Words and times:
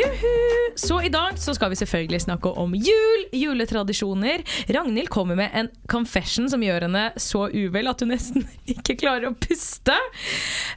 Juhu! 0.00 0.76
Så 0.76 1.02
i 1.02 1.08
dag 1.12 1.38
så 1.38 1.54
skal 1.54 1.70
vi 1.70 1.76
selvfølgelig 1.76 2.20
snakke 2.24 2.52
om 2.62 2.74
jul, 2.74 3.24
juletradisjoner. 3.36 4.42
Ragnhild 4.68 5.08
kommer 5.12 5.36
med 5.36 5.50
en 5.54 5.68
confession 5.90 6.48
som 6.50 6.62
gjør 6.64 6.86
henne 6.86 7.04
så 7.20 7.46
uvel 7.52 7.90
at 7.90 8.00
hun 8.00 8.12
nesten 8.14 8.46
ikke 8.74 8.96
klarer 9.02 9.30
å 9.30 9.36
puste. 9.36 9.96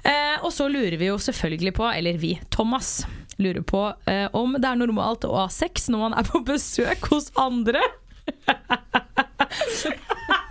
Eh, 0.03 0.37
og 0.41 0.51
så 0.55 0.67
lurer 0.71 0.97
vi 0.99 1.11
jo 1.11 1.19
selvfølgelig 1.21 1.75
på, 1.79 1.87
eller 1.91 2.19
vi, 2.19 2.35
Thomas, 2.53 3.03
lurer 3.37 3.63
på 3.65 3.85
eh, 4.09 4.27
om 4.35 4.57
det 4.59 4.69
er 4.69 4.81
normalt 4.81 5.27
å 5.27 5.35
ha 5.43 5.47
sex 5.51 5.89
når 5.93 6.07
man 6.07 6.17
er 6.19 6.27
på 6.27 6.43
besøk 6.47 7.11
hos 7.13 7.31
andre. 7.39 7.83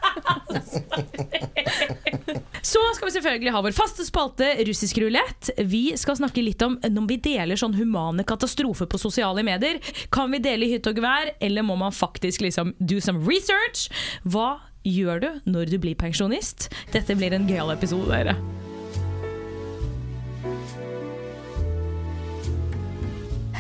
Så 2.63 2.81
skal 2.95 3.09
vi 3.09 3.13
selvfølgelig 3.17 3.53
ha 3.53 3.61
vår 3.65 3.75
faste 3.77 4.05
spalte 4.07 4.47
Russisk 4.69 4.99
rulett. 5.03 5.51
Vi 5.59 5.97
skal 5.99 6.17
snakke 6.21 6.45
litt 6.45 6.63
om 6.63 6.79
når 6.81 7.09
vi 7.11 7.19
deler 7.25 7.59
sånn 7.59 7.75
humane 7.75 8.25
katastrofer 8.29 8.87
på 8.87 9.01
sosiale 9.03 9.43
medier. 9.47 9.81
Kan 10.15 10.31
vi 10.33 10.41
dele 10.43 10.69
i 10.69 10.77
hytte 10.77 10.93
og 10.93 11.01
gevær, 11.01 11.35
eller 11.43 11.67
må 11.67 11.77
man 11.81 11.93
faktisk 11.93 12.45
liksom 12.47 12.75
do 12.79 13.01
some 13.03 13.25
research? 13.27 13.89
Hva 14.23 14.61
gjør 14.87 15.23
du 15.23 15.29
når 15.51 15.75
du 15.75 15.79
blir 15.83 15.99
pensjonist? 15.99 16.71
Dette 16.95 17.19
blir 17.19 17.35
en 17.35 17.49
gøyal 17.51 17.75
episode, 17.75 18.09
dere. 18.09 18.37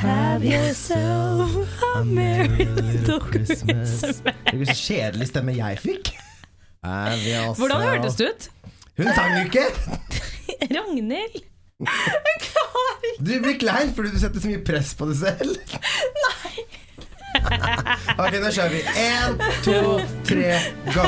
Have 0.02 0.44
yourself 0.44 1.82
a 1.94 2.04
merry 2.04 2.64
little 2.64 3.20
Christmas. 3.20 4.00
Det 4.24 4.34
er 4.50 4.64
så 4.72 4.74
kjedelig 4.74 5.28
stemme 5.30 5.54
jeg 5.54 5.78
fikk. 5.78 6.14
Altså- 6.82 7.54
Hvordan 7.58 7.82
hørtes 7.82 8.14
det 8.18 8.26
ut? 8.28 8.48
Hun 8.98 9.06
sang 9.14 9.38
jo 9.38 9.44
ikke! 9.44 9.66
Ragnhild? 10.76 11.42
Du 13.22 13.32
blir 13.42 13.56
klein 13.58 13.90
fordi 13.94 14.10
du 14.14 14.18
setter 14.18 14.40
så 14.42 14.48
mye 14.50 14.60
press 14.66 14.92
på 14.98 15.06
deg 15.10 15.16
selv. 15.18 15.56
Nei. 16.26 16.64
Ok, 18.22 18.34
nå 18.42 18.50
kjører 18.54 18.72
vi. 18.74 18.80
Én, 19.02 19.38
to, 19.64 19.76
tre, 20.26 20.58
go. 20.94 21.04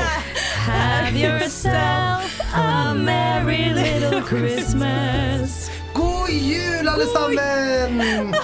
Have 0.64 1.18
yourself 1.18 2.38
a 2.56 2.94
merry 2.96 3.68
little 3.76 4.22
Christmas. 4.26 5.68
God 5.94 6.30
jul, 6.32 6.88
alle 6.88 7.06
sammen! 7.12 8.34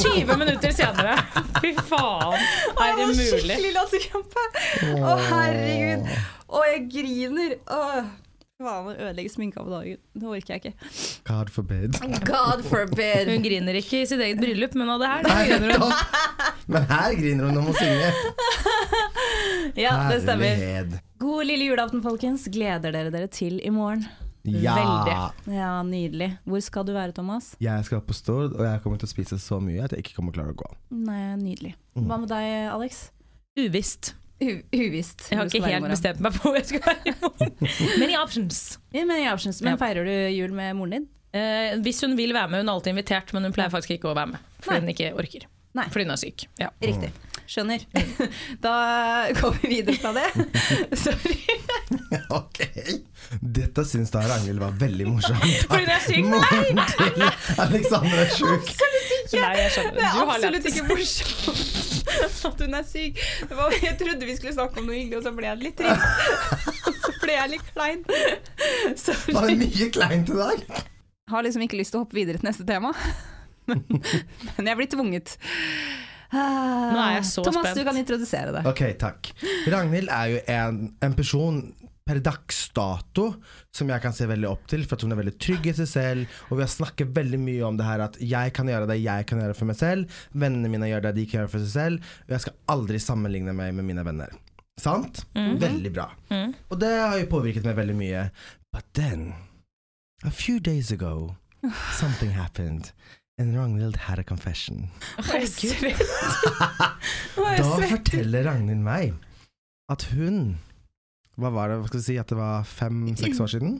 20 0.00 0.36
minutter 0.42 0.74
senere. 0.76 1.16
Fy 1.62 1.72
faen, 1.88 2.36
er 2.74 2.98
det 2.98 3.06
mulig? 3.12 3.30
Skikkelig 3.30 3.72
latterkrampe. 3.78 4.44
Å, 5.00 5.16
herregud. 5.30 6.10
Å, 6.50 6.60
jeg 6.72 6.86
griner. 6.90 7.56
Hva 7.66 7.90
faen, 8.60 8.88
å 8.90 8.92
ødelegge 8.92 9.30
sminka 9.32 9.62
på 9.64 9.70
dagen. 9.72 10.00
Det 10.12 10.26
orker 10.28 10.52
jeg 10.56 10.60
ikke. 10.60 10.88
God 11.30 11.52
forbid. 11.54 11.96
God 12.28 12.64
forbid. 12.68 13.30
Hun 13.30 13.44
griner 13.44 13.78
ikke 13.80 14.02
i 14.02 14.08
sitt 14.10 14.20
eget 14.20 14.40
bryllup, 14.42 14.74
men 14.76 14.90
av 14.92 15.00
det 15.00 15.08
her 15.12 15.28
Nei, 15.28 15.44
griner 15.48 15.78
hun. 15.80 15.94
Men 16.70 16.88
her 16.90 17.14
griner 17.18 17.48
hun 17.48 17.56
når 17.56 17.64
hun 17.64 17.70
må 17.70 17.76
synge. 17.78 18.10
Ja, 19.80 19.94
det 20.10 20.20
stemmer. 20.24 20.50
Herlighet. 20.50 20.98
God 21.20 21.46
lille 21.48 21.70
julaften, 21.70 22.02
folkens. 22.04 22.44
Gleder 22.52 22.92
dere 22.94 23.12
dere 23.14 23.30
til 23.32 23.60
i 23.64 23.72
morgen? 23.74 24.04
Ja. 24.48 24.74
Veldig. 24.76 25.56
Ja, 25.56 25.72
nydelig. 25.84 26.30
Hvor 26.48 26.62
skal 26.64 26.86
du 26.88 26.94
være, 26.96 27.12
Thomas? 27.16 27.52
Jeg 27.60 27.84
skal 27.88 28.00
på 28.04 28.16
Stord, 28.16 28.54
og 28.56 28.64
jeg 28.64 28.80
kommer 28.84 29.00
til 29.00 29.08
å 29.08 29.12
spise 29.12 29.40
så 29.40 29.60
mye 29.62 29.84
at 29.84 29.92
jeg 29.94 30.04
ikke 30.04 30.16
kommer 30.16 30.32
til 30.36 30.42
å 30.42 30.46
klare 30.48 30.56
å 30.56 30.60
gå. 30.62 30.70
Nei, 31.08 31.20
nydelig. 31.40 31.74
Hva 31.98 32.20
med 32.22 32.32
deg, 32.32 32.48
Alex? 32.72 33.06
Uvisst. 33.60 34.14
Uvisst. 34.40 35.26
Jeg 35.28 35.38
har 35.38 35.48
ikke 35.50 35.60
i 35.60 35.72
helt 35.74 35.88
bestemt 35.90 36.20
meg 36.24 36.32
på 36.36 36.48
hvor 36.48 36.56
jeg 36.56 36.68
skal 36.70 36.84
være 36.86 37.12
i 37.12 37.14
morgen. 37.20 37.56
men 38.00 38.12
i 38.12 38.16
options. 38.16 38.60
Ja, 38.94 39.04
men, 39.04 39.20
ja, 39.20 39.34
men 39.36 39.80
feirer 39.80 40.08
du 40.08 40.14
jul 40.32 40.54
med 40.56 40.76
moren 40.78 40.96
din? 40.96 41.08
Eh, 41.36 41.76
hvis 41.84 42.00
hun 42.02 42.16
vil 42.18 42.32
være 42.34 42.50
med, 42.50 42.64
hun 42.64 42.70
er 42.70 42.78
alltid 42.78 42.94
invitert, 42.94 43.34
men 43.36 43.46
hun 43.46 43.54
pleier 43.54 43.72
faktisk 43.72 43.98
ikke 43.98 44.10
å 44.10 44.16
være 44.16 44.32
med. 44.32 44.46
Fordi 44.64 44.78
Nei. 44.78 44.84
hun 44.86 44.94
ikke 44.94 45.10
orker. 45.20 45.46
Nei. 45.78 45.86
Fordi 45.92 46.06
hun 46.06 46.14
er 46.14 46.20
syk. 46.20 46.46
Ja. 46.58 46.70
Riktig. 46.82 47.12
Skjønner. 47.50 47.82
Da 48.64 48.72
går 49.40 49.56
vi 49.60 49.68
videre 49.76 49.96
fra 50.02 50.12
det. 50.16 50.28
Sorry. 51.04 51.38
Ok. 52.30 52.60
Dette 53.42 53.82
syns 53.86 54.10
da 54.14 54.22
Ragnhild 54.22 54.60
var 54.62 54.74
veldig 54.78 55.06
morsomt. 55.08 55.42
Fordi 55.70 55.84
hun 55.84 55.92
er 55.94 56.04
syk? 56.04 56.28
Moren 56.30 56.80
til 56.92 57.24
Alexandra 57.64 58.22
er 58.24 58.32
sjuk. 58.34 58.70
Nei, 59.34 59.52
jeg 59.58 59.72
skjønner. 59.74 59.98
Det 59.98 60.06
er 60.06 60.22
absolutt 60.24 60.70
ikke 60.70 60.86
morsomt 60.90 61.90
at 62.50 62.62
hun 62.64 62.74
er 62.78 62.86
syk. 62.86 63.18
Det 63.48 63.56
var, 63.58 63.74
jeg 63.82 63.96
trodde 64.00 64.26
vi 64.28 64.36
skulle 64.38 64.54
snakke 64.54 64.80
om 64.82 64.88
noe 64.90 64.98
hyggelig, 64.98 65.18
og 65.20 65.26
så 65.26 65.34
ble 65.36 65.48
jeg 65.50 65.60
litt 65.64 65.80
trist. 65.80 66.94
Så 67.04 67.12
ble 67.22 67.36
jeg 67.36 67.52
litt 67.56 67.68
klein. 67.74 68.06
Var 68.06 69.50
det 69.50 69.58
mye 69.64 69.90
kleint 69.94 70.32
i 70.32 70.38
dag? 70.40 70.64
Har 71.30 71.46
liksom 71.46 71.66
ikke 71.66 71.78
lyst 71.78 71.94
til 71.94 72.00
å 72.00 72.04
hoppe 72.06 72.18
videre 72.18 72.40
til 72.40 72.50
neste 72.50 72.66
tema. 72.66 72.90
Men 74.56 74.70
jeg 74.72 74.80
blir 74.80 74.90
tvunget. 74.94 75.36
Nå 76.30 76.98
er 77.02 77.16
jeg 77.18 77.26
så 77.26 77.42
Thomas, 77.42 77.66
spent. 77.66 77.80
du 77.80 77.86
kan 77.88 77.98
introdusere 77.98 78.54
det. 78.54 78.64
Ok, 78.70 78.84
takk. 79.00 79.32
Ragnhild 79.70 80.10
er 80.14 80.34
jo 80.34 80.42
en, 80.54 80.82
en 81.02 81.16
person 81.18 81.62
per 82.10 82.18
dags 82.26 82.58
dato 82.74 83.26
som 83.74 83.90
jeg 83.92 84.02
kan 84.02 84.14
se 84.14 84.26
veldig 84.26 84.48
opp 84.50 84.64
til, 84.70 84.82
for 84.86 84.96
at 84.98 85.04
hun 85.06 85.14
er 85.14 85.20
veldig 85.20 85.34
trygg 85.42 85.68
i 85.70 85.74
seg 85.78 85.90
selv. 85.90 86.38
Og 86.50 86.58
vi 86.58 86.64
har 86.64 86.70
snakket 86.72 87.12
veldig 87.14 87.38
mye 87.42 87.66
om 87.66 87.78
det 87.78 87.86
her 87.86 88.02
at 88.06 88.18
jeg 88.22 88.54
kan 88.56 88.70
gjøre 88.70 88.88
det 88.90 89.00
jeg 89.02 89.26
kan 89.30 89.42
gjøre 89.42 89.58
for 89.58 89.70
meg 89.70 89.78
selv. 89.78 90.20
Vennene 90.34 90.70
mine 90.72 90.90
gjør 90.90 91.04
det 91.06 91.14
de 91.18 91.26
kan 91.30 91.42
gjøre 91.42 91.52
for 91.52 91.66
seg 91.66 91.74
selv. 91.74 92.14
Og 92.26 92.34
jeg 92.34 92.44
skal 92.46 92.58
aldri 92.74 93.02
sammenligne 93.02 93.54
meg 93.54 93.74
med 93.78 93.86
mine 93.90 94.06
venner. 94.06 94.34
Sant? 94.80 95.22
Veldig 95.34 95.92
bra. 95.92 96.08
Og 96.70 96.78
det 96.80 96.90
har 96.96 97.18
jo 97.20 97.28
påvirket 97.30 97.66
meg 97.68 97.78
veldig 97.78 97.98
mye. 97.98 98.26
But 98.72 98.86
then, 98.94 99.32
a 100.24 100.30
few 100.30 100.58
days 100.58 100.90
ago, 100.90 101.36
something 102.00 102.30
happened. 102.38 102.92
And 103.40 103.56
Ragnhild 103.56 103.96
had 103.96 104.18
a 104.18 104.22
confession. 104.22 104.90
Herregud. 105.16 105.96
Da 107.40 107.64
forteller 107.88 108.44
Ragnhild 108.44 108.82
meg 108.84 109.14
at 109.90 110.04
hun 110.12 110.58
Hva 111.40 111.48
var 111.54 111.70
det, 111.70 111.78
hva 111.80 111.88
skal 111.88 112.02
vi 112.02 112.04
si, 112.04 112.16
at 112.20 112.28
det 112.28 112.36
var 112.36 112.66
fem-seks 112.68 113.40
år 113.40 113.48
siden? 113.54 113.78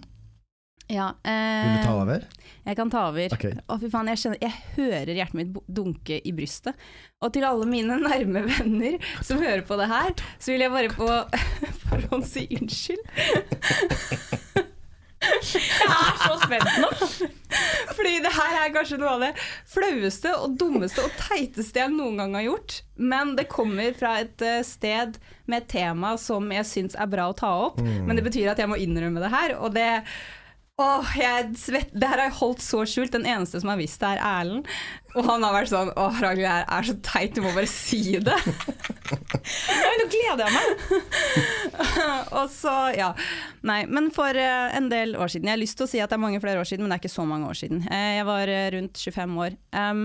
Ja, 0.90 1.10
Vil 1.22 1.76
du 1.76 1.82
ta 1.84 1.92
eh, 1.92 2.00
over? 2.00 2.24
Jeg 2.64 2.78
kan 2.78 2.90
ta 2.90 3.02
over. 3.10 3.34
Okay. 3.36 3.52
Å, 3.68 3.76
fy 3.78 3.90
faen, 3.92 4.08
jeg, 4.10 4.22
kjenner, 4.22 4.40
jeg 4.42 4.54
hører 4.78 5.12
hjertet 5.12 5.38
mitt 5.38 5.60
dunke 5.68 6.18
i 6.24 6.32
brystet. 6.34 6.80
Og 7.22 7.30
til 7.36 7.46
alle 7.46 7.68
mine 7.68 8.00
nærme 8.00 8.42
venner 8.48 8.96
som 9.20 9.38
hører 9.44 9.62
på 9.68 9.78
det 9.78 9.90
her, 9.92 10.16
så 10.40 10.54
vil 10.54 10.64
jeg 10.64 10.72
bare 10.74 10.90
på 10.96 11.10
forhånd 11.84 12.26
si 12.32 12.48
unnskyld. 12.58 13.04
Jeg 15.40 15.90
er 15.90 16.18
så 16.20 16.36
spent 16.42 16.78
nå. 16.82 16.90
Fordi 17.96 18.14
det 18.24 18.32
her 18.34 18.56
er 18.60 18.72
kanskje 18.74 18.98
noe 19.00 19.14
av 19.16 19.24
det 19.24 19.30
flaueste 19.70 20.32
og 20.38 20.56
dummeste 20.60 21.04
og 21.04 21.14
teiteste 21.18 21.82
jeg 21.82 21.92
noen 21.94 22.20
gang 22.20 22.36
har 22.38 22.46
gjort. 22.46 22.80
Men 23.00 23.34
det 23.38 23.48
kommer 23.52 23.94
fra 23.96 24.18
et 24.22 24.44
eh, 24.44 24.60
sted 24.66 25.16
med 25.50 25.62
et 25.64 25.70
tema 25.72 26.14
som 26.20 26.50
jeg 26.54 26.68
syns 26.68 26.98
er 26.98 27.10
bra 27.10 27.30
å 27.30 27.36
ta 27.36 27.50
opp. 27.68 27.80
Men 27.82 28.18
det 28.18 28.26
betyr 28.26 28.52
at 28.52 28.60
jeg 28.62 28.70
må 28.70 28.78
innrømme 28.78 29.22
det 29.22 29.32
her, 29.32 29.56
og 29.58 29.74
det 29.74 29.88
Åh, 30.80 31.12
jeg 31.18 31.58
svett, 31.60 31.90
det 31.92 32.08
her 32.08 32.22
har 32.22 32.30
jeg 32.30 32.38
holdt 32.38 32.62
så 32.64 32.80
skjult. 32.88 33.12
Den 33.12 33.26
eneste 33.28 33.60
som 33.60 33.72
har 33.72 33.80
visst 33.80 34.00
det, 34.00 34.14
er 34.14 34.22
Erlend. 34.24 34.68
Og 35.18 35.26
han 35.26 35.42
har 35.44 35.54
vært 35.56 35.72
sånn 35.72 35.90
Åh, 35.92 36.20
Ragnhild, 36.22 36.46
det 36.46 36.52
her 36.54 36.66
er 36.78 36.86
så 36.86 36.94
teit, 37.04 37.34
du 37.36 37.42
må 37.44 37.52
bare 37.56 37.68
si 37.68 38.00
det. 38.22 38.36
Nei, 39.10 39.94
nå 40.00 40.06
gleder 40.14 40.44
jeg 40.46 40.54
meg. 40.54 40.84
og 42.38 42.46
så, 42.54 42.74
ja. 42.96 43.10
Nei, 43.66 43.82
men 43.90 44.08
for 44.14 44.36
eh, 44.38 44.70
en 44.78 44.88
del 44.92 45.16
år 45.18 45.32
siden 45.32 45.50
Jeg 45.50 45.56
har 45.56 45.62
lyst 45.62 45.76
til 45.80 45.88
å 45.88 45.90
si 45.90 46.00
at 46.00 46.12
det 46.12 46.16
er 46.16 46.24
mange 46.24 46.40
flere 46.42 46.62
år 46.62 46.68
siden, 46.70 46.86
men 46.86 46.94
det 46.94 47.00
er 47.00 47.04
ikke 47.04 47.18
så 47.18 47.26
mange 47.28 47.50
år 47.50 47.58
siden. 47.60 47.82
Eh, 47.90 48.12
jeg 48.20 48.28
var 48.30 48.54
eh, 48.54 48.68
rundt 48.76 49.02
25 49.10 49.40
år. 49.46 49.58
Um, 49.76 50.04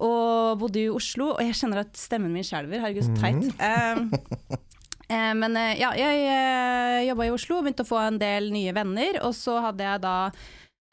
og 0.00 0.60
bodde 0.62 0.80
i 0.80 0.88
Oslo, 0.92 1.34
og 1.34 1.42
jeg 1.44 1.58
kjenner 1.58 1.82
at 1.82 1.98
stemmen 1.98 2.32
min 2.32 2.46
skjelver. 2.46 2.80
Herregud, 2.84 3.10
så 3.10 3.16
teit. 3.18 3.50
Eh, 3.60 4.60
men 5.10 5.56
eh, 5.58 5.76
ja, 5.80 5.90
jeg 5.98 6.24
uh, 6.30 7.00
jobba 7.08 7.26
i 7.26 7.34
Oslo, 7.34 7.60
begynte 7.64 7.82
å 7.82 7.88
få 7.88 7.98
en 8.04 8.18
del 8.20 8.52
nye 8.54 8.74
venner, 8.76 9.18
og 9.26 9.34
så 9.34 9.58
hadde 9.64 9.86
jeg 9.86 10.02
da 10.04 10.16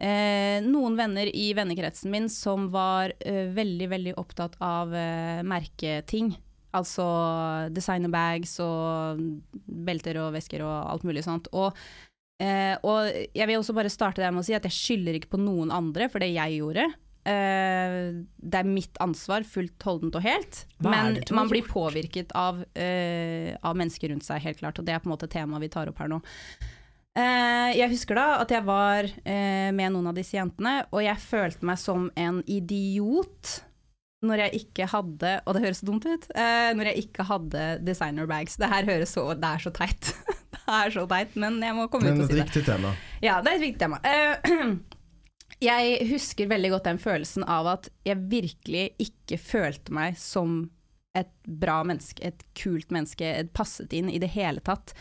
eh, 0.01 0.57
noen 0.65 0.97
venner 0.97 1.29
i 1.29 1.51
vennekretsen 1.57 2.11
min 2.13 2.27
som 2.31 2.69
var 2.73 3.13
eh, 3.19 3.47
veldig, 3.53 3.89
veldig 3.93 4.17
opptatt 4.19 4.57
av 4.63 4.93
eh, 4.95 5.45
merketing. 5.45 6.33
Altså 6.77 7.05
designerbags 7.73 8.57
og 8.61 9.21
belter 9.65 10.19
og 10.21 10.33
vesker 10.35 10.65
og 10.65 10.75
alt 10.91 11.07
mulig 11.07 11.23
sånt. 11.25 11.47
Og, 11.55 11.77
eh, 12.43 12.75
og 12.85 13.07
jeg 13.07 13.49
vil 13.49 13.61
også 13.61 13.75
bare 13.77 13.93
starte 13.93 14.21
der 14.21 14.33
med 14.33 14.43
å 14.43 14.47
si 14.47 14.57
at 14.57 14.67
jeg 14.67 14.75
skylder 14.75 15.17
ikke 15.17 15.35
på 15.35 15.41
noen 15.41 15.73
andre 15.73 16.09
for 16.11 16.21
det 16.23 16.33
jeg 16.35 16.59
gjorde. 16.59 16.89
Eh, 17.27 18.23
det 18.39 18.61
er 18.61 18.69
mitt 18.69 18.97
ansvar 19.03 19.43
fullt 19.47 19.83
holdent 19.83 20.15
og 20.15 20.23
helt. 20.23 20.63
Men 20.85 21.19
man 21.35 21.49
blir 21.51 21.67
påvirket 21.67 22.31
av, 22.37 22.63
eh, 22.77 23.51
av 23.61 23.75
mennesker 23.75 24.13
rundt 24.13 24.23
seg, 24.27 24.41
helt 24.45 24.61
klart. 24.61 24.79
Og 24.79 24.87
det 24.87 24.95
er 24.95 25.03
på 25.03 25.09
en 25.09 25.15
måte 25.17 25.29
temaet 25.31 25.65
vi 25.65 25.71
tar 25.73 25.91
opp 25.91 25.99
her 25.99 26.11
nå. 26.13 26.21
Eh, 27.17 27.73
jeg 27.75 27.89
husker 27.91 28.15
da 28.15 28.27
at 28.43 28.51
jeg 28.53 28.63
var 28.63 29.09
med 29.25 29.91
noen 29.91 30.07
av 30.07 30.15
disse 30.15 30.37
jentene, 30.37 30.85
og 30.93 31.01
jeg 31.03 31.17
følte 31.17 31.65
meg 31.65 31.79
som 31.81 32.11
en 32.15 32.43
idiot 32.45 33.63
når 34.25 34.39
jeg 34.47 34.63
ikke 34.65 34.87
hadde 34.89 35.31
Og 35.45 35.53
det 35.53 35.61
høres 35.61 35.79
så 35.83 35.85
dumt 35.85 36.05
ut. 36.09 36.23
når 36.33 36.85
jeg 36.89 37.03
ikke 37.05 37.23
hadde 37.27 37.85
designer 37.85 38.25
bags. 38.25 38.55
Det 38.57 38.69
her 38.69 38.83
høres 38.85 39.13
så 39.13 39.33
Det 39.37 39.45
er 39.45 39.57
så 39.61 39.71
teit. 39.73 40.13
det 40.53 40.63
er 40.67 40.89
så 40.89 41.07
teit, 41.09 41.35
men 41.35 41.59
jeg 41.61 41.75
må 41.75 41.87
komme 41.89 42.09
Men 42.09 42.21
ut 42.21 42.23
og 42.25 42.31
si 42.31 42.35
det. 42.39 42.45
viktig 42.47 42.65
tema. 42.65 42.95
Ja, 43.21 43.41
det 43.41 43.51
er 43.51 43.55
et 43.59 43.67
viktig 43.67 43.79
tema. 43.79 43.99
Jeg 45.63 46.09
husker 46.11 46.49
veldig 46.51 46.69
godt 46.75 46.89
den 46.91 46.99
følelsen 47.01 47.45
av 47.49 47.67
at 47.71 47.87
jeg 48.05 48.27
virkelig 48.29 48.91
ikke 49.01 49.39
følte 49.41 49.93
meg 49.95 50.17
som 50.21 50.67
et 51.17 51.31
bra 51.47 51.79
menneske, 51.87 52.21
et 52.21 52.43
kult 52.57 52.91
menneske, 52.93 53.25
et 53.25 53.49
passet 53.57 53.93
inn 53.97 54.11
i 54.13 54.19
det 54.21 54.29
hele 54.35 54.61
tatt. 54.61 54.93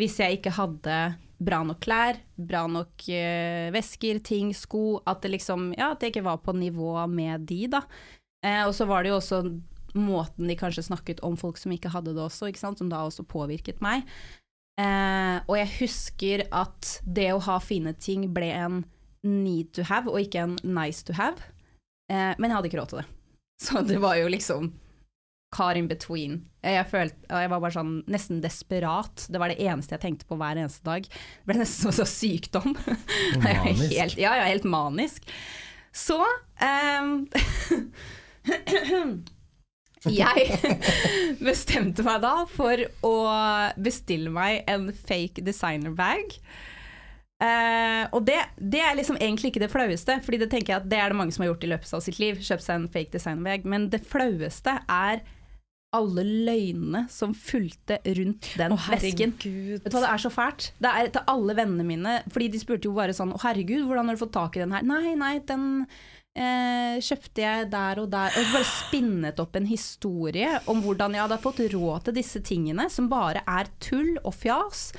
Hvis 0.00 0.16
jeg 0.22 0.38
ikke 0.38 0.54
hadde 0.56 0.96
bra 1.38 1.60
nok 1.66 1.82
klær, 1.84 2.18
bra 2.40 2.64
nok 2.70 3.04
uh, 3.12 3.68
vesker, 3.74 4.22
ting, 4.24 4.54
sko, 4.56 5.00
at 5.06 5.20
det 5.22 5.34
liksom 5.36 5.72
Ja, 5.76 5.92
at 5.92 6.02
jeg 6.02 6.14
ikke 6.14 6.26
var 6.26 6.40
på 6.42 6.56
nivå 6.56 6.94
med 7.12 7.44
de, 7.50 7.66
da. 7.76 7.84
Eh, 8.46 8.64
og 8.64 8.72
så 8.74 8.86
var 8.88 9.02
det 9.02 9.12
jo 9.12 9.18
også 9.18 9.42
måten 9.98 10.48
de 10.48 10.56
kanskje 10.58 10.86
snakket 10.86 11.22
om 11.26 11.36
folk 11.36 11.58
som 11.58 11.72
ikke 11.74 11.90
hadde 11.92 12.14
det 12.14 12.22
også, 12.22 12.48
ikke 12.48 12.62
sant, 12.62 12.78
som 12.80 12.90
da 12.90 13.02
også 13.04 13.26
påvirket 13.28 13.82
meg. 13.84 14.06
Eh, 14.78 15.36
og 15.44 15.56
jeg 15.58 15.74
husker 15.80 16.44
at 16.54 16.98
det 17.02 17.32
å 17.34 17.42
ha 17.48 17.58
fine 17.62 17.96
ting 17.98 18.28
ble 18.34 18.52
en 18.54 18.84
need 19.26 19.72
to 19.76 19.86
have, 19.88 20.10
og 20.10 20.20
ikke 20.20 20.44
en 20.44 20.58
nice 20.62 21.04
to 21.06 21.16
have. 21.18 21.42
Eh, 22.10 22.34
men 22.38 22.48
jeg 22.48 22.56
hadde 22.56 22.70
ikke 22.70 22.80
råd 22.82 22.92
til 22.92 23.02
det. 23.02 23.08
Så 23.64 23.82
det 23.86 23.98
var 24.02 24.18
jo 24.20 24.28
liksom 24.30 24.72
car 25.54 25.78
in 25.80 25.88
between. 25.88 26.42
Jeg, 26.60 26.84
følte, 26.90 27.16
jeg 27.30 27.48
var 27.48 27.62
bare 27.62 27.72
sånn 27.72 27.94
nesten 28.10 28.42
desperat. 28.44 29.24
Det 29.32 29.40
var 29.40 29.48
det 29.48 29.62
eneste 29.64 29.96
jeg 29.96 30.02
tenkte 30.02 30.28
på 30.28 30.36
hver 30.36 30.60
eneste 30.60 30.84
dag. 30.84 31.06
Det 31.08 31.48
ble 31.48 31.56
nesten 31.62 31.88
som 31.88 31.96
så 31.96 32.06
sykdom. 32.08 32.76
Er 33.48 33.56
jo 33.56 33.64
Manisk. 33.70 33.94
Helt, 33.96 34.20
ja, 34.20 34.34
ja, 34.36 34.44
helt 34.50 34.68
manisk. 34.68 35.32
Så 35.96 36.20
ehm, 36.60 37.24
Jeg 40.06 40.60
bestemte 41.48 42.04
meg 42.06 42.20
da 42.22 42.44
for 42.50 42.84
å 43.06 43.14
bestille 43.82 44.30
meg 44.30 44.68
en 44.70 44.92
fake 44.94 45.42
designer 45.46 45.96
Eh, 47.38 48.04
og 48.10 48.24
det, 48.26 48.38
det 48.58 48.80
er 48.82 48.96
liksom 48.98 49.18
egentlig 49.20 49.52
ikke 49.52 49.62
det 49.62 49.70
flaueste, 49.70 50.16
Fordi 50.24 50.40
det 50.42 50.48
tenker 50.50 50.72
jeg 50.72 50.80
at 50.80 50.88
det 50.90 50.98
er 50.98 51.12
det 51.12 51.18
mange 51.20 51.30
som 51.34 51.44
har 51.44 51.52
gjort 51.52 51.66
i 51.68 51.70
løpet 51.70 51.92
av 51.94 52.04
sitt 52.04 52.18
liv. 52.22 52.40
Kjøpt 52.42 52.66
seg 52.66 52.80
en 52.80 52.92
fake 52.92 53.14
designer 53.14 53.46
bag. 53.46 53.66
Men 53.68 53.90
det 53.92 54.02
flaueste 54.06 54.74
er 54.84 55.22
alle 55.96 56.20
løgnene 56.26 57.06
som 57.08 57.32
fulgte 57.32 57.96
rundt 58.18 58.50
den 58.60 58.74
vesken. 58.76 59.32
Vet 59.38 59.86
du 59.86 59.94
hva, 59.94 60.02
Det 60.02 60.10
er 60.10 60.20
så 60.20 60.30
fælt. 60.32 60.70
Det 60.82 60.90
er 60.90 61.08
til 61.14 61.30
alle 61.32 61.56
vennene 61.56 61.86
mine. 61.88 62.18
Fordi 62.34 62.50
de 62.52 62.60
spurte 62.60 62.90
jo 62.90 62.96
bare 62.96 63.16
sånn 63.16 63.32
Å, 63.32 63.40
herregud, 63.46 63.86
hvordan 63.88 64.10
har 64.10 64.18
du 64.18 64.24
fått 64.26 64.36
tak 64.36 64.58
i 64.58 64.64
den 64.64 64.74
her? 64.76 64.84
Nei, 64.84 65.14
nei, 65.16 65.38
den 65.48 65.86
eh, 66.36 66.98
kjøpte 67.04 67.44
jeg 67.44 67.70
der 67.72 68.02
og 68.02 68.10
der. 68.12 68.34
Og 68.36 68.52
bare 68.52 68.68
spinnet 68.68 69.40
opp 69.40 69.56
en 69.56 69.70
historie 69.70 70.58
om 70.68 70.82
hvordan 70.84 71.16
jeg 71.16 71.24
hadde 71.24 71.40
fått 71.46 71.64
råd 71.72 72.08
til 72.08 72.18
disse 72.20 72.44
tingene, 72.44 72.90
som 72.92 73.08
bare 73.08 73.46
er 73.48 73.72
tull 73.80 74.18
og 74.24 74.34
fjas. 74.36 74.90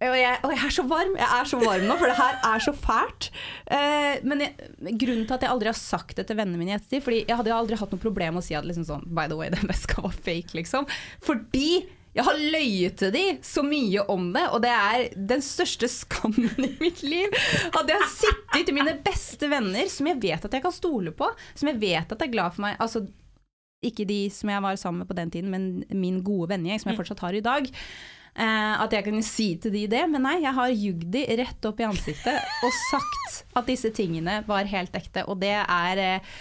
Og 0.00 0.16
jeg, 0.16 0.36
og 0.40 0.52
jeg 0.54 0.64
er 0.64 0.72
så 0.72 0.82
varm 0.88 1.16
Jeg 1.18 1.28
er 1.28 1.48
så 1.48 1.58
varm 1.60 1.82
nå, 1.84 1.96
for 2.00 2.08
det 2.08 2.16
her 2.16 2.38
er 2.48 2.62
så 2.64 2.72
fælt. 2.72 3.28
Eh, 3.68 4.22
men 4.24 4.46
jeg, 4.46 4.70
grunnen 4.96 5.26
til 5.28 5.36
at 5.36 5.44
jeg 5.44 5.52
aldri 5.52 5.68
har 5.68 5.76
sagt 5.78 6.16
det 6.16 6.24
til 6.30 6.38
vennene 6.38 6.60
mine 6.60 6.72
i 6.72 6.78
ettertid 6.78 7.04
Fordi 7.04 7.22
jeg 7.26 7.36
hadde 7.36 7.52
jo 7.52 7.58
aldri 7.58 7.78
hatt 7.80 7.92
noe 7.92 8.02
problem 8.02 8.38
med 8.38 8.44
å 8.44 8.46
si 8.46 8.56
at 8.56 8.68
liksom 8.68 8.86
sånn, 8.88 9.08
by 9.12 9.28
the 9.28 9.36
way, 9.36 9.52
den 9.54 9.68
veska 9.68 10.00
var 10.06 10.16
fake, 10.16 10.56
liksom. 10.56 10.88
Fordi 11.24 11.82
jeg 12.10 12.26
har 12.26 12.40
løyet 12.42 12.96
til 12.98 13.12
de 13.14 13.24
så 13.46 13.62
mye 13.62 14.02
om 14.10 14.32
det, 14.34 14.42
og 14.50 14.64
det 14.64 14.70
er 14.74 15.04
den 15.30 15.42
største 15.46 15.86
skammen 15.90 16.64
i 16.66 16.72
mitt 16.80 17.04
liv. 17.06 17.36
At 17.70 17.86
jeg 17.86 18.00
har 18.00 18.10
sittet 18.10 18.66
til 18.66 18.74
mine 18.74 18.96
beste 19.04 19.46
venner, 19.50 19.86
som 19.92 20.08
jeg 20.10 20.18
vet 20.24 20.48
at 20.48 20.56
jeg 20.56 20.64
kan 20.64 20.74
stole 20.74 21.14
på, 21.14 21.28
som 21.54 21.70
jeg 21.70 21.78
vet 21.82 22.10
at 22.10 22.24
er 22.26 22.32
glad 22.32 22.56
for 22.56 22.66
meg. 22.66 22.74
Altså, 22.82 23.04
ikke 23.86 24.08
de 24.08 24.24
som 24.34 24.50
jeg 24.50 24.64
var 24.64 24.80
sammen 24.80 25.04
med 25.04 25.10
på 25.12 25.16
den 25.20 25.30
tiden, 25.30 25.54
men 25.54 25.84
min 25.94 26.18
gode 26.26 26.50
vennegjeng, 26.50 26.82
som 26.82 26.90
jeg 26.90 26.98
fortsatt 26.98 27.22
har 27.28 27.38
i 27.38 27.44
dag. 27.46 27.70
Eh, 28.36 28.74
at 28.84 28.92
jeg 28.94 29.04
kunne 29.08 29.24
si 29.26 29.56
til 29.60 29.72
de 29.74 29.86
det, 29.90 30.04
men 30.10 30.22
nei, 30.22 30.36
jeg 30.44 30.54
har 30.54 30.70
jugd 30.70 31.08
de 31.12 31.24
rett 31.42 31.66
opp 31.66 31.80
i 31.82 31.88
ansiktet 31.88 32.38
og 32.64 32.72
sagt 32.90 33.40
at 33.58 33.66
disse 33.66 33.90
tingene 33.96 34.40
var 34.46 34.64
helt 34.70 34.94
ekte, 34.94 35.26
og 35.28 35.40
det 35.42 35.56
er 35.58 35.98
eh, 36.04 36.34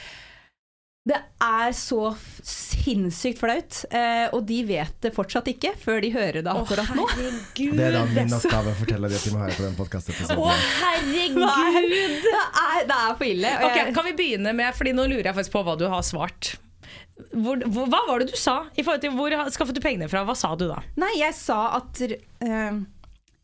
det 1.09 1.15
er 1.41 1.71
så 1.74 2.12
sinnssykt 2.45 3.39
flaut, 3.41 3.80
eh, 3.95 4.27
og 4.36 4.44
de 4.45 4.59
vet 4.68 4.94
det 5.01 5.09
fortsatt 5.15 5.47
ikke 5.50 5.71
før 5.81 6.03
de 6.03 6.12
hører 6.13 6.44
det 6.45 6.51
akkurat 6.53 6.91
nå. 6.94 7.06
Det 7.56 7.81
er 7.88 7.95
da 7.95 8.03
min 8.12 8.36
oppgave 8.38 8.74
å 8.75 8.77
fortelle 8.77 9.09
dem 9.09 9.18
at 9.18 9.25
de 9.25 9.33
må 9.33 9.41
høre 9.41 9.56
på 9.57 9.63
den 9.65 9.74
Å, 9.74 9.80
podkastepisoden. 9.80 10.63
herregud! 10.83 12.21
Det 12.27 12.36
er, 12.36 12.86
det 12.91 12.97
er 13.00 13.15
for 13.18 13.25
ille. 13.31 13.56
og 13.57 13.65
Ok, 13.71 13.77
jeg- 13.80 13.95
Kan 13.95 14.06
vi 14.12 14.13
begynne 14.21 14.53
med, 14.53 14.75
fordi 14.77 14.94
nå 14.94 15.07
lurer 15.09 15.31
jeg 15.31 15.38
faktisk 15.39 15.56
på 15.57 15.63
hva 15.65 15.77
du 15.80 15.88
har 15.89 16.06
svart. 16.06 16.57
Hvor, 17.33 17.60
hvor, 17.68 17.89
hva 17.92 18.00
var 18.07 18.21
det 18.24 18.31
du 18.31 18.38
sa? 18.39 18.62
I 18.75 18.83
forhold 18.86 19.04
til 19.04 19.12
Hvor 19.18 19.33
skaffet 19.51 19.75
du 19.75 19.81
pengene 19.83 20.07
fra? 20.12 20.24
Hva 20.27 20.36
sa 20.38 20.54
du 20.60 20.68
da? 20.69 20.80
Nei, 21.00 21.12
jeg 21.19 21.36
sa 21.36 21.57
at 21.80 22.00
uh, 22.06 22.80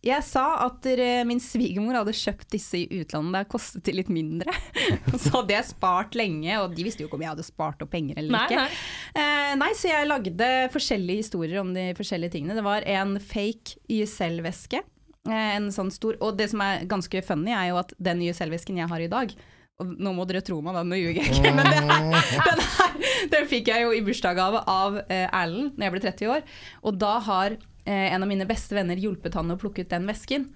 Jeg 0.06 0.24
sa 0.28 0.44
at 0.68 0.88
min 1.28 1.42
svigermor 1.42 1.98
hadde 1.98 2.14
kjøpt 2.16 2.48
disse 2.54 2.78
i 2.84 3.02
utlandet. 3.02 3.40
Det 3.42 3.52
kostet 3.52 3.86
til 3.88 3.98
litt 3.98 4.12
mindre. 4.14 4.54
så 5.24 5.40
hadde 5.40 5.56
jeg 5.56 5.68
spart 5.72 6.16
lenge, 6.18 6.60
og 6.62 6.76
de 6.78 6.86
visste 6.86 7.02
jo 7.04 7.10
ikke 7.10 7.18
om 7.18 7.24
jeg 7.26 7.34
hadde 7.34 7.48
spart 7.48 7.82
opp 7.82 7.90
penger 7.96 8.20
eller 8.22 8.36
Nei, 8.38 8.44
ikke. 8.46 8.62
nei. 8.62 9.24
Eh, 9.24 9.54
nei, 9.64 9.72
så 9.80 9.90
jeg 9.90 10.10
lagde 10.12 10.52
forskjellige 10.76 11.24
historier 11.24 11.64
om 11.64 11.74
de 11.74 11.88
forskjellige 11.98 12.36
tingene. 12.38 12.58
Det 12.60 12.66
var 12.68 12.86
en 12.96 13.18
fake 13.18 13.80
YSL-veske. 13.98 14.84
Eh, 15.26 15.50
en 15.58 15.72
sånn 15.74 15.90
stor, 15.90 16.20
og 16.22 16.38
det 16.38 16.52
som 16.54 16.62
er 16.62 16.86
ganske 16.86 17.26
funny, 17.26 17.50
er 17.58 17.72
jo 17.74 17.82
at 17.82 17.98
den 17.98 18.22
YSL-vesken 18.28 18.78
jeg 18.84 18.92
har 18.94 19.02
i 19.02 19.10
dag 19.12 19.34
og 19.76 19.90
nå 20.00 20.14
må 20.16 20.24
dere 20.28 20.40
tro 20.46 20.62
meg, 20.64 20.78
da, 20.78 20.86
nå 20.88 20.96
ljuger 20.96 21.20
jeg 21.20 21.34
ikke, 21.36 21.52
men 21.52 21.68
det 21.68 21.82
her, 21.84 22.06
den, 22.48 22.62
her, 22.78 22.94
den 23.34 23.50
fikk 23.52 23.72
jeg 23.74 23.84
jo 23.84 23.92
i 23.92 24.00
bursdagsgave 24.06 24.62
av 24.72 25.02
eh, 25.04 25.26
Erlend 25.28 25.76
når 25.76 25.88
jeg 25.88 25.96
ble 25.96 26.04
30 26.06 26.32
år. 26.32 26.46
Og 26.88 27.02
da 27.02 27.18
har 27.26 27.58
eh, 27.58 28.08
en 28.14 28.24
av 28.24 28.30
mine 28.30 28.48
beste 28.48 28.78
venner 28.78 29.00
hjulpet 29.02 29.36
han 29.36 29.52
å 29.52 29.60
plukke 29.60 29.84
ut 29.84 29.92
den 29.92 30.08
vesken. 30.08 30.48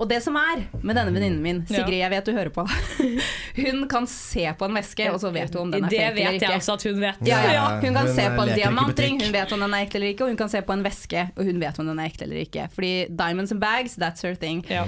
Og 0.00 0.08
det 0.08 0.22
som 0.24 0.36
er 0.40 0.62
med 0.80 0.96
denne 0.96 1.12
venninnen 1.12 1.40
min, 1.44 1.58
Sigrid, 1.68 1.98
jeg 2.00 2.12
vet 2.12 2.28
du 2.28 2.32
hører 2.32 2.52
på, 2.52 2.64
hun 3.64 3.82
kan 3.88 4.06
se 4.08 4.46
på 4.56 4.68
en 4.68 4.76
veske, 4.76 5.08
og 5.12 5.18
så 5.20 5.32
vet 5.32 5.56
hun 5.56 5.66
om 5.66 5.74
den 5.74 5.88
er 5.88 5.92
Det 5.92 5.98
fake 6.00 6.12
eller 6.12 6.36
vet 6.36 6.46
jeg 6.46 6.60
også 6.60 6.76
at 6.76 6.86
hun 6.88 7.02
vet. 7.04 7.24
Ja, 7.28 7.40
ja. 7.52 7.66
Hun 7.80 7.96
kan 7.96 8.08
hun 8.08 8.14
se 8.16 8.28
på 8.36 8.46
en 8.46 8.54
diamantring, 8.56 9.20
hun 9.24 9.34
vet 9.36 9.52
om 9.56 9.64
den 9.64 9.76
er 9.76 9.88
ekte 9.88 10.00
eller 10.00 10.14
ikke. 10.14 10.24
Og 10.24 10.32
hun 10.32 10.40
kan 10.40 10.52
se 10.52 10.64
på 10.64 10.76
en 10.76 10.84
veske, 10.84 11.26
og 11.36 11.48
hun 11.48 11.60
vet 11.64 11.80
om 11.80 11.92
den 11.92 12.00
er 12.00 12.12
ekte 12.12 12.28
eller 12.28 12.44
ikke. 12.44 12.68
Fordi 12.76 12.94
diamonds 13.08 13.52
and 13.56 13.60
bags, 13.60 13.96
that's 14.00 14.24
her 14.24 14.36
thing. 14.36 14.64
Ja. 14.72 14.86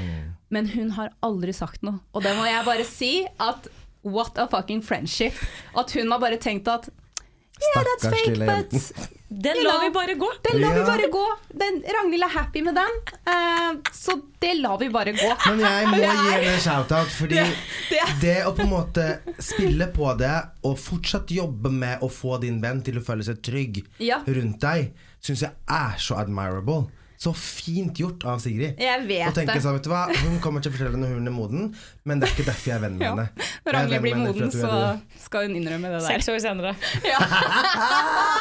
Men 0.53 0.69
hun 0.75 0.91
har 0.99 1.13
aldri 1.25 1.55
sagt 1.57 1.83
noe. 1.87 2.03
Og 2.13 2.25
det 2.27 2.35
må 2.37 2.45
jeg 2.49 2.65
bare 2.69 2.85
si 2.89 3.13
at 3.41 3.69
what 4.05 4.37
a 4.39 4.49
fucking 4.53 4.83
friendship. 4.85 5.39
At 5.79 5.93
hun 5.97 6.11
har 6.13 6.21
bare 6.23 6.37
tenkt 6.43 6.69
at 6.69 6.91
Yeah, 7.63 7.85
that's 7.85 8.07
Stakkars 8.09 8.39
fake, 8.39 8.47
but. 8.47 9.09
Den 9.29 9.57
lar 9.65 9.81
vi 9.85 9.91
bare 9.95 10.15
gå. 10.19 10.29
den 10.43 10.61
lar 10.61 10.75
vi 10.75 10.81
bare 10.85 11.09
gå. 11.13 11.21
Den, 11.61 11.77
Ragnhild 11.95 12.25
er 12.27 12.33
happy 12.33 12.63
med 12.67 12.75
den, 12.75 12.97
uh, 13.29 13.77
så 13.93 14.17
det 14.43 14.55
lar 14.59 14.79
vi 14.81 14.89
bare 14.93 15.13
gå. 15.17 15.29
Men 15.47 15.61
jeg 15.63 15.87
må 15.89 16.01
gi 16.01 16.09
henne 16.09 16.51
en 16.53 16.59
shout-out, 16.61 17.13
fordi 17.15 17.39
det 17.39 17.47
det. 17.93 18.09
det 18.25 18.35
å 18.49 18.53
på 18.57 18.67
en 18.67 18.73
måte 18.73 19.07
spille 19.39 19.87
på 19.95 20.11
det 20.21 20.35
og 20.69 20.75
fortsatt 20.81 21.31
jobbe 21.33 21.71
med 21.73 22.03
å 22.03 22.11
få 22.13 22.41
din 22.43 22.59
venn 22.65 22.83
til 22.85 22.99
å 23.01 23.05
føle 23.07 23.25
seg 23.25 23.41
trygg 23.47 23.81
Ja. 24.03 24.21
rundt 24.27 24.59
deg, 24.65 24.91
syns 25.23 25.47
jeg 25.47 25.55
er 25.71 25.97
så 26.03 26.19
admirable. 26.21 26.91
Så 27.23 27.31
fint 27.39 28.01
gjort 28.03 28.25
av 28.27 28.41
Sigrid. 28.43 28.81
Jeg 28.83 29.05
vet 29.07 29.29
og 29.29 29.37
tenke 29.37 29.55
det. 29.55 29.63
sånn, 29.63 29.77
vet 29.79 29.87
du 29.87 29.93
hva, 29.93 30.01
Hun 30.25 30.41
kommer 30.43 30.65
til 30.65 30.73
å 30.73 30.75
fortelle 30.75 30.99
når 30.99 31.13
hun 31.21 31.31
er 31.31 31.35
moden, 31.37 31.69
men 32.05 32.19
det 32.21 32.29
er 32.29 32.33
ikke 32.35 32.47
derfor 32.51 32.67
jeg 32.73 32.77
er 32.77 32.83
venn 32.83 32.97
med 32.99 33.07
Ja. 33.07 33.11
henne. 33.15 33.29
Når 33.63 33.73
Jeg 33.73 33.73
er 33.73 33.77
Ragnhild 33.79 34.03
blir 34.03 34.17
moden, 34.19 34.51
så 34.51 34.71
skal 35.23 35.47
hun 35.47 35.55
innrømme 35.61 35.87
det 35.93 36.01
der. 36.01 36.09
Seks 36.09 36.29
år 36.33 36.39
senere. 36.43 36.73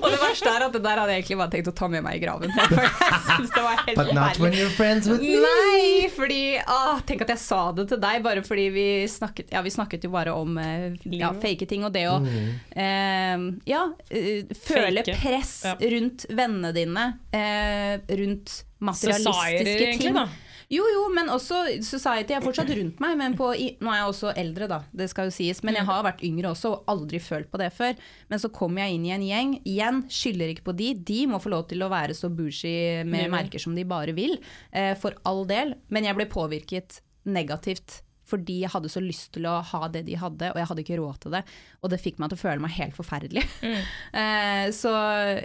Og 0.00 0.06
det 0.12 0.18
verste 0.22 0.46
er 0.52 0.62
at 0.68 0.72
det 0.76 0.80
der 0.84 1.00
hadde 1.00 1.10
jeg 1.14 1.22
egentlig 1.24 1.38
bare 1.40 1.50
tenkt 1.52 1.68
å 1.72 1.74
ta 1.76 1.88
med 1.90 2.04
meg 2.06 2.16
i 2.16 2.22
graven. 2.22 2.52
For 2.54 2.78
jeg 2.84 3.20
synes 3.26 3.50
det 3.56 3.64
var 3.64 3.80
helt 3.82 3.98
But 3.98 4.12
not 4.16 4.38
when 4.42 4.54
you're 4.56 4.70
friends 4.76 5.08
with 5.10 5.20
me. 5.24 5.32
Nei, 5.42 6.06
fordi 6.14 6.40
å, 6.62 6.78
Tenk 7.08 7.24
at 7.26 7.32
jeg 7.34 7.42
sa 7.42 7.60
det 7.76 7.88
til 7.90 8.00
deg, 8.02 8.20
bare 8.26 8.44
fordi 8.46 8.68
vi 8.74 8.86
snakket 9.10 9.50
Ja, 9.54 9.62
vi 9.66 9.72
snakket 9.74 10.06
jo 10.06 10.12
bare 10.14 10.32
om 10.38 10.56
eh, 10.62 10.94
ja, 11.18 11.32
fake 11.42 11.66
ting 11.70 11.82
og 11.88 11.92
det 11.96 12.06
å 12.10 12.16
eh, 12.22 13.36
Ja, 13.68 13.82
eh, 14.10 14.46
føle 14.54 15.02
Fake. 15.02 15.18
press 15.20 15.54
rundt 15.80 16.28
vennene 16.30 16.70
dine, 16.76 17.08
eh, 17.34 17.98
rundt 18.20 18.48
Society, 18.54 18.80
materialistiske 18.80 19.88
egentlig, 19.90 20.06
ting. 20.06 20.14
da. 20.16 20.28
Jo, 20.70 20.84
jo, 20.86 21.06
men 21.10 21.26
også 21.32 21.64
society 21.82 22.36
er 22.36 22.44
fortsatt 22.44 22.68
rundt 22.70 23.00
meg. 23.02 23.16
Men 23.18 23.34
på, 23.38 23.48
nå 23.82 23.90
er 23.90 23.98
jeg 23.98 24.10
også 24.12 24.34
eldre, 24.38 24.68
da, 24.70 24.78
det 24.94 25.08
skal 25.10 25.26
jo 25.26 25.34
sies. 25.34 25.64
Men 25.66 25.80
jeg 25.80 25.88
har 25.88 26.04
vært 26.06 26.22
yngre 26.26 26.52
også 26.52 26.70
og 26.76 26.92
aldri 26.92 27.18
følt 27.22 27.50
på 27.50 27.58
det 27.58 27.72
før. 27.74 27.98
Men 28.30 28.42
så 28.42 28.52
kommer 28.54 28.84
jeg 28.84 28.98
inn 28.98 29.08
i 29.08 29.14
en 29.16 29.24
gjeng. 29.26 29.56
Igjen, 29.66 30.04
skylder 30.14 30.52
ikke 30.52 30.68
på 30.70 30.76
de. 30.78 30.92
De 31.10 31.24
må 31.30 31.42
få 31.42 31.50
lov 31.50 31.66
til 31.72 31.82
å 31.82 31.90
være 31.90 32.14
så 32.14 32.30
bougie 32.30 33.02
med 33.02 33.32
merker 33.34 33.62
som 33.62 33.74
de 33.74 33.86
bare 33.88 34.14
vil. 34.14 34.38
Eh, 34.70 34.92
for 35.00 35.18
all 35.26 35.42
del. 35.50 35.74
Men 35.90 36.06
jeg 36.06 36.18
ble 36.20 36.28
påvirket 36.30 37.00
negativt. 37.26 38.04
Fordi 38.30 38.60
jeg 38.64 38.72
hadde 38.72 38.92
så 38.92 39.02
lyst 39.02 39.32
til 39.36 39.48
å 39.50 39.58
ha 39.66 39.82
det 39.92 40.04
de 40.06 40.18
hadde, 40.20 40.52
og 40.52 40.60
jeg 40.60 40.70
hadde 40.70 40.84
ikke 40.84 40.98
råd 41.00 41.20
til 41.24 41.36
det. 41.36 41.42
Og 41.82 41.92
det 41.92 42.00
fikk 42.02 42.20
meg 42.22 42.32
til 42.32 42.40
å 42.40 42.42
føle 42.44 42.64
meg 42.64 42.76
helt 42.78 42.98
forferdelig. 42.98 43.46
Eh, 44.20 44.66
så 44.74 44.90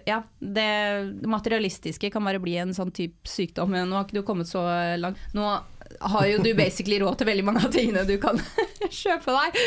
ja, 0.07 0.17
det 0.39 1.25
materialistiske 1.29 2.09
kan 2.11 2.25
bare 2.25 2.41
bli 2.41 2.55
en 2.59 2.73
sånn 2.75 2.91
type 2.95 3.29
sykdom. 3.29 3.71
Men 3.71 3.89
Nå 3.89 3.97
har 3.97 4.07
ikke 4.07 4.19
du 4.19 4.27
kommet 4.27 4.49
så 4.49 4.63
langt. 4.99 5.21
Nå 5.37 5.45
har 6.01 6.27
jo 6.27 6.39
du 6.43 6.51
basically 6.57 6.97
råd 7.01 7.19
til 7.19 7.29
veldig 7.29 7.45
mange 7.47 7.63
av 7.65 7.73
tingene 7.73 8.05
du 8.07 8.15
kan 8.21 8.39
kjøpe 9.01 9.35
deg. 9.35 9.59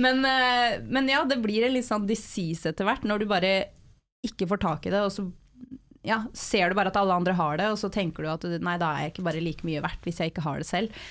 Men, 0.00 0.24
eh, 0.26 0.78
men 0.88 1.10
ja, 1.10 1.22
det 1.28 1.40
blir 1.44 1.66
en 1.66 1.76
litt 1.76 1.88
sånn 1.88 2.08
disease 2.08 2.72
etter 2.72 2.88
hvert, 2.88 3.06
når 3.06 3.22
du 3.24 3.28
bare 3.30 3.52
ikke 4.26 4.48
får 4.50 4.64
tak 4.64 4.88
i 4.88 4.94
det, 4.94 5.04
og 5.04 5.12
så 5.14 5.28
ja, 6.06 6.22
ser 6.36 6.70
du 6.70 6.78
bare 6.78 6.92
at 6.92 6.98
alle 6.98 7.16
andre 7.20 7.34
har 7.38 7.58
det, 7.60 7.68
og 7.72 7.78
så 7.80 7.90
tenker 7.92 8.24
du 8.24 8.30
at 8.32 8.46
nei, 8.64 8.76
da 8.80 8.92
er 8.94 9.06
jeg 9.06 9.16
ikke 9.16 9.26
bare 9.28 9.42
like 9.44 9.66
mye 9.66 9.82
verdt 9.84 10.06
hvis 10.06 10.20
jeg 10.22 10.32
ikke 10.32 10.46
har 10.46 10.62
det 10.62 10.68
selv. 10.68 11.02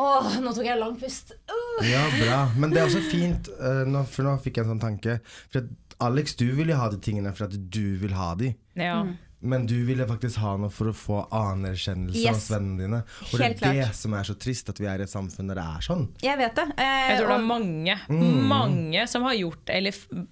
Åh, 0.00 0.28
nå 0.40 0.52
tok 0.56 0.64
jeg 0.64 0.80
lang 0.80 0.94
pust. 0.96 1.34
Uh. 1.50 1.82
Ja, 1.84 2.02
bra. 2.16 2.38
Men 2.56 2.72
det 2.72 2.80
er 2.80 2.88
også 2.88 3.02
fint, 3.10 3.50
uh, 3.60 3.82
nå, 3.88 4.04
for 4.08 4.24
nå 4.24 4.38
fikk 4.40 4.58
jeg 4.58 4.66
en 4.66 4.74
sånn 4.74 4.86
tanke. 4.86 5.18
For 5.52 5.60
at 5.60 5.98
Alex, 6.02 6.34
du 6.40 6.46
vil 6.56 6.72
jo 6.72 6.78
ha 6.80 6.88
de 6.90 6.98
tingene 7.02 7.32
for 7.36 7.46
at 7.46 7.54
du 7.54 7.98
vil 8.00 8.16
ha 8.16 8.32
de. 8.38 8.54
Ja. 8.80 9.02
Men 9.42 9.66
du 9.66 9.74
ville 9.84 10.06
faktisk 10.06 10.36
ha 10.38 10.52
noe 10.56 10.70
for 10.70 10.86
å 10.86 10.94
få 10.94 11.16
anerkjennelse 11.34 12.14
Yes. 12.22 12.34
hos 12.36 12.44
vennene 12.52 12.78
dine. 12.84 13.00
Og 13.32 13.40
Helt 13.40 13.58
det 13.58 13.68
er 13.68 13.78
det 13.88 13.94
som 13.98 14.14
er 14.14 14.22
så 14.28 14.36
trist, 14.38 14.68
at 14.70 14.78
vi 14.78 14.86
er 14.86 15.00
i 15.00 15.02
et 15.02 15.10
samfunn 15.10 15.48
der 15.50 15.58
det 15.58 15.64
er 15.64 15.80
sånn. 15.82 16.04
Jeg 16.22 16.38
vet 16.38 16.54
det. 16.54 16.66
eh, 16.78 17.08
Jeg 17.10 17.18
tror 17.18 17.28
det 17.32 17.38
er 17.40 17.46
mange, 17.46 17.96
Mm. 18.08 18.46
mange 18.48 19.08
som 19.08 19.22
har 19.22 19.34
gjort 19.34 19.68
Eller 19.68 19.90
i 19.90 20.26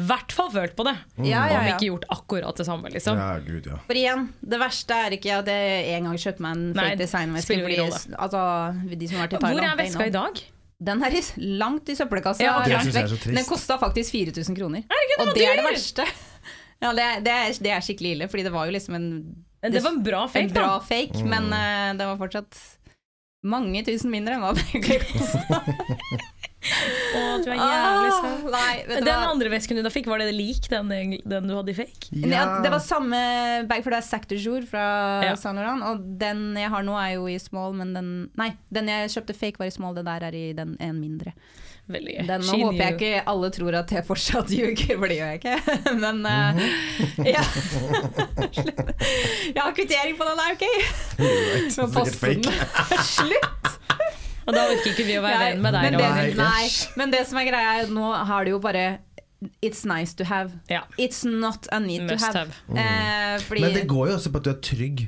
hvert 0.00 0.32
fall 0.32 0.50
følt 0.50 0.74
på 0.76 0.84
det. 0.84 0.96
Ja, 1.18 1.46
ja, 1.46 1.46
ja. 1.46 1.60
Om 1.60 1.66
ikke 1.78 1.90
gjort 1.92 2.04
akkurat 2.10 2.56
det 2.56 2.66
samme, 2.66 2.90
liksom. 2.90 3.16
Ja, 3.16 3.38
gud, 3.38 3.66
ja. 3.66 3.76
For 3.86 3.94
igjen, 3.94 4.28
det 4.42 4.58
verste 4.60 4.90
er 5.06 5.10
ikke 5.16 5.38
at 5.38 5.46
jeg 5.46 5.96
en 5.96 6.04
gang 6.04 6.16
kjøpte 6.16 6.40
meg 6.40 6.56
en 6.56 6.72
Nei, 6.72 6.90
fake 6.90 6.98
designveske. 6.98 7.42
spiller 7.46 7.68
ingen 7.68 7.92
fordi- 7.92 8.14
Altså, 8.18 8.98
de 8.98 9.06
som 9.08 9.16
har 9.18 9.28
vært 9.28 9.32
i 9.32 9.38
Thailand. 9.38 9.60
Hvor 9.60 9.72
er 9.72 9.76
veska 9.86 10.06
i 10.06 10.10
dag? 10.10 10.42
Den 10.82 11.02
er 11.02 11.10
langt 11.38 11.88
i 11.88 11.94
søppelkassa. 11.94 12.40
Ja. 12.42 12.62
Det 12.62 12.72
er. 12.96 13.32
Den 13.32 13.44
kosta 13.44 13.78
faktisk 13.78 14.10
4000 14.12 14.54
kroner. 14.58 14.82
Herregud, 14.84 15.16
den 15.16 15.20
Og 15.20 15.26
var 15.28 15.34
det 15.34 15.46
er 15.46 15.56
det 15.56 15.64
verste. 15.72 16.04
Ja, 16.82 16.92
det, 16.92 17.04
det, 17.24 17.32
er, 17.32 17.52
det 17.64 17.70
er 17.72 17.84
skikkelig 17.84 18.10
ille, 18.16 18.28
fordi 18.28 18.42
det 18.46 18.52
var 18.52 18.66
jo 18.68 18.74
liksom 18.76 18.94
en 18.98 19.06
Det 19.64 19.80
var 19.82 19.94
en 19.96 20.02
bra 20.04 20.22
en 20.26 20.32
fake, 20.34 20.52
bra 20.54 20.66
da. 20.76 20.80
fake, 20.84 21.22
Mm. 21.24 21.30
men 21.32 21.46
uh, 21.52 21.92
det 21.98 22.06
var 22.10 22.18
fortsatt 22.20 22.58
mange 23.46 23.84
tusen 23.86 24.10
mindre 24.10 24.34
enn 24.36 24.42
hva 24.42 24.52
begge 24.58 24.98
kosta. 25.06 25.60
Å, 27.16 27.20
du 27.44 27.46
er 27.52 27.60
jævlig 27.60 28.08
søt. 28.16 28.46
Nei, 28.50 28.70
Den 29.06 29.10
andre 29.12 29.50
vesken 29.52 29.78
du 29.78 29.84
da 29.86 29.92
fikk, 29.94 30.08
var 30.10 30.18
det 30.18 30.32
lik 30.34 30.66
den, 30.72 30.88
den 31.22 31.46
du 31.46 31.54
hadde 31.54 31.70
i 31.70 31.76
fake? 31.78 32.10
Ja. 32.26 32.42
det 32.64 32.72
var 32.74 32.82
samme 32.82 33.20
bag, 33.70 33.84
for 33.84 33.94
det 33.94 34.00
er 34.02 34.06
Sac 34.08 34.26
de 34.32 34.38
Jour 34.42 34.66
fra 34.66 34.86
Ja. 35.24 35.36
Saint 35.38 35.56
Laurent. 35.60 35.84
Og 35.92 36.02
den 36.20 36.56
jeg 36.58 36.72
har 36.74 36.82
nå 36.86 36.96
er 36.98 37.14
jo 37.16 37.28
i 37.30 37.38
small, 37.42 37.76
men 37.78 37.94
den 37.94 38.10
Nei, 38.40 38.50
den 38.74 38.90
jeg 38.90 39.14
kjøpte 39.14 39.36
fake 39.38 39.62
var 39.62 39.70
i 39.70 39.76
small, 39.76 39.94
det 39.94 40.04
der 40.08 40.26
er 40.26 40.34
i 40.34 40.48
den 40.58 40.74
en 40.82 40.98
mindre. 41.00 41.36
Veldig 41.86 42.14
gøy. 42.16 42.22
Den 42.26 42.42
She 42.42 42.56
håper 42.58 42.80
jeg 42.82 42.94
ikke 42.96 43.22
alle 43.30 43.48
tror 43.54 43.76
at 43.78 43.92
jeg 43.94 44.04
fortsatt 44.08 44.50
ljuger, 44.50 44.96
for 44.98 45.06
det 45.12 45.18
gjør 45.20 45.28
jeg 45.30 45.38
ikke. 45.38 45.56
Men 46.02 46.16
uh, 46.26 46.58
ja. 47.22 47.44
Jeg 49.54 49.60
har 49.62 49.72
kvittering 49.76 50.16
på 50.18 50.26
den 50.26 50.42
er 50.42 50.56
OK? 50.56 50.66
Men 51.76 51.92
posten. 51.94 52.42
Slutt! 53.06 53.70
Og 54.46 54.54
da 54.54 54.62
orker 54.70 54.92
ikke 54.92 55.06
vi 55.08 55.16
å 55.18 55.22
være 55.24 55.38
venn 55.42 55.62
med 55.64 55.74
deg. 55.74 55.86
men 55.88 55.96
det, 55.98 56.34
nei, 56.38 56.66
men 57.00 57.10
det 57.14 57.22
som 57.26 57.38
er 57.40 57.48
greia, 57.48 57.70
er 57.80 57.88
at 57.88 57.94
nå 57.94 58.10
har 58.28 58.46
det 58.46 58.52
jo 58.54 58.60
bare 58.62 58.84
It's 59.60 59.82
nice 59.86 60.14
to 60.16 60.24
have. 60.24 60.54
Ja. 60.70 60.84
It's 61.02 61.24
not 61.26 61.66
a 61.74 61.80
need 61.82 62.06
Must 62.06 62.24
to 62.24 62.38
have. 62.44 62.54
have. 62.70 62.78
Eh, 62.82 63.40
fordi 63.44 63.60
Men 63.66 63.74
det 63.74 63.82
går 63.90 64.12
jo 64.12 64.14
også 64.16 64.30
på 64.32 64.40
at 64.40 64.46
du 64.46 64.52
er 64.54 64.60
trygg 64.64 65.02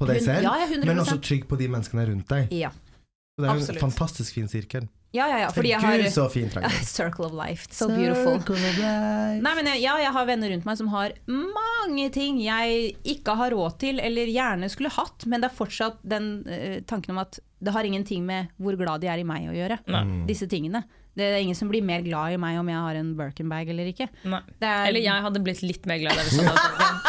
på 0.00 0.08
deg 0.08 0.22
selv, 0.24 0.46
ja, 0.48 0.54
ja, 0.62 0.66
100%. 0.72 0.86
men 0.88 1.02
også 1.04 1.18
trygg 1.22 1.44
på 1.48 1.58
de 1.60 1.68
menneskene 1.70 2.06
rundt 2.08 2.32
deg. 2.32 2.48
Ja, 2.56 2.72
Så 2.72 3.44
det 3.44 3.46
er 3.46 3.52
jo 3.52 3.60
Absolutt. 3.60 3.76
en 3.76 3.84
fantastisk 3.84 4.34
fin 4.40 4.48
sirkel. 4.48 4.88
Ja, 5.10 5.26
ja. 5.26 5.38
ja 5.42 5.48
fordi 5.50 5.72
jeg 5.72 5.82
har 5.82 5.98
Gud, 5.98 6.12
så 6.14 6.28
fin 6.30 6.50
trang. 6.52 6.66
Circle 6.86 7.26
of 7.26 7.34
life. 7.34 7.66
So 7.74 7.88
beautiful. 7.90 8.38
Life. 8.38 9.40
Nei, 9.42 9.54
men 9.58 9.70
jeg, 9.72 9.82
ja, 9.82 9.96
jeg 10.04 10.14
har 10.14 10.28
venner 10.28 10.52
rundt 10.54 10.68
meg 10.68 10.78
som 10.78 10.90
har 10.94 11.16
mange 11.26 12.06
ting 12.14 12.38
jeg 12.44 12.94
ikke 13.16 13.34
har 13.40 13.54
råd 13.56 13.80
til, 13.82 13.98
eller 14.02 14.30
gjerne 14.30 14.70
skulle 14.70 14.92
hatt, 14.94 15.26
men 15.26 15.42
det 15.42 15.50
er 15.50 15.56
fortsatt 15.56 15.98
den 16.06 16.32
uh, 16.46 16.78
tanken 16.86 17.16
om 17.16 17.24
at 17.24 17.40
det 17.60 17.74
har 17.74 17.84
ingenting 17.84 18.24
med 18.24 18.54
hvor 18.56 18.78
glad 18.78 19.02
de 19.02 19.10
er 19.10 19.20
i 19.20 19.26
meg 19.26 19.50
å 19.50 19.56
gjøre. 19.56 19.82
Nei. 19.90 20.04
Disse 20.30 20.48
tingene. 20.50 20.84
Det 21.18 21.26
er 21.26 21.40
ingen 21.42 21.58
som 21.58 21.68
blir 21.68 21.82
mer 21.84 22.04
glad 22.06 22.36
i 22.36 22.38
meg 22.40 22.60
om 22.60 22.68
jeg 22.70 22.80
har 22.80 23.00
en 23.00 23.10
Birkin-bag 23.18 23.74
eller 23.74 23.90
ikke. 23.90 24.06
Nei. 24.30 24.40
Det 24.62 24.68
er 24.70 24.86
Eller 24.88 25.04
jeg 25.04 25.26
hadde 25.26 25.42
blitt 25.44 25.62
litt 25.66 25.90
mer 25.90 25.98
glad 26.00 26.14
i 26.14 26.20
deg 26.20 26.30
hvis 26.30 26.38
du 26.38 26.46
hadde 26.46 26.60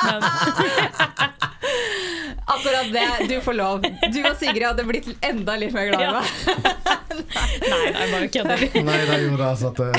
men, 0.12 1.51
akkurat 2.56 2.92
det. 2.94 3.08
Du 3.30 3.38
får 3.46 3.58
lov. 3.58 3.82
Du 3.82 4.20
og 4.24 4.36
Sigrid 4.40 4.68
hadde 4.68 4.86
blitt 4.88 5.10
enda 5.26 5.56
litt 5.60 5.74
mer 5.76 5.90
glad 5.92 6.02
i 6.02 6.12
meg. 6.18 6.26
Nei, 7.72 7.88
nei, 7.94 8.06
bare 8.12 8.28
kødder. 8.32 8.62
Nei, 8.88 9.00
det 9.08 9.18
gjorde 9.26 9.50
altså 9.52 9.72
at 9.72 9.80
eh, 9.84 9.92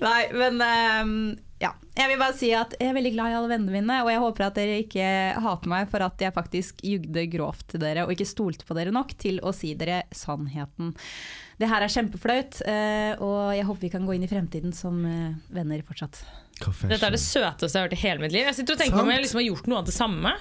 Nei, 0.00 0.22
men 0.34 0.62
um, 0.64 1.12
ja. 1.62 1.72
Jeg 1.98 2.12
vil 2.12 2.20
bare 2.20 2.36
si 2.38 2.48
at 2.54 2.74
jeg 2.78 2.90
er 2.90 2.94
veldig 2.96 3.12
glad 3.16 3.32
i 3.32 3.36
alle 3.38 3.50
vennene 3.50 3.74
mine, 3.74 3.96
og 4.04 4.10
jeg 4.12 4.22
håper 4.22 4.46
at 4.46 4.58
dere 4.58 4.80
ikke 4.84 5.08
hater 5.42 5.72
meg 5.72 5.88
for 5.90 6.04
at 6.06 6.22
jeg 6.22 6.34
faktisk 6.36 6.84
jugde 6.86 7.24
grovt 7.32 7.66
til 7.72 7.82
dere 7.82 8.04
og 8.06 8.14
ikke 8.14 8.28
stolte 8.28 8.66
på 8.68 8.76
dere 8.78 8.94
nok 8.94 9.16
til 9.18 9.40
å 9.42 9.52
si 9.56 9.72
dere 9.78 10.04
sannheten. 10.14 10.94
Det 11.58 11.66
her 11.66 11.82
er 11.82 11.90
kjempeflaut, 11.90 12.60
eh, 12.70 13.12
og 13.18 13.50
jeg 13.56 13.66
håper 13.66 13.88
vi 13.88 13.94
kan 13.96 14.06
gå 14.06 14.14
inn 14.14 14.26
i 14.28 14.30
fremtiden 14.30 14.74
som 14.76 15.00
eh, 15.08 15.34
venner 15.50 15.82
fortsatt. 15.86 16.22
Confession. 16.62 16.90
Dette 16.92 17.06
er 17.08 17.14
det 17.16 17.20
søteste 17.22 17.68
jeg 17.72 17.80
har 17.82 17.88
hørt 17.88 17.96
i 17.98 18.02
hele 18.02 18.24
mitt 18.24 18.34
liv. 18.34 18.46
Jeg 18.48 18.58
sitter 18.58 18.76
og 18.76 18.80
tenker 18.82 18.98
på 18.98 19.04
om 19.06 19.12
jeg 19.14 19.22
liksom 19.24 19.40
har 19.40 19.46
gjort 19.48 19.70
noe 19.70 19.78
av 19.82 19.86
det 19.88 19.94
samme. 19.96 20.32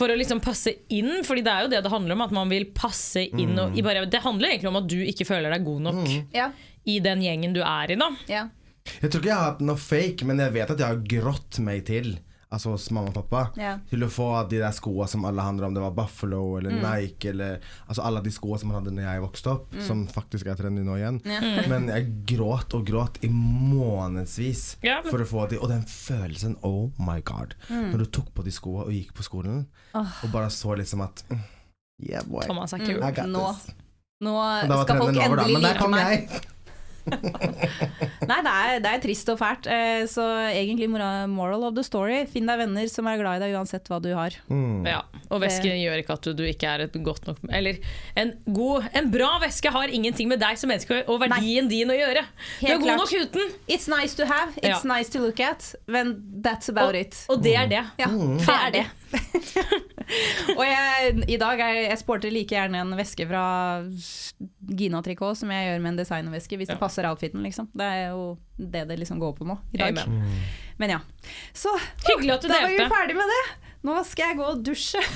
For 0.00 0.08
å 0.08 0.16
liksom 0.16 0.40
passe 0.40 0.72
inn, 0.96 1.10
Fordi 1.26 1.42
det 1.44 1.52
er 1.52 1.66
jo 1.66 1.70
det 1.74 1.82
det 1.84 1.90
handler 1.92 2.16
om. 2.16 2.22
At 2.24 2.32
man 2.32 2.48
vil 2.52 2.68
passe 2.72 3.26
inn 3.28 3.58
og, 3.60 3.76
i 3.76 3.82
bare, 3.84 4.06
Det 4.08 4.22
handler 4.24 4.54
egentlig 4.54 4.70
om 4.70 4.78
at 4.80 4.88
du 4.88 4.96
ikke 5.04 5.26
føler 5.28 5.52
deg 5.52 5.66
god 5.66 5.82
nok 5.90 6.00
Ja, 6.32 6.46
i 6.88 6.98
den 7.04 7.20
gjengen 7.20 7.52
du 7.52 7.60
er 7.60 7.92
i. 7.92 7.98
da 8.00 8.08
ja. 8.30 8.46
Jeg 9.02 9.10
tror 9.10 9.20
ikke 9.20 9.28
jeg 9.28 9.36
har 9.36 9.50
hatt 9.52 9.60
noe 9.60 9.76
fake, 9.76 10.24
men 10.24 10.38
jeg 10.40 10.54
vet 10.54 10.70
at 10.72 10.80
jeg 10.80 10.88
har 10.88 11.02
grått 11.04 11.58
meg 11.60 11.84
til. 11.90 12.14
Altså 12.50 12.72
hos 12.74 12.88
mamma 12.90 13.12
og 13.12 13.14
pappa. 13.14 13.42
yeah. 13.56 13.78
Til 13.90 14.02
å 14.02 14.08
få 14.10 14.24
de 14.50 14.58
der 14.58 14.72
skoene 14.74 15.06
som 15.08 15.24
alle 15.28 15.44
handler 15.46 15.68
om 15.68 15.74
det 15.76 15.82
var 15.84 15.92
Buffalo 15.94 16.56
eller 16.58 16.70
Mm. 16.74 16.80
Nike 16.82 17.30
eller 17.30 17.60
Altså 17.88 18.02
alle 18.02 18.22
de 18.24 18.30
skoene 18.34 18.58
som 18.58 18.72
man 18.72 18.80
hadde 18.82 18.94
når 18.96 19.06
jeg 19.06 19.22
vokste 19.22 19.52
opp, 19.52 19.76
som 19.86 20.06
faktisk 20.10 20.46
er 20.50 20.58
trendy 20.58 20.82
nå 20.82 20.96
igjen. 20.98 21.20
Yeah. 21.24 21.68
Men 21.70 21.86
jeg 21.88 22.10
gråt 22.26 22.74
og 22.74 22.84
gråt 22.86 23.22
i 23.22 23.30
månedsvis 23.30 24.64
yeah. 24.82 25.02
for 25.06 25.22
å 25.22 25.28
få 25.28 25.46
de 25.50 25.60
Og 25.60 25.68
den 25.70 25.82
følelsen, 25.86 26.56
oh 26.66 26.90
my 26.98 27.20
god. 27.22 27.54
Mm. 27.68 27.92
Når 27.92 28.04
du 28.04 28.10
tok 28.18 28.34
på 28.34 28.42
de 28.42 28.50
skoene 28.54 28.88
og 28.88 28.92
gikk 28.98 29.14
på 29.14 29.22
skolen, 29.26 29.66
og 29.94 30.28
bare 30.32 30.50
så 30.50 30.74
liksom 30.74 31.06
at 31.06 31.24
mm, 31.30 31.40
Yeah, 32.00 32.24
boy. 32.24 32.46
Thomas 32.48 32.72
er 32.72 32.78
kul. 32.80 32.96
I 32.96 33.26
Nå, 34.20 34.32
nå 34.68 34.82
skal 34.84 34.98
folk 35.00 35.16
endelig 35.16 35.60
like 35.64 35.86
meg. 35.92 36.40
Nei, 38.30 38.38
det 38.44 38.50
er, 38.52 38.80
det 38.84 38.90
er 38.90 39.00
trist 39.02 39.28
og 39.32 39.38
fælt. 39.40 39.66
eh, 39.70 40.04
Så 40.10 40.22
egentlig 40.52 40.88
moral 40.90 41.64
of 41.66 41.74
the 41.74 41.82
story, 41.86 42.20
finn 42.30 42.46
deg 42.46 42.60
venner 42.62 42.88
som 42.92 43.08
er 43.10 43.18
glad 43.20 43.40
i 43.40 43.44
deg 43.46 43.56
uansett 43.58 43.88
hva 43.90 43.98
du 44.02 44.10
har. 44.14 44.36
Mm. 44.50 44.84
Ja, 44.86 45.00
Og 45.30 45.40
væske 45.42 45.72
gjør 45.72 46.02
ikke 46.02 46.16
at 46.18 46.28
du, 46.28 46.32
du 46.38 46.44
ikke 46.46 46.68
er 46.70 46.84
et 46.86 46.96
godt 47.04 47.26
nok 47.28 47.38
Eller 47.52 47.78
en, 48.18 48.32
god, 48.46 48.86
en 48.94 49.10
bra 49.12 49.32
væske 49.42 49.72
har 49.74 49.88
ingenting 49.94 50.28
med 50.30 50.40
deg 50.42 50.58
som 50.60 50.70
menneske 50.70 51.02
og 51.08 51.20
verdien 51.24 51.68
din 51.70 51.90
å 51.90 51.96
gjøre. 51.98 52.24
Du 52.60 52.66
er 52.66 52.78
god 52.78 52.86
klart. 52.86 53.02
nok 53.04 53.12
uten, 53.26 53.52
It's 53.70 53.88
nice 53.90 54.14
to 54.18 54.26
have, 54.30 54.54
it's 54.62 54.84
Ja. 54.84 54.96
nice 54.96 55.10
to 55.10 55.18
look 55.22 55.40
at, 55.40 55.74
men 55.86 56.16
that's 56.44 56.68
about 56.70 56.94
it. 56.94 57.24
og 57.28 57.42
det 57.42 57.56
er 57.56 57.66
det. 57.70 57.84
Ja, 57.98 58.06
Mm. 58.10 58.38
det 58.38 58.48
er 58.56 58.70
det. 58.78 58.86
og 60.58 60.62
jeg, 60.64 61.14
i 61.30 61.38
dag 61.40 61.62
er 61.64 61.78
jeg 61.84 61.98
sporter 62.00 62.32
like 62.34 62.54
gjerne 62.54 62.82
en 62.82 62.96
veske 62.98 63.26
fra 63.30 63.44
Gina 64.78 65.02
Tricot 65.04 65.38
som 65.38 65.52
jeg 65.54 65.68
gjør 65.68 65.82
med 65.82 65.94
en 65.94 66.00
designerveske, 66.02 66.58
hvis 66.60 66.70
det 66.70 66.78
passer 66.80 67.08
outfiten, 67.10 67.42
liksom. 67.46 67.70
Det 67.76 67.86
er 67.86 68.12
jo 68.14 68.36
det 68.60 68.84
det 68.90 68.98
liksom 69.00 69.20
går 69.22 69.34
på 69.38 69.48
nå 69.48 69.56
i 69.72 69.80
dag. 69.80 69.98
Amen. 70.04 70.38
Men 70.80 70.96
ja. 70.96 71.00
Så 71.56 71.72
Hyggelig 72.08 72.36
at 72.38 72.46
du 72.46 72.48
da 72.52 72.62
var 72.62 72.72
vi 72.74 72.88
ferdig 72.92 73.18
med 73.18 73.34
det. 73.34 73.42
Nå 73.80 73.94
skal 74.04 74.28
jeg 74.32 74.36
gå 74.36 74.44
og 74.44 74.58
dusje. 74.60 75.00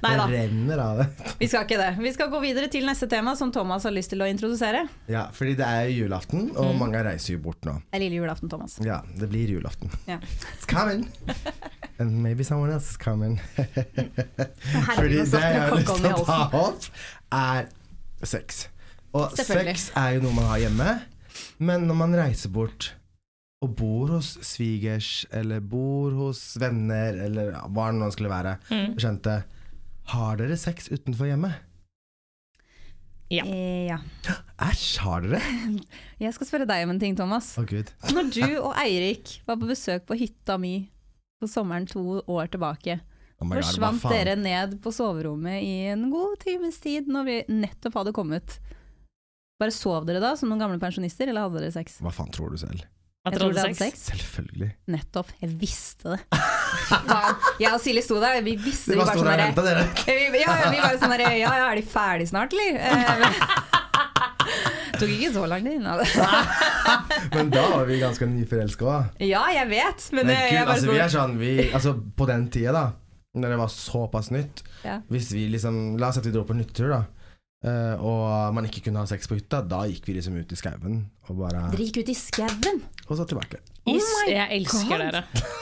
Nei 0.00 0.12
da, 0.16 0.24
Det 0.26 0.38
renner 0.38 0.78
av 0.80 1.00
det. 1.02 1.06
vi 1.38 1.48
skal 1.50 1.66
ikke 1.66 1.76
det. 1.80 1.88
Vi 2.00 2.12
skal 2.14 2.30
gå 2.32 2.40
videre 2.40 2.68
til 2.72 2.86
neste 2.88 3.08
tema, 3.12 3.34
som 3.36 3.52
Thomas 3.52 3.84
har 3.84 3.92
lyst 3.92 4.12
til 4.14 4.22
å 4.24 4.28
introdusere. 4.30 4.86
Ja, 5.12 5.26
fordi 5.36 5.54
det 5.58 5.66
er 5.68 5.90
julaften, 5.92 6.46
Mm. 6.50 6.56
og 6.56 6.74
mange 6.80 7.02
reiser 7.04 7.34
jo 7.36 7.38
bort 7.44 7.60
nå. 7.68 7.74
Det 7.90 7.98
er 7.98 8.04
lille 8.06 8.16
julaften, 8.22 8.48
Thomas. 8.48 8.78
Ja, 8.84 9.02
det 9.18 9.28
blir 9.28 9.48
julaften. 9.52 9.90
Ja. 10.08 10.16
It's 10.56 10.66
coming! 10.66 11.06
And 12.00 12.22
maybe 12.22 12.42
someone 12.44 12.72
else 12.72 12.90
is 12.90 12.96
coming. 12.96 13.38
Fordi 14.96 15.20
det 15.20 15.26
jeg 15.44 15.60
har 15.60 15.76
lyst 15.76 15.92
til 16.00 16.14
å 16.14 16.24
ta 16.24 16.38
opp, 16.56 16.88
er 17.36 17.68
sex. 18.24 18.68
Og 19.12 19.36
sex 19.36 19.90
er 19.96 20.16
jo 20.16 20.22
noe 20.24 20.32
man 20.38 20.48
har 20.54 20.58
hjemme, 20.64 21.00
men 21.58 21.84
når 21.88 21.94
man 22.00 22.14
reiser 22.16 22.48
bort 22.54 22.94
og 23.60 23.74
bor 23.76 24.08
hos 24.16 24.34
svigers, 24.46 25.26
eller 25.36 25.60
bor 25.60 26.14
hos 26.16 26.40
venner, 26.60 27.18
eller 27.26 27.50
hva 27.68 27.90
det 27.90 27.98
nå 28.00 28.10
skulle 28.14 28.32
være, 28.32 28.58
Mm. 28.70 28.94
Skjønte, 28.98 29.42
Har 30.10 30.36
dere 30.40 30.56
sex 30.58 30.88
utenfor 30.90 31.28
hjemmet? 31.28 31.52
Ja. 33.30 33.44
Eh, 33.46 33.86
ja. 33.86 33.98
Æsj, 34.58 34.98
har 35.04 35.20
dere? 35.22 35.40
Jeg 36.24 36.34
skal 36.34 36.48
spørre 36.48 36.66
deg 36.66 36.82
om 36.86 36.90
en 36.96 36.98
ting, 36.98 37.14
Thomas. 37.14 37.52
Å 37.60 37.62
gud. 37.68 37.92
Når 38.10 38.32
du 38.34 38.46
og 38.66 38.72
Eirik 38.80 39.36
var 39.46 39.60
på 39.60 39.68
besøk 39.70 40.08
på 40.08 40.18
hytta 40.18 40.56
mi 40.58 40.88
på 41.40 41.46
sommeren 41.48 41.86
to 41.88 42.02
år 42.26 42.50
tilbake, 42.50 42.98
Oh 43.40 43.46
God, 43.48 43.62
forsvant 43.62 44.02
dere 44.10 44.34
ned 44.36 44.74
på 44.84 44.90
soverommet 44.92 45.62
i 45.64 45.86
en 45.94 46.10
god 46.12 46.34
times 46.42 46.76
tid 46.82 47.06
når 47.08 47.24
vi 47.28 47.36
nettopp 47.54 47.94
hadde 48.02 48.12
kommet. 48.12 48.58
Bare 49.60 49.72
sov 49.72 50.04
dere 50.08 50.20
da 50.20 50.34
som 50.36 50.50
noen 50.50 50.60
gamle 50.60 50.80
pensjonister, 50.82 51.30
eller 51.30 51.46
hadde 51.46 51.62
dere 51.62 51.72
sex? 51.72 52.00
Hva 52.02 52.12
faen 52.12 52.28
tror 52.34 52.52
du 52.52 52.58
selv? 52.60 52.82
Jeg 53.20 53.34
Jeg 53.34 53.40
tror 53.40 53.52
det 53.52 53.60
hadde 53.60 53.76
sex. 53.76 53.98
Selvfølgelig. 54.08 54.66
Nettopp. 54.88 55.32
Jeg 55.42 55.50
visste 55.60 56.14
det. 56.14 56.20
Faen. 56.88 57.34
Jeg 57.60 57.72
og 57.76 57.80
Silje 57.84 58.02
sto 58.06 58.16
der, 58.22 58.38
vi 58.46 58.54
visste 58.56 58.94
vi 58.94 58.96
bare 58.96 59.12
sånn 59.12 59.26
og 59.28 59.34
derre 59.36 59.66
dere. 59.66 59.82
vi- 60.32 60.40
ja, 60.44 60.54
ja, 60.62 60.70
vi 60.72 60.78
var 60.80 60.96
sånn 61.02 61.12
derre 61.12 61.34
Ja, 61.36 61.50
ja, 61.60 61.66
er 61.68 61.76
de 61.76 61.84
ferdig 61.84 62.30
snart, 62.30 62.54
eller? 62.56 62.80
Det 63.90 64.98
tok 65.02 65.12
ikke 65.18 65.32
så 65.36 65.44
lang 65.52 65.68
tid. 65.68 65.84
Men 67.36 67.52
da 67.52 67.66
var 67.74 67.84
vi 67.92 68.00
ganske 68.00 68.24
nyforelska 68.32 68.88
òg. 68.88 69.20
Ja, 69.28 69.44
jeg 69.52 69.68
vet, 69.68 70.08
men, 70.16 70.24
Men 70.26 70.34
eh, 70.38 70.40
gud, 70.40 70.56
jeg 70.56 70.64
bare 70.64 70.78
altså, 70.78 70.90
vi 70.96 71.04
er 71.04 71.12
sånn 71.12 71.36
vi, 71.40 71.52
altså, 71.76 71.94
På 72.16 72.26
den 72.32 72.48
tida, 72.52 72.72
da, 72.72 72.86
når 73.36 73.52
det 73.54 73.58
var 73.60 73.70
såpass 73.76 74.32
nytt 74.34 74.64
ja. 74.84 74.96
Hvis 75.12 75.28
vi 75.36 75.44
liksom 75.52 75.98
La 76.00 76.08
oss 76.08 76.16
si 76.16 76.24
at 76.24 76.26
vi 76.26 76.32
dro 76.34 76.42
på 76.48 76.56
en 76.56 76.64
hyttetur, 76.64 76.88
da. 76.96 77.02
Eh, 77.64 77.96
og 78.00 78.54
man 78.56 78.68
ikke 78.68 78.86
kunne 78.88 79.02
ha 79.02 79.08
sex 79.10 79.28
på 79.30 79.38
hytta, 79.38 79.62
da 79.66 79.84
gikk 79.90 80.08
vi 80.08 80.18
liksom 80.18 80.38
ut 80.40 80.52
i 80.52 80.58
skauen 80.58 81.02
og 81.30 81.36
bare 81.38 81.66
Dere 81.70 81.84
gikk 81.86 82.00
ut 82.02 82.08
i 82.10 82.16
skauen. 82.18 82.80
Og 83.06 83.18
så 83.18 83.26
tilbake. 83.28 83.60
Oh 83.88 83.96
Is, 83.96 84.08
jeg 84.28 84.46
elsker 84.58 84.90
God. 84.90 85.00
dere. 85.00 85.20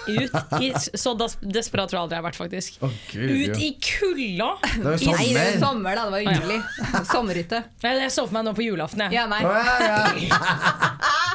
Ut 0.09 0.63
i, 0.65 0.71
så 0.99 1.13
des 1.21 1.37
desperat 1.55 1.91
tror 1.91 1.99
jeg 1.99 2.05
aldri 2.07 2.17
jeg 2.17 2.23
har 2.23 2.27
vært, 2.27 2.39
faktisk. 2.41 2.79
Oh, 2.83 2.95
gud, 3.13 3.31
Ut 3.31 3.53
jo. 3.53 3.59
i 3.63 3.69
kulda! 3.85 4.49
Det 4.65 4.83
var 4.85 4.97
jo 4.97 5.13
Nei, 5.13 5.29
det 5.29 5.43
er 5.45 5.61
sommer! 5.61 5.61
sommer, 5.63 6.01
da. 6.01 6.07
Det 6.09 6.13
var 6.17 6.25
ja. 6.25 6.33
juli. 6.41 7.05
Sommerhytte. 7.13 7.61
Jeg, 7.85 8.01
jeg 8.03 8.15
så 8.17 8.25
for 8.27 8.39
meg 8.39 8.49
nå 8.49 8.55
på 8.59 8.65
julaften, 8.67 9.05
jeg. 9.07 9.19
Ja, 9.21 9.27
nei. 9.31 9.43
Oh, 9.47 9.55
ja, 9.55 9.77
ja. 9.87 10.49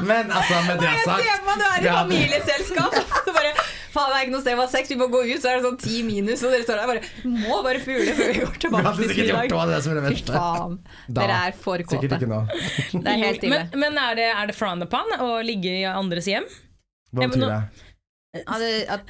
Men 0.09 0.33
altså, 0.33 0.59
med 0.67 0.81
det 0.81 0.89
Jeg 0.89 1.05
ser 1.05 1.11
sagt 1.13 1.29
for 1.29 1.47
meg 1.47 1.61
du 1.61 1.67
er 1.69 1.79
i 1.79 1.95
familieselskap. 2.01 2.99
Så 3.23 3.35
bare 3.37 3.53
Faen, 3.93 4.09
det 4.09 4.17
er 4.17 4.25
ikke 4.25 4.33
noe 4.33 4.41
sted 4.41 4.57
å 4.57 4.63
ha 4.63 4.67
sex, 4.71 4.89
vi 4.89 4.97
må 4.97 5.07
gå 5.13 5.19
ut. 5.27 5.37
Så 5.43 5.51
er 5.51 5.59
det 5.59 5.65
sånn 5.67 5.77
ti 5.83 5.99
minus, 6.07 6.41
og 6.45 6.53
dere 6.55 6.65
står 6.65 6.81
der 6.81 6.89
bare 6.89 7.29
Må 7.29 7.59
bare 7.65 7.81
pule 7.83 8.15
før 8.17 8.31
vi 8.33 8.39
går 8.41 8.59
tilbake 8.63 8.93
til 8.97 9.11
sikkert 9.11 9.31
gjort 9.31 9.51
det, 9.51 9.57
var 9.59 9.69
det 9.69 9.79
som 9.85 9.93
er 9.93 9.99
det 9.99 10.13
Fy 10.15 10.25
faen. 10.31 10.75
Da. 11.05 11.21
Dere 11.21 11.39
er 11.49 11.57
for 11.65 11.85
kåte. 11.85 11.99
Sikkert 11.99 12.17
ikke 12.17 12.31
nå. 12.31 12.41
Det 13.03 13.13
er 13.13 13.21
helt 13.21 13.45
ille. 13.45 13.53
Men, 13.53 13.79
men 13.85 14.01
er 14.07 14.17
det, 14.19 14.27
er 14.33 14.49
det 14.49 14.57
frowned 14.57 14.87
upon 14.87 15.13
å 15.21 15.29
ligge 15.45 15.77
i 15.83 15.85
andres 15.89 16.29
hjem? 16.31 16.49
Hva 17.13 17.29
betyr 17.29 17.45
det? 17.53 17.61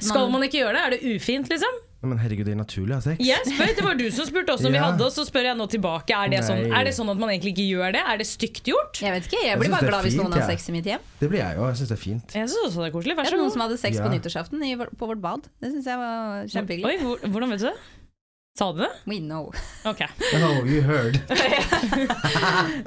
Skal 0.04 0.28
man 0.32 0.44
ikke 0.44 0.60
gjøre 0.60 0.76
det? 0.76 0.84
Er 0.84 0.94
det 0.98 1.16
ufint, 1.16 1.48
liksom? 1.48 1.80
Men 2.04 2.18
herregud, 2.20 2.44
det 2.44 2.52
er 2.54 2.60
naturlig 2.60 2.92
å 2.92 2.98
ha 3.00 3.04
sex. 3.04 3.18
Jeg 3.24 3.40
spør, 3.48 3.70
Det 3.76 3.84
var 3.84 3.94
du 3.94 4.10
som 4.10 4.26
spurte 4.28 4.52
også 4.54 4.66
om 4.66 4.72
vi 4.72 4.78
Ja. 4.78 4.90
hadde, 4.90 5.00
og 5.06 5.12
så 5.12 5.24
spør 5.24 5.44
jeg 5.48 5.56
nå 5.56 5.66
tilbake. 5.72 6.10
Er 6.14 6.28
det, 6.28 6.40
sånn, 6.44 6.68
Nei. 6.68 6.80
er 6.80 6.84
det 6.84 6.94
sånn 6.94 7.10
at 7.10 7.16
man 7.18 7.28
egentlig 7.30 7.52
ikke 7.56 7.68
gjør 7.72 7.92
det? 7.96 8.02
Er 8.06 8.16
det 8.18 8.26
stygt 8.26 8.64
gjort? 8.68 9.00
Jeg 9.00 9.12
vet 9.16 9.24
ikke, 9.28 9.40
jeg 9.40 9.50
Jeg 9.50 9.58
blir 9.58 9.68
synes 9.68 9.74
bare 9.74 9.80
det 9.80 9.88
er 9.88 9.92
glad 9.94 10.04
hvis 10.04 10.12
fint, 10.14 10.22
noen 10.24 10.32
har 10.32 10.40
jeg. 10.48 10.58
sex 10.58 10.68
i 10.68 10.72
mitt 10.72 10.84
hjem. 10.84 11.00
Det 11.20 11.28
blir 11.30 11.38
jeg 11.40 11.56
jo. 11.56 11.62
Jeg 11.66 11.76
syns 11.80 11.88
det 11.88 11.98
er 11.98 12.04
fint. 12.04 12.28
Jeg 12.34 12.48
syns 12.48 12.64
også 12.68 12.78
det 12.84 12.88
er 12.88 12.94
koselig. 12.98 13.14
Vær 13.16 13.22
Det 13.24 13.30
så 13.30 13.34
er 13.34 13.38
noen 13.38 13.48
god. 13.48 13.52
som 13.52 13.62
hadde 13.64 13.78
sex 13.78 13.96
Ja. 13.96 14.02
på 14.04 14.10
nyttårsaften 14.14 14.58
i, 14.64 14.74
vår- 14.76 14.94
på 14.96 15.04
vårt 15.08 15.20
bad. 15.20 15.42
Det 15.60 15.68
syns 15.72 15.84
jeg 15.84 15.96
var 15.96 16.44
kjempehyggelig. 16.46 16.84
Oi, 16.84 16.96
hvor, 17.02 17.16
hvordan 17.32 17.50
vet 17.50 17.58
du 17.60 17.66
det? 17.66 17.76
Sa 18.58 18.72
du 18.72 18.78
det? 18.78 18.90
We 19.04 19.18
know. 19.18 19.50
Ok. 19.84 20.00
Oh, 20.38 20.62
you 20.62 20.78
heard. 20.82 21.18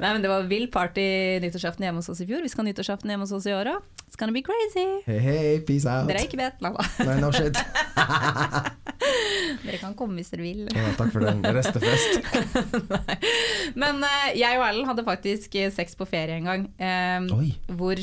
men 0.00 0.22
Det 0.22 0.28
var 0.30 0.46
vill 0.48 0.70
party 0.72 1.02
nyttårsaften 1.44 1.84
hjemme 1.84 2.00
hos 2.00 2.08
oss 2.08 2.22
i 2.24 2.26
fjor. 2.26 2.40
Vi 2.40 2.48
skal 2.48 2.64
ha 2.64 2.70
nyttårsaften 2.70 3.10
hjemme 3.12 3.26
hos 3.26 3.34
oss 3.36 3.44
i 3.44 3.52
år 3.52 3.68
òg. 3.74 3.82
It's 4.08 4.16
gonna 4.16 4.32
be 4.32 4.40
crazy. 4.46 4.86
Hey, 5.04 5.18
hey, 5.20 5.58
peace 5.60 5.84
out. 5.84 6.08
Dere 6.08 6.22
er 6.22 6.28
ikke 6.30 6.40
bedt, 6.40 6.64
la. 6.64 6.72
Nei, 7.04 7.18
no 7.20 7.28
shit. 7.36 7.60
Dere 9.66 9.76
kan 9.82 9.92
komme 9.98 10.16
hvis 10.16 10.32
dere 10.32 10.46
vil. 10.46 10.64
Ja, 10.72 10.88
takk 10.96 11.12
for 11.12 11.20
den. 11.28 11.44
Restefest. 11.44 12.24
Men 13.82 14.00
uh, 14.00 14.30
jeg 14.40 14.56
og 14.56 14.64
Erlend 14.70 14.88
hadde 14.88 15.04
faktisk 15.04 15.52
eh, 15.60 15.68
sex 15.74 15.92
på 16.00 16.08
ferie 16.08 16.40
en 16.40 16.48
gang. 16.48 16.64
um, 16.80 17.28
Oi. 17.42 17.52
hvor 17.68 18.00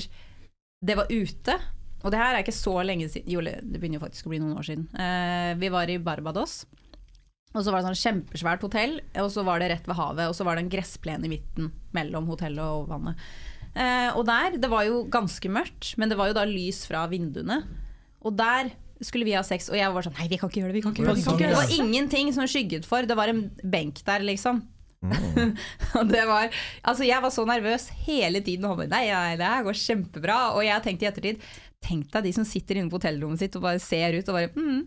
det 0.85 0.99
var 1.01 1.09
ute. 1.09 1.57
Og 2.05 2.13
det 2.13 2.21
her 2.21 2.37
er 2.37 2.45
ikke 2.45 2.53
så 2.53 2.77
lenge 2.85 3.09
siden 3.09 3.25
Jo, 3.33 3.41
det 3.41 3.57
begynner 3.81 3.97
jo 3.97 4.05
faktisk 4.05 4.29
å 4.29 4.35
bli 4.35 4.43
noen 4.45 4.53
år 4.61 4.69
siden. 4.69 4.85
Uh, 4.93 5.57
vi 5.57 5.73
var 5.73 5.89
i 5.89 5.97
Barbados. 5.97 6.59
Og 7.55 7.63
så 7.63 7.71
var 7.71 7.81
det 7.81 7.89
sånn 7.89 8.01
kjempesvært 8.03 8.63
hotell, 8.67 8.97
og 9.23 9.29
så 9.31 9.45
var 9.47 9.61
det 9.63 9.71
rett 9.71 9.85
ved 9.87 9.95
havet. 9.97 10.27
Og 10.27 10.35
så 10.35 10.43
var 10.47 10.57
det 10.57 10.65
en 10.65 10.71
gressplen 10.73 11.23
i 11.23 11.31
midten 11.31 11.71
mellom 11.95 12.27
hotellet 12.27 12.63
og 12.63 12.89
vannet. 12.91 13.21
Eh, 13.75 14.09
og 14.15 14.25
der, 14.27 14.57
det 14.59 14.71
var 14.71 14.85
jo 14.87 15.05
ganske 15.11 15.51
mørkt, 15.51 15.93
men 15.99 16.11
det 16.11 16.19
var 16.19 16.31
jo 16.31 16.37
da 16.37 16.43
lys 16.47 16.83
fra 16.87 17.05
vinduene. 17.11 17.61
Og 18.25 18.35
der 18.35 18.73
skulle 19.03 19.27
vi 19.27 19.35
ha 19.35 19.43
sex, 19.43 19.67
og 19.71 19.75
jeg 19.79 19.91
var 19.91 20.05
sånn 20.05 20.15
Nei, 20.15 20.29
vi 20.31 20.37
kan 20.39 20.51
ikke 20.51 20.61
gjøre 20.61 20.71
det. 20.71 20.77
vi 20.77 20.83
kan 20.85 20.93
ikke 20.95 21.03
gjøre 21.03 21.15
Det 21.15 21.25
gjøre 21.25 21.51
det. 21.51 21.59
Var 21.59 21.75
ingenting 21.83 22.31
som 22.35 22.47
skygget 22.47 22.87
for. 22.87 23.07
Det 23.07 23.17
var 23.17 23.31
en 23.31 23.45
benk 23.63 23.99
der, 24.07 24.23
liksom. 24.25 24.63
og 25.99 26.07
det 26.09 26.23
var 26.25 26.47
Altså, 26.81 27.03
jeg 27.05 27.21
var 27.21 27.29
så 27.29 27.43
nervøs 27.45 27.89
hele 28.07 28.41
tiden. 28.41 28.65
Nei, 28.89 29.05
nei, 29.11 29.35
det 29.37 29.47
her 29.47 29.65
går 29.67 29.79
kjempebra. 29.79 30.39
Og 30.55 30.65
jeg 30.65 30.85
tenkte 30.85 31.07
i 31.07 31.09
ettertid 31.11 31.47
Tenk 31.85 32.07
deg 32.09 32.25
de 32.25 32.31
som 32.33 32.47
sitter 32.47 32.79
inne 32.79 32.89
på 32.89 32.97
hotellrommet 32.97 33.43
sitt 33.43 33.55
og 33.59 33.65
bare 33.67 33.81
ser 33.83 34.15
ut 34.17 34.29
og 34.31 34.39
bare 34.39 34.49
mm, 34.55 34.79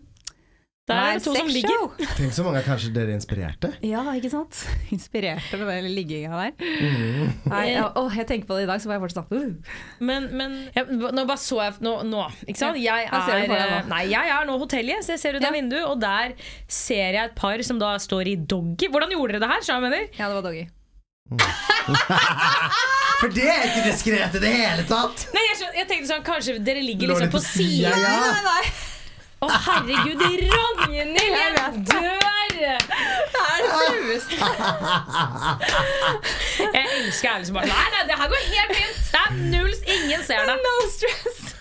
Der 0.89 0.99
er 0.99 1.19
det 1.19 1.23
to 1.25 1.33
som 1.37 1.49
ligger. 1.53 1.83
Tenk 2.17 2.33
så 2.33 2.43
mange 2.45 2.63
kanskje 2.65 2.89
dere 2.95 3.13
inspirerte. 3.13 3.69
Ja, 3.85 4.01
ikke 4.17 4.31
sant? 4.33 4.63
Inspirerte 4.95 5.59
med 5.61 5.83
den 5.85 5.93
ligginga 5.95 6.39
der. 6.41 6.53
Mm. 6.57 7.29
Nei, 7.51 7.63
ja, 7.75 7.85
åh, 7.99 8.09
jeg 8.17 8.27
tenker 8.31 8.49
på 8.49 8.57
det 8.57 8.65
i 8.65 8.69
dag, 8.71 8.81
så 8.81 8.89
var 8.89 8.97
jeg 8.97 9.03
fortsatt 9.05 9.29
sånn 9.29 9.53
uh. 9.53 9.77
Men, 10.09 10.27
men 10.39 10.57
jeg, 10.75 10.87
nå 10.89 11.25
bare 11.29 11.41
så 11.41 11.59
jeg 11.61 11.77
Nå, 11.85 11.93
nå 12.09 12.25
ikke 12.47 12.59
sant? 12.59 12.79
Jeg 12.81 13.05
er, 13.05 13.45
nå? 13.49 13.59
nei, 13.91 14.01
jeg 14.11 14.33
er 14.33 14.49
nå 14.49 14.57
hotellgjest. 14.61 15.13
Jeg 15.13 15.21
ser 15.21 15.37
ut 15.37 15.45
Ja. 15.45 15.53
vinduet, 15.53 15.85
og 15.85 16.01
der 16.01 16.33
ser 16.67 17.13
jeg 17.15 17.23
et 17.29 17.37
par 17.37 17.61
som 17.65 17.79
da 17.81 17.93
står 18.01 18.33
i 18.33 18.35
doggy. 18.39 18.89
Hvordan 18.91 19.13
gjorde 19.15 19.37
dere 19.37 19.45
det 19.45 19.53
her? 19.53 19.63
skjønner 19.65 19.89
jeg 19.89 19.93
mener? 19.93 20.19
Ja, 20.19 20.27
det 20.29 20.35
var 20.41 20.45
doggy. 20.49 20.65
For 23.19 23.31
det 23.35 23.45
er 23.51 23.65
ikke 23.67 23.83
diskré 23.89 24.21
i 24.23 24.39
det 24.41 24.51
hele 24.53 24.85
tatt! 24.87 25.25
Nei, 25.35 25.43
jeg, 25.51 25.67
jeg 25.81 25.87
tenkte 25.89 26.07
sånn, 26.13 26.23
Kanskje 26.25 26.55
dere 26.63 26.81
ligger 26.85 27.11
liksom 27.11 27.33
på 27.33 27.41
sida, 27.43 27.91
Ja, 27.91 27.99
ja. 27.99 28.31
Nei, 28.31 28.43
nei, 28.47 28.63
Å, 29.39 29.47
herregud, 29.65 30.21
Ragnhild! 30.21 31.19
Jeg 31.19 31.83
dør! 31.91 32.29
det 32.59 32.75
er 33.45 33.59
det 33.63 33.71
flaueste. 33.75 34.35
Jeg 36.73 36.85
elsker 36.97 37.29
ærlig 37.33 37.47
som 37.47 37.55
bare 37.59 37.69
Nei, 37.71 37.87
nei, 37.93 38.03
det 38.09 38.17
her 38.19 38.33
går 38.33 38.43
helt 38.49 38.75
fint! 38.75 38.99
Det 39.13 39.21
er 39.23 39.31
null, 39.53 39.73
ingen 39.95 40.25
ser 40.27 40.49
det. 40.49 40.57
No 40.65 40.75
stress. 40.95 41.58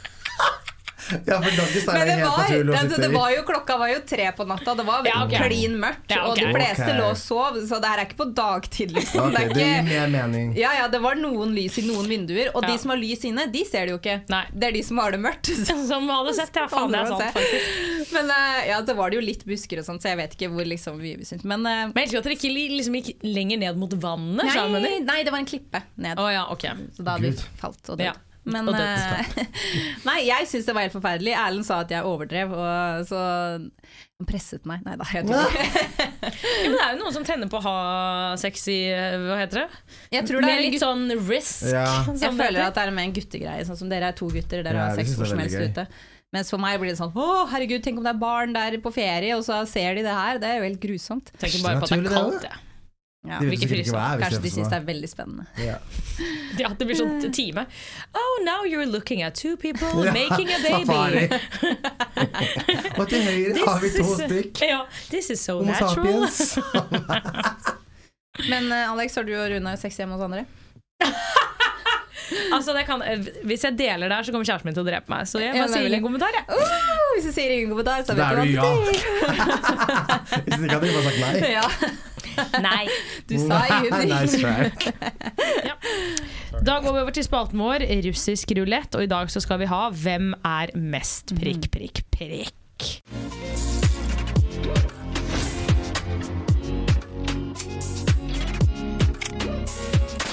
Ja, 1.29 1.39
for 1.43 1.51
Doggy 1.57 1.81
er 1.81 2.05
det 2.05 2.15
helt 2.19 2.25
var, 2.27 2.39
naturlig 2.43 2.75
å 2.75 2.81
sitte 2.83 3.01
det 3.03 3.09
i. 3.09 3.15
var 3.15 3.31
jo, 3.33 3.43
klokka 3.49 3.77
var 3.81 3.89
jo 3.93 4.01
tre 4.09 4.27
på 4.37 4.47
natta, 4.49 4.75
det 4.79 4.85
var 4.89 5.07
Ja, 5.09 5.25
okay. 5.25 5.49
klin 5.49 5.77
mørkt, 5.81 6.11
Ja, 6.13 6.23
okay. 6.27 6.31
og 6.31 6.37
de 6.41 6.53
fleste 6.59 6.85
okay. 6.89 6.99
lå 6.99 7.07
og 7.13 7.17
sov, 7.21 7.59
så 7.71 7.79
det 7.83 7.93
her 7.93 8.03
er 8.03 8.07
ikke 8.09 8.19
på 8.23 8.27
dagtid, 8.37 8.93
liksom. 8.97 9.31
Det 9.33 9.43
er 9.45 9.55
det 9.55 9.67
gir 9.69 9.87
mer 9.89 10.09
mening. 10.13 10.53
ja, 10.59 10.73
ja, 10.83 10.89
det 10.93 11.01
var 11.05 11.17
noen 11.21 11.55
lys 11.57 11.79
i 11.81 11.87
noen 11.89 12.09
vinduer, 12.11 12.51
og 12.55 12.63
Ja. 12.65 12.73
de 12.73 12.79
som 12.83 12.91
har 12.93 13.01
lys 13.01 13.25
inne, 13.25 13.47
de 13.53 13.65
ser 13.65 13.87
det 13.89 13.95
jo 13.97 13.99
ikke. 14.03 14.19
Nei. 14.29 14.43
Det 14.53 14.69
er 14.69 14.73
de 14.79 14.83
som 14.83 14.99
har 15.03 15.13
det 15.17 15.21
mørkt. 15.25 15.53
Som 15.89 16.09
hadde 16.11 16.35
sett, 16.37 16.55
ja. 16.57 16.67
Faen, 16.69 16.93
det 16.93 17.01
er 17.01 17.07
sant, 17.09 17.33
faktisk. 17.33 18.13
Men 18.13 18.31
eh, 18.35 18.69
ja, 18.69 18.81
det 18.85 18.95
var 18.99 19.11
det 19.11 19.17
jo 19.19 19.25
litt 19.25 19.45
busker 19.49 19.81
og 19.81 19.87
sånt, 19.87 20.03
så 20.05 20.11
jeg 20.13 20.19
vet 20.21 20.35
ikke 20.37 20.49
hvor 20.53 20.67
liksom 20.69 20.99
vi 21.01 21.15
syntes. 21.25 21.45
Men 21.49 21.65
eh, 21.67 21.87
Men 21.89 22.03
jeg 22.03 22.09
elsker 22.11 22.19
at 22.21 22.29
dere 22.29 22.37
ikke 22.37 22.53
liksom 22.77 22.97
gikk 23.01 23.11
lenger 23.25 23.61
ned 23.65 23.79
mot 23.81 23.93
vannet. 24.03 24.45
nei, 24.45 24.99
nei, 25.05 25.19
det 25.25 25.33
var 25.33 25.39
en 25.41 25.49
klippe 25.49 25.83
ned. 25.97 26.19
Oh, 26.21 26.29
ja, 26.33 26.45
okay. 26.53 26.73
Så 26.97 27.05
da 27.07 27.17
hadde 27.17 27.31
Gud. 27.33 27.41
vi 27.41 27.61
falt 27.61 27.93
og 27.93 27.97
dødd. 27.99 28.09
Ja. 28.11 28.15
Men 28.53 28.69
eh, 28.73 29.47
Nei, 30.09 30.19
jeg 30.29 30.49
syns 30.51 30.69
det 30.69 30.75
var 30.77 30.87
helt 30.87 30.97
forferdelig. 30.97 31.35
Erlend 31.39 31.67
sa 31.69 31.83
at 31.85 31.93
jeg 31.95 32.07
overdrev, 32.09 32.53
og 32.57 33.07
så 33.09 33.23
han 34.19 34.27
presset 34.27 34.65
meg. 34.67 34.83
Nei 34.83 34.97
da, 34.99 35.07
jeg 35.15 35.29
tror 35.29 35.47
ikke 35.47 35.63
Ja, 35.63 36.21
men 36.65 36.75
det 36.75 36.83
er 36.83 36.93
jo 36.97 37.01
noen 37.05 37.15
som 37.15 37.27
tenner 37.27 37.51
på 37.53 37.61
å 37.61 37.65
ha 37.69 37.77
sex 38.41 38.65
i 38.73 38.79
Hva 38.91 39.37
heter 39.39 39.63
det? 39.63 39.83
Jeg 40.17 40.27
tror 40.27 40.43
det 40.43 40.51
er 40.51 40.63
litt 40.65 40.75
litt 40.75 40.83
sånn 40.83 41.07
risk. 41.29 41.69
Ja. 41.71 41.87
Jeg 42.11 42.35
føler 42.35 42.65
at 42.67 42.79
det 42.79 42.87
er 42.89 42.95
mer 42.97 43.07
en 43.07 43.15
guttegreie. 43.15 43.67
Sånn 43.69 43.79
som 43.79 43.93
dere 43.93 44.11
er 44.11 44.19
to 44.19 44.31
gutter, 44.33 44.65
dere 44.67 44.75
Ja, 44.75 44.89
har 44.91 44.99
sex 44.99 45.15
hvor 45.19 45.31
som 45.31 45.39
helst 45.43 45.61
ute. 45.63 45.87
Mens 46.35 46.51
for 46.53 46.61
meg 46.61 46.77
blir 46.81 46.93
det 46.93 46.99
sånn 46.99 47.15
Å, 47.17 47.27
herregud, 47.55 47.81
tenk 47.85 48.03
om 48.03 48.05
det 48.05 48.11
er 48.13 48.21
barn 48.21 48.53
der 48.53 48.77
på 48.85 48.93
ferie, 48.93 49.33
og 49.39 49.47
så 49.47 49.63
ser 49.71 49.97
de 49.97 50.05
det 50.05 50.17
her. 50.19 50.41
Det 50.43 50.51
er 50.51 50.59
jo 50.59 50.67
helt 50.67 50.83
grusomt. 50.83 51.31
Tenker 51.41 51.63
bare 51.65 51.81
på 51.81 51.89
at 51.89 51.95
det 51.95 52.03
er 52.03 52.17
kaldt. 52.19 52.49
jeg. 52.49 52.57
Ja. 52.59 52.65
Ja. 53.27 53.41
De 53.43 53.49
vet 53.51 53.63
ikke 53.67 53.91
hva 53.91 54.03
er, 54.15 54.21
Kanskje 54.23 54.39
de 54.39 54.43
det 54.45 54.49
er 54.49 54.55
syns 54.55 54.69
det 54.71 54.77
er 54.79 54.85
veldig 54.87 55.09
spennende. 55.11 55.45
Ja. 55.59 55.75
ja, 56.63 56.69
det 56.79 56.87
blir 56.87 56.97
sånn 57.01 57.33
time. 57.35 57.65
Oh, 58.15 58.35
now 58.47 58.63
you're 58.65 58.87
looking 58.87 59.25
at 59.27 59.35
two 59.35 59.57
people 59.59 59.91
Ja, 60.07 60.13
making 60.15 60.49
a 60.55 60.59
baby. 60.69 61.27
Og 62.95 63.09
til 63.11 63.27
høyre 63.27 63.59
har 63.67 63.83
vi 63.83 63.91
to 63.97 64.07
stykk. 64.23 64.63
Ja, 64.71 64.85
this 65.11 65.33
is 65.35 65.43
so 65.43 65.59
Homo 65.59 65.75
natural. 65.75 66.29
sapiens. 66.31 66.59
Men 68.53 68.71
uh, 68.71 68.93
Alex, 68.93 69.19
har 69.19 69.27
du 69.27 69.35
og 69.35 69.51
Runa 69.51 69.75
sex 69.77 69.99
hjemme 69.99 70.15
hos 70.15 70.23
andre? 70.29 70.47
Altså, 72.53 72.73
det 72.77 72.85
kan, 72.87 73.03
hvis 73.49 73.65
jeg 73.65 73.75
deler 73.79 74.11
der, 74.13 74.23
så 74.23 74.31
kommer 74.35 74.47
kjæresten 74.47 74.69
min 74.69 74.77
til 74.77 74.85
å 74.85 74.87
drepe 74.87 75.11
meg. 75.11 75.27
Så 75.27 75.41
jeg 75.43 75.51
Ja, 75.57 75.65
bare 75.65 75.73
sier 75.73 75.83
nemlig. 75.83 75.99
ingen 75.99 76.07
kommentar. 76.07 76.31
Jeg. 76.37 76.45
Uh, 76.47 76.55
hvis 77.17 77.27
du 77.27 77.33
sier 77.35 77.51
ingen 77.55 77.73
kommentar, 77.73 78.05
så 78.07 78.15
vet 78.15 78.23
er 78.23 78.31
du 78.31 78.39
hva 78.39 78.45
ja. 78.47 78.63
det 78.63 78.71
betyr. 78.87 79.03
Hvis 80.45 80.61
ikke 80.61 80.77
hadde 80.77 80.87
jeg 80.87 80.95
bare 80.95 81.07
sagt 81.09 81.19
nei. 81.25 81.33
Ja, 81.57 81.67
Nei. 82.69 82.87
du 83.29 83.39
sa 83.43 83.63
ingenting. 83.67 84.13
nice 84.15 84.41
track. 84.41 84.89
Da 86.65 86.81
går 86.83 86.91
vi 86.93 87.01
over 87.05 87.15
til 87.15 87.23
spalten 87.23 87.61
vår, 87.63 87.85
russisk 88.09 88.51
rulett, 88.59 88.95
og 88.99 89.05
i 89.05 89.11
dag 89.11 89.31
så 89.31 89.39
skal 89.45 89.61
vi 89.63 89.69
ha 89.71 89.85
Hvem 89.95 90.33
er 90.43 90.73
mest 90.75 91.31
prikk, 91.39 91.69
prikk, 91.71 92.03
prikk? 92.11 92.59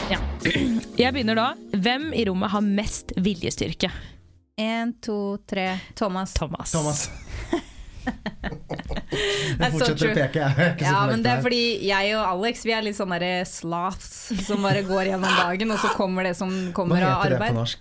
Ja. 0.09 0.19
Jeg 0.97 1.13
begynner 1.13 1.37
da. 1.37 1.47
Hvem 1.73 2.09
i 2.15 2.25
rommet 2.29 2.53
har 2.55 2.65
mest 2.65 3.13
viljestyrke? 3.17 3.91
En, 4.57 4.93
to, 5.03 5.37
tre. 5.49 5.75
Thomas. 5.99 6.33
Thomas. 6.33 6.71
Thomas. 6.71 7.09
Jeg 9.15 9.71
fortsetter 9.71 10.09
å 10.09 10.13
peke. 10.15 10.41
Jeg 10.41 10.73
ikke 10.75 10.85
Ja, 10.87 11.01
men 11.09 11.23
det 11.23 11.31
er 11.31 11.43
fordi 11.45 11.61
jeg 11.87 12.15
og 12.17 12.23
Alex 12.27 12.65
Vi 12.67 12.73
er 12.75 12.83
litt 12.85 12.97
sånne 12.97 13.29
sloths 13.47 14.11
som 14.47 14.65
bare 14.65 14.81
går 14.87 15.11
gjennom 15.13 15.37
dagen, 15.39 15.71
og 15.71 15.79
så 15.81 15.91
kommer 15.95 16.27
det 16.27 16.35
som 16.37 16.51
kommer 16.75 17.05
av 17.05 17.23
arbeid. 17.23 17.23
Hva 17.23 17.23
heter 17.23 17.37
det 17.37 17.47
på 17.47 17.59
norsk? 17.59 17.79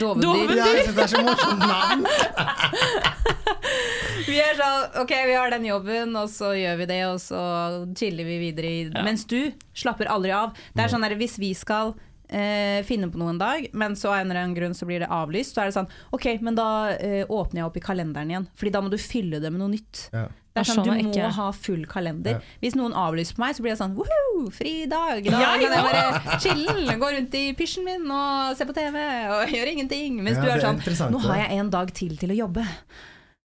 Dovendyr. 0.00 0.56
Ja, 0.58 0.66
jeg 0.72 0.88
synes 0.88 0.96
det 0.98 1.04
er 1.04 1.12
så 1.12 1.22
morsomt 1.26 1.62
navn! 1.68 2.00
Vi 4.22 4.38
er 4.38 4.54
sånn, 4.56 4.84
ok, 5.02 5.12
vi 5.26 5.34
har 5.34 5.50
den 5.52 5.64
jobben, 5.66 6.14
og 6.16 6.28
så 6.30 6.52
gjør 6.56 6.76
vi 6.82 6.86
det, 6.88 7.00
og 7.10 7.18
så 7.20 7.40
chiller 7.98 8.24
vi 8.28 8.36
videre. 8.40 8.70
Ja. 8.92 9.02
Mens 9.04 9.26
du 9.28 9.50
slapper 9.76 10.08
aldri 10.12 10.32
av. 10.36 10.54
Det 10.76 10.84
er 10.84 10.92
sånn 10.92 11.04
der, 11.04 11.16
Hvis 11.18 11.38
vi 11.42 11.50
skal 11.58 11.92
eh, 12.32 12.82
finne 12.88 13.08
på 13.12 13.20
noe 13.20 13.30
en 13.34 13.40
dag, 13.40 13.66
men 13.76 13.94
så 13.96 14.10
av 14.12 14.20
en 14.22 14.30
eller 14.30 14.40
annen 14.42 14.56
grunn 14.56 14.74
så 14.74 14.88
blir 14.88 15.04
det 15.04 15.08
avlyst, 15.12 15.54
så 15.54 15.62
er 15.62 15.70
det 15.70 15.76
sånn 15.76 15.90
Ok, 16.16 16.26
men 16.40 16.56
da 16.58 16.68
eh, 16.96 17.24
åpner 17.28 17.62
jeg 17.62 17.68
opp 17.70 17.76
i 17.76 17.84
kalenderen 17.84 18.30
igjen. 18.32 18.46
Fordi 18.56 18.72
da 18.74 18.80
må 18.84 18.90
du 18.92 18.98
fylle 18.98 19.40
det 19.42 19.50
med 19.52 19.60
noe 19.62 19.72
nytt. 19.74 20.08
Ja. 20.12 20.26
Det 20.52 20.60
er 20.60 20.66
sånn, 20.68 20.84
Du 20.84 20.90
må 20.90 20.96
ikke. 21.00 21.28
ha 21.32 21.46
full 21.56 21.86
kalender. 21.88 22.34
Ja. 22.36 22.56
Hvis 22.60 22.74
noen 22.76 22.92
avlyser 22.92 23.38
på 23.38 23.40
meg, 23.40 23.54
så 23.56 23.64
blir 23.64 23.72
jeg 23.72 23.78
sånn 23.80 23.94
Woohoo, 23.96 24.50
fri 24.52 24.74
dag! 24.90 25.22
Da 25.24 25.38
Ja, 25.40 25.52
kan 25.56 25.62
jeg 25.64 25.86
bare 25.86 26.36
chille, 26.44 26.96
gå 27.00 27.08
rundt 27.14 27.36
i 27.40 27.44
pysjen 27.56 27.86
min 27.88 28.04
og 28.12 28.52
se 28.58 28.66
på 28.68 28.74
TV 28.76 28.98
og 29.32 29.48
gjøre 29.56 29.72
ingenting. 29.72 30.18
Mens 30.20 30.36
Ja, 30.36 30.44
du 30.44 30.50
er 30.50 30.60
er 30.60 30.98
sånn 31.00 31.14
Nå 31.14 31.22
har 31.24 31.40
jeg 31.46 31.56
en 31.62 31.70
dag 31.72 31.94
til 31.96 32.18
til 32.20 32.34
å 32.36 32.36
jobbe. 32.42 32.66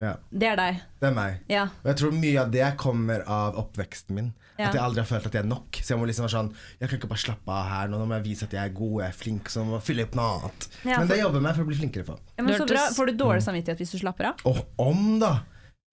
Ja. 0.05 0.15
Det 0.33 0.49
er 0.55 0.57
deg. 0.61 0.81
Det 1.01 1.09
er 1.11 1.15
meg. 1.17 1.37
Ja. 1.53 1.67
Og 1.85 1.89
jeg 1.93 1.97
tror 2.01 2.17
mye 2.17 2.41
av 2.43 2.51
det 2.53 2.67
kommer 2.81 3.23
av 3.29 3.57
oppveksten 3.61 4.17
min. 4.17 4.33
Ja. 4.57 4.69
At 4.71 4.77
jeg 4.79 4.83
aldri 4.83 5.03
har 5.03 5.09
følt 5.11 5.27
at 5.29 5.35
jeg 5.37 5.45
er 5.45 5.49
nok. 5.51 5.79
Så 5.83 5.93
jeg 5.93 6.01
må 6.01 6.07
liksom 6.09 6.25
være 6.25 6.33
sånn 6.33 6.47
Jeg 6.81 6.89
kan 6.89 6.99
ikke 6.99 7.11
bare 7.11 7.21
slappe 7.21 7.53
av 7.53 7.67
her 7.69 7.91
nå, 7.93 7.99
nå 8.01 8.07
må 8.09 8.17
jeg 8.17 8.25
vise 8.25 8.47
at 8.49 8.55
jeg 8.57 8.63
er 8.71 8.73
god, 8.77 8.95
jeg 9.03 9.09
er 9.13 9.19
flink, 9.19 9.51
så 9.53 9.61
jeg 9.61 9.69
må 9.69 9.81
fylle 9.85 10.07
opp 10.09 10.17
noe 10.17 10.31
annet. 10.39 10.69
Ja, 10.85 11.01
Men 11.03 11.11
det 11.13 11.19
jobber 11.21 11.39
jeg 11.41 11.47
med 11.49 11.59
for 11.59 11.67
å 11.67 11.69
bli 11.73 11.79
flinkere 11.83 12.07
på. 12.09 12.17
Ja, 12.39 12.47
men 12.47 12.57
så 12.57 12.67
bra. 12.71 12.87
Får 12.97 13.11
du 13.13 13.21
dårlig 13.21 13.45
samvittighet 13.45 13.83
hvis 13.85 13.93
du 13.97 13.99
slapper 14.01 14.31
av? 14.33 14.47
Og 14.49 14.63
om, 14.81 15.05
da! 15.23 15.35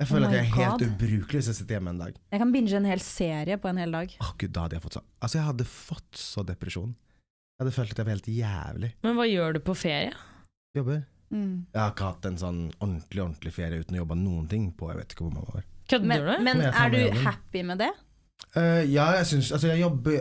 Jeg 0.02 0.10
føler 0.10 0.26
Oh 0.26 0.32
at 0.32 0.36
jeg 0.36 0.44
er 0.48 0.56
helt 0.58 0.82
God. 0.82 0.90
ubrukelig 0.90 1.40
hvis 1.40 1.48
jeg 1.52 1.58
sitter 1.60 1.78
hjemme 1.78 1.92
en 1.94 2.02
dag. 2.02 2.16
Jeg 2.34 2.42
kan 2.42 2.52
binge 2.52 2.76
en 2.76 2.88
hel 2.90 3.04
serie 3.04 3.58
på 3.62 3.70
en 3.70 3.78
hel 3.80 3.94
dag. 3.94 4.16
Åh 4.20 4.32
gud, 4.42 4.52
da 4.56 4.66
hadde 4.66 4.76
jeg 4.80 4.84
fått 4.84 4.98
så 4.98 5.04
Altså, 5.22 5.38
jeg 5.38 5.46
hadde 5.48 5.68
fått 5.70 6.20
så 6.20 6.44
depresjon. 6.48 6.96
Jeg 7.54 7.64
hadde 7.64 7.76
følt 7.76 7.92
at 7.94 8.00
jeg 8.02 8.08
var 8.08 8.16
helt 8.18 8.32
jævlig. 8.34 8.90
Men 9.06 9.20
hva 9.20 9.28
gjør 9.30 9.54
du 9.54 9.60
på 9.64 9.76
ferie? 9.78 10.16
Jobber. 10.76 11.04
Mm. 11.34 11.66
Jeg 11.74 11.80
har 11.82 11.94
ikke 11.94 12.10
hatt 12.10 12.26
en 12.30 12.40
sånn 12.42 12.60
ordentlig 12.80 13.22
ordentlig 13.24 13.54
ferie 13.56 13.82
uten 13.82 13.96
å 13.96 14.02
jobbe 14.04 14.18
noen 14.20 14.50
ting 14.50 14.68
på 14.78 14.90
jeg 14.92 15.00
vet 15.00 15.14
ikke 15.16 15.26
hvor 15.28 15.38
mange 15.38 15.60
år. 15.62 15.70
Kødder 15.94 16.26
du? 16.26 16.34
men 16.44 16.44
Men 16.60 16.62
er 16.74 16.94
du 16.94 17.20
happy 17.24 17.64
med 17.64 17.82
det? 17.82 17.92
Eh, 18.54 18.84
ja, 18.94 19.08
jeg 19.18 19.26
syns 19.32 19.52
Altså, 19.52 19.72
jeg 19.72 19.82
jobber 19.82 20.20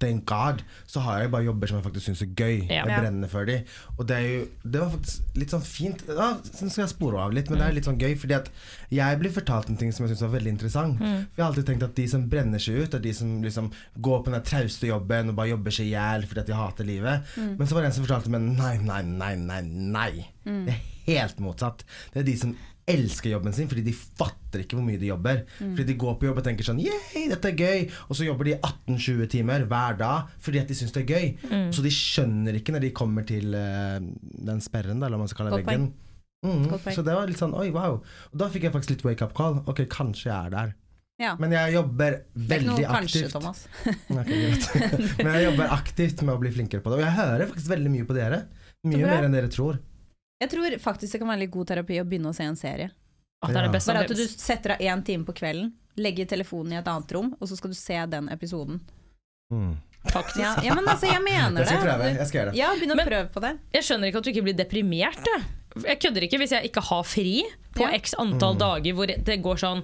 Thank 0.00 0.24
God, 0.24 0.62
så 0.88 1.02
har 1.04 1.18
jeg 1.20 1.30
bare 1.30 1.44
jobber 1.44 1.68
som 1.68 1.76
jeg 1.76 1.84
faktisk 1.84 2.06
syns 2.06 2.22
er 2.24 2.30
gøy. 2.32 2.54
Ja. 2.70 2.86
Jeg 2.88 3.02
brenner 3.02 3.28
for 3.28 3.44
de. 3.44 3.58
Og 3.98 4.06
det 4.08 4.16
er 4.16 4.28
jo 4.30 4.46
Det 4.64 4.80
var 4.80 4.94
faktisk 4.94 5.36
litt 5.36 5.52
sånn 5.52 5.66
fint. 5.66 6.04
Ja, 6.08 6.28
så 6.40 6.70
skal 6.70 6.86
jeg 6.86 6.92
spore 6.94 7.20
av 7.20 7.34
litt, 7.36 7.50
men 7.52 7.60
det 7.60 7.66
er 7.66 7.76
litt 7.76 7.88
sånn 7.88 8.00
gøy. 8.00 8.14
Fordi 8.22 8.38
at 8.38 8.48
jeg 8.96 9.18
blir 9.20 9.34
fortalt 9.34 9.68
en 9.68 9.76
ting 9.76 9.92
som 9.92 10.06
jeg 10.06 10.14
syns 10.14 10.24
var 10.24 10.32
veldig 10.38 10.54
interessant. 10.54 10.96
Mm. 11.04 11.26
For 11.28 11.36
Jeg 11.36 11.44
har 11.44 11.50
alltid 11.50 11.68
tenkt 11.68 11.84
at 11.84 11.94
de 12.00 12.06
som 12.14 12.24
brenner 12.32 12.64
seg 12.64 12.80
ut, 12.80 12.96
er 12.96 13.04
de 13.04 13.12
som 13.20 13.36
liksom 13.44 13.68
går 14.08 14.24
på 14.24 14.32
den 14.32 14.48
trauste 14.48 14.88
jobben 14.88 15.34
og 15.34 15.36
bare 15.42 15.52
jobber 15.52 15.76
seg 15.76 15.90
i 15.90 15.92
hjel 15.92 16.24
fordi 16.30 16.44
at 16.46 16.48
de 16.48 16.58
hater 16.62 16.88
livet. 16.88 17.36
Mm. 17.36 17.52
Men 17.60 17.68
så 17.68 17.76
var 17.76 17.84
det 17.84 17.92
en 17.92 17.98
som 17.98 18.08
fortalte 18.08 18.32
meg 18.32 18.48
nei, 18.48 18.74
nei, 18.80 19.02
nei, 19.04 19.34
nei, 19.36 19.62
nei. 19.68 20.10
Mm. 20.48 20.64
Det 20.64 20.78
er 20.78 20.84
helt 21.12 21.44
motsatt. 21.44 21.84
Det 22.14 22.24
er 22.24 22.30
de 22.32 22.40
som 22.40 22.56
elsker 22.90 23.32
jobben 23.32 23.54
sin 23.56 23.70
fordi 23.70 23.84
de 23.86 23.94
fatter 23.94 24.64
ikke 24.64 24.78
hvor 24.78 24.86
mye 24.86 25.00
de 25.00 25.10
jobber. 25.10 25.44
Mm. 25.58 25.72
Fordi 25.78 25.86
de 25.88 25.96
går 26.04 26.18
på 26.18 26.28
jobb 26.28 26.42
og 26.42 26.46
tenker 26.46 26.66
sånn 26.66 26.82
Yay, 26.82 27.26
dette 27.30 27.52
er 27.52 27.56
gøy! 27.58 27.86
Og 28.08 28.18
så 28.18 28.28
jobber 28.28 28.50
de 28.50 28.58
18-20 28.58 29.32
timer 29.36 29.66
hver 29.70 29.98
dag 30.00 30.36
fordi 30.42 30.62
at 30.62 30.70
de 30.70 30.78
syns 30.78 30.94
det 30.96 31.04
er 31.04 31.16
gøy. 31.16 31.32
Mm. 31.50 31.72
Så 31.76 31.86
de 31.86 31.94
skjønner 31.94 32.60
ikke 32.60 32.76
når 32.76 32.86
de 32.86 32.94
kommer 33.02 33.26
til 33.28 33.56
uh, 33.56 33.98
den 34.50 34.62
sperren, 34.64 35.00
eller 35.00 35.16
hva 35.16 35.24
man 35.24 35.32
skal 35.32 35.46
kalle 35.46 35.62
veggen. 35.62 35.90
Mm, 36.40 36.70
så 36.94 37.02
det 37.04 37.12
var 37.12 37.28
litt 37.28 37.40
sånn 37.40 37.52
oi, 37.52 37.68
wow. 37.74 37.98
Og 38.32 38.38
da 38.40 38.46
fikk 38.52 38.64
jeg 38.64 38.72
faktisk 38.72 38.94
litt 38.94 39.02
wake 39.04 39.26
up 39.26 39.34
call. 39.36 39.60
Ok, 39.68 39.84
kanskje 39.92 40.30
jeg 40.30 40.38
er 40.38 40.54
der. 40.54 40.70
Ja. 41.20 41.34
Men 41.36 41.52
jeg 41.52 41.74
jobber 41.74 42.14
er 42.16 42.22
veldig 42.54 42.86
kanskje, 42.88 43.26
aktivt. 43.26 43.34
Thomas. 43.34 43.66
okay. 44.22 44.54
Men 45.24 45.34
jeg 45.34 45.46
jobber 45.50 45.74
aktivt 45.76 46.24
med 46.24 46.32
å 46.32 46.40
bli 46.40 46.52
flinkere 46.54 46.84
på 46.84 46.92
det. 46.92 47.02
Og 47.02 47.04
jeg 47.04 47.16
hører 47.18 47.50
faktisk 47.50 47.72
veldig 47.74 47.92
mye 47.92 48.08
på 48.08 48.16
dere. 48.16 48.40
Mye 48.88 49.04
mer 49.04 49.26
enn 49.26 49.36
dere 49.36 49.50
tror. 49.52 49.82
Jeg 50.40 50.50
tror 50.54 50.78
faktisk 50.80 51.12
det 51.12 51.20
kan 51.20 51.28
være 51.28 51.42
litt 51.44 51.52
god 51.52 51.68
terapi 51.68 51.98
å 52.00 52.06
begynne 52.08 52.30
å 52.32 52.36
se 52.36 52.46
en 52.48 52.56
serie. 52.56 52.90
At 53.42 53.52
det 53.52 53.56
er 53.60 53.66
det 53.68 53.72
beste 53.74 53.92
Bare 53.92 54.04
at 54.04 54.12
du 54.16 54.24
setter 54.28 54.74
av 54.74 54.80
én 54.84 55.02
time 55.04 55.24
på 55.24 55.32
kvelden, 55.36 55.70
legger 56.00 56.26
telefonen 56.28 56.72
i 56.74 56.80
et 56.80 56.88
annet 56.88 57.12
rom, 57.16 57.30
og 57.40 57.48
så 57.48 57.56
skal 57.56 57.72
du 57.72 57.76
se 57.76 57.96
den 58.12 58.28
episoden. 58.32 58.80
Mm. 59.52 59.74
Faktisk. 60.12 60.40
Ja, 60.40 60.54
ja 60.64 60.74
men 60.76 60.86
altså, 60.88 61.06
jeg 61.10 61.20
mener 61.24 61.60
Jeg 61.60 61.68
skal 61.68 61.82
prøve. 61.84 62.04
det. 62.04 62.12
Jeg 62.20 62.28
skal 62.30 62.38
gjøre 62.40 62.50
det. 62.52 62.58
Ja, 62.60 62.68
begynn 62.76 62.94
å 62.94 63.04
prøve 63.04 63.28
på 63.34 63.40
det. 63.44 63.50
Jeg 63.76 63.84
skjønner 63.88 64.08
ikke 64.08 64.20
at 64.22 64.24
du 64.24 64.30
ikke 64.32 64.44
blir 64.46 64.56
deprimert. 64.56 65.26
Jeg, 65.28 65.42
jeg 65.84 66.00
kødder 66.04 66.24
ikke 66.26 66.38
hvis 66.40 66.54
jeg 66.56 66.70
ikke 66.70 66.84
har 66.88 67.02
fri 67.04 67.34
på 67.76 67.84
Ja. 67.84 67.90
x 68.00 68.14
antall 68.18 68.54
Mm. 68.56 68.60
dager 68.64 68.94
hvor 68.96 69.06
det 69.12 69.36
går 69.44 69.60
sånn 69.60 69.82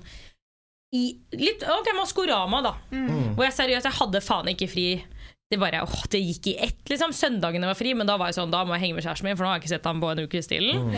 i 0.94 1.18
litt, 1.36 1.62
Ok, 1.68 1.88
Maskorama, 1.98 2.62
da. 2.62 2.74
Mm. 2.92 3.34
Hvor 3.36 3.44
jeg 3.44 3.52
seriøst 3.52 3.84
jeg 3.90 3.92
hadde 4.00 4.20
faen 4.24 4.48
ikke 4.54 4.68
fri. 4.70 5.04
Det 5.46 5.58
bare, 5.62 5.84
åh, 5.86 6.00
det 6.10 6.18
gikk 6.18 6.48
i 6.50 6.56
ett. 6.66 6.80
liksom 6.90 7.12
Søndagene 7.14 7.68
var 7.70 7.78
fri, 7.78 7.92
men 7.94 8.08
da 8.08 8.16
var 8.18 8.32
jeg 8.32 8.40
sånn, 8.40 8.50
da 8.50 8.64
må 8.66 8.74
jeg 8.74 8.86
henge 8.86 8.96
med 8.98 9.06
kjæresten 9.06 9.28
min, 9.28 9.36
for 9.38 9.46
nå 9.46 9.52
har 9.52 9.60
jeg 9.60 9.66
ikke 9.66 9.74
sett 9.76 9.86
ham 9.86 10.00
på 10.02 10.10
en 10.10 10.24
uke 10.24 10.42
til. 10.42 10.72
Mm. 10.74 10.96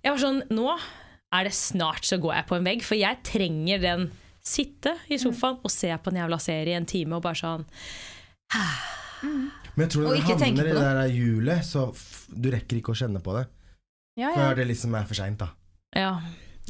Jeg 0.00 0.10
var 0.10 0.22
sånn, 0.24 0.42
Nå 0.50 0.66
er 1.30 1.46
det 1.46 1.54
snart 1.54 2.08
så 2.08 2.18
går 2.18 2.34
jeg 2.34 2.48
på 2.48 2.58
en 2.58 2.66
vegg, 2.66 2.82
for 2.82 2.98
jeg 2.98 3.20
trenger 3.26 3.82
den 3.82 4.08
sitte 4.42 4.96
i 5.12 5.18
sofaen 5.20 5.60
og 5.62 5.70
se 5.70 5.90
på 6.02 6.10
en 6.10 6.18
jævla 6.22 6.38
serie 6.42 6.74
i 6.74 6.78
en 6.78 6.88
time 6.88 7.18
og 7.18 7.22
bare 7.22 7.36
sånn 7.36 7.66
Men 9.20 9.84
jeg 9.84 9.92
tror 9.92 10.02
det 10.02 10.08
når 10.08 10.16
du 10.16 10.30
havner 10.32 10.70
i 10.70 10.72
det 10.72 10.80
der 10.80 11.12
hjulet, 11.12 11.66
så 11.68 11.90
f 11.92 12.24
du 12.30 12.48
rekker 12.50 12.78
ikke 12.80 12.94
å 12.94 12.98
kjenne 12.98 13.20
på 13.22 13.34
det. 13.36 13.44
Ja, 14.18 14.30
ja. 14.30 14.36
Før 14.36 14.58
det 14.58 14.66
liksom 14.70 14.94
er 14.94 15.06
for 15.08 15.18
seint, 15.18 15.40
da. 15.42 15.50
Ja. 15.98 16.12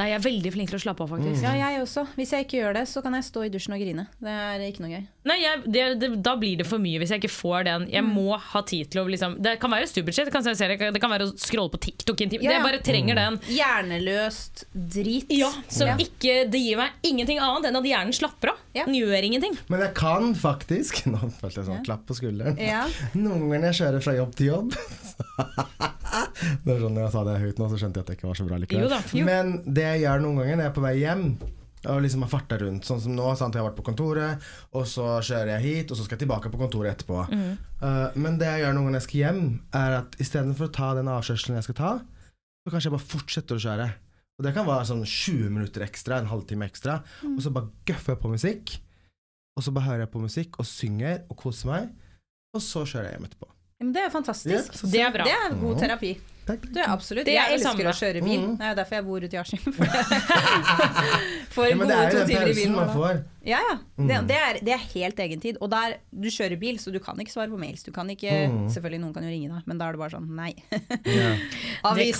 Nei, 0.00 0.06
jeg 0.14 0.16
er 0.16 0.24
veldig 0.24 0.50
flink 0.54 0.70
til 0.72 0.78
å 0.78 0.82
slappe 0.82 1.04
av, 1.04 1.10
faktisk. 1.12 1.42
ja, 1.44 1.52
jeg 1.60 1.82
også. 1.84 2.06
Hvis 2.16 2.30
jeg 2.32 2.46
ikke 2.46 2.56
gjør 2.62 2.76
det, 2.80 2.84
så 2.88 3.02
kan 3.04 3.12
jeg 3.18 3.26
stå 3.26 3.42
i 3.44 3.50
dusjen 3.52 3.74
og 3.76 3.82
grine. 3.82 4.06
Det 4.24 4.32
er 4.32 4.62
ikke 4.64 4.80
noe 4.86 4.92
gøy. 4.94 5.02
Nei, 5.28 5.36
jeg, 5.42 5.58
det, 5.68 5.82
det, 6.00 6.08
Da 6.24 6.32
blir 6.40 6.56
det 6.56 6.64
for 6.64 6.80
mye 6.80 6.96
hvis 7.02 7.10
jeg 7.12 7.20
ikke 7.20 7.28
får 7.34 7.66
den. 7.68 7.82
Jeg 7.92 8.00
Mm. 8.06 8.14
må 8.16 8.38
ha 8.40 8.62
tid 8.64 8.88
til 8.90 9.02
å 9.02 9.04
liksom, 9.12 9.34
Det 9.44 9.58
kan 9.60 9.70
være 9.70 9.86
stupid 9.90 10.14
shit, 10.16 10.24
det 10.24 10.32
kan, 10.32 10.42
se, 10.42 10.54
det 10.56 11.00
kan 11.02 11.10
være 11.12 11.26
å 11.28 11.34
scrolle 11.36 11.68
på 11.74 11.80
TikTok 11.84 12.22
en 12.24 12.30
time. 12.32 12.42
Ja, 12.46 12.50
ja. 12.50 12.56
Jeg 12.56 12.64
bare 12.64 12.80
trenger 12.86 13.14
den. 13.20 13.36
Hjerneløst 13.52 14.64
drit. 14.72 15.26
Ja, 15.36 15.50
som 15.68 15.88
Ja. 15.92 15.96
ikke, 16.00 16.48
det 16.50 16.62
gir 16.64 16.80
meg 16.80 16.90
ingenting 17.04 17.38
annet 17.38 17.68
enn 17.68 17.76
at 17.76 17.84
hjernen 17.84 18.16
slapper 18.16 18.54
av. 18.54 18.56
Ja. 18.74 18.86
Den 18.88 18.94
gjør 18.96 19.20
ingenting. 19.28 19.58
Men 19.68 19.80
jeg 19.84 19.92
kan 19.94 20.32
faktisk 20.34 21.04
Nå 21.12 21.18
følte 21.40 21.60
jeg 21.60 21.68
sånn 21.68 21.84
klapp 21.84 22.06
på 22.08 22.16
skulderen. 22.16 22.56
Ja. 22.58 22.86
Noen 23.14 23.44
ganger 23.50 23.60
når 23.60 23.72
jeg 23.74 23.80
kjører 23.82 24.02
fra 24.08 24.16
jobb 24.16 24.34
til 24.40 24.46
jobb 24.54 24.72
Det 26.64 26.74
er 26.74 26.82
sånn 26.82 26.94
Når 26.96 27.02
jeg 27.06 27.12
sa 27.14 27.22
det 27.28 27.38
høyt 27.44 27.58
nå, 27.62 27.68
så 27.70 27.78
skjønte 27.80 28.00
jeg 28.00 28.04
at 28.06 28.10
det 28.12 28.18
ikke 28.18 28.28
var 28.30 28.38
så 28.40 28.46
bra 28.48 28.58
likevel. 28.62 28.94
Jo. 29.16 29.24
Men 29.28 29.56
det 29.66 29.86
jeg 29.86 30.04
gjør 30.04 30.22
noen 30.26 30.40
ganger 30.42 30.56
når 30.60 30.64
jeg 30.66 30.72
er 30.72 30.76
på 30.76 30.84
vei 30.84 30.94
hjem 31.00 31.24
og 31.88 32.02
liksom 32.04 32.20
har 32.26 32.28
farta 32.28 32.58
rundt, 32.60 32.84
sånn 32.84 32.98
som 33.00 33.14
nå. 33.16 33.24
Sant? 33.40 33.54
Jeg 33.56 33.62
har 33.62 33.70
vært 33.70 33.78
på 33.78 33.84
kontoret, 33.86 34.42
og 34.76 34.82
så 34.84 35.14
kjører 35.24 35.54
jeg 35.54 35.62
hit, 35.64 35.92
og 35.92 35.96
så 35.96 36.04
skal 36.04 36.18
jeg 36.18 36.26
tilbake 36.26 36.50
på 36.52 36.60
kontoret 36.60 36.92
etterpå. 36.92 37.22
Mm. 37.32 37.54
Uh, 37.80 38.18
men 38.20 38.36
det 38.36 38.50
jeg 38.50 38.66
gjør 38.66 38.74
noen 38.76 38.84
ganger 38.84 38.92
når 38.92 39.00
jeg 39.00 39.06
skal 39.06 39.20
hjem, 39.22 39.40
er 39.80 39.96
at 40.02 40.18
istedenfor 40.20 40.68
å 40.68 40.74
ta 40.76 40.90
den 40.98 41.08
avkjørselen 41.08 41.56
jeg 41.56 41.66
skal 41.70 41.78
ta, 41.78 41.92
så 42.60 42.74
kanskje 42.74 42.90
jeg 42.90 42.96
bare 42.98 43.08
fortsetter 43.14 43.56
å 43.56 43.64
kjøre. 43.64 43.86
Og 44.36 44.44
det 44.44 44.52
kan 44.56 44.68
være 44.68 44.90
sånn 44.90 45.00
20 45.08 45.50
minutter 45.56 45.86
ekstra, 45.88 46.18
en 46.20 46.28
halvtime 46.28 46.68
ekstra, 46.68 46.98
Mm. 47.24 47.38
og 47.38 47.42
så 47.46 47.54
bare 47.56 47.72
gøffer 47.88 48.12
jeg 48.12 48.22
på 48.26 48.34
musikk. 48.34 48.74
Og 49.56 49.64
så 49.64 49.72
bare 49.72 49.88
hører 49.88 50.04
jeg 50.04 50.12
på 50.12 50.20
musikk 50.28 50.60
og 50.60 50.68
synger 50.68 51.24
og 51.30 51.36
koser 51.40 51.72
meg, 51.72 51.88
og 52.52 52.60
så 52.60 52.84
kjører 52.84 53.08
jeg 53.08 53.16
hjem 53.18 53.28
etterpå. 53.30 53.48
Men 53.80 53.92
det 53.96 54.02
er 54.06 54.10
fantastisk. 54.12 54.74
Ja, 54.82 54.90
Det 54.92 55.00
er 55.06 55.14
bra. 55.14 55.24
Det 55.24 55.32
er 55.38 55.54
god 55.62 55.78
terapi. 55.80 56.10
Takk. 56.50 56.62
Det 56.72 56.80
er 56.82 56.88
absolutt. 56.90 57.26
Det 57.28 57.34
er 57.36 57.44
jeg 57.46 57.58
elsker 57.60 57.70
samme. 57.70 57.90
å 57.92 57.96
kjøre 57.96 58.20
bil. 58.24 58.40
Mm. 58.42 58.54
Det 58.58 58.66
er 58.66 58.74
derfor 58.78 58.96
jeg 58.96 59.04
bor 59.06 59.24
ute 59.24 59.36
i 59.36 59.38
Askim. 59.38 59.74
For 61.54 61.66
Ja, 61.68 61.74
det 61.76 61.86
gode 61.86 62.10
to 62.14 62.24
timer 62.26 62.48
i 62.50 62.54
bilen. 62.56 62.74
man 62.76 62.90
får. 62.94 63.20
Ja, 63.46 63.60
ja. 63.68 63.76
Det, 63.96 64.16
Mm. 64.18 64.26
det, 64.28 64.36
er, 64.36 64.58
det 64.66 64.72
er 64.74 64.82
helt 64.94 65.18
egen 65.24 65.40
tid. 65.40 65.56
Og 65.60 65.70
der, 65.70 65.94
du 66.10 66.28
kjører 66.32 66.58
bil, 66.60 66.78
så 66.82 66.90
du 66.92 66.98
kan 67.00 67.20
ikke 67.22 67.32
svare 67.32 67.48
på 67.52 67.58
mails. 67.60 67.82
Du 67.86 67.92
kan 67.92 68.08
ikke, 68.10 68.30
Mm. 68.50 68.68
Selvfølgelig 68.72 69.00
noen 69.04 69.14
kan 69.14 69.22
jo 69.24 69.30
ringe 69.30 69.48
deg, 69.52 69.62
men 69.66 69.78
da 69.78 69.88
er 69.88 69.92
det 69.96 70.00
bare 70.02 70.16
sånn 70.16 70.28
nei. 70.36 70.54
Ja. 71.20 71.30
Avis. 71.84 72.18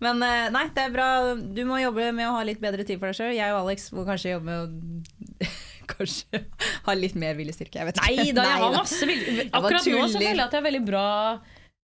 Men 0.00 0.22
eh, 0.22 0.48
nei, 0.54 0.66
det 0.74 0.82
er 0.86 0.90
bra. 0.96 1.08
Du 1.36 1.62
må 1.68 1.78
jobbe 1.82 2.10
med 2.12 2.26
å 2.30 2.36
ha 2.38 2.42
litt 2.46 2.60
bedre 2.62 2.84
tid 2.88 2.98
for 2.98 3.10
deg 3.12 3.18
sjøl. 3.20 3.36
Jeg 3.36 3.52
og 3.54 3.66
Alex 3.66 3.90
må 3.92 4.06
kanskje 4.08 4.34
jobbe 4.36 4.48
med 4.48 4.58
å 4.58 5.50
Kanskje 5.92 6.42
ha 6.88 6.94
litt 6.98 7.14
mer 7.20 7.34
viljestyrke. 7.38 7.80
Jeg 7.82 7.90
vet 7.92 7.98
ikke. 8.02 8.16
Nei 8.22 8.32
da, 8.36 8.44
jeg 8.50 8.62
har 8.66 8.76
masse 8.76 9.08
vilje. 9.08 9.48
Akkurat 9.52 9.88
nå 9.92 10.04
så 10.08 10.18
føler 10.20 10.30
jeg 10.34 10.46
at 10.46 10.52
jeg 10.56 10.60
har 10.62 10.68
veldig 10.70 10.84
bra 10.88 11.06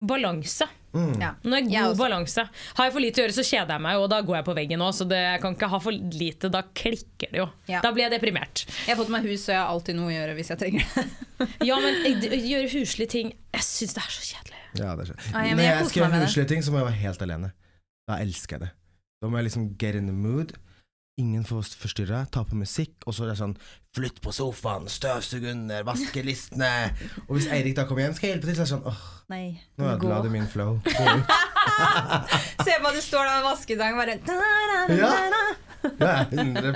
balanse. 0.03 0.67
Ja. 0.93 1.31
Nå 1.47 1.57
er 1.57 1.69
Jeg 1.73 1.87
god 1.89 1.97
balanse. 1.97 2.43
Har 2.77 2.89
jeg 2.89 2.93
for 2.93 3.01
lite 3.01 3.21
å 3.21 3.25
gjøre, 3.25 3.35
så 3.39 3.45
kjeder 3.47 3.71
jeg 3.79 3.83
meg, 3.87 4.01
og 4.03 4.09
da 4.13 4.19
går 4.27 4.37
jeg 4.41 4.47
på 4.49 4.55
veggen 4.59 4.83
òg. 4.85 4.91
Så 4.99 5.07
det, 5.09 5.21
jeg 5.25 5.41
kan 5.45 5.55
ikke 5.57 5.69
ha 5.73 5.79
for 5.81 5.95
lite, 6.19 6.51
da 6.53 6.61
klikker 6.83 7.31
det 7.33 7.41
jo. 7.41 7.47
Ja. 7.71 7.81
Da 7.85 7.93
blir 7.95 8.05
jeg 8.09 8.13
deprimert. 8.17 8.65
Jeg 8.83 8.91
har 8.93 8.99
fått 9.01 9.13
meg 9.15 9.25
hus, 9.31 9.47
så 9.47 9.55
jeg 9.55 9.61
har 9.63 9.71
alltid 9.73 9.97
noe 9.97 10.11
å 10.11 10.15
gjøre 10.17 10.35
hvis 10.37 10.53
jeg 10.53 10.61
trenger 10.65 10.91
det. 10.97 11.07
Ja, 11.71 11.79
men 11.83 11.97
jeg- 12.23 12.43
gjøre 12.47 12.69
huslige 12.71 13.11
ting 13.11 13.33
Jeg 13.33 13.65
syns 13.67 13.97
det 13.97 14.03
er 14.05 14.13
så 14.15 14.27
kjedelig. 14.29 14.61
Ja, 14.79 14.93
det 14.99 15.09
skjer. 15.09 15.17
Nei, 15.33 15.47
men 15.49 15.57
Når 15.59 15.65
jeg 15.67 15.73
jeg 15.79 15.89
skal 15.93 16.03
gjøre 16.05 16.21
huslige 16.27 16.49
ting, 16.53 16.63
så 16.67 16.75
må 16.75 16.79
jeg 16.83 16.87
være 16.91 17.01
helt 17.07 17.25
alene. 17.27 17.49
Da 18.11 18.19
elsker 18.23 18.59
jeg 18.59 18.63
det. 18.67 18.71
Da 19.23 19.31
må 19.31 19.39
jeg 19.41 19.49
liksom 19.49 19.65
get 19.81 19.97
in 19.99 20.07
the 20.11 20.15
mood. 20.15 20.53
Ingen 21.21 21.45
får 21.45 21.67
forstyrre. 21.77 22.23
Ta 22.33 22.41
på 22.49 22.57
musikk, 22.57 22.95
og 23.05 23.13
så 23.13 23.27
er 23.27 23.33
det 23.35 23.39
sånn 23.43 23.57
Flytt 23.93 24.23
på 24.25 24.33
sofaen, 24.33 24.87
støvsug 24.89 25.45
under, 25.51 25.83
vaske 25.85 26.23
listene. 26.25 26.71
Og 27.29 27.35
hvis 27.37 27.49
Eirik 27.53 27.75
da 27.77 27.85
kommer 27.85 28.07
hjem, 28.07 28.15
skal 28.17 28.31
jeg 28.31 28.37
hjelpe 28.39 28.49
til. 28.49 28.57
Så 28.57 28.63
er 28.63 28.65
det 28.65 28.73
sånn 28.73 28.87
åh, 28.89 29.03
Nei, 29.29 29.43
nå 29.77 29.85
ødela 29.85 29.99
glad 30.01 30.25
du 30.25 30.31
min 30.33 30.47
flow. 30.49 30.79
Gå 30.87 31.05
ut. 31.19 31.35
Se 32.65 32.79
på 32.81 32.89
at 32.89 32.97
du 32.97 33.03
står 33.05 33.29
der 33.29 33.35
med 33.37 33.45
vaskestangen 33.51 34.01
bare 34.01 34.17
da, 34.25 34.39
da, 34.41 34.55
da, 34.73 34.97
ja. 34.97 35.13
Ja, 36.01 36.15
100 36.31 36.73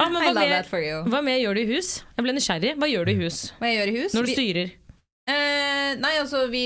Ah, 0.00 0.08
men 0.08 0.22
I 0.22 0.30
hva, 0.30 0.32
love 0.32 0.46
that 0.46 0.48
mer, 0.48 0.66
for 0.70 0.80
you. 0.80 1.02
hva 1.10 1.20
mer 1.26 1.36
gjør 1.42 1.58
du 1.58 1.62
i 1.66 1.68
hus? 1.74 1.92
Jeg 2.16 2.24
ble 2.24 2.34
nysgjerrig. 2.38 2.72
Hva 2.80 2.88
gjør 2.88 3.04
du 3.08 3.12
i 3.12 3.18
hus? 3.20 3.38
Hva 3.60 3.68
jeg 3.72 3.80
gjør 3.82 3.92
i 3.92 3.96
hus? 4.00 4.16
Når 4.16 4.24
du 4.26 4.30
Vi- 4.32 4.36
styrer? 4.38 4.74
Eh, 5.26 5.92
nei, 5.98 6.12
altså 6.22 6.44
vi, 6.48 6.64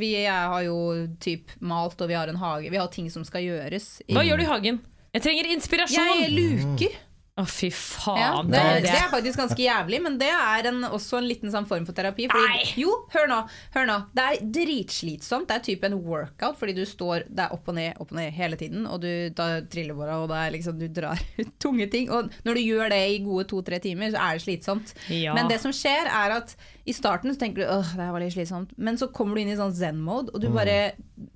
vi 0.00 0.10
har 0.24 0.60
jo 0.62 0.76
typ 1.20 1.50
malt, 1.60 2.00
og 2.00 2.08
vi 2.08 2.14
har 2.16 2.30
en 2.30 2.38
hage. 2.40 2.70
Vi 2.72 2.78
har 2.80 2.88
ting 2.94 3.10
som 3.12 3.24
skal 3.26 3.42
gjøres. 3.44 3.96
I- 4.06 4.14
Hva 4.16 4.22
gjør 4.24 4.38
du 4.40 4.44
i 4.46 4.52
hagen? 4.54 4.78
Jeg 5.16 5.24
trenger 5.24 5.52
inspirasjon! 5.54 6.14
Jeg 6.20 6.32
luker. 6.36 7.02
Å, 7.36 7.42
fy 7.44 7.68
faen. 7.68 8.48
det, 8.48 8.56
det, 8.56 8.86
det 8.86 8.92
er 8.96 9.10
faktisk 9.12 9.36
ganske 9.42 9.60
jævlig, 9.60 9.98
men 10.00 10.14
det 10.16 10.30
er 10.32 10.68
en, 10.70 10.78
også 10.88 11.18
en 11.18 11.26
liten 11.28 11.52
sånn 11.52 11.66
form 11.68 11.84
for 11.84 11.96
terapi. 11.96 12.30
Fordi, 12.32 12.46
Nei! 12.48 12.70
jo, 12.80 12.94
hør 13.12 13.28
nå, 13.28 13.38
hør 13.74 13.88
nå. 13.90 13.96
Det 14.16 14.24
er 14.24 14.46
dritslitsomt. 14.56 15.44
Det 15.50 15.58
er 15.58 15.64
typ 15.66 15.84
en 15.84 15.98
workout, 16.00 16.56
fordi 16.56 16.72
du 16.78 16.82
står 16.88 17.26
Det 17.28 17.44
er 17.44 17.52
opp 17.52 17.68
og 17.68 17.76
ned, 17.76 18.00
opp 18.00 18.12
og 18.12 18.16
ned 18.16 18.32
hele 18.36 18.56
tiden, 18.60 18.88
og 18.88 19.04
du 19.04 19.08
tar 19.36 19.68
trillebåra, 19.72 20.16
og 20.24 20.32
er 20.36 20.52
liksom, 20.56 20.80
du 20.80 20.88
drar 20.88 21.20
ut 21.40 21.52
tunge 21.60 21.88
ting. 21.92 22.08
Og 22.08 22.32
når 22.48 22.56
du 22.56 22.64
gjør 22.64 22.92
det 22.96 23.04
i 23.12 23.22
gode 23.24 23.48
to-tre 23.52 23.84
timer, 23.84 24.12
så 24.16 24.24
er 24.24 24.36
det 24.40 24.46
slitsomt. 24.46 24.96
Ja. 25.12 25.36
Men 25.36 25.52
det 25.52 25.60
som 25.64 25.76
skjer, 25.76 26.08
er 26.08 26.38
at 26.40 26.56
i 26.88 26.96
starten 26.96 27.36
så 27.36 27.40
tenker 27.44 27.64
du 27.64 27.68
åh, 27.68 27.96
det 27.96 28.04
her 28.04 28.16
var 28.16 28.24
litt 28.24 28.36
slitsomt, 28.36 28.72
men 28.80 28.96
så 29.00 29.12
kommer 29.12 29.36
du 29.36 29.44
inn 29.44 29.52
i 29.52 29.60
sånn 29.60 29.76
zen-mode, 29.76 30.32
og 30.32 30.44
du 30.44 30.48
bare 30.52 30.94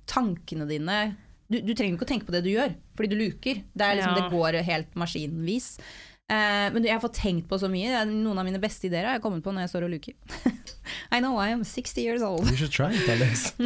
Tankene 0.09 0.65
dine 0.69 1.03
du, 1.51 1.57
du 1.67 1.73
trenger 1.75 1.97
ikke 1.97 2.07
å 2.07 2.11
tenke 2.13 2.27
på 2.29 2.33
det 2.35 2.43
du 2.45 2.51
gjør, 2.53 2.73
fordi 2.95 3.11
du 3.11 3.17
luker. 3.19 3.61
Det, 3.75 3.89
liksom, 3.99 4.15
Ja. 4.15 4.21
det 4.21 4.31
går 4.33 4.57
helt 4.67 4.95
maskinvis. 4.99 5.67
Eh, 6.31 6.67
men 6.71 6.85
jeg 6.87 6.95
har 6.95 7.01
fått 7.03 7.17
tenkt 7.19 7.49
på 7.51 7.57
så 7.59 7.67
mye. 7.71 7.89
Det 7.91 7.99
er 8.05 8.11
Noen 8.11 8.39
av 8.39 8.47
mine 8.47 8.61
beste 8.63 8.87
ideer 8.87 9.09
har 9.09 9.17
jeg 9.17 9.23
kommet 9.25 9.43
på 9.43 9.51
når 9.51 9.65
jeg 9.65 9.73
står 9.73 9.87
og 9.87 9.93
luker. 9.97 10.15
I 11.15 11.19
know 11.19 11.35
I 11.37 11.49
am 11.51 11.63
60 11.63 12.01
years 12.03 12.21
old. 12.23 12.47
You 12.49 12.55
should 12.57 12.71
try 12.71 12.89
it, 12.95 13.07
Alex. 13.09 13.51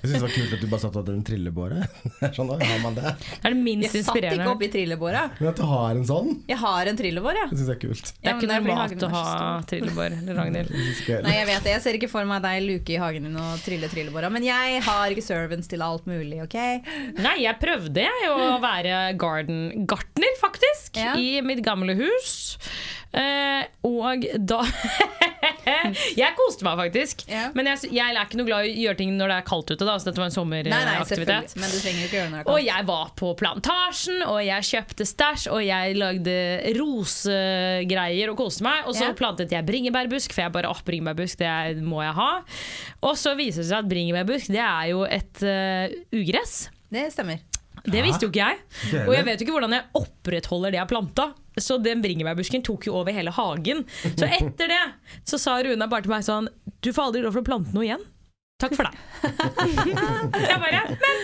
Jeg 0.00 0.08
syns 0.08 0.14
det 0.16 0.20
var 0.22 0.32
kult 0.32 0.52
at 0.56 0.60
du 0.62 0.68
bare 0.70 0.80
satt 0.80 0.94
hadde 0.96 1.12
en 1.12 1.24
trillebåre. 1.28 1.78
Sånn, 2.36 2.48
da 2.48 2.56
har 2.60 2.78
man 2.80 2.94
det. 2.96 3.10
Det 3.20 3.40
er 3.50 3.52
det 3.52 3.58
minst 3.60 3.96
Jeg 3.98 4.04
satt 4.06 4.16
ikke 4.20 4.46
opp 4.46 4.54
oppi 4.54 4.68
trillebåra. 4.72 5.24
Men 5.40 5.50
at 5.50 5.58
du 5.60 5.64
har 5.68 5.90
en 5.98 6.06
sånn, 6.08 6.30
Jeg 6.48 6.56
har 6.62 6.88
en 6.92 7.00
trillebår, 7.00 7.36
ja. 7.40 7.46
det 7.50 7.58
syns 7.58 7.68
jeg 7.72 7.76
er 7.76 7.82
kult. 7.82 8.12
Det 8.16 8.30
er 8.30 8.38
ikke 8.38 8.48
Ja, 8.48 8.60
normalt 8.62 9.04
å 9.04 9.10
ha 9.12 9.24
trillebår, 9.68 10.16
Ragnhild. 10.38 10.72
Nei, 10.72 11.34
jeg 11.36 11.48
vet 11.50 11.66
det. 11.68 11.74
Jeg 11.74 11.84
ser 11.84 11.98
ikke 12.00 12.08
for 12.12 12.28
meg 12.30 12.40
deg 12.46 12.64
luke 12.64 12.94
i 12.94 13.00
hagen 13.02 13.28
din 13.28 13.36
og 13.40 13.60
trille 13.64 13.90
trillebåra. 13.92 14.30
Men 14.32 14.46
jeg 14.48 14.80
har 14.88 15.12
ikke 15.12 15.26
servants 15.26 15.68
til 15.68 15.84
alt 15.84 16.08
mulig, 16.08 16.40
OK? 16.46 16.56
Nei, 17.20 17.36
jeg 17.44 17.60
prøvde 17.60 18.06
jeg 18.06 18.32
å 18.32 18.56
være 18.64 19.02
garden 19.20 19.84
gartner, 19.90 20.32
faktisk, 20.40 20.96
Ja. 20.96 21.12
i 21.20 21.42
mitt 21.44 21.60
gamle 21.66 21.92
hus. 22.00 22.08
Eh, 23.10 23.64
og 23.82 24.22
da 24.46 24.60
Jeg 26.20 26.36
koste 26.38 26.62
meg 26.66 26.78
faktisk. 26.78 27.24
Ja. 27.30 27.48
Men 27.56 27.66
jeg, 27.72 27.90
jeg 27.96 28.14
er 28.14 28.20
ikke 28.22 28.38
noe 28.38 28.46
glad 28.48 28.68
i 28.68 28.70
å 28.70 28.84
gjøre 28.84 28.98
ting 29.00 29.16
når 29.18 29.32
det 29.32 29.38
er 29.40 29.46
kaldt 29.48 29.72
ute. 29.72 29.86
Da, 29.86 29.96
så 29.98 30.10
dette 30.10 30.22
var 30.22 30.30
en 30.30 30.34
sommeraktivitet. 30.34 31.56
er 32.38 32.46
Og 32.50 32.60
jeg 32.62 32.86
var 32.88 33.12
på 33.18 33.32
plantasjen, 33.40 34.22
og 34.28 34.38
jeg 34.44 34.68
kjøpte 34.70 35.06
stæsj, 35.10 35.48
og 35.50 35.64
jeg 35.66 35.98
lagde 35.98 36.36
rosegreier 36.78 38.32
og 38.32 38.40
koste 38.40 38.66
meg. 38.66 38.86
Og 38.86 38.94
så 38.98 39.10
Ja. 39.10 39.16
plantet 39.18 39.50
jeg 39.54 39.66
bringebærbusk, 39.66 40.32
for 40.34 40.46
jeg 40.46 40.54
bare 40.54 40.70
åh, 40.70 40.82
bringebærbusk, 40.86 41.38
det 41.42 41.82
må 41.82 42.02
jeg 42.04 42.14
ha. 42.14 42.32
Og 43.02 43.16
så 43.18 43.34
viser 43.38 43.64
det 43.64 43.70
seg 43.72 43.84
at 43.84 43.90
bringebærbusk, 43.90 44.52
det 44.54 44.62
er 44.62 44.90
jo 44.94 45.04
et 45.04 45.42
uh, 45.42 45.86
ugress. 46.14 46.68
Det 46.90 47.10
stemmer. 47.14 47.49
Det 47.92 48.02
visste 48.06 48.26
jo 48.26 48.30
ikke 48.32 48.46
jeg. 48.46 48.60
Og 49.06 49.12
jeg 49.14 49.26
vet 49.26 49.40
jo 49.40 49.46
ikke 49.46 49.56
hvordan 49.56 49.76
jeg 49.76 49.88
opprettholder 50.00 50.74
det 50.74 50.80
jeg 50.80 50.90
planta. 50.92 51.26
Så 51.60 51.76
den 51.82 52.00
bringebærbusken 52.04 52.62
tok 52.66 52.86
jo 52.88 52.94
over 53.00 53.14
hele 53.14 53.32
hagen. 53.34 53.82
Så 54.14 54.28
etter 54.30 54.70
det 54.70 54.80
så 55.28 55.40
sa 55.40 55.58
Runa 55.64 55.88
bare 55.90 56.06
til 56.06 56.12
meg 56.14 56.24
sånn 56.24 56.46
Du 56.80 56.92
får 56.94 57.10
aldri 57.10 57.24
lov 57.24 57.34
til 57.36 57.42
å 57.42 57.48
plante 57.50 57.74
noe 57.76 57.88
igjen. 57.88 58.06
Takk 58.60 58.76
for 58.76 58.86
deg. 58.86 58.94
jeg 60.50 60.58
bare 60.60 60.82
Men, 60.94 61.20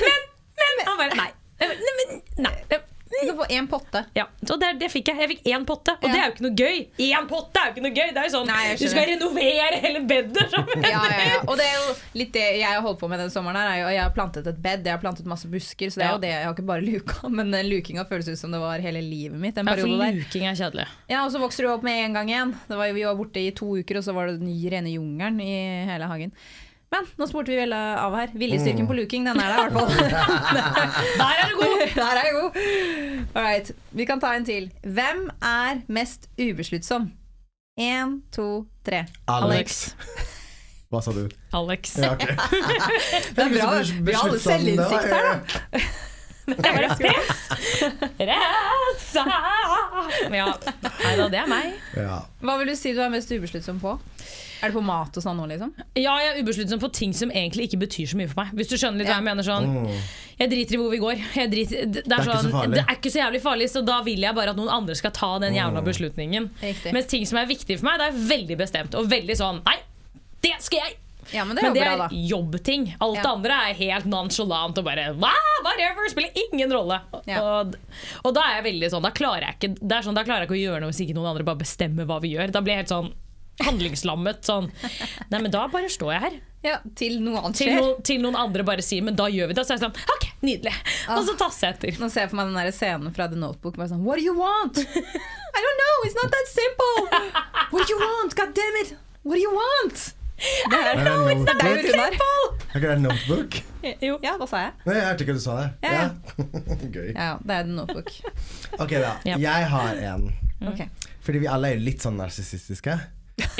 men, 0.00 0.22
men. 0.60 0.86
Han 0.86 1.00
bare 1.00 1.18
Nei. 1.18 1.30
Nei, 1.60 1.94
men, 2.00 2.22
nei. 2.48 2.80
Du 3.10 3.26
kan 3.26 3.36
få 3.40 3.46
én 3.50 3.66
potte. 3.68 4.04
Ja, 4.14 4.24
så 4.46 4.54
det, 4.60 4.68
det 4.78 4.88
fikk 4.92 5.08
jeg. 5.10 5.18
Jeg 5.18 5.28
fikk 5.32 5.48
én 5.50 5.64
potte, 5.66 5.96
og 5.98 6.04
Ja. 6.06 6.12
det 6.12 6.20
er 6.20 6.26
jo 6.28 6.32
ikke 6.36 6.44
noe 6.46 6.56
gøy. 6.60 6.76
Én 7.10 7.26
potte 7.28 7.58
er 7.58 7.66
jo 7.66 7.72
ikke 7.74 7.82
noe 7.86 7.94
gøy. 7.96 8.12
Det 8.14 8.20
er 8.22 8.28
jo 8.28 8.32
sånn 8.36 8.46
Nei, 8.46 8.76
Du 8.78 8.84
skal 8.92 9.08
renovere 9.10 9.80
hele 9.82 10.02
bedet. 10.06 10.46
Ja, 10.54 11.02
ja, 11.10 11.18
ja. 11.26 11.40
Og 11.50 11.58
det 11.58 11.66
er 11.66 11.74
jo 11.80 11.96
litt 12.20 12.32
det 12.36 12.44
jeg 12.60 12.68
har 12.70 12.80
holdt 12.84 13.00
på 13.02 13.08
med 13.10 13.18
denne 13.18 13.34
sommeren. 13.34 13.58
her 13.58 13.82
er 13.88 13.90
Jeg 13.96 14.02
har 14.04 14.14
plantet 14.14 14.46
et 14.46 14.62
bed, 14.62 14.86
jeg 14.86 14.94
har 14.94 15.02
plantet 15.02 15.26
masse 15.26 15.50
busker. 15.50 15.90
Så 15.90 16.00
det 16.00 16.06
er 16.06 16.14
jo 16.14 16.22
det, 16.22 16.30
Jeg 16.36 16.44
har 16.46 16.54
ikke 16.54 16.66
bare 16.70 16.86
luka, 16.86 17.28
men 17.40 17.50
lukinga 17.66 18.06
føles 18.06 18.28
ut 18.30 18.38
som 18.38 18.54
det 18.54 18.62
var 18.62 18.78
hele 18.78 19.02
livet 19.02 19.38
mitt. 19.42 19.56
Ja, 19.58 19.64
for 19.74 19.90
luking 19.90 20.46
er 20.46 20.54
kjedelig. 20.54 20.86
Ja, 21.10 21.24
Og 21.26 21.32
så 21.34 21.42
vokser 21.42 21.66
du 21.66 21.72
opp 21.74 21.82
med 21.82 22.04
en 22.06 22.14
gang 22.14 22.30
igjen. 22.30 22.54
Det 22.68 22.78
var, 22.78 22.92
vi 22.94 23.04
var 23.04 23.18
borte 23.18 23.42
i 23.42 23.50
to 23.50 23.74
uker, 23.82 23.98
og 23.98 24.04
så 24.06 24.14
var 24.14 24.30
det 24.30 24.38
den 24.40 24.54
rene 24.70 24.94
jungelen 24.94 25.40
i 25.42 25.52
hele 25.90 26.06
hagen. 26.06 26.32
Men 26.90 27.06
nå 27.20 27.26
spurte 27.30 27.52
vi 27.52 27.58
vel 27.60 27.72
av 27.76 28.14
her. 28.18 28.32
Viljestyrken 28.34 28.88
på 28.88 28.96
luking, 28.98 29.26
den 29.28 29.38
er 29.38 29.52
der 29.52 29.60
i 29.60 29.62
hvert 29.62 29.76
fall. 29.78 29.90
Der 31.20 31.36
er 31.38 31.52
du 31.52 31.60
god! 31.60 31.84
Der 31.94 32.18
er 32.18 32.24
jeg 32.26 32.34
god. 32.34 32.58
Alright, 33.34 33.70
vi 33.94 34.06
kan 34.08 34.20
ta 34.22 34.32
en 34.34 34.44
til. 34.48 34.66
Hvem 34.82 35.28
er 35.38 35.84
mest 35.86 36.26
ubesluttsom? 36.34 37.12
Én, 37.80 38.18
to, 38.34 38.66
tre. 38.86 39.04
Alex. 39.30 39.94
Hva 40.90 40.98
sa 41.06 41.14
du? 41.14 41.28
Alex. 41.54 41.94
Ja, 42.02 42.12
okay. 42.16 42.34
Det 43.36 43.44
er 43.46 43.52
bra. 43.54 43.70
Vi 43.86 44.12
har 44.16 44.26
alle 44.26 44.40
selvinnsikt 44.42 45.12
her, 45.14 45.28
da. 45.30 45.78
Det 46.56 46.66
er 46.66 46.76
bare 46.76 46.96
press! 46.98 47.40
Ressa! 48.18 49.24
Ja. 50.30 50.50
Nei 51.00 51.14
da, 51.18 51.26
det 51.32 51.40
er 51.42 51.48
meg. 51.50 51.72
Ja. 51.96 52.20
Hva 52.44 52.58
vil 52.60 52.70
du 52.72 52.76
si 52.78 52.92
du 52.96 53.00
er 53.04 53.10
mest 53.12 53.30
ubesluttsom 53.32 53.80
på? 53.82 53.96
Er 54.60 54.68
det 54.68 54.76
på 54.76 54.82
mat 54.84 55.14
og 55.16 55.22
sånn 55.24 55.38
nå, 55.40 55.46
liksom? 55.48 55.70
Ja, 55.96 56.18
jeg 56.20 56.34
er 56.34 56.40
ubesluttsom 56.44 56.80
på 56.82 56.90
ting 56.92 57.14
som 57.16 57.30
egentlig 57.32 57.70
ikke 57.70 57.78
betyr 57.80 58.10
så 58.10 58.18
mye 58.20 58.28
for 58.28 58.42
meg. 58.42 58.50
Hvis 58.58 58.68
du 58.68 58.76
skjønner 58.76 59.00
litt 59.00 59.08
hva 59.08 59.16
jeg 59.16 59.24
mener 59.30 59.46
sånn 59.46 59.70
Jeg 60.40 60.50
driter 60.52 60.76
i 60.76 60.80
hvor 60.82 60.92
vi 60.92 60.98
går. 61.00 61.22
Jeg 61.36 61.50
driter, 61.52 61.86
det, 61.88 62.02
det, 62.04 62.12
er 62.18 62.26
Mm. 62.28 62.50
sånn, 62.52 62.74
det 62.76 62.82
er 62.84 62.96
ikke 62.98 63.12
så 63.12 63.22
jævlig 63.22 63.40
farlig, 63.44 63.70
så 63.72 63.80
da 63.84 63.98
vil 64.04 64.20
jeg 64.24 64.36
bare 64.36 64.52
at 64.52 64.60
noen 64.60 64.68
andre 64.72 64.94
skal 65.00 65.12
ta 65.16 65.30
den 65.40 65.56
jævla 65.56 65.80
beslutningen. 65.84 66.50
Riktig. 66.60 66.92
Mens 66.96 67.08
ting 67.12 67.24
som 67.28 67.40
er 67.40 67.48
viktig 67.48 67.78
for 67.80 67.88
meg, 67.88 67.98
det 68.00 68.10
er 68.10 68.20
veldig 68.34 68.56
bestemt. 68.60 68.94
Og 69.00 69.08
veldig 69.10 69.36
sånn 69.40 69.62
Nei, 69.64 69.78
det 70.44 70.54
skal 70.64 70.84
jeg! 70.84 70.96
Ja, 71.32 71.44
men 71.44 71.56
det 71.56 71.62
er 71.62 71.68
Men 71.68 71.74
det 71.74 71.82
bra, 71.84 71.92
er 71.92 71.98
da. 71.98 72.08
jobbting. 72.10 72.86
Alt 73.00 73.16
Ja. 73.16 73.22
det 73.22 73.30
andre 73.30 73.58
er 73.70 73.74
helt 73.74 74.06
nonchalant 74.06 74.78
og 74.78 74.84
bare 74.84 75.12
hva? 75.14 75.32
whatever, 75.64 76.08
spiller 76.08 76.30
ingen 76.52 76.72
rolle. 76.72 77.00
Ja. 77.26 77.40
Og, 77.42 77.74
og 78.24 78.34
da 78.34 78.40
er 78.48 78.62
jeg 78.62 78.64
veldig 78.72 78.88
sånn 78.90 79.02
Da 79.04 79.10
klarer 79.12 79.44
jeg 79.44 79.56
ikke 79.58 79.74
Det 79.88 79.98
sånn, 80.06 80.14
da 80.16 80.22
klarer 80.24 80.46
jeg 80.46 80.48
ikke 80.48 80.56
å 80.56 80.62
gjøre 80.64 80.80
noe 80.80 80.88
hvis 80.90 81.02
ikke 81.04 81.14
noen 81.18 81.28
andre 81.34 81.44
bare 81.44 81.60
bestemmer 81.60 82.06
hva 82.08 82.20
vi 82.22 82.32
gjør. 82.34 82.50
Da 82.50 82.60
blir 82.64 82.74
jeg 82.78 82.86
helt 82.86 82.94
sånn 82.94 83.10
handlingslammet. 83.60 84.40
Sånn 84.48 84.70
Nei, 85.30 85.40
men 85.40 85.50
da 85.52 85.66
bare 85.68 85.90
står 85.92 86.12
jeg 86.14 86.20
her. 86.24 86.38
Ja, 86.64 86.78
til 86.96 87.18
noe 87.24 87.40
annet 87.40 87.56
Til, 87.60 87.72
skjer. 87.72 88.02
til 88.04 88.20
noen 88.24 88.36
andre 88.36 88.64
bare 88.64 88.82
sier 88.84 89.02
'men 89.02 89.16
da 89.16 89.24
gjør 89.32 89.48
vi 89.48 89.54
det'. 89.54 89.64
Så 89.64 89.72
er 89.74 89.78
jeg 89.78 89.84
sånn 89.84 89.96
OK, 90.16 90.24
nydelig. 90.42 90.74
Og 91.08 91.24
så 91.28 91.36
tasser 91.38 91.66
jeg 91.68 91.74
etter. 91.76 92.00
Nå 92.00 92.10
ser 92.10 92.20
jeg 92.22 92.30
for 92.30 92.36
meg 92.36 92.46
den 92.46 92.54
der 92.56 92.72
scenen 92.72 93.14
fra 93.14 93.28
The 93.28 93.36
Notebook. 93.36 93.76
Bare 93.76 93.88
sånn, 93.88 94.02
What 94.04 94.16
do 94.18 94.22
you 94.24 94.34
want? 94.36 94.76
I 95.56 95.60
don't 95.64 95.78
know, 95.82 95.94
it's 96.04 96.16
not 96.16 96.30
that 96.30 96.46
simple! 96.48 96.96
What 97.70 97.86
do 97.86 97.92
you 97.94 97.98
want? 98.00 98.34
God 98.36 98.54
damn 98.54 98.76
it! 98.84 98.96
What 99.22 99.34
do 99.36 99.40
you 99.40 99.52
want? 99.54 100.14
Det 100.40 100.76
er, 100.76 100.86
Er 100.88 100.96
det 100.96 101.04
det 101.04 101.94
er? 102.00 102.14
Er 102.70 102.76
ikke 102.76 102.86
det 102.86 102.96
en 102.96 103.02
notebook? 103.02 103.56
Jo. 104.00 104.18
Ja, 104.22 104.36
hva 104.40 104.46
sa 104.48 104.60
jeg? 104.62 104.72
Nei, 104.86 104.94
jeg 104.96 105.06
hørte 105.06 105.24
ikke 105.26 105.34
du 105.36 105.42
sa 105.42 105.56
det. 105.58 105.68
Ja, 105.84 105.92
ja. 105.92 106.08
Gøy. 106.96 107.08
Ja, 107.14 107.30
det 107.44 107.56
er 107.56 107.64
en 107.66 107.74
Notebook. 107.76 108.12
Ok, 108.78 108.94
da. 109.02 109.10
Jeg 109.26 109.66
har 109.72 110.00
en. 110.14 110.28
Okay. 110.70 110.88
Fordi 111.24 111.42
vi 111.42 111.48
alle 111.50 111.70
er 111.72 111.76
jo 111.80 111.84
litt 111.88 112.04
sånn 112.04 112.16
narsissistiske. 112.20 112.94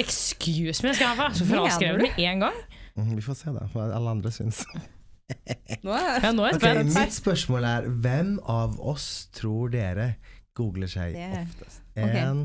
Excuse 0.00 0.84
me, 0.84 0.92
skal 0.94 1.06
jeg 1.06 1.18
ha 1.20 1.28
så 1.36 1.46
fraskrevet 1.48 2.04
med 2.04 2.18
en 2.24 2.46
gang? 2.46 2.56
Mhm, 2.96 3.14
Vi 3.16 3.24
får 3.24 3.38
se, 3.38 3.52
da, 3.54 3.66
hva 3.72 3.86
alle 3.96 4.16
andre 4.16 4.32
syns. 4.34 4.62
Nå 5.86 5.92
er 5.94 6.24
Ja, 6.24 6.32
nå 6.34 6.42
er 6.48 6.56
jeg 6.56 6.80
Ok. 6.80 6.88
Mitt 6.96 7.14
spørsmål 7.14 7.66
er 7.68 7.84
hvem 8.02 8.32
av 8.50 8.80
oss 8.82 9.28
tror 9.36 9.70
dere 9.70 10.14
googler 10.58 10.90
seg 10.90 11.14
oftest? 11.14 11.84
Én, 11.94 12.16
En, 12.24 12.40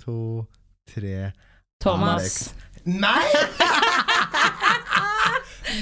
to, 0.00 0.46
tre 0.88 1.32
Thomas. 1.80 2.20
Alex. 2.20 2.38
Nei! 2.98 3.24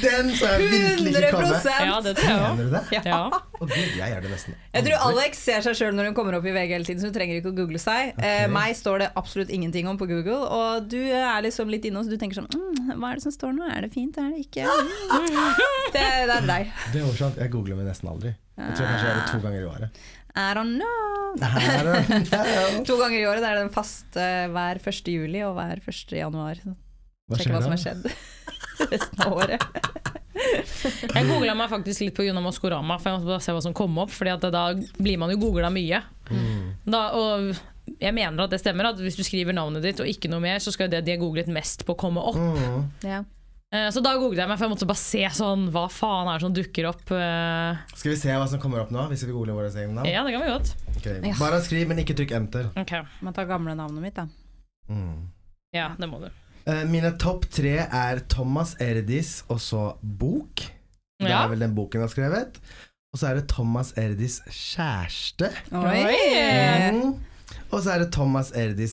Den 0.03 0.29
så 0.37 0.49
jeg 0.53 0.69
virkelig 0.69 1.13
ikke 1.17 1.31
komme. 1.33 1.57
100 1.59 1.87
Ja, 1.89 1.95
det 2.05 2.13
tror 2.19 2.29
jeg 2.29 2.41
Mener 2.43 2.67
du 2.69 2.75
det? 2.75 2.83
Ja. 3.09 3.21
Å 3.33 3.67
gud, 3.67 3.95
jeg 3.97 4.11
gjør 4.13 4.25
det 4.27 4.33
nesten 4.33 4.57
Jeg 4.75 4.85
tror 4.85 4.97
aldri. 4.99 5.23
Alex 5.23 5.41
ser 5.49 5.65
seg 5.65 5.79
sjøl 5.79 5.97
når 5.97 6.11
hun 6.11 6.17
kommer 6.19 6.37
opp 6.39 6.47
i 6.47 6.53
VG 6.55 6.75
hele 6.77 6.87
tiden, 6.87 7.01
så 7.03 7.09
hun 7.09 7.15
trenger 7.17 7.39
ikke 7.41 7.53
å 7.53 7.57
google 7.57 7.81
seg. 7.83 8.13
Eh, 8.21 8.45
meg 8.53 8.77
står 8.79 9.03
det 9.03 9.09
absolutt 9.19 9.51
ingenting 9.55 9.89
om 9.91 9.99
på 10.01 10.07
Google, 10.11 10.39
og 10.45 10.91
du 10.93 11.01
er 11.01 11.41
liksom 11.47 11.73
litt 11.73 11.89
inne 11.89 12.05
så 12.05 12.13
du 12.13 12.19
tenker 12.21 12.43
sånn 12.43 12.51
mm, 12.53 12.93
Hva 13.01 13.13
er 13.15 13.19
det 13.21 13.25
som 13.25 13.35
står 13.35 13.57
nå? 13.57 13.67
Er 13.73 13.87
det 13.87 13.91
fint? 13.97 14.19
Er 14.21 14.29
det 14.35 14.45
ikke? 14.45 14.69
Mm. 14.69 15.35
Det, 15.95 16.05
det 16.29 16.35
er 16.35 16.45
deg. 16.45 16.73
Det 16.93 17.01
er 17.01 17.07
morsomt. 17.09 17.39
Jeg 17.41 17.49
googler 17.55 17.79
meg 17.79 17.87
nesten 17.89 18.11
aldri. 18.13 18.35
Jeg 18.59 18.75
tror 18.77 18.91
kanskje 18.91 19.07
jeg 19.07 19.09
gjør 19.09 19.21
det 19.23 19.31
to 19.31 19.39
ganger 19.41 19.63
i 19.63 19.69
året. 19.71 20.03
I 20.37 20.49
don't 20.59 20.77
know. 20.77 20.99
Her 21.41 21.89
er. 21.95 22.77
To 22.85 22.99
ganger 23.01 23.17
i 23.17 23.25
året. 23.25 23.41
Det 23.41 23.49
er 23.55 23.61
den 23.63 23.73
faste 23.73 24.27
hver 24.53 24.83
1. 24.85 25.09
juli 25.15 25.41
og 25.49 25.57
hver 25.57 25.81
1. 25.81 26.13
januar. 26.21 26.61
Hva 27.29 27.37
Sjekke 27.39 27.55
hva 27.55 27.63
som 27.63 27.75
har 27.75 27.83
skjedd 27.83 28.07
resten 28.93 29.25
av 29.27 29.37
året. 29.37 29.65
Jeg 30.39 31.27
googla 31.29 31.55
meg 31.59 31.71
faktisk 31.73 32.05
litt 32.07 32.15
på 32.17 32.25
Juna 32.25 32.41
Maskorama, 32.45 32.97
for 33.01 33.11
jeg 33.11 33.19
måtte 33.19 33.31
bare 33.33 33.45
se 33.45 33.55
hva 33.57 33.63
som 33.65 33.75
kom 33.77 33.97
opp. 34.01 34.13
Fordi 34.15 34.33
at 34.37 34.47
da 34.55 34.63
blir 34.99 35.19
man 35.21 35.33
jo 35.35 35.41
googla 35.43 35.69
mye. 35.75 35.99
Da, 36.89 37.01
og 37.19 37.51
jeg 37.99 38.15
mener 38.15 38.45
at 38.47 38.53
det 38.55 38.61
stemmer, 38.63 38.91
at 38.93 39.01
hvis 39.03 39.17
du 39.19 39.25
skriver 39.27 39.57
navnet 39.57 39.83
ditt 39.85 40.01
og 40.05 40.09
ikke 40.09 40.31
noe 40.33 40.41
mer, 40.45 40.61
så 40.63 40.73
skal 40.73 40.87
jo 40.89 40.95
det 40.97 41.03
de 41.09 41.17
har 41.17 41.21
googlet 41.21 41.51
mest 41.53 41.85
på, 41.89 41.97
komme 41.99 42.23
opp. 42.23 42.39
Mm. 42.39 42.87
Ja. 43.09 43.21
Eh, 43.75 43.89
Så 43.93 44.01
da 44.05 44.15
googlet 44.17 44.41
jeg 44.45 44.49
meg, 44.49 44.57
for 44.57 44.65
jeg 44.69 44.73
måtte 44.77 44.87
bare 44.89 45.01
se 45.03 45.21
sånn 45.37 45.67
Hva 45.75 45.83
faen 45.93 46.29
er 46.31 46.39
det 46.39 46.45
som 46.47 46.55
dukker 46.57 46.87
opp? 46.89 47.03
eh. 47.13 47.83
Skal 47.99 48.15
vi 48.15 48.21
se 48.23 48.33
hva 48.33 48.47
som 48.49 48.63
kommer 48.63 48.81
opp 48.81 48.93
nå, 48.95 49.03
hvis 49.11 49.27
vi 49.29 49.35
googler 49.35 49.59
våre 49.59 49.69
egne 49.75 49.99
navn? 49.99 50.09
Ja, 50.09 50.23
det 50.25 50.33
kan 50.33 50.47
vi 50.47 50.53
godt. 50.55 50.71
Okay. 50.97 51.35
Bare 51.41 51.59
skriv, 51.67 51.89
men 51.91 52.01
ikke 52.01 52.17
trykk 52.17 52.33
enter. 52.39 52.71
Ok, 52.81 52.95
Må 53.27 53.35
ta 53.37 53.45
gamle 53.49 53.75
navnet 53.77 54.01
mitt, 54.07 54.17
da. 54.17 54.25
Mm. 54.89 55.27
Ja, 55.77 55.91
det 55.99 56.09
må 56.09 56.23
du. 56.23 56.31
Eh, 56.69 56.85
mine 56.91 57.15
topp 57.21 57.47
tre 57.55 57.77
er 57.87 58.21
Thomas 58.29 58.75
Erdis 58.83 59.39
og 59.49 59.61
så 59.65 59.87
bok. 60.03 60.67
Det 61.19 61.29
Ja. 61.31 61.45
er 61.45 61.49
vel 61.49 61.59
den 61.65 61.75
boken 61.75 62.01
jeg 62.01 62.09
har 62.09 62.13
skrevet. 62.15 62.59
Og 63.13 63.19
så 63.19 63.31
er 63.31 63.35
det 63.41 63.49
Thomas 63.49 63.93
Erdis 63.97 64.41
kjæreste. 64.53 65.49
Oi! 65.73 66.05
Mm. 66.93 67.15
Og 67.73 67.83
så 67.83 67.95
er 67.95 67.99
det 68.05 68.13
Thomas 68.13 68.51
Erdis 68.53 68.93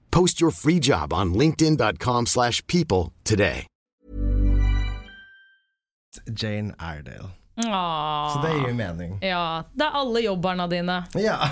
Post 0.11 0.39
your 0.39 0.51
free 0.51 0.79
job 0.79 1.11
on 1.13 1.33
linkedin.com/people 1.33 2.25
slash 2.25 2.65
people 2.67 3.13
today. 3.23 3.67
Jane 6.33 6.75
Iredale. 6.79 7.31
Åh. 7.59 8.33
Så 8.33 8.39
det 8.45 8.53
gir 8.55 8.69
jo 8.69 8.75
mening. 8.77 9.17
Ja, 9.21 9.63
det 9.75 9.83
er 9.85 9.95
alle 9.99 10.21
jobberne 10.23 10.65
dine. 10.71 11.01
Ja. 11.19 11.37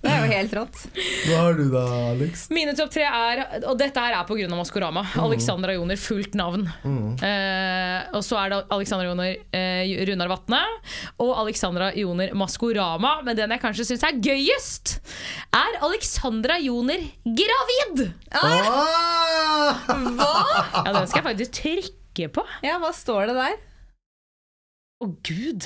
Det 0.00 0.08
er 0.08 0.22
jo 0.24 0.28
helt 0.30 0.52
rått. 0.56 0.76
Hva 1.26 1.38
har 1.44 1.56
du 1.58 1.64
da, 1.72 1.82
Alex? 2.10 2.46
Mine 2.52 2.72
topp 2.76 2.92
tre 2.94 3.04
er, 3.06 3.40
og 3.68 3.78
dette 3.80 4.00
her 4.00 4.14
er 4.16 4.26
pga. 4.28 4.48
Maskorama, 4.56 5.02
Alexandra 5.20 5.74
Joner, 5.76 5.98
fullt 6.00 6.34
navn. 6.38 6.66
Eh, 7.24 7.98
og 8.16 8.22
så 8.24 8.38
er 8.40 8.52
det 8.52 8.58
Alexandra 8.72 9.06
Joner 9.08 9.34
eh, 9.56 9.92
Runar 10.08 10.30
Vatne 10.32 10.60
og 11.20 11.32
Alexandra 11.42 11.90
Joner 11.96 12.32
Maskorama. 12.36 13.16
Men 13.26 13.38
den 13.38 13.54
jeg 13.56 13.62
kanskje 13.64 13.88
syns 13.90 14.04
er 14.08 14.20
gøyest, 14.24 14.96
er 15.56 15.80
Alexandra 15.86 16.56
Joner 16.62 17.04
gravid! 17.24 18.06
Ah! 18.32 19.74
Ja, 19.88 20.92
Den 20.92 21.08
skal 21.08 21.20
jeg 21.22 21.28
faktisk 21.30 21.58
trykke 21.60 22.30
på. 22.40 22.46
Ja, 22.66 22.78
hva 22.82 22.92
står 22.96 23.30
det 23.32 23.36
der? 23.40 23.58
Å, 25.00 25.06
gud. 25.24 25.64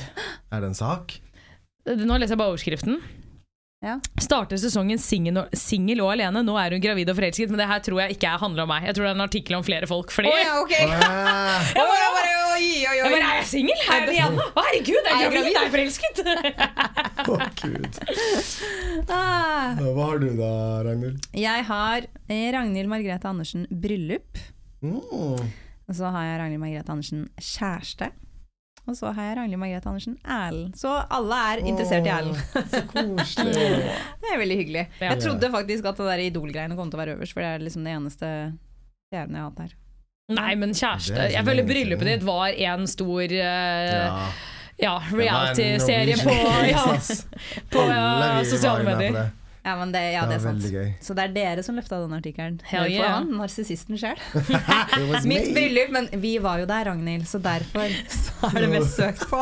Er 0.54 0.62
det 0.62 0.68
en 0.70 0.76
sak? 0.78 1.16
Nå 1.84 2.16
leser 2.20 2.34
jeg 2.36 2.40
bare 2.40 2.52
overskriften. 2.54 3.00
Ja. 3.84 3.98
Starter 4.22 4.56
sesongen 4.56 4.96
singel 5.02 5.42
og, 6.00 6.10
alene. 6.14 6.40
Nå 6.46 6.54
er 6.56 6.72
hun 6.72 6.80
gravid 6.80 7.10
og 7.12 7.18
forelsket, 7.18 7.50
men 7.52 7.60
det 7.60 7.66
her 7.68 7.82
tror 7.84 7.98
jeg 8.04 8.14
ikke 8.14 8.30
er- 8.30 8.40
handler 8.40 8.62
om 8.64 8.70
meg. 8.72 8.86
Jeg 8.88 8.94
tror 8.96 9.04
det 9.04 9.10
er 9.10 9.18
en 9.18 9.24
artikkel 9.26 9.56
om 9.58 9.64
flere 9.66 9.88
folk. 9.90 10.14
Fordi 10.14 10.30
Oh, 10.30 10.38
ja, 10.38 10.54
ok! 10.62 10.72
Ah, 11.02 11.66
Jeg 11.74 11.84
bare, 11.90 12.06
bare, 12.14 12.32
oi, 12.54 12.62
oi, 12.62 12.94
jeg 12.94 13.02
oi. 13.04 13.10
bare, 13.10 13.26
Er 13.26 13.36
jeg 13.42 13.50
singel? 13.50 13.82
Er 13.84 14.06
jeg 14.06 14.22
alene? 14.22 14.46
Å, 14.54 14.64
herregud, 14.70 15.10
er 15.10 15.20
jeg 15.20 15.34
gravid? 15.34 15.50
Er 15.50 15.66
jeg 15.66 15.74
forelsket? 15.74 16.16
Å, 17.34 17.36
gud. 17.60 18.00
Ah. 19.10 19.76
Hva 19.82 20.08
har 20.08 20.18
du 20.22 20.28
da, 20.38 20.52
Ragnhild? 20.88 21.28
Jeg 21.36 21.66
har 21.68 22.06
eh, 22.30 22.46
Ragnhild 22.54 22.88
Margrethe 22.94 23.28
Andersen 23.34 23.66
bryllup. 23.68 24.40
Mm. 24.80 25.02
Og 25.84 25.92
så 25.98 26.08
har 26.14 26.30
jeg 26.30 26.40
Ragnhild 26.40 26.62
Margrethe 26.64 26.94
Andersen 26.94 27.26
kjæreste. 27.36 28.14
Og 28.84 28.96
så 28.98 29.10
har 29.16 29.30
jeg 29.30 29.36
Ragnhild 29.38 29.60
Margrethe 29.62 29.88
Andersen 29.88 30.16
Erlend. 30.28 30.74
Så 30.76 30.90
alle 31.16 31.38
er 31.50 31.62
interessert 31.64 32.04
i 32.04 32.10
Erlend. 32.12 32.40
Så 32.68 32.82
koselig. 32.90 33.54
Det 34.20 34.32
er 34.34 34.40
veldig 34.42 34.58
hyggelig. 34.60 34.82
Jeg 35.00 35.22
trodde 35.22 35.50
faktisk 35.54 35.88
at 35.88 36.02
det 36.02 36.08
der 36.10 36.24
Idol-greiene 36.26 36.76
kom 36.76 36.90
til 36.92 37.00
å 37.00 37.02
være 37.04 37.14
øverst, 37.16 37.32
for 37.36 37.44
det 37.44 37.54
er 37.54 37.64
liksom 37.64 37.86
det 37.86 37.94
eneste 37.96 38.32
stjernen 39.08 39.38
jeg 39.38 39.44
har 39.44 39.48
hatt 39.48 39.62
her. 39.64 39.72
Nei, 40.34 40.50
men 40.56 40.72
kjæreste 40.72 41.26
Jeg 41.34 41.44
føler 41.44 41.66
bryllupet 41.68 42.08
ditt 42.08 42.22
var 42.24 42.54
en 42.66 42.86
stor 42.88 43.24
uh, 43.24 43.38
Ja. 43.38 44.12
ja, 44.80 44.94
reality-serie 45.12 46.16
på, 46.20 46.36
ja, 46.72 46.84
på 47.72 47.84
uh, 47.88 48.40
sosiale 48.48 48.86
medier. 48.88 49.18
Ja, 49.64 49.76
men 49.80 49.92
det, 49.94 50.00
ja, 50.12 50.26
Det 50.28 50.34
det 50.34 50.36
er 50.36 50.42
sant. 50.44 50.64
gøy. 50.68 50.88
Så 51.00 51.14
det 51.16 51.24
er 51.24 51.32
dere 51.32 51.62
som 51.64 51.78
løfta 51.78 51.96
den 52.02 52.12
artikkelen. 52.12 52.58
Hell 52.68 52.90
yeah. 52.92 53.14
han, 53.16 53.30
narsissisten 53.38 53.96
sjøl. 53.96 54.20
Mitt 55.30 55.54
bryllup, 55.56 55.94
men 55.96 56.10
vi 56.20 56.36
var 56.44 56.60
jo 56.60 56.68
der, 56.68 56.90
Ragnhild, 56.90 57.24
så 57.30 57.40
derfor 57.40 57.88
så 58.18 58.50
er 58.52 58.66
det 58.66 58.68
mest 58.74 58.98
søkt 58.98 59.24
på. 59.30 59.40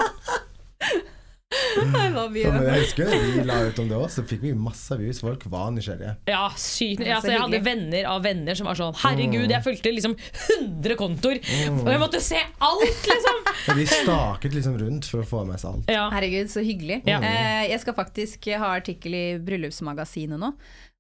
I 1.53 2.45
men 2.53 2.67
jeg 2.67 2.83
husker 2.83 3.11
vi 3.13 3.45
la 3.47 3.59
ut 3.69 3.81
om 3.83 3.89
det 3.91 3.97
òg, 3.99 4.07
så 4.13 4.25
fikk 4.29 4.45
vi 4.47 4.53
masse 4.57 4.97
views. 4.99 5.21
Folk 5.23 5.45
var 5.53 5.73
nysgjerrige. 5.75 6.15
Ja, 6.31 6.47
sykt. 6.57 7.03
Altså, 7.05 7.33
jeg 7.33 7.43
hadde 7.43 7.61
venner 7.65 8.09
av 8.11 8.23
venner 8.25 8.59
som 8.59 8.69
var 8.71 8.79
sånn 8.79 8.97
Herregud, 9.03 9.51
jeg 9.53 9.65
fulgte 9.65 9.93
liksom 9.93 10.17
100 10.59 10.97
kontoer, 11.01 11.43
og 11.75 11.91
jeg 11.93 12.03
måtte 12.03 12.23
se 12.25 12.41
alt, 12.41 13.09
liksom! 13.11 13.43
Vi 13.79 13.87
staket 13.89 14.57
liksom 14.57 14.79
rundt 14.81 15.09
for 15.09 15.23
å 15.25 15.29
få 15.29 15.43
med 15.49 15.61
seg 15.61 15.75
alt. 15.75 15.93
Ja. 15.93 16.07
Herregud, 16.15 16.51
så 16.53 16.65
hyggelig. 16.65 17.03
Ja. 17.09 17.21
Eh, 17.23 17.69
jeg 17.73 17.83
skal 17.83 17.97
faktisk 17.99 18.49
ha 18.59 18.73
artikkel 18.79 19.17
i 19.17 19.27
Bryllupsmagasinet 19.43 20.41
nå. 20.41 20.53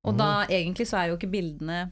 Og 0.02 0.16
da 0.18 0.30
egentlig 0.50 0.88
så 0.90 0.98
er 0.98 1.12
jo 1.12 1.18
ikke 1.18 1.30
bildene 1.30 1.84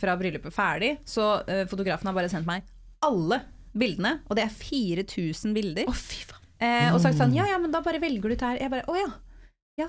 fra 0.00 0.14
bryllupet 0.20 0.52
ferdig, 0.54 0.94
så 1.08 1.38
eh, 1.48 1.64
fotografen 1.68 2.08
har 2.08 2.16
bare 2.16 2.30
sendt 2.32 2.48
meg 2.48 2.64
alle 3.04 3.40
bildene, 3.76 4.18
og 4.28 4.38
det 4.38 4.46
er 4.46 4.54
4000 4.54 5.56
bilder. 5.56 5.88
Å, 5.90 5.96
fy 5.96 6.22
faen. 6.28 6.43
Eh, 6.64 6.88
og 6.94 7.00
sagt 7.02 7.20
sånn 7.20 7.36
Ja, 7.36 7.46
ja, 7.50 7.60
men 7.60 7.74
da 7.74 7.82
bare 7.84 8.02
velger 8.02 8.32
du 8.32 8.38
ut 8.38 8.46
her. 8.48 8.58
Jeg 8.62 8.72
bare 8.72 8.88
Å 8.88 8.98
ja. 8.98 9.12
ja. 9.84 9.88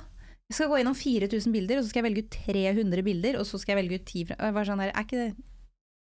Jeg 0.50 0.60
skal 0.60 0.70
gå 0.70 0.80
gjennom 0.82 0.98
4000 0.98 1.56
bilder, 1.56 1.80
og 1.80 1.86
så 1.86 1.92
skal 1.92 2.04
jeg 2.04 2.10
velge 2.12 2.26
ut 2.26 2.40
300 2.46 3.06
bilder, 3.06 3.42
og 3.42 3.50
så 3.50 3.60
skal 3.62 3.76
jeg 3.76 3.84
velge 3.84 4.02
ut 4.02 4.10
10 4.12 4.32
fra 4.32 4.56
var 4.56 4.68
sånn 4.68 4.84
der, 4.84 4.94
Er 4.94 5.08
ikke 5.08 5.22
det 5.24 5.30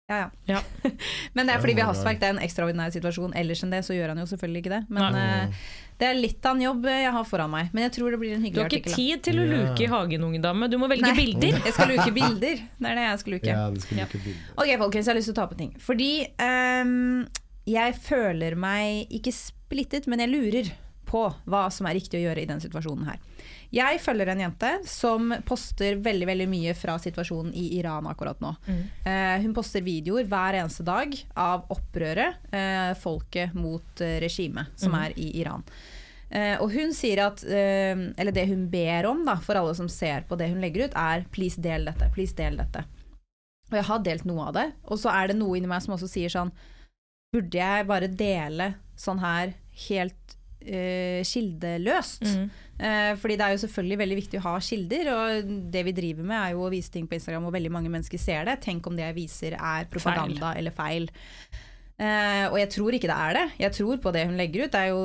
Ja, 0.05 0.17
ja. 0.19 0.28
Ja. 0.45 0.59
Men 1.36 1.47
det 1.47 1.55
er 1.55 1.63
fordi 1.63 1.73
vi 1.80 1.82
har 1.82 1.89
hastverk, 1.89 2.19
det 2.21 2.28
er 2.28 2.36
en 2.36 2.43
ekstraordinær 2.45 2.93
situasjon. 2.93 3.34
Ellers 3.39 3.63
enn 3.65 3.73
det 3.73 3.82
så 3.88 3.95
gjør 3.95 4.13
han 4.13 4.21
jo 4.21 4.28
selvfølgelig 4.30 4.61
ikke 4.61 4.73
det. 4.76 4.82
Men 4.93 5.17
eh, 5.17 5.63
det 5.97 6.09
er 6.11 6.19
litt 6.19 6.45
av 6.45 6.53
en 6.53 6.61
jobb 6.61 6.86
jeg 6.91 7.15
har 7.15 7.26
foran 7.26 7.49
meg. 7.49 7.71
Men 7.73 7.88
jeg 7.88 7.95
tror 7.97 8.13
det 8.13 8.19
blir 8.21 8.36
en 8.36 8.45
hyggelig 8.45 8.67
artikkel. 8.67 8.91
Du 8.91 8.91
har 8.91 8.99
ikke 8.99 9.15
artikkel. 9.15 9.15
tid 9.17 9.26
til 9.26 9.41
å 9.41 9.47
luke 9.49 9.82
i 9.82 9.89
hagen, 9.95 10.28
unge 10.30 10.43
dame. 10.43 10.69
Du 10.69 10.78
må 10.78 10.91
velge 10.91 11.07
Nei, 11.07 11.15
bilder. 11.17 11.57
Jeg 11.65 11.78
skal 11.80 11.89
luke 11.95 12.13
bilder. 12.19 12.61
Det 12.78 12.91
er 12.91 13.01
det 13.01 13.07
jeg 13.07 13.23
skal 13.23 13.36
luke. 13.38 13.49
Ja, 13.49 13.65
du 13.73 13.82
skal 13.82 14.01
luke 14.03 14.21
bilder. 14.28 14.45
Ok, 14.53 14.71
folkens, 14.84 15.09
jeg 15.09 15.13
har 15.15 15.19
lyst 15.23 15.32
til 15.32 15.38
å 15.38 15.39
ta 15.39 15.47
opp 15.47 15.57
en 15.57 15.63
ting. 15.63 15.73
Fordi 15.88 16.11
um, 16.38 17.26
jeg 17.65 17.97
føler 18.05 18.59
meg 18.61 19.15
ikke 19.17 19.34
splittet, 19.76 20.07
men 20.07 20.23
jeg 20.23 20.32
lurer 20.32 20.73
på 21.05 21.28
hva 21.45 21.67
som 21.71 21.88
er 21.88 21.97
riktig 21.99 22.19
å 22.19 22.23
gjøre 22.26 22.43
i 22.43 22.49
den 22.49 22.61
situasjonen 22.63 23.07
her. 23.09 23.19
Jeg 23.76 23.99
følger 24.01 24.32
en 24.32 24.41
jente 24.45 24.71
som 24.88 25.34
poster 25.45 25.99
veldig 26.01 26.28
veldig 26.30 26.47
mye 26.49 26.73
fra 26.78 26.95
situasjonen 27.01 27.53
i 27.57 27.67
Iran 27.80 28.07
akkurat 28.09 28.39
nå. 28.43 28.53
Eh, 29.05 29.36
hun 29.43 29.53
poster 29.57 29.84
videoer 29.86 30.26
hver 30.30 30.57
eneste 30.61 30.86
dag 30.88 31.13
av 31.36 31.67
opprøret, 31.76 32.47
eh, 32.55 32.93
folket 33.01 33.53
mot 33.57 34.01
eh, 34.01 34.17
regimet 34.23 34.73
som 34.80 34.95
er 34.97 35.15
i 35.19 35.32
Iran. 35.41 35.65
Eh, 36.30 36.55
og 36.61 36.71
hun 36.73 36.89
sier 36.95 37.21
at 37.21 37.43
eh, 37.45 37.93
Eller 38.17 38.34
det 38.34 38.47
hun 38.49 38.63
ber 38.71 39.05
om 39.11 39.19
da, 39.28 39.36
for 39.38 39.59
alle 39.59 39.76
som 39.78 39.89
ser 39.91 40.26
på 40.26 40.38
det 40.39 40.49
hun 40.49 40.63
legger 40.63 40.88
ut, 40.88 40.95
er 40.97 41.28
'please 41.30 41.61
del 41.61 41.86
dette'. 41.86 42.09
Please 42.15 42.34
del 42.36 42.57
dette. 42.57 42.82
Og 43.69 43.78
jeg 43.78 43.86
har 43.86 43.99
delt 43.99 44.26
noe 44.26 44.47
av 44.47 44.53
det. 44.53 44.71
Og 44.89 44.97
så 44.97 45.13
er 45.13 45.28
det 45.28 45.38
noe 45.38 45.57
inni 45.57 45.69
meg 45.69 45.84
som 45.84 45.93
også 45.93 46.09
sier 46.09 46.30
sånn 46.34 46.51
Burde 47.34 47.59
jeg 47.59 47.88
bare 47.88 48.07
dele 48.07 48.76
sånn 48.95 49.19
her 49.19 49.53
helt 49.88 50.38
uh, 50.65 51.21
kildeløst? 51.26 52.26
Mm. 52.26 52.47
Uh, 52.76 53.11
fordi 53.21 53.38
det 53.39 53.45
er 53.45 53.55
jo 53.55 53.61
selvfølgelig 53.65 53.99
veldig 54.01 54.17
viktig 54.21 54.41
å 54.41 54.47
ha 54.47 54.55
kilder, 54.63 55.11
og 55.13 55.53
det 55.71 55.86
vi 55.88 55.95
driver 55.95 56.28
med 56.28 56.39
er 56.41 56.55
jo 56.55 56.65
å 56.65 56.73
vise 56.73 56.91
ting 56.93 57.07
på 57.07 57.19
Instagram, 57.19 57.47
og 57.47 57.55
veldig 57.55 57.71
mange 57.76 57.93
mennesker 57.93 58.21
ser 58.21 58.49
det. 58.49 58.59
Tenk 58.65 58.88
om 58.89 58.97
det 58.97 59.07
jeg 59.07 59.19
viser 59.19 59.57
er 59.59 59.88
propaganda 59.91 60.55
eller 60.59 60.76
feil. 60.76 61.09
Uh, 61.95 62.51
og 62.51 62.57
jeg 62.59 62.71
tror 62.73 62.95
ikke 62.97 63.07
det 63.07 63.15
er 63.15 63.38
det. 63.38 63.43
Jeg 63.61 63.76
tror 63.78 63.99
på 64.03 64.11
det 64.11 64.26
hun 64.28 64.36
legger 64.36 64.65
ut. 64.65 64.71
Det 64.73 64.80
er 64.82 64.89
jo 64.91 65.03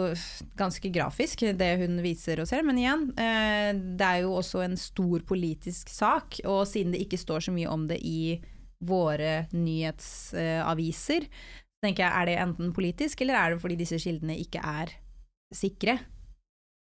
ganske 0.58 0.90
grafisk, 0.90 1.44
det 1.54 1.70
hun 1.84 2.00
viser 2.02 2.42
og 2.42 2.50
ser. 2.50 2.64
Men 2.66 2.80
igjen, 2.82 3.04
uh, 3.14 3.70
det 3.98 4.08
er 4.08 4.24
jo 4.24 4.34
også 4.40 4.64
en 4.64 4.74
stor 4.80 5.22
politisk 5.28 5.92
sak. 5.94 6.40
Og 6.50 6.64
siden 6.66 6.96
det 6.96 7.04
ikke 7.04 7.20
står 7.20 7.46
så 7.46 7.54
mye 7.54 7.70
om 7.70 7.86
det 7.90 8.00
i 8.02 8.40
våre 8.80 9.44
nyhetsaviser, 9.52 11.26
så 11.28 11.59
tenker 11.84 12.04
jeg 12.04 12.12
er 12.12 12.28
det 12.28 12.38
enten 12.42 12.72
politisk, 12.76 13.22
eller 13.24 13.38
er 13.40 13.54
det 13.54 13.62
fordi 13.62 13.78
disse 13.80 13.98
kildene 14.02 14.36
ikke 14.40 14.62
er 14.64 14.92
sikre? 15.54 15.98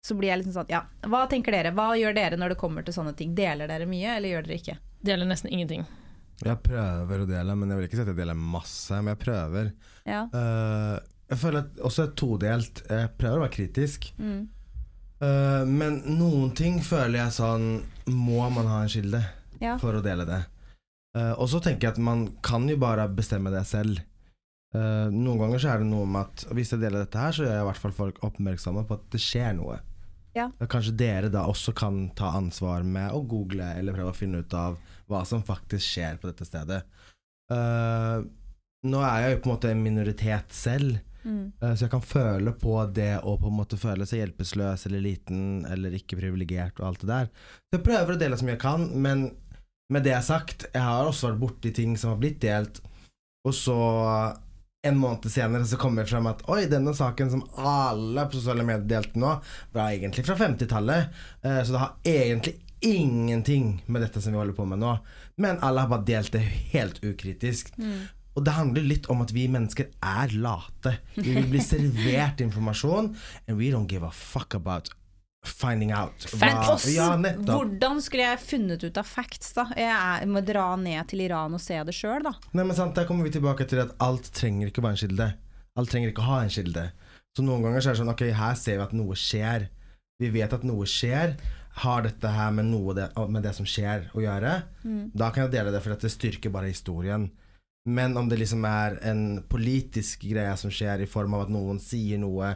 Så 0.05 0.15
blir 0.15 0.31
jeg 0.31 0.41
liksom 0.41 0.55
sånn, 0.55 0.71
ja, 0.71 0.83
hva 1.09 1.25
tenker 1.29 1.53
dere? 1.55 1.73
Hva 1.75 1.91
gjør 1.99 2.15
dere 2.15 2.37
når 2.39 2.53
det 2.53 2.59
kommer 2.61 2.85
til 2.85 2.95
sånne 2.95 3.15
ting? 3.17 3.33
Deler 3.37 3.69
dere 3.69 3.87
mye, 3.89 4.17
eller 4.17 4.35
gjør 4.35 4.47
dere 4.47 4.59
ikke? 4.61 4.77
Deler 5.07 5.29
nesten 5.29 5.51
ingenting. 5.51 5.87
Jeg 6.45 6.61
prøver 6.63 7.23
å 7.23 7.27
dele, 7.29 7.55
men 7.57 7.71
jeg 7.71 7.79
vil 7.79 7.87
ikke 7.87 7.97
si 7.97 8.03
at 8.05 8.11
jeg 8.11 8.19
deler 8.19 8.37
masse. 8.37 8.93
Men 9.01 9.15
jeg 9.15 9.21
prøver. 9.23 9.71
Ja. 10.05 10.21
Uh, 10.33 10.99
jeg 11.31 11.41
føler 11.41 11.65
at 11.65 11.81
også 11.89 12.05
er 12.05 12.13
todelt. 12.21 12.83
Jeg 12.87 13.09
prøver 13.17 13.41
å 13.41 13.45
være 13.45 13.55
kritisk. 13.55 14.11
Mm. 14.21 14.43
Uh, 15.17 15.63
men 15.65 15.97
noen 16.13 16.53
ting 16.55 16.77
føler 16.85 17.17
jeg 17.17 17.33
sånn 17.39 17.63
Må 18.13 18.43
man 18.53 18.67
ha 18.69 18.83
en 18.83 18.91
kilde 18.91 19.17
Ja. 19.57 19.79
for 19.81 19.97
å 19.97 20.03
dele 20.05 20.27
det? 20.29 20.43
Uh, 21.17 21.33
og 21.41 21.47
så 21.49 21.57
tenker 21.57 21.87
jeg 21.87 21.95
at 21.95 22.03
man 22.05 22.27
kan 22.45 22.67
jo 22.69 22.77
bare 22.77 23.07
bestemme 23.09 23.49
det 23.49 23.63
selv. 23.65 24.03
Eh, 24.77 25.13
noen 25.13 25.41
ganger 25.41 25.61
så 25.61 25.73
er 25.73 25.81
det 25.81 25.89
noe 25.89 26.07
med 26.09 26.27
at 26.27 26.47
hvis 26.55 26.73
jeg 26.73 26.81
deler 26.81 27.05
dette 27.05 27.21
her, 27.21 27.33
så 27.35 27.45
gjør 27.45 27.55
jeg 27.55 27.63
i 27.63 27.69
hvert 27.69 27.83
fall 27.83 27.95
folk 27.95 28.19
oppmerksomme 28.27 28.83
på 28.87 28.97
at 28.97 29.05
det 29.13 29.21
skjer 29.23 29.55
noe. 29.57 29.79
Ja. 30.37 30.49
Kanskje 30.69 30.93
dere 30.99 31.31
da 31.33 31.47
også 31.49 31.73
kan 31.77 32.11
ta 32.17 32.33
ansvar 32.37 32.83
med 32.85 33.13
å 33.15 33.23
google 33.25 33.71
eller 33.79 33.95
prøve 33.95 34.13
å 34.13 34.17
finne 34.17 34.43
ut 34.43 34.53
av 34.53 34.77
hva 35.09 35.23
som 35.25 35.41
faktisk 35.45 35.81
skjer 35.81 36.19
på 36.21 36.29
dette 36.29 36.45
stedet. 36.45 36.83
Uh, 37.49 38.21
nå 38.85 39.01
er 39.01 39.23
jeg 39.23 39.33
jo 39.33 39.39
på 39.41 39.49
en 39.49 39.55
måte 39.55 39.73
en 39.73 39.83
minoritet 39.85 40.55
selv, 40.55 41.03
Mm. 41.27 41.49
uh, 41.59 41.73
så 41.75 41.81
jeg 41.83 41.91
kan 41.91 42.03
føle 42.05 42.53
på 42.55 42.73
det 42.95 43.17
å 43.19 43.33
på 43.41 43.49
en 43.49 43.55
måte 43.57 43.75
føle 43.75 44.05
seg 44.07 44.21
hjelpeløs 44.21 44.85
eller 44.87 45.01
liten 45.03 45.65
eller 45.67 45.97
ikke 45.97 46.15
privilegert 46.21 46.77
og 46.79 46.85
alt 46.87 47.01
det 47.01 47.09
der. 47.09 47.25
Så 47.67 47.75
jeg 47.75 47.83
prøver 47.83 48.13
å 48.13 48.19
dele 48.21 48.37
så 48.39 48.47
mye 48.47 48.53
jeg 48.53 48.61
kan, 48.61 48.85
men 48.95 49.25
med 49.91 50.05
det 50.05 50.13
jeg 50.13 50.27
sagt, 50.29 50.67
jeg 50.71 50.85
har 50.85 51.09
også 51.09 51.33
vært 51.33 51.41
borti 51.41 51.73
ting 51.75 51.97
som 51.99 52.13
har 52.13 52.21
blitt 52.21 52.39
delt, 52.45 52.79
og 53.43 53.57
så 53.57 53.75
en 54.85 54.97
måned 54.97 55.31
senere 55.31 55.65
så 55.65 55.77
kommer 55.77 56.03
det 56.03 56.11
frem 56.11 56.27
at 56.29 56.43
oi, 56.51 56.65
denne 56.69 56.93
saken 56.95 57.31
som 57.33 57.43
alle 57.57 58.27
på 58.27 58.37
sosiale 58.37 58.65
medier 58.67 58.85
delte 58.87 59.19
nå, 59.19 59.33
var 59.73 59.91
egentlig 59.91 60.25
fra 60.27 60.37
50-tallet. 60.39 61.19
Eh, 61.41 61.61
så 61.63 61.73
det 61.73 61.81
har 61.83 61.95
egentlig 62.07 62.55
ingenting 62.85 63.71
med 63.87 64.03
dette 64.05 64.21
som 64.21 64.35
vi 64.35 64.39
holder 64.39 64.57
på 64.57 64.67
med 64.69 64.81
nå. 64.83 64.93
Men 65.41 65.59
alle 65.65 65.83
har 65.83 65.91
bare 65.91 66.05
delt 66.07 66.31
det 66.35 66.43
helt 66.73 67.01
ukritisk. 67.03 67.73
Og 68.37 68.45
det 68.45 68.53
handler 68.53 68.85
litt 68.85 69.09
om 69.09 69.23
at 69.23 69.33
vi 69.33 69.47
mennesker 69.49 69.89
er 70.05 70.33
late. 70.37 70.99
Vi 71.15 71.31
vil 71.31 71.49
bli 71.49 71.63
servert 71.71 72.43
informasjon, 72.45 73.15
and 73.47 73.57
we 73.57 73.71
don't 73.73 73.89
give 73.89 74.05
a 74.05 74.13
fuck 74.13 74.53
about 74.53 74.93
finding 75.47 75.91
out. 75.95 76.27
Facts. 76.29 76.85
hva- 76.85 76.93
ja, 76.93 77.07
hvordan 77.47 78.01
skulle 78.03 78.23
jeg 78.27 78.39
funnet 78.43 78.83
ut 78.83 78.97
av 79.01 79.05
facts, 79.09 79.53
da? 79.57 79.65
Jeg 79.75 79.89
er, 79.91 80.25
må 80.27 80.43
dra 80.45 80.75
ned 80.79 81.07
til 81.07 81.21
Iran 81.25 81.53
og 81.57 81.61
se 81.63 81.79
det 81.87 81.95
sjøl, 81.95 82.23
da. 82.27 82.33
Nei, 82.53 82.63
men 82.63 82.75
sant, 82.75 82.95
Der 82.95 83.05
kommer 83.09 83.23
vi 83.27 83.31
tilbake 83.37 83.67
til 83.67 83.79
at 83.83 83.95
alt 84.03 84.29
trenger 84.33 84.67
ikke 84.69 84.81
å 84.83 84.87
være 84.87 84.97
en 84.97 85.03
kilde. 85.07 85.29
Alt 85.77 85.89
trenger 85.93 86.11
ikke 86.11 86.23
å 86.25 86.29
ha 86.31 86.41
en 86.43 86.49
kilde. 86.53 86.91
Så 87.37 87.43
noen 87.45 87.61
ganger 87.63 87.81
så 87.81 87.89
er 87.89 87.93
det 87.93 88.01
sånn 88.01 88.09
Ok, 88.15 88.21
her 88.33 88.55
ser 88.55 88.77
vi 88.79 88.83
at 88.83 88.93
noe 88.97 89.13
skjer. 89.15 89.67
Vi 90.19 90.29
vet 90.33 90.53
at 90.53 90.63
noe 90.65 90.85
skjer. 90.89 91.35
Har 91.77 92.01
dette 92.01 92.27
her 92.33 92.49
med 92.51 92.65
noe 92.71 92.93
det, 92.97 93.11
med 93.29 93.43
det 93.45 93.53
som 93.53 93.65
skjer 93.65 94.07
å 94.17 94.23
gjøre? 94.23 94.63
Da 95.13 95.29
kan 95.29 95.43
jeg 95.45 95.51
dele 95.53 95.71
det, 95.71 95.83
for 95.83 95.93
det 95.93 96.09
styrker 96.09 96.49
bare 96.49 96.71
historien. 96.71 97.29
Men 97.87 98.17
om 98.17 98.27
det 98.27 98.39
liksom 98.41 98.65
er 98.65 98.97
en 99.07 99.43
politisk 99.47 100.25
greie 100.27 100.57
som 100.57 100.71
skjer 100.73 101.03
i 101.05 101.05
form 101.07 101.35
av 101.37 101.45
at 101.45 101.49
noen 101.53 101.77
sier 101.79 102.17
noe 102.19 102.55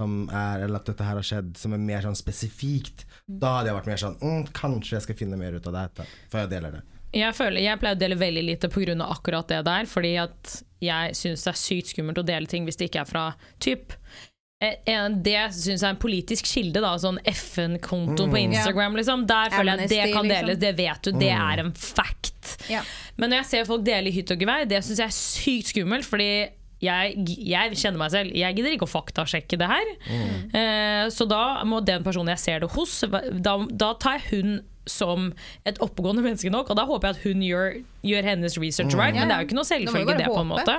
som 0.00 0.24
er, 0.32 0.64
eller 0.64 0.80
at 0.80 0.88
dette 0.88 1.06
her 1.06 1.18
har 1.18 1.26
skjedd, 1.26 1.52
som 1.60 1.74
er 1.76 1.82
mer 1.82 2.04
sånn 2.06 2.18
spesifikt, 2.18 3.04
da 3.26 3.58
hadde 3.58 3.70
jeg 3.70 3.78
vært 3.78 3.92
mer 3.92 4.00
sånn 4.00 4.18
mm, 4.20 4.42
Kanskje 4.56 4.96
jeg 4.96 5.06
skal 5.06 5.18
finne 5.18 5.38
mer 5.40 5.54
ut 5.56 5.68
av 5.70 5.78
det 5.78 6.08
før 6.32 6.44
jeg 6.44 6.52
deler 6.54 6.78
det. 6.78 6.82
Jeg, 7.12 7.36
føler, 7.36 7.60
jeg 7.60 7.80
pleier 7.80 7.96
å 7.96 8.00
dele 8.00 8.16
veldig 8.16 8.42
lite 8.46 8.68
pga. 8.72 8.96
akkurat 9.04 9.48
det 9.52 9.62
der, 9.68 9.88
fordi 9.88 10.12
at 10.22 10.58
jeg 10.82 11.16
syns 11.16 11.44
det 11.44 11.52
er 11.52 11.58
sykt 11.60 11.92
skummelt 11.92 12.20
å 12.22 12.26
dele 12.26 12.48
ting 12.50 12.64
hvis 12.66 12.80
det 12.80 12.88
ikke 12.88 13.02
er 13.04 13.10
fra 13.10 13.24
typ 13.62 13.92
eh, 14.64 14.78
det 15.12 15.42
syns 15.54 15.82
jeg 15.82 15.86
er 15.86 15.92
en 15.92 16.00
politisk 16.02 16.48
kilde, 16.48 16.80
da, 16.82 16.94
sånn 16.98 17.20
FN-konto 17.28 18.28
på 18.32 18.40
Instagram. 18.40 18.96
Liksom. 18.98 19.26
Der 19.28 19.52
føler 19.52 19.74
jeg 19.74 19.84
at 19.84 19.92
det 19.92 20.00
kan 20.14 20.26
liksom. 20.26 20.32
deles, 20.32 20.62
det 20.62 20.72
vet 20.80 21.04
du, 21.04 21.12
det 21.20 21.32
er 21.36 21.62
en 21.66 21.72
fact. 21.76 22.56
Ja. 22.72 22.82
Men 23.20 23.30
når 23.30 23.42
jeg 23.42 23.50
ser 23.52 23.68
folk 23.68 23.84
dele 23.86 24.10
i 24.10 24.16
hytt 24.16 24.32
og 24.32 24.42
gevær, 24.42 24.66
det 24.70 24.80
syns 24.86 25.02
jeg 25.04 25.12
er 25.12 25.16
sykt 25.18 25.74
skummelt, 25.74 26.08
fordi 26.08 26.30
jeg, 26.82 27.14
jeg 27.46 27.78
kjenner 27.78 28.00
meg 28.00 28.12
selv. 28.14 28.34
Jeg 28.36 28.58
gidder 28.58 28.74
ikke 28.74 28.88
å 28.88 28.90
faktasjekke 28.90 29.58
det 29.60 29.70
her. 29.70 29.92
Eh, 30.58 31.06
så 31.14 31.26
da 31.30 31.62
må 31.68 31.80
den 31.86 32.04
personen 32.06 32.34
jeg 32.34 32.42
ser 32.42 32.64
det 32.64 32.72
hos, 32.74 33.00
da, 33.42 33.56
da 33.70 33.92
tar 34.02 34.18
jeg 34.18 34.28
hun 34.32 34.60
som 34.86 35.32
et 35.66 35.78
oppegående 35.84 36.22
menneske 36.24 36.50
nok, 36.50 36.70
og 36.70 36.76
da 36.76 36.84
håper 36.88 37.08
jeg 37.08 37.16
at 37.16 37.22
hun 37.26 37.42
gjør, 37.46 37.76
gjør 38.02 38.24
hennes 38.26 38.56
research 38.58 38.96
right, 38.98 39.14
men 39.14 39.28
det 39.30 39.34
er 39.36 39.42
jo 39.44 39.46
ikke 39.46 39.54
noe 39.54 39.62
må 39.62 39.70
selvfølge 39.70 40.16
det, 40.18 40.26
på 40.26 40.40
en 40.40 40.48
måte. 40.50 40.74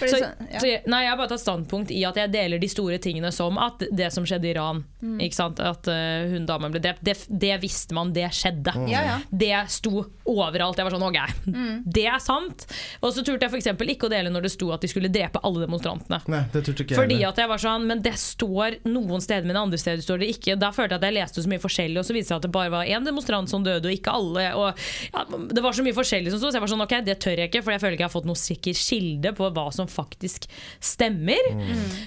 Så, 0.00 0.08
så- 0.12 0.18
ja. 0.20 0.58
så 0.60 0.72
nei, 0.92 1.02
jeg 1.06 1.10
har 1.10 1.16
bare 1.16 1.28
tatt 1.32 1.40
standpunkt 1.40 1.90
i 1.90 2.02
at 2.04 2.16
jeg 2.20 2.32
deler 2.34 2.58
de 2.60 2.68
store 2.68 2.98
tingene 3.00 3.30
som 3.32 3.56
at 3.58 3.80
det 3.96 4.10
som 4.12 4.24
skjedde 4.28 4.44
i 4.50 4.52
Iran, 4.56 4.84
Mm. 5.06 5.20
ikke 5.22 5.36
sant? 5.36 5.60
at 5.60 5.86
uh, 5.86 6.26
hun 6.32 6.46
damen 6.48 6.72
ble 6.72 6.80
drept, 6.82 6.98
det, 7.04 7.14
det 7.30 7.60
visste 7.62 7.94
man, 7.94 8.12
det 8.12 8.26
skjedde. 8.34 8.72
Ja, 8.90 9.02
ja. 9.06 9.16
Det 9.30 9.52
sto 9.70 10.04
overalt. 10.26 10.76
Jeg 10.80 10.84
var 10.88 10.96
sånn, 10.96 11.04
ok, 11.06 11.18
Mm. 11.46 11.82
det 11.86 12.06
er 12.10 12.18
sant. 12.18 12.66
Og 13.00 13.12
så 13.14 13.22
turte 13.22 13.42
jeg 13.46 13.50
for 13.52 13.60
eksempel 13.60 13.88
ikke 13.92 14.08
å 14.08 14.10
dele 14.10 14.30
når 14.32 14.42
det 14.48 14.50
sto 14.52 14.72
at 14.74 14.80
de 14.82 14.88
skulle 14.90 15.08
drepe 15.12 15.38
alle 15.46 15.62
demonstrantene. 15.66 16.20
Nei, 16.26 16.42
det 16.52 16.64
turte 16.66 16.82
ikke 16.84 16.96
jeg 16.96 16.98
Fordi 17.00 17.20
at 17.28 17.36
jeg 17.38 17.48
var 17.48 17.58
sånn, 17.62 17.86
men 17.86 18.02
det 18.02 18.14
står 18.18 18.80
noen 18.84 19.20
steder, 19.22 19.46
men 19.46 19.56
andre 19.56 19.78
steder 19.78 20.02
står 20.02 20.18
det 20.24 20.28
ikke. 20.36 20.58
Da 20.58 20.72
følte 20.74 20.96
jeg 20.96 21.02
at 21.04 21.06
jeg 21.06 21.14
leste 21.20 21.42
så 21.44 21.48
mye 21.54 21.62
forskjellig, 21.62 21.98
og 21.98 22.04
så 22.08 22.12
viste 22.16 22.26
det 22.26 22.32
seg 22.34 22.36
at 22.36 22.42
det 22.48 22.52
bare 22.56 22.70
var 22.74 22.84
én 22.84 23.04
demonstrant 23.06 23.45
som 23.50 23.64
døde, 23.66 23.86
og 23.86 23.94
ikke 23.96 24.12
alle. 24.16 24.46
Og 24.58 24.84
ja, 25.12 25.24
det 25.52 25.62
var 25.64 25.72
så 25.76 25.84
mye 25.86 25.96
forskjellig 25.96 26.30
som 26.34 26.42
sto, 26.42 26.50
så 26.50 26.58
jeg 26.60 26.66
var 26.66 26.74
sånn, 26.74 26.84
ok, 26.86 26.94
det 27.06 27.18
tør 27.24 27.42
jeg 27.44 27.50
ikke, 27.52 27.62
for 27.66 27.74
jeg 27.76 27.80
føler 27.84 27.96
ikke 27.98 28.06
jeg 28.06 28.10
har 28.12 28.18
fått 28.18 28.30
noe 28.30 28.42
sikker 28.42 28.78
kilde 28.86 29.34
på 29.38 29.50
hva 29.56 29.66
som 29.74 29.90
faktisk 29.90 30.46
stemmer. 30.80 31.50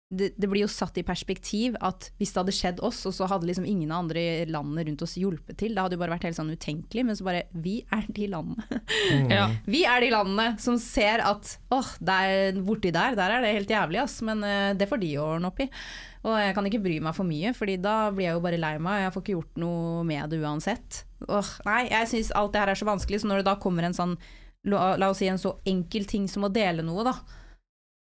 Det, 0.09 0.31
det 0.41 0.47
blir 0.49 0.63
jo 0.63 0.69
satt 0.71 0.95
i 0.97 1.03
perspektiv 1.05 1.75
at 1.85 2.07
hvis 2.17 2.31
det 2.33 2.39
hadde 2.41 2.53
skjedd 2.57 2.79
oss, 2.85 3.03
og 3.05 3.13
så 3.13 3.27
hadde 3.29 3.45
liksom 3.45 3.67
ingen 3.69 3.91
av 3.93 4.07
andre 4.07 4.23
landene 4.49 4.87
rundt 4.87 5.03
oss 5.05 5.13
hjulpet 5.21 5.59
til, 5.61 5.75
det 5.75 5.83
hadde 5.83 5.99
jo 5.99 6.01
bare 6.01 6.15
vært 6.15 6.25
helt 6.25 6.39
sånn 6.39 6.49
utenkelig. 6.49 7.03
Men 7.05 7.19
så 7.19 7.27
bare 7.27 7.43
Vi 7.53 7.75
er 7.93 8.07
de 8.09 8.29
landene. 8.31 8.81
Ja. 9.29 9.45
Vi 9.73 9.83
er 9.85 10.01
de 10.01 10.09
landene 10.15 10.47
som 10.61 10.79
ser 10.81 11.21
at 11.21 11.53
åh, 11.75 11.91
der, 12.01 12.57
borti 12.65 12.89
der, 12.95 13.13
der 13.19 13.35
er 13.35 13.45
det 13.45 13.53
helt 13.59 13.75
jævlig, 13.75 14.01
ass. 14.01 14.17
Men 14.25 14.41
uh, 14.41 14.71
det 14.77 14.89
får 14.89 15.03
de 15.03 15.11
ordne 15.21 15.51
opp 15.51 15.61
i. 15.61 15.69
Og 16.25 16.35
jeg 16.35 16.55
kan 16.57 16.65
ikke 16.67 16.81
bry 16.83 16.97
meg 17.03 17.15
for 17.15 17.27
mye, 17.27 17.53
Fordi 17.55 17.77
da 17.79 18.09
blir 18.11 18.27
jeg 18.27 18.35
jo 18.39 18.43
bare 18.43 18.59
lei 18.59 18.73
meg. 18.81 19.05
Jeg 19.05 19.13
får 19.15 19.23
ikke 19.23 19.37
gjort 19.37 19.61
noe 19.61 20.03
med 20.09 20.33
det 20.33 20.41
uansett. 20.41 21.03
Åh, 21.29 21.51
nei, 21.67 21.83
jeg 21.93 22.09
syns 22.11 22.33
alt 22.35 22.55
det 22.55 22.63
her 22.63 22.73
er 22.73 22.79
så 22.79 22.87
vanskelig, 22.89 23.21
så 23.21 23.29
når 23.29 23.43
det 23.43 23.51
da 23.51 23.59
kommer 23.61 23.87
en 23.87 23.97
sånn 23.97 24.17
La, 24.67 24.97
la 24.99 25.07
oss 25.07 25.21
si 25.21 25.27
en 25.31 25.39
så 25.39 25.53
enkel 25.69 26.03
ting 26.03 26.25
som 26.27 26.43
å 26.43 26.49
dele 26.51 26.83
noe, 26.83 27.05
da. 27.07 27.13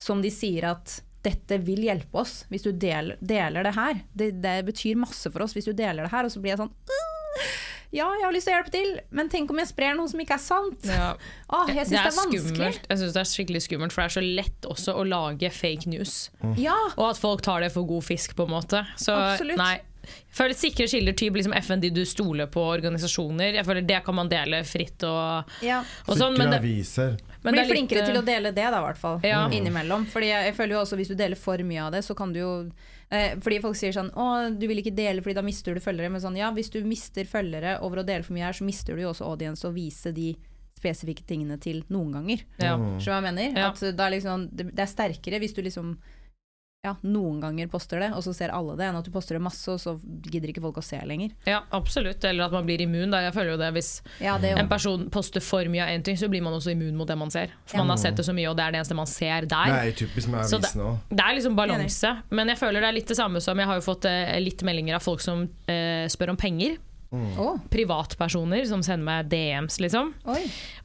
Som 0.01 0.23
de 0.25 0.31
sier 0.33 0.65
at 0.71 1.03
dette 1.27 1.59
vil 1.67 1.83
hjelpe 1.89 2.23
oss 2.23 2.45
hvis 2.53 2.65
du 2.67 2.73
deler, 2.73 3.19
deler 3.21 3.67
det 3.67 3.75
her. 3.77 4.03
Det, 4.15 4.33
det 4.45 4.59
betyr 4.71 4.99
masse 5.03 5.31
for 5.35 5.43
oss 5.47 5.57
hvis 5.57 5.67
du 5.69 5.75
deler 5.77 6.07
det 6.07 6.13
her. 6.15 6.29
Og 6.29 6.33
så 6.35 6.43
blir 6.45 6.55
jeg 6.55 6.63
sånn 6.63 6.71
«Øh, 6.71 7.49
Ja, 7.95 8.07
jeg 8.19 8.25
har 8.27 8.35
lyst 8.35 8.49
til 8.49 8.53
å 8.53 8.57
hjelpe 8.59 8.73
til, 8.75 8.89
men 9.15 9.29
tenk 9.33 9.51
om 9.55 9.61
jeg 9.63 9.69
sprer 9.71 9.95
noe 9.97 10.11
som 10.11 10.21
ikke 10.21 10.35
er 10.37 10.43
sant. 10.43 10.87
Ja. 10.91 11.13
Åh, 11.55 11.71
jeg 11.71 11.87
syns 11.87 11.93
det, 11.95 12.01
er 12.01 12.17
vanskelig. 12.19 12.41
skummelt. 12.49 12.89
Jeg 12.91 12.99
synes 13.01 13.15
det 13.15 13.21
er 13.23 13.29
skikkelig 13.31 13.63
skummelt, 13.65 13.95
for 13.95 14.03
det 14.03 14.09
er 14.11 14.15
så 14.17 14.25
lett 14.41 14.67
også 14.75 14.95
å 15.01 15.05
lage 15.07 15.51
fake 15.55 15.89
news. 15.93 16.17
Ja, 16.61 16.75
Og 16.97 17.13
at 17.13 17.21
folk 17.23 17.45
tar 17.47 17.63
det 17.65 17.71
for 17.73 17.87
god 17.89 18.05
fisk, 18.09 18.35
på 18.37 18.49
en 18.49 18.53
måte. 18.57 18.83
Så 19.01 19.15
Absolutt. 19.15 19.61
nei. 19.63 19.77
Jeg 20.07 20.37
føler 20.39 20.55
Sikre 20.55 20.85
kilder, 20.91 21.15
typ 21.19 21.35
liksom 21.35 21.55
FN, 21.63 21.81
de 21.83 21.89
du 21.91 22.03
stoler 22.07 22.47
på, 22.53 22.63
organisasjoner. 22.77 23.57
Jeg 23.59 23.67
føler 23.67 23.87
Det 23.89 24.03
kan 24.07 24.15
man 24.15 24.29
dele 24.31 24.61
fritt 24.69 25.03
og, 25.09 25.57
ja. 25.67 25.81
og 26.07 26.13
sånn. 26.15 26.37
Sikre 26.37 26.43
Men 26.43 26.53
det, 26.55 26.61
aviser. 26.63 27.17
Men 27.47 27.55
Bli 27.55 27.61
det 27.61 27.63
er 27.63 27.69
litt, 27.69 27.77
flinkere 27.77 28.05
til 28.09 28.19
å 28.19 28.25
dele 28.27 28.51
det, 28.51 28.65
da, 28.67 28.81
i 28.81 28.85
hvert 28.89 28.99
fall. 28.99 29.21
Ja. 29.23 29.45
Innimellom. 29.55 30.09
Fordi 30.11 30.33
jeg, 30.33 30.49
jeg 30.49 30.57
føler 30.57 30.75
jo 30.75 30.81
også 30.83 30.99
Hvis 30.99 31.13
du 31.13 31.15
deler 31.19 31.39
for 31.39 31.63
mye 31.69 31.85
av 31.85 31.95
det, 31.95 32.03
så 32.03 32.17
kan 32.19 32.33
du 32.35 32.41
jo 32.41 32.51
eh, 33.15 33.37
Fordi 33.43 33.61
folk 33.63 33.79
sier 33.79 33.95
sånn 33.95 34.11
Å, 34.11 34.27
du 34.51 34.67
vil 34.67 34.83
ikke 34.83 34.95
dele 34.97 35.23
fordi 35.23 35.37
da 35.39 35.45
mister 35.47 35.79
du 35.79 35.83
følgere. 35.85 36.11
Men 36.11 36.25
sånn, 36.25 36.39
ja, 36.41 36.51
hvis 36.57 36.73
du 36.75 36.81
mister 36.83 37.29
følgere 37.31 37.79
over 37.87 38.03
å 38.03 38.07
dele 38.09 38.27
for 38.27 38.35
mye 38.35 38.49
her, 38.49 38.59
så 38.59 38.67
mister 38.67 38.99
du 38.99 39.05
jo 39.05 39.13
også 39.15 39.31
audience 39.31 39.67
å 39.69 39.75
vise 39.77 40.11
de 40.17 40.33
spesifikke 40.77 41.25
tingene 41.25 41.57
til 41.63 41.81
noen 41.89 42.19
ganger. 42.19 42.43
ja. 42.61 42.75
Skjønner 42.75 43.01
du 43.01 43.09
hva 43.09 43.21
jeg 43.21 43.27
mener? 43.31 43.55
Ja. 43.57 43.71
At 43.71 43.97
da 43.97 44.11
liksom, 44.13 44.51
det, 44.53 44.69
det 44.77 44.85
er 44.85 44.91
sterkere 44.91 45.41
hvis 45.41 45.55
du 45.57 45.63
liksom 45.65 45.95
ja, 46.87 46.95
noen 47.03 47.41
ganger 47.43 47.69
poster 47.73 48.01
det, 48.05 48.13
og 48.15 48.23
så 48.25 48.33
ser 48.37 48.53
alle 48.55 48.77
det, 48.79 48.87
enn 48.87 48.97
at 49.01 49.05
du 49.05 49.11
poster 49.15 49.35
det 49.39 49.43
masse, 49.43 49.67
og 49.73 49.81
så 49.83 49.97
gidder 50.31 50.53
ikke 50.53 50.63
folk 50.63 50.79
å 50.79 50.85
se 50.87 51.01
lenger. 51.05 51.33
ja, 51.51 51.61
absolutt. 51.75 52.23
Eller 52.25 52.47
at 52.47 52.55
man 52.55 52.65
blir 52.69 52.81
immun. 52.87 53.11
Da. 53.11 53.21
Jeg 53.27 53.35
føler 53.35 53.53
jo 53.57 53.59
det 53.61 53.73
Hvis 53.77 53.91
Ja, 54.23 54.37
det 54.39 54.55
en 54.57 54.69
person 54.71 55.09
poster 55.11 55.41
for 55.43 55.65
mye 55.73 55.83
av 55.83 55.91
en 55.97 56.03
ting, 56.07 56.17
så 56.17 56.29
blir 56.31 56.43
man 56.47 56.55
også 56.55 56.71
immun 56.77 56.95
mot 56.97 57.09
det 57.11 57.19
man 57.19 57.31
ser. 57.35 57.51
For 57.67 57.79
man 57.83 57.91
har 57.91 57.97
sett 58.01 58.17
det 58.17 58.25
så 58.27 58.33
mye, 58.37 58.49
og 58.51 58.57
det 58.57 58.65
er 58.65 58.71
det 58.77 58.81
eneste 58.81 58.95
man 58.97 59.07
ser 59.11 59.47
der. 59.51 59.67
Det 59.67 59.93
er 59.93 59.99
typisk 60.07 60.29
med 60.29 60.45
Så 60.47 60.61
det- 60.63 60.73
Det 61.11 61.21
er 61.27 61.35
liksom 61.35 61.57
balanse, 61.57 62.23
men 62.31 62.49
jeg 62.49 62.59
føler 62.59 62.81
det 62.81 62.89
er 62.89 62.93
litt 62.93 63.07
det 63.09 63.17
samme 63.17 63.41
som 63.43 63.59
Jeg 63.59 63.67
har 63.67 63.75
jo 63.81 63.81
fått 63.93 64.05
eh, 64.07 64.39
litt 64.41 64.63
meldinger 64.63 64.95
av 64.97 65.03
folk 65.03 65.21
som 65.21 65.49
eh, 65.69 66.07
spør 66.07 66.31
om 66.31 66.37
penger. 66.37 66.77
Å, 67.15 67.53
Privatpersoner 67.71 68.65
som 68.69 68.83
sender 68.85 69.07
meg 69.07 69.29
DMs, 69.31 69.79
liksom. 69.83 70.11
oi. 70.29 70.41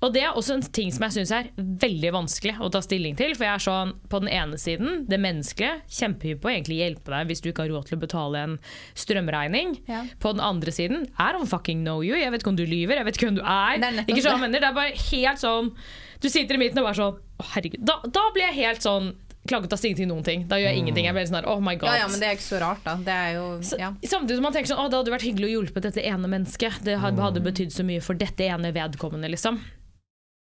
Og 0.06 0.14
det 0.14 0.22
er 0.28 0.38
også 0.38 0.58
en 0.58 0.64
ting 0.74 0.92
som 0.94 1.08
jeg 1.08 1.16
syns 1.18 1.32
er 1.36 1.50
veldig 1.58 2.12
vanskelig 2.14 2.54
å 2.62 2.70
ta 2.74 2.82
stilling 2.86 3.18
til. 3.20 3.34
For 3.38 3.48
jeg 3.48 3.58
er 3.58 3.64
sånn, 3.66 3.96
på 4.12 4.22
den 4.24 4.30
ene 4.32 4.60
siden, 4.62 5.06
det 5.10 5.20
menneskelige, 5.22 5.82
kjempehypp 5.92 6.44
på 6.44 6.52
å 6.52 6.54
egentlig 6.54 6.78
hjelpe 6.82 7.16
deg 7.16 7.32
hvis 7.32 7.42
du 7.44 7.50
ikke 7.52 7.66
har 7.66 7.74
råd 7.74 7.90
til 7.90 7.98
å 7.98 8.04
betale 8.04 8.46
en 8.46 8.56
strømregning. 8.98 9.76
Ja. 9.90 10.04
På 10.22 10.36
den 10.36 10.46
andre 10.46 10.76
siden, 10.76 11.08
I 11.18 11.32
don't 11.36 11.50
fucking 11.50 11.84
know 11.86 12.06
you. 12.06 12.16
Jeg 12.20 12.34
vet 12.34 12.46
ikke 12.46 12.54
om 12.54 12.62
du 12.62 12.68
lyver, 12.70 13.02
jeg 13.02 13.10
vet 13.10 13.20
ikke 13.20 13.32
hvem 13.32 13.42
du 13.42 13.44
er. 13.44 13.82
Det 13.82 13.92
er 13.92 14.14
ikke 14.14 14.28
sånn, 14.28 14.48
det. 14.48 14.62
det 14.62 14.70
er 14.70 14.78
bare 14.78 14.96
helt 15.10 15.42
sånn 15.42 15.74
Du 16.22 16.30
sitter 16.30 16.58
i 16.58 16.62
midten 16.62 16.82
og 16.82 16.90
bare 16.90 17.00
sånn 17.00 17.20
Å, 17.42 17.50
herregud. 17.56 17.82
Da, 17.88 17.98
da 18.06 18.28
blir 18.36 18.46
jeg 18.52 18.60
helt 18.62 18.86
sånn 18.86 19.12
Klager 19.48 19.66
å 19.66 19.70
ta 19.72 19.78
stilling 19.80 20.08
noen 20.08 20.24
ting. 20.24 20.44
Da 20.48 20.56
gjør 20.62 20.70
jeg 20.70 20.78
ingenting. 20.84 21.06
Jeg 21.06 21.16
blir 21.18 21.26
sånn 21.26 21.40
her, 21.42 21.48
oh 21.50 21.60
my 21.60 21.74
god. 21.76 21.90
Ja, 21.90 22.04
ja, 22.04 22.08
men 22.12 22.20
det 22.22 22.28
er 22.30 22.36
ikke 22.38 22.46
så 22.46 22.60
rart, 22.62 22.84
da. 22.86 22.96
Det 22.96 23.16
er 23.16 23.34
jo 23.40 23.46
Så- 23.66 23.80
ja. 23.80 23.92
Samtidig 24.06 24.36
som 24.38 24.44
man 24.44 24.54
tenker 24.54 24.70
sånn, 24.70 24.82
å, 24.86 24.90
det 24.90 24.98
hadde 25.00 25.14
vært 25.18 25.26
hyggelig 25.26 25.50
å 25.50 25.54
hjelpe 25.66 25.82
dette 25.82 26.04
ene 26.06 26.28
mennesket. 26.30 26.84
Det 26.86 27.00
hadde, 27.02 27.18
hadde 27.22 27.42
betydd 27.42 27.72
så 27.74 27.84
mye 27.84 28.02
for 28.02 28.14
dette 28.14 28.42
ene 28.46 28.72
vedkommende, 28.72 29.30
liksom. 29.32 29.60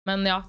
Men 0.06 0.24
ja, 0.26 0.42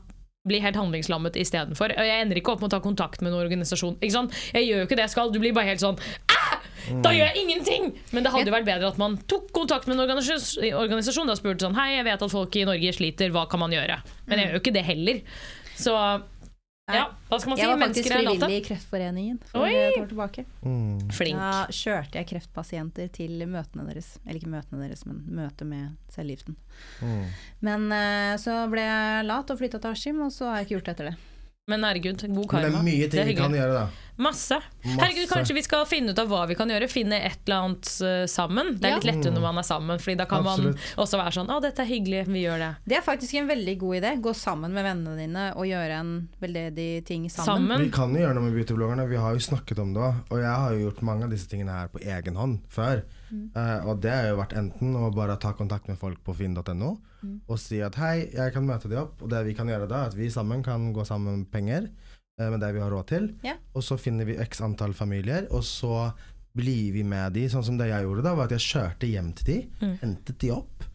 Bli 0.43 0.57
helt 0.57 0.73
handlingslammet 0.75 1.35
istedenfor. 1.37 1.91
Jeg 1.93 2.21
ender 2.23 2.35
ikke 2.39 2.55
opp 2.55 2.61
med 2.61 2.71
å 2.71 2.73
ta 2.73 2.79
kontakt 2.81 3.21
med 3.21 3.29
en 3.31 3.37
organisasjon. 3.43 3.99
Ikke 4.01 4.11
sant? 4.15 4.33
Jeg 4.55 4.65
gjør 4.65 4.79
jo 4.81 4.85
ikke 4.87 4.95
det 4.97 5.03
jeg 5.05 5.11
skal. 5.13 5.29
Du 5.29 5.37
blir 5.37 5.53
bare 5.53 5.67
helt 5.69 5.79
sånn 5.83 5.99
«Æ! 6.33 6.57
Da 7.03 7.11
gjør 7.13 7.29
jeg 7.29 7.37
ingenting! 7.43 7.93
Men 8.11 8.23
det 8.25 8.31
hadde 8.33 8.49
jo 8.49 8.55
vært 8.55 8.65
bedre 8.65 8.87
at 8.89 8.97
man 8.97 9.17
tok 9.29 9.51
kontakt 9.53 9.85
med 9.85 9.99
en 9.99 10.07
organisas- 10.07 10.57
organisasjon 10.57 11.29
og 11.29 11.37
spurte 11.37 11.61
sånn 11.61 11.75
Hei, 11.77 11.91
jeg 11.97 12.05
vet 12.05 12.25
at 12.25 12.31
folk 12.33 12.55
i 12.57 12.65
Norge 12.65 12.89
sliter, 12.97 13.29
hva 13.29 13.47
kan 13.47 13.59
man 13.61 13.69
gjøre? 13.69 13.99
Men 14.25 14.39
jeg 14.41 14.47
gjør 14.47 14.57
jo 14.57 14.61
ikke 14.63 14.73
det 14.73 14.83
heller. 14.89 15.21
Så 15.77 15.93
ja, 16.95 17.07
hva 17.29 17.39
skal 17.39 17.51
man 17.51 17.57
si? 17.57 17.63
Jeg 17.63 17.71
var 17.71 17.81
faktisk 17.85 18.09
frivillig 18.11 18.57
i 18.57 18.61
Kreftforeningen 18.65 19.39
for 19.49 19.65
Oi! 19.65 19.71
et 19.75 19.97
år 20.01 20.07
tilbake. 20.11 20.45
Flink. 21.15 21.39
Da 21.39 21.65
kjørte 21.71 22.19
jeg 22.21 22.29
kreftpasienter 22.33 23.11
til 23.15 23.45
møtene 23.49 23.87
deres. 23.89 24.13
Eller 24.25 24.41
ikke 24.41 24.53
møtene 24.53 24.85
deres, 24.85 25.05
men 25.07 25.23
møte 25.41 25.67
med 25.67 25.95
cellegiften. 26.13 26.57
Men 27.65 27.91
eh, 27.95 28.35
så 28.41 28.63
ble 28.71 28.85
jeg 28.85 29.27
lat 29.27 29.53
og 29.53 29.61
flytta 29.61 29.81
til 29.81 29.95
Askim, 29.95 30.23
og 30.25 30.33
så 30.35 30.51
har 30.51 30.61
jeg 30.61 30.69
ikke 30.69 30.77
gjort 30.79 30.89
det 30.89 30.95
etter 30.97 31.11
det. 31.11 31.17
Men 31.69 31.83
herregud, 31.85 32.21
god 32.33 32.53
Men 32.53 32.63
det 32.63 32.69
er 32.73 32.85
mye 32.85 33.07
ting 33.11 33.27
vi 33.29 33.33
kan 33.37 33.53
gjøre, 33.53 33.73
da. 33.75 33.81
Masse. 34.21 34.57
Masse. 34.83 34.95
Herregud, 34.97 35.27
Kanskje 35.29 35.53
vi 35.55 35.61
skal 35.65 35.85
finne 35.89 36.13
ut 36.13 36.19
av 36.21 36.27
hva 36.29 36.41
vi 36.49 36.55
kan 36.57 36.69
gjøre. 36.69 36.87
Finne 36.89 37.19
et 37.25 37.37
eller 37.45 37.67
annet 37.67 37.91
eh, 38.05 38.23
sammen. 38.29 38.71
Det 38.81 38.85
er 38.89 38.91
Ja. 38.91 38.97
litt 38.97 39.07
lettere 39.11 39.33
når 39.33 39.41
man 39.45 39.57
er 39.61 39.65
sammen, 39.65 39.99
Fordi 40.01 40.15
da 40.17 40.25
kan 40.29 40.41
Absolutt. 40.45 40.75
man 40.75 41.05
også 41.05 41.19
være 41.21 41.33
sånn 41.37 41.49
Å, 41.53 41.59
dette 41.61 41.81
er 41.85 41.89
hyggelig, 41.89 42.23
vi 42.27 42.41
gjør 42.43 42.57
det. 42.63 42.69
Det 42.85 42.97
er 42.97 43.05
faktisk 43.05 43.33
en 43.39 43.47
veldig 43.49 43.75
god 43.81 43.95
idé. 44.01 44.11
Gå 44.21 44.33
sammen 44.37 44.73
med 44.73 44.85
vennene 44.85 45.15
dine 45.21 45.45
og 45.55 45.65
gjøre 45.69 45.99
en 46.01 46.11
veldedig 46.41 47.05
ting 47.05 47.29
sammen. 47.29 47.45
Sammen. 47.69 47.85
Vi 47.85 47.91
kan 47.93 48.13
jo 48.13 48.21
gjøre 48.25 48.35
noe 48.39 48.43
med 48.49 48.57
beautybloggerne. 48.57 49.07
Vi 49.09 49.21
har 49.21 49.33
jo 49.37 49.45
snakket 49.47 49.79
om 49.85 49.93
det 49.93 50.01
òg. 50.01 50.15
Og 50.31 50.37
jeg 50.41 50.55
har 50.65 50.71
jo 50.73 50.89
gjort 50.89 51.01
mange 51.01 51.23
av 51.23 51.29
disse 51.29 51.47
tingene 51.49 51.77
her 51.77 51.87
på 51.93 52.01
egen 52.01 52.35
hånd 52.41 52.59
før. 52.69 53.03
Eh, 53.31 53.79
og 53.85 54.01
det 54.01 54.11
har 54.11 54.27
jo 54.33 54.41
vært 54.41 54.57
enten 54.57 54.97
å 54.97 55.13
bare 55.13 55.37
ta 55.37 55.53
kontakt 55.53 55.87
med 55.87 55.97
folk 56.01 56.21
på 56.25 56.33
finn.no 56.35 56.97
og 57.21 57.59
si 57.61 57.81
at 57.85 57.97
hei, 58.01 58.15
jeg 58.33 58.53
kan 58.55 58.65
møte 58.67 58.89
de 58.91 58.99
opp. 59.01 59.21
Og 59.21 59.31
det 59.31 59.43
vi 59.47 59.55
kan 59.57 59.69
gjøre 59.69 59.89
da, 59.89 60.03
er 60.03 60.11
at 60.11 60.17
vi 60.17 60.29
sammen 60.33 60.63
kan 60.65 60.91
gå 60.95 61.05
sammen 61.07 61.43
med 61.43 61.51
penger 61.53 61.87
eh, 61.87 62.49
med 62.49 62.59
det 62.63 62.73
vi 62.75 62.83
har 62.83 62.93
råd 62.93 63.07
til. 63.11 63.31
yeah. 63.45 63.59
Og 63.75 63.85
så 63.85 63.97
finner 64.01 64.27
vi 64.29 64.39
x 64.41 64.61
antall 64.65 64.95
familier, 64.97 65.47
og 65.51 65.65
så 65.67 66.11
blir 66.57 66.91
vi 66.95 67.03
med 67.07 67.37
de. 67.37 67.47
Sånn 67.51 67.65
som 67.65 67.77
det 67.79 67.91
jeg 67.91 68.07
gjorde 68.07 68.25
da, 68.27 68.35
var 68.37 68.49
at 68.49 68.57
jeg 68.57 68.67
kjørte 68.67 69.09
hjem 69.09 69.33
til 69.39 69.51
de, 69.51 69.59
hentet 70.03 70.39
de 70.41 70.51
opp, 70.55 70.87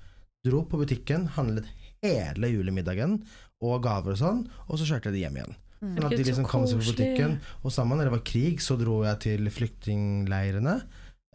dro 0.47 0.63
på 0.69 0.83
butikken, 0.83 1.31
handlet 1.37 1.69
hele 2.05 2.51
julemiddagen 2.53 3.21
og 3.65 3.81
gaver 3.87 4.15
og 4.15 4.21
sånn, 4.21 4.43
og 4.69 4.77
så 4.79 4.89
kjørte 4.89 5.11
jeg 5.11 5.17
de 5.17 5.23
hjem 5.25 5.39
igjen. 5.41 5.57
Sånn 5.81 6.07
at 6.09 6.15
de 6.17 6.25
liksom 6.25 6.47
kom 6.49 6.65
seg 6.69 6.81
på 6.81 6.93
butikken. 6.93 7.37
Og 7.63 7.73
sammen 7.75 8.01
når 8.01 8.09
det 8.09 8.15
var 8.17 8.23
krig, 8.27 8.63
så 8.65 8.79
dro 8.81 9.03
jeg 9.05 9.21
til 9.27 9.51
flyktningleirene. 9.53 10.77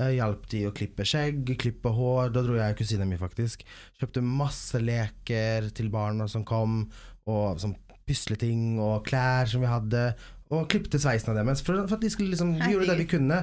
Eh, 0.01 0.15
hjalp 0.17 0.47
de 0.49 0.63
å 0.65 0.73
klippe 0.75 1.05
skjegg, 1.05 1.53
klippe 1.61 1.91
hår. 1.93 2.31
Da 2.33 2.43
dro 2.45 2.57
jeg 2.57 2.73
og 2.73 2.81
kusina 2.81 3.07
mi, 3.07 3.19
faktisk. 3.21 3.65
Kjøpte 3.99 4.23
masse 4.25 4.81
leker 4.81 5.69
til 5.77 5.91
barna 5.93 6.27
som 6.31 6.45
kom, 6.47 6.83
og 7.29 7.61
sånn 7.61 7.77
pusleting 8.07 8.79
og 8.81 9.05
klær 9.07 9.49
som 9.51 9.61
vi 9.63 9.69
hadde. 9.69 10.05
Og 10.51 10.65
klippet 10.71 10.99
sveisen 10.99 11.31
av 11.31 11.37
deres. 11.39 11.61
For, 11.63 11.79
for 11.87 11.95
at 11.95 12.03
de 12.03 12.09
skulle 12.11 12.33
liksom 12.33 12.57
Vi 12.59 12.73
gjorde 12.73 12.89
det 12.91 12.97
vi 12.99 13.07
kunne. 13.13 13.37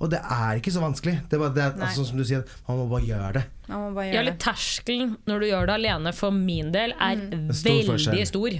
Og 0.00 0.10
det 0.10 0.20
er 0.20 0.60
ikke 0.60 0.72
så 0.72 0.80
vanskelig. 0.82 1.18
Det 1.28 1.36
er 1.36 1.42
bare 1.42 1.54
det, 1.56 1.66
altså, 1.86 2.06
som 2.08 2.18
du 2.18 2.24
sier, 2.26 2.42
man 2.68 2.80
må 2.80 2.86
bare 2.90 3.04
gjøre 3.06 3.32
det. 3.36 3.44
Bare 3.68 4.06
gjøre 4.08 4.24
det. 4.30 4.34
terskelen 4.42 5.14
når 5.28 5.44
du 5.44 5.46
gjør 5.50 5.68
det 5.70 5.76
alene, 5.78 6.12
for 6.16 6.34
min 6.34 6.72
del, 6.74 6.96
er 6.96 7.20
mm. 7.20 7.46
veldig 7.52 8.00
stor. 8.00 8.26
stor. 8.32 8.58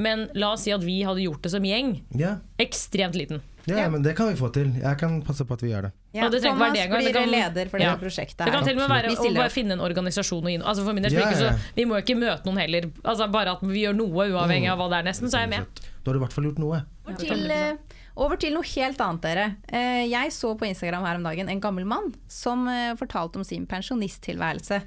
Men 0.00 0.28
la 0.36 0.52
oss 0.54 0.66
si 0.68 0.72
at 0.76 0.84
vi 0.84 1.00
hadde 1.08 1.24
gjort 1.24 1.42
det 1.48 1.52
som 1.56 1.66
gjeng. 1.66 1.96
Ja. 2.16 2.36
Ekstremt 2.62 3.18
liten. 3.18 3.42
Ja, 3.66 3.76
Ja. 3.80 3.88
men 3.90 4.02
det 4.02 4.14
kan 4.16 4.28
vi 4.28 4.36
få 4.38 4.48
til. 4.54 4.68
Jeg 4.78 4.98
kan 4.98 5.22
passe 5.26 5.44
på 5.44 5.54
at 5.54 5.62
vi 5.62 5.72
gjør 5.72 5.88
det. 5.88 5.92
Ja, 6.14 6.28
det 6.30 6.38
Thomas 6.38 6.42
det 6.42 6.42
Thomas. 6.48 6.72
Det 6.72 6.88
blir 6.88 7.12
kan- 7.12 7.30
leder 7.30 7.68
for 7.68 7.78
Ja. 7.80 7.90
dette 7.90 8.04
prosjektet. 8.04 8.44
Det 8.44 8.52
kan 8.52 8.64
til 8.64 8.78
og 8.78 8.88
med 8.88 8.88
være 8.88 9.10
å 9.10 9.34
bare 9.34 9.50
finne 9.50 9.72
en 9.72 9.80
organisasjon 9.80 10.48
inn. 10.50 10.62
Altså 10.62 10.84
del, 10.84 11.12
Ja, 11.12 11.32
så, 11.32 11.58
Vi 11.74 11.84
må 11.84 11.98
jo 11.98 12.02
ikke 12.04 12.16
møte 12.16 12.44
noen 12.46 12.58
heller. 12.58 12.90
Altså 13.04 13.30
Bare 13.30 13.50
at 13.50 13.60
vi 13.62 13.82
gjør 13.82 13.96
noe, 13.96 14.30
uavhengig 14.30 14.70
av 14.70 14.78
hva 14.78 14.88
det 14.88 14.98
er, 14.98 15.10
nesten, 15.10 15.28
så 15.28 15.38
er 15.38 15.48
jeg 15.48 15.50
med. 15.50 15.66
Da 16.06 16.12
har 16.12 16.14
du 16.14 16.20
i 16.20 16.22
hvert 16.22 16.34
fall 16.36 16.44
gjort 16.46 16.58
noe. 16.62 16.78
Over 17.02 17.16
til, 17.18 17.40
eh, 17.50 17.96
over 18.22 18.38
til 18.38 18.52
noe 18.54 18.62
helt 18.70 19.00
annet, 19.02 19.24
dere. 19.26 19.46
Eh, 19.74 20.04
jeg 20.06 20.30
så 20.30 20.52
på 20.56 20.68
Instagram 20.68 21.02
her 21.02 21.18
om 21.18 21.24
dagen 21.26 21.48
en 21.50 21.60
gammel 21.64 21.84
mann 21.88 22.12
som 22.30 22.62
eh, 22.70 22.92
fortalte 22.94 23.40
om 23.40 23.44
sin 23.48 23.66
pensjonisttilværelse. 23.66 24.78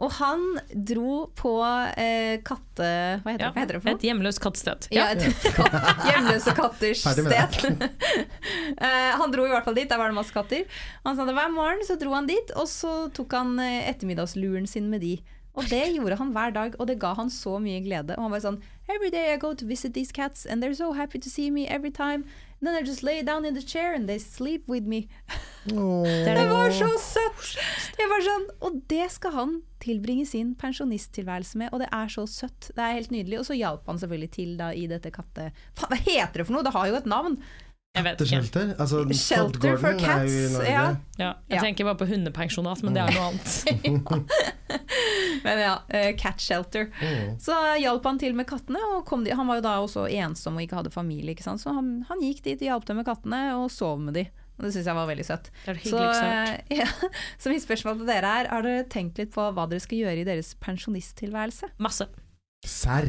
Og 0.00 0.10
han 0.16 0.42
dro 0.74 1.28
på 1.38 1.52
eh, 1.94 2.40
katte... 2.42 2.90
Hva 3.22 3.30
heter, 3.36 3.44
Ja, 3.44 3.46
det? 3.46 3.54
hva 3.54 3.62
heter 3.62 3.76
det 3.78 3.82
for 3.84 3.92
et 3.94 4.06
hjemløst 4.08 4.40
kattested. 4.42 4.88
Ja, 4.96 5.06
et 5.12 5.22
hjemløse 6.08 6.54
katters 6.58 7.02
sted. 7.04 7.86
Eh, 8.80 9.10
han 9.20 9.30
dro 9.34 9.44
i 9.46 9.52
hvert 9.52 9.66
fall 9.68 9.76
dit, 9.78 9.86
der 9.90 10.00
var 10.02 10.10
det 10.10 10.16
masse 10.18 10.34
katter. 10.34 10.64
Han 11.06 11.14
sa 11.18 11.26
det 11.28 11.36
hver 11.38 11.52
morgen 11.54 11.84
så 11.86 11.94
dro 12.00 12.16
han 12.16 12.26
dit, 12.30 12.50
og 12.58 12.66
så 12.70 12.94
tok 13.14 13.38
han 13.38 13.54
ettermiddagsluren 13.62 14.66
sin 14.66 14.90
med 14.90 15.04
de. 15.06 15.18
Og 15.58 15.66
det 15.68 15.82
gjorde 15.92 16.16
han 16.16 16.30
hver 16.32 16.52
dag, 16.54 16.76
og 16.78 16.86
det 16.88 16.98
ga 17.02 17.10
han 17.18 17.28
så 17.34 17.58
mye 17.62 17.82
glede. 17.84 18.14
Og 18.16 18.22
han 18.28 18.32
var 18.34 18.42
sånn 18.44 18.60
Every 18.90 19.10
day 19.10 19.32
I 19.32 19.36
go 19.36 19.54
to 19.54 19.64
visit 19.64 19.94
these 19.94 20.10
cats, 20.10 20.46
and 20.46 20.60
they're 20.60 20.74
so 20.74 20.92
happy 20.92 21.18
to 21.20 21.30
see 21.30 21.50
me 21.50 21.68
every 21.68 21.92
time. 21.92 22.24
Then 22.60 22.74
I 22.74 22.82
just 22.82 23.02
lay 23.02 23.22
down 23.22 23.44
in 23.44 23.54
the 23.54 23.62
chair 23.62 23.94
and 23.94 24.08
they 24.08 24.18
sleep 24.18 24.68
with 24.68 24.84
me. 24.84 25.08
Det 25.64 26.48
var 26.50 26.70
så 26.70 26.88
søtt! 26.98 27.56
Jeg 28.00 28.08
var 28.08 28.22
sånn, 28.24 28.46
og 28.64 28.78
det 28.88 29.06
skal 29.12 29.34
han 29.34 29.54
tilbringe 29.80 30.24
sin 30.26 30.54
pensjonisttilværelse 30.58 31.60
med, 31.60 31.68
og 31.72 31.82
det 31.84 31.88
er 31.92 32.08
så 32.12 32.24
søtt. 32.28 32.70
Det 32.74 32.82
er 32.82 32.96
helt 32.96 33.12
nydelig. 33.12 33.38
Og 33.40 33.48
så 33.48 33.56
hjalp 33.56 33.86
han 33.88 34.00
selvfølgelig 34.00 34.30
til 34.36 34.54
da 34.60 34.70
i 34.72 34.86
dette 34.90 35.12
katte... 35.14 35.50
Faen, 35.78 35.92
hva 35.92 36.00
heter 36.00 36.40
det 36.40 36.48
for 36.48 36.56
noe? 36.56 36.66
Det 36.66 36.74
har 36.74 36.90
jo 36.90 36.98
et 36.98 37.10
navn! 37.12 37.36
Jeg 37.96 38.06
vet 38.06 38.20
ikke. 38.22 38.30
Shelter? 38.30 38.68
Altså, 38.78 39.00
Shelter 39.18 39.76
for 39.82 39.98
cats, 39.98 40.34
ja. 40.62 40.84
Ja, 41.18 41.32
jeg 41.50 41.56
Ja. 41.56 41.60
tenker 41.60 41.88
bare 41.88 41.98
på 41.98 42.06
hundepensjonat, 42.06 42.84
men 42.86 42.94
det 42.94 43.02
er 43.02 43.10
noe 43.16 43.32
annet. 43.32 44.30
Men 45.44 45.58
ja, 45.58 45.74
uh, 45.88 46.10
cat 46.20 46.40
shelter. 46.40 46.90
Mm. 47.00 47.38
Så 47.40 47.54
hjalp 47.80 48.04
han 48.04 48.18
til 48.20 48.34
med 48.36 48.46
kattene, 48.46 48.80
og 48.94 49.06
kom 49.08 49.24
de, 49.24 49.32
han 49.34 49.48
var 49.48 49.58
jo 49.60 49.64
da 49.64 49.72
også 49.80 50.04
ensom 50.20 50.58
og 50.58 50.62
ikke 50.66 50.76
hadde 50.76 50.92
familie, 50.92 51.32
ikke 51.34 51.46
sant? 51.46 51.62
så 51.62 51.72
han, 51.74 52.02
han 52.10 52.20
gikk 52.20 52.42
dit, 52.44 52.60
hjalp 52.68 52.84
dem 52.88 53.00
med 53.00 53.08
kattene 53.08 53.40
og 53.56 53.70
sov 53.72 53.98
med 54.04 54.18
de. 54.20 54.26
Og 54.60 54.66
det 54.66 54.74
syns 54.74 54.90
jeg 54.90 54.98
var 54.98 55.08
veldig 55.08 55.24
søtt. 55.24 55.48
Det 55.64 55.74
det 55.78 55.88
Så, 55.88 56.02
eh, 56.04 56.58
ja, 56.82 56.88
så 57.40 57.52
mitt 57.52 57.64
spørsmål 57.64 58.02
til 58.02 58.10
dere 58.12 58.32
er, 58.42 58.50
har 58.52 58.66
dere 58.66 58.84
tenkt 58.92 59.16
litt 59.18 59.32
på 59.32 59.46
hva 59.56 59.64
dere 59.70 59.80
skal 59.80 60.02
gjøre 60.02 60.20
i 60.20 60.26
deres 60.28 60.52
pensjonisttilværelse? 60.60 61.72
Masse. 61.80 62.06
Serr? 62.68 63.08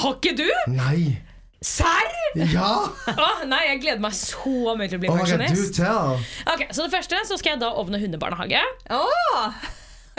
Har 0.00 0.16
ikke 0.16 0.32
du? 0.40 0.48
Nei! 0.72 1.18
Serr? 1.60 2.08
Ja! 2.40 2.88
oh, 3.20 3.42
nei, 3.44 3.60
jeg 3.68 3.82
gleder 3.82 4.00
meg 4.00 4.14
så 4.16 4.72
mye 4.78 4.88
til 4.88 4.96
å 4.96 5.02
bli 5.02 5.10
Oh 5.12 5.18
pensjonist. 5.20 5.80
Okay, 6.48 6.70
så 6.72 6.86
det 6.86 6.94
første 6.94 7.20
så 7.28 7.36
skal 7.36 7.54
jeg 7.54 7.60
da 7.60 7.68
åpne 7.76 8.00
hundebarnehage 8.00 8.62
Oh, 8.96 9.60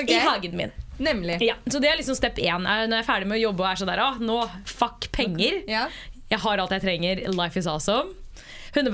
i 0.06 0.20
hagen 0.22 0.54
min. 0.60 0.76
Nemlig. 1.02 1.39
Ja, 1.42 1.56
så 1.66 1.82
det 1.82 1.89
er 1.89 1.98
liksom 1.98 2.18
step 2.18 2.38
én. 2.38 2.62
Når 2.62 2.94
jeg 2.94 3.02
er 3.02 3.08
ferdig 3.08 3.32
med 3.32 3.39
å 3.39 3.44
jobbe 3.48 3.66
og 3.66 3.72
er 3.72 3.82
sånn 3.82 3.89
der, 3.89 4.04
oh, 4.06 4.22
nå, 4.22 4.38
fuck 4.70 5.10
penger. 5.16 5.64
Ja. 5.70 5.88
Jeg 6.30 6.44
har 6.46 6.62
alt 6.62 6.78
jeg 6.78 6.86
trenger. 6.86 7.26
Life 7.34 7.58
is 7.60 7.68
awesome. 7.68 8.14
Hunde, 8.76 8.91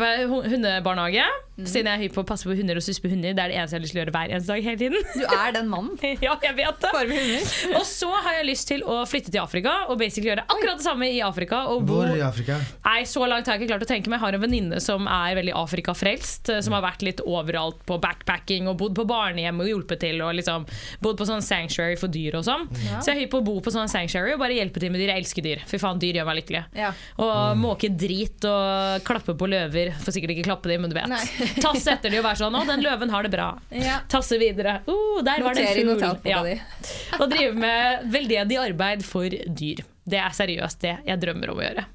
hundebarnehage. 0.50 1.26
Siden 1.58 1.88
jeg 1.90 1.98
er 1.98 2.02
hypp 2.06 2.14
på 2.14 2.22
å 2.22 2.26
passe 2.30 2.46
på 2.46 2.54
hunder 2.54 2.78
og 2.78 2.84
suspe 2.86 3.10
hunder. 3.10 3.34
Det 3.34 3.42
er 3.42 3.50
det 3.50 3.56
eneste 3.58 3.74
jeg 3.74 3.80
har 3.80 3.84
lyst 3.84 3.94
til 3.96 3.98
å 3.98 4.02
gjøre 4.04 4.12
hver 4.14 4.32
eneste 4.36 4.52
dag 4.54 4.66
hele 4.68 4.78
tiden. 4.78 5.08
Du 5.18 5.24
er 5.26 5.54
den 5.56 5.70
mannen. 5.72 5.96
ja, 6.28 6.36
jeg 6.46 6.54
vet 6.58 6.82
det. 6.84 6.92
Bare 6.94 7.08
med 7.10 7.18
hunder. 7.18 7.78
Og 7.80 7.86
så 7.90 8.10
har 8.14 8.36
jeg 8.38 8.46
lyst 8.46 8.68
til 8.70 8.84
å 8.86 8.98
flytte 9.10 9.34
til 9.34 9.42
Afrika 9.42 9.74
og 9.90 9.98
basically 9.98 10.30
gjøre 10.30 10.44
akkurat 10.46 10.78
det 10.78 10.86
samme 10.86 11.10
i 11.10 11.18
Afrika. 11.26 11.64
Og 11.74 11.82
bo 11.90 11.98
Hvor 12.04 12.14
i 12.14 12.22
Afrika? 12.26 12.60
Nei, 12.86 13.00
så 13.10 13.26
langt 13.26 13.50
har 13.50 13.58
jeg 13.58 13.66
ikke 13.66 13.72
klart 13.74 13.86
å 13.88 13.90
tenke 13.90 14.12
meg. 14.14 14.20
Jeg 14.20 14.26
har 14.28 14.38
en 14.38 14.44
venninne 14.46 14.82
som 14.86 15.10
er 15.10 15.38
veldig 15.40 15.56
Afrika-frelst. 15.64 16.52
eh, 16.54 16.62
Som 16.68 16.78
har 16.78 16.86
vært 16.86 17.06
litt 17.08 17.24
overalt 17.26 17.82
på 17.90 17.98
backpacking 18.06 18.70
og 18.70 18.78
bodd 18.84 18.94
på 19.02 19.08
barnehjem 19.10 19.62
og 19.66 19.72
hjulpet 19.72 20.04
til. 20.06 20.22
Og 20.26 20.38
liksom 20.38 20.68
bodd 21.02 21.18
på 21.18 21.26
sånn 21.30 21.42
sanctuary 21.46 21.98
for 21.98 22.14
dyr 22.14 22.38
og 22.38 22.46
sånn. 22.46 22.68
Så 23.02 23.10
jeg 23.10 23.16
er 23.16 23.22
hypp 23.24 23.34
på 23.34 23.42
å 23.42 23.48
bo 23.50 23.58
på 23.66 23.74
sånn 23.74 23.90
sanctuary 23.90 24.34
og 24.38 24.42
bare 24.46 24.58
hjelpe 24.62 24.82
til 24.82 24.94
med 24.94 25.02
dyr. 25.02 25.14
Jeg 25.16 25.26
elsker 25.26 25.50
dyr. 25.50 25.66
Fy 25.74 25.82
faen, 25.82 25.98
dyr 26.06 26.22
gjør 26.22 26.30
meg 26.30 26.42
lykkelig. 26.44 26.64
Ja. 26.78 26.94
Og 27.18 27.58
måke 27.66 27.90
drit 27.98 28.46
og 28.46 29.02
klappe 29.10 29.34
på 29.34 29.50
løver. 29.50 29.67
Får 29.74 30.16
sikkert 30.16 30.34
ikke 30.36 30.46
klappe 30.48 30.72
dem, 30.72 30.84
men 30.86 30.94
du 30.94 30.98
vet. 30.98 31.10
Nei. 31.12 31.22
Tasse 31.66 31.96
etter 31.96 32.14
de 32.14 32.22
og 32.22 32.26
være 32.28 32.42
sånn 32.44 32.58
'Å, 32.58 32.64
den 32.70 32.86
løven 32.86 33.14
har 33.14 33.28
det 33.28 33.34
bra'. 33.34 33.50
Ja. 33.74 34.00
Tasse 34.12 34.40
videre. 34.42 34.80
Uh, 34.88 35.20
der 35.26 35.44
var 35.46 35.58
det 35.58 35.68
en 35.74 35.94
fugl. 35.98 36.18
Ja. 36.28 36.42
Og 37.22 37.30
drive 37.32 37.54
med 37.58 38.08
veldedig 38.14 38.58
arbeid 38.62 39.06
for 39.06 39.30
dyr. 39.32 39.84
Det 40.08 40.20
er 40.24 40.34
seriøst 40.36 40.82
det 40.84 40.98
jeg 41.08 41.22
drømmer 41.24 41.52
om 41.52 41.62
å 41.62 41.66
gjøre. 41.66 41.86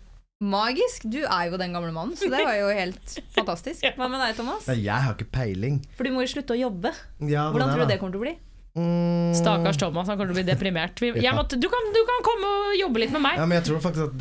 Magisk. 0.42 1.04
Du 1.06 1.20
er 1.22 1.50
jo 1.52 1.58
den 1.60 1.74
gamle 1.76 1.92
mannen, 1.94 2.16
så 2.18 2.26
det 2.30 2.42
var 2.42 2.56
jo 2.58 2.70
helt 2.74 3.18
fantastisk. 3.36 3.86
Hva 3.96 4.08
med 4.10 4.18
deg, 4.24 4.34
Thomas? 4.40 4.66
Jeg 4.74 4.90
har 5.06 5.14
ikke 5.14 5.30
peiling. 5.30 5.78
For 5.96 6.08
du 6.08 6.14
må 6.14 6.24
jo 6.26 6.32
slutte 6.34 6.56
å 6.56 6.58
jobbe. 6.58 6.90
Ja, 7.30 7.46
Hvordan 7.54 7.70
tror 7.70 7.84
du 7.86 7.92
det 7.92 8.00
kommer 8.02 8.16
til 8.16 8.22
å 8.22 8.26
bli? 8.26 8.34
Mm, 8.74 9.34
Stakkars 9.36 9.76
Thomas, 9.76 10.08
han 10.08 10.16
kommer 10.16 10.32
til 10.32 10.38
å 10.38 10.44
bli 10.44 10.48
deprimert. 10.52 11.00
Vi- 11.00 11.12
måtte, 11.36 11.58
du, 11.60 11.68
kan, 11.68 11.90
du 11.92 12.00
kan 12.08 12.22
komme 12.24 12.46
og 12.48 12.78
jobbe 12.80 13.02
litt 13.02 13.12
med 13.12 13.20
meg. 13.22 13.36
Ja, 13.36 13.44
men 13.46 13.58
jeg 13.60 13.66
tror 13.68 13.80
faktisk 13.84 14.08
at 14.08 14.18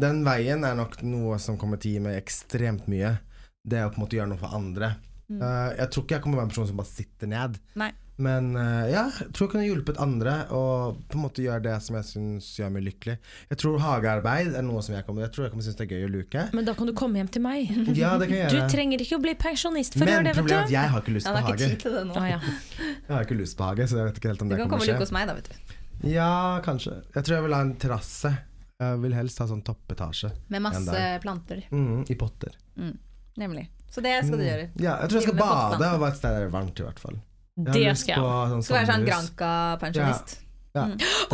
den- 0.00 0.24
veien 0.26 0.64
er 0.66 0.74
nok 0.74 1.00
noe 1.02 1.38
som 1.38 1.56
kommer 1.58 1.78
til 1.78 1.92
å 1.92 1.94
gi 1.94 2.00
meg 2.08 2.16
ekstremt 2.22 2.88
mye. 2.88 3.18
Det 3.64 3.78
er 3.78 3.86
å 3.86 3.92
på 3.94 4.00
en 4.00 4.04
måte 4.06 4.16
gjøre 4.18 4.28
noe 4.32 4.38
for 4.42 4.54
andre. 4.58 4.96
Eh, 5.32 5.76
jeg 5.78 5.88
tror 5.90 6.02
ikke 6.04 6.16
jeg 6.16 6.22
kommer 6.22 6.34
til 6.34 6.38
å 6.38 6.42
være 6.42 6.48
en 6.50 6.54
person 6.54 6.66
som 6.66 6.76
bare 6.76 6.90
sitter 6.92 7.26
ned. 7.30 7.58
Nei. 7.76 7.92
Men 8.20 8.50
eh, 8.60 8.90
ja, 8.92 9.06
jeg 9.08 9.30
tror 9.32 9.46
jeg 9.46 9.52
kunne 9.54 9.64
hjulpet 9.66 9.98
andre 10.02 10.34
og 10.52 10.98
på 11.08 11.16
en 11.16 11.22
måte 11.24 11.44
gjøre 11.44 11.62
det 11.64 11.76
som 11.84 11.96
jeg 11.96 12.06
syns 12.10 12.48
gjør 12.58 12.72
meg 12.74 12.84
lykkelig. 12.90 13.14
Jeg 13.48 13.60
tror 13.62 13.78
hagearbeid 13.80 14.52
er 14.58 14.66
noe 14.66 14.82
som 14.84 14.94
jeg 14.94 15.06
kommer 15.06 15.24
Jeg 15.24 15.32
tror 15.32 15.46
jeg 15.46 15.54
kommer 15.54 15.66
synes 15.66 15.78
det 15.80 15.86
er 15.86 15.94
gøy 15.96 16.06
å 16.06 16.12
luke. 16.12 16.44
Men 16.52 16.68
da 16.68 16.74
kan 16.76 16.90
du 16.90 16.94
komme 16.98 17.22
hjem 17.22 17.30
til 17.32 17.44
meg. 17.44 17.72
Ja, 17.96 18.14
det 18.20 18.28
kan 18.28 18.38
jeg 18.42 18.52
Du 18.52 18.60
trenger 18.72 19.04
ikke 19.04 19.18
å 19.18 19.24
bli 19.24 19.34
pensjonist 19.40 19.96
for 19.96 20.04
å 20.04 20.12
gjøre 20.12 20.28
det, 20.28 20.36
Men 20.36 20.42
problemet 20.42 20.60
er 20.60 20.68
at 20.68 20.76
jeg 20.76 20.92
har 20.92 21.04
ikke 21.04 21.16
lyst 21.16 21.30
ja, 21.30 21.32
på 21.32 21.40
har 21.40 21.48
ikke 21.48 21.56
hage. 21.56 21.70
tid 21.72 21.84
til 21.86 21.96
det 21.98 22.04
nå. 22.10 22.18
Ah, 22.20 22.28
ja. 22.34 22.40
Jeg 23.08 23.16
har 23.16 23.26
ikke 23.26 23.38
lyst 23.40 23.56
på 23.58 23.66
hage, 23.66 23.86
så 23.90 23.98
jeg 23.98 24.08
vet 24.08 24.18
ikke 24.20 24.30
helt 24.30 24.42
om 24.44 24.48
Du 24.48 24.52
det 24.52 24.58
til 24.58 24.62
å 24.62 24.62
skje. 24.62 24.68
Du 24.68 24.70
kan 24.70 24.78
komme 24.78 24.86
og 24.86 24.92
luke 24.92 25.04
hos 25.04 25.12
meg, 25.12 25.26
da, 25.28 25.34
vet 25.36 25.48
du. 25.50 26.08
Ja, 26.12 26.28
kanskje. 26.64 26.94
Jeg 27.14 27.26
tror 27.26 27.34
jeg 27.36 27.44
vil 27.46 27.56
ha 27.56 27.60
en 27.66 27.74
terrasse. 27.82 28.32
Jeg 28.82 29.00
vil 29.02 29.16
helst 29.16 29.42
ha 29.42 29.46
sånn 29.50 29.64
toppetasje. 29.66 30.30
Med 30.54 30.64
masse 30.64 31.02
planter. 31.22 31.64
Mm, 31.74 32.04
I 32.10 32.16
potter. 32.18 32.56
Nemlig. 33.40 33.66
Så 33.92 34.00
det 34.04 34.14
skal 34.24 34.40
du 34.40 34.46
gjøre. 34.46 34.70
Ja, 34.80 34.96
jeg 35.02 35.12
tror 35.12 35.20
jeg 35.20 35.28
skal 35.28 35.38
bade 35.42 35.90
og 35.90 36.00
være 36.00 36.14
et 36.14 36.18
sted 36.20 36.32
der 36.32 36.46
det 36.46 36.48
er 36.48 36.54
varmt, 36.54 36.80
i 36.80 36.86
hvert 36.86 37.02
fall. 37.02 37.18
Det 37.56 37.96
skal 37.98 38.14
jeg. 38.14 38.22
Sånn 38.22 38.62
Skal 38.64 38.76
være 38.78 38.86
sånn 38.86 39.02
sommerhus. 39.02 39.34
Granca-pensjonist. 39.36 40.38
Ja, 40.38 40.38
Ja, 40.72 40.86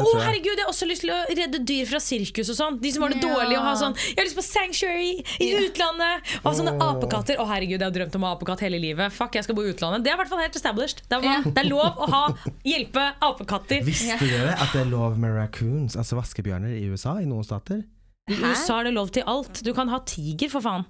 oh, 0.03 0.17
herregud, 0.19 0.57
jeg 0.59 0.65
har 0.67 0.71
også 0.73 0.87
lyst 0.91 1.05
til 1.05 1.13
å 1.15 1.19
redde 1.31 1.61
dyr 1.63 1.87
fra 1.87 2.01
sirkus 2.03 2.49
og 2.51 2.57
sånn. 2.59 2.81
De 2.83 2.91
som 2.91 3.05
har 3.05 3.13
det 3.13 3.21
Ja. 3.23 3.29
dårlig 3.37 3.55
og 3.55 3.63
har 3.69 3.77
sånn 3.79 3.95
Jeg 3.95 4.17
har 4.19 4.25
lyst 4.27 4.35
på 4.35 4.43
sanctuary 4.43 5.13
i 5.39 5.51
utlandet! 5.63 6.27
Og 6.43 6.49
ha 6.49 6.53
sånne 6.59 6.75
apekatter. 6.83 7.37
Å, 7.39 7.47
herregud, 7.47 7.79
jeg 7.79 7.87
har 7.87 7.95
drømt 7.95 8.17
om 8.19 8.25
å 8.27 8.27
ha 8.27 8.35
apekatt 8.35 8.59
hele 8.67 8.81
livet. 8.83 9.13
Fuck, 9.15 9.35
jeg 9.39 9.45
skal 9.47 9.55
bo 9.55 9.63
i 9.63 9.71
utlandet. 9.73 10.03
Det 10.03 10.11
er 10.11 10.15
i 10.15 10.19
hvert 10.19 10.29
fall 10.29 10.43
helt 10.43 10.57
established. 10.59 11.03
Det 11.09 11.21
er, 11.21 11.23
Ja. 11.23 11.43
det 11.47 11.57
er 11.63 11.69
lov 11.71 12.03
å 12.03 12.09
ha 12.11 12.35
hjelpe 12.67 13.15
apekatter. 13.23 13.85
Visste 13.87 14.19
dere 14.19 14.59
at 14.59 14.73
det 14.73 14.81
er 14.83 14.91
lov 14.91 15.17
med 15.17 15.31
raccoons, 15.39 15.95
altså 15.95 16.19
vaskebjørner, 16.19 16.75
i 16.75 16.91
USA? 16.91 17.19
I 17.23 17.25
noen 17.31 17.45
stater? 17.47 17.85
I 18.29 18.35
USA 18.43 18.81
er 18.81 18.85
det 18.91 18.95
lov 18.95 19.11
til 19.15 19.23
alt. 19.25 19.63
Du 19.63 19.73
kan 19.73 19.87
ha 19.89 20.01
tiger, 20.01 20.49
for 20.51 20.61
faen. 20.61 20.85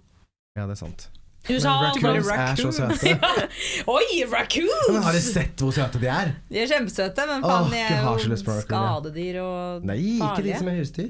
Ja, 0.57 0.65
det 0.65 0.73
er 0.81 0.87
sant. 0.87 1.11
USA 1.49 1.75
raccoons 1.83 2.29
er 2.35 2.59
så 2.61 2.73
søte. 2.77 3.15
Oi, 3.95 4.25
Men 4.25 4.35
har 4.35 4.49
du 4.53 5.17
dere 5.17 5.23
sett 5.25 5.63
hvor 5.65 5.73
søte 5.75 6.01
de 6.03 6.11
er? 6.13 6.35
De 6.51 6.61
er 6.63 6.69
kjempesøte, 6.71 7.25
men 7.31 7.47
faen, 7.47 7.71
de 7.73 7.81
er 7.85 8.03
jo 8.05 8.37
skadedyr 8.65 9.41
og 9.45 9.89
Nei, 9.89 10.03
ikke 10.19 10.45
de 10.45 10.59
som 10.59 10.69
er 10.73 10.83
husdyr. 10.83 11.09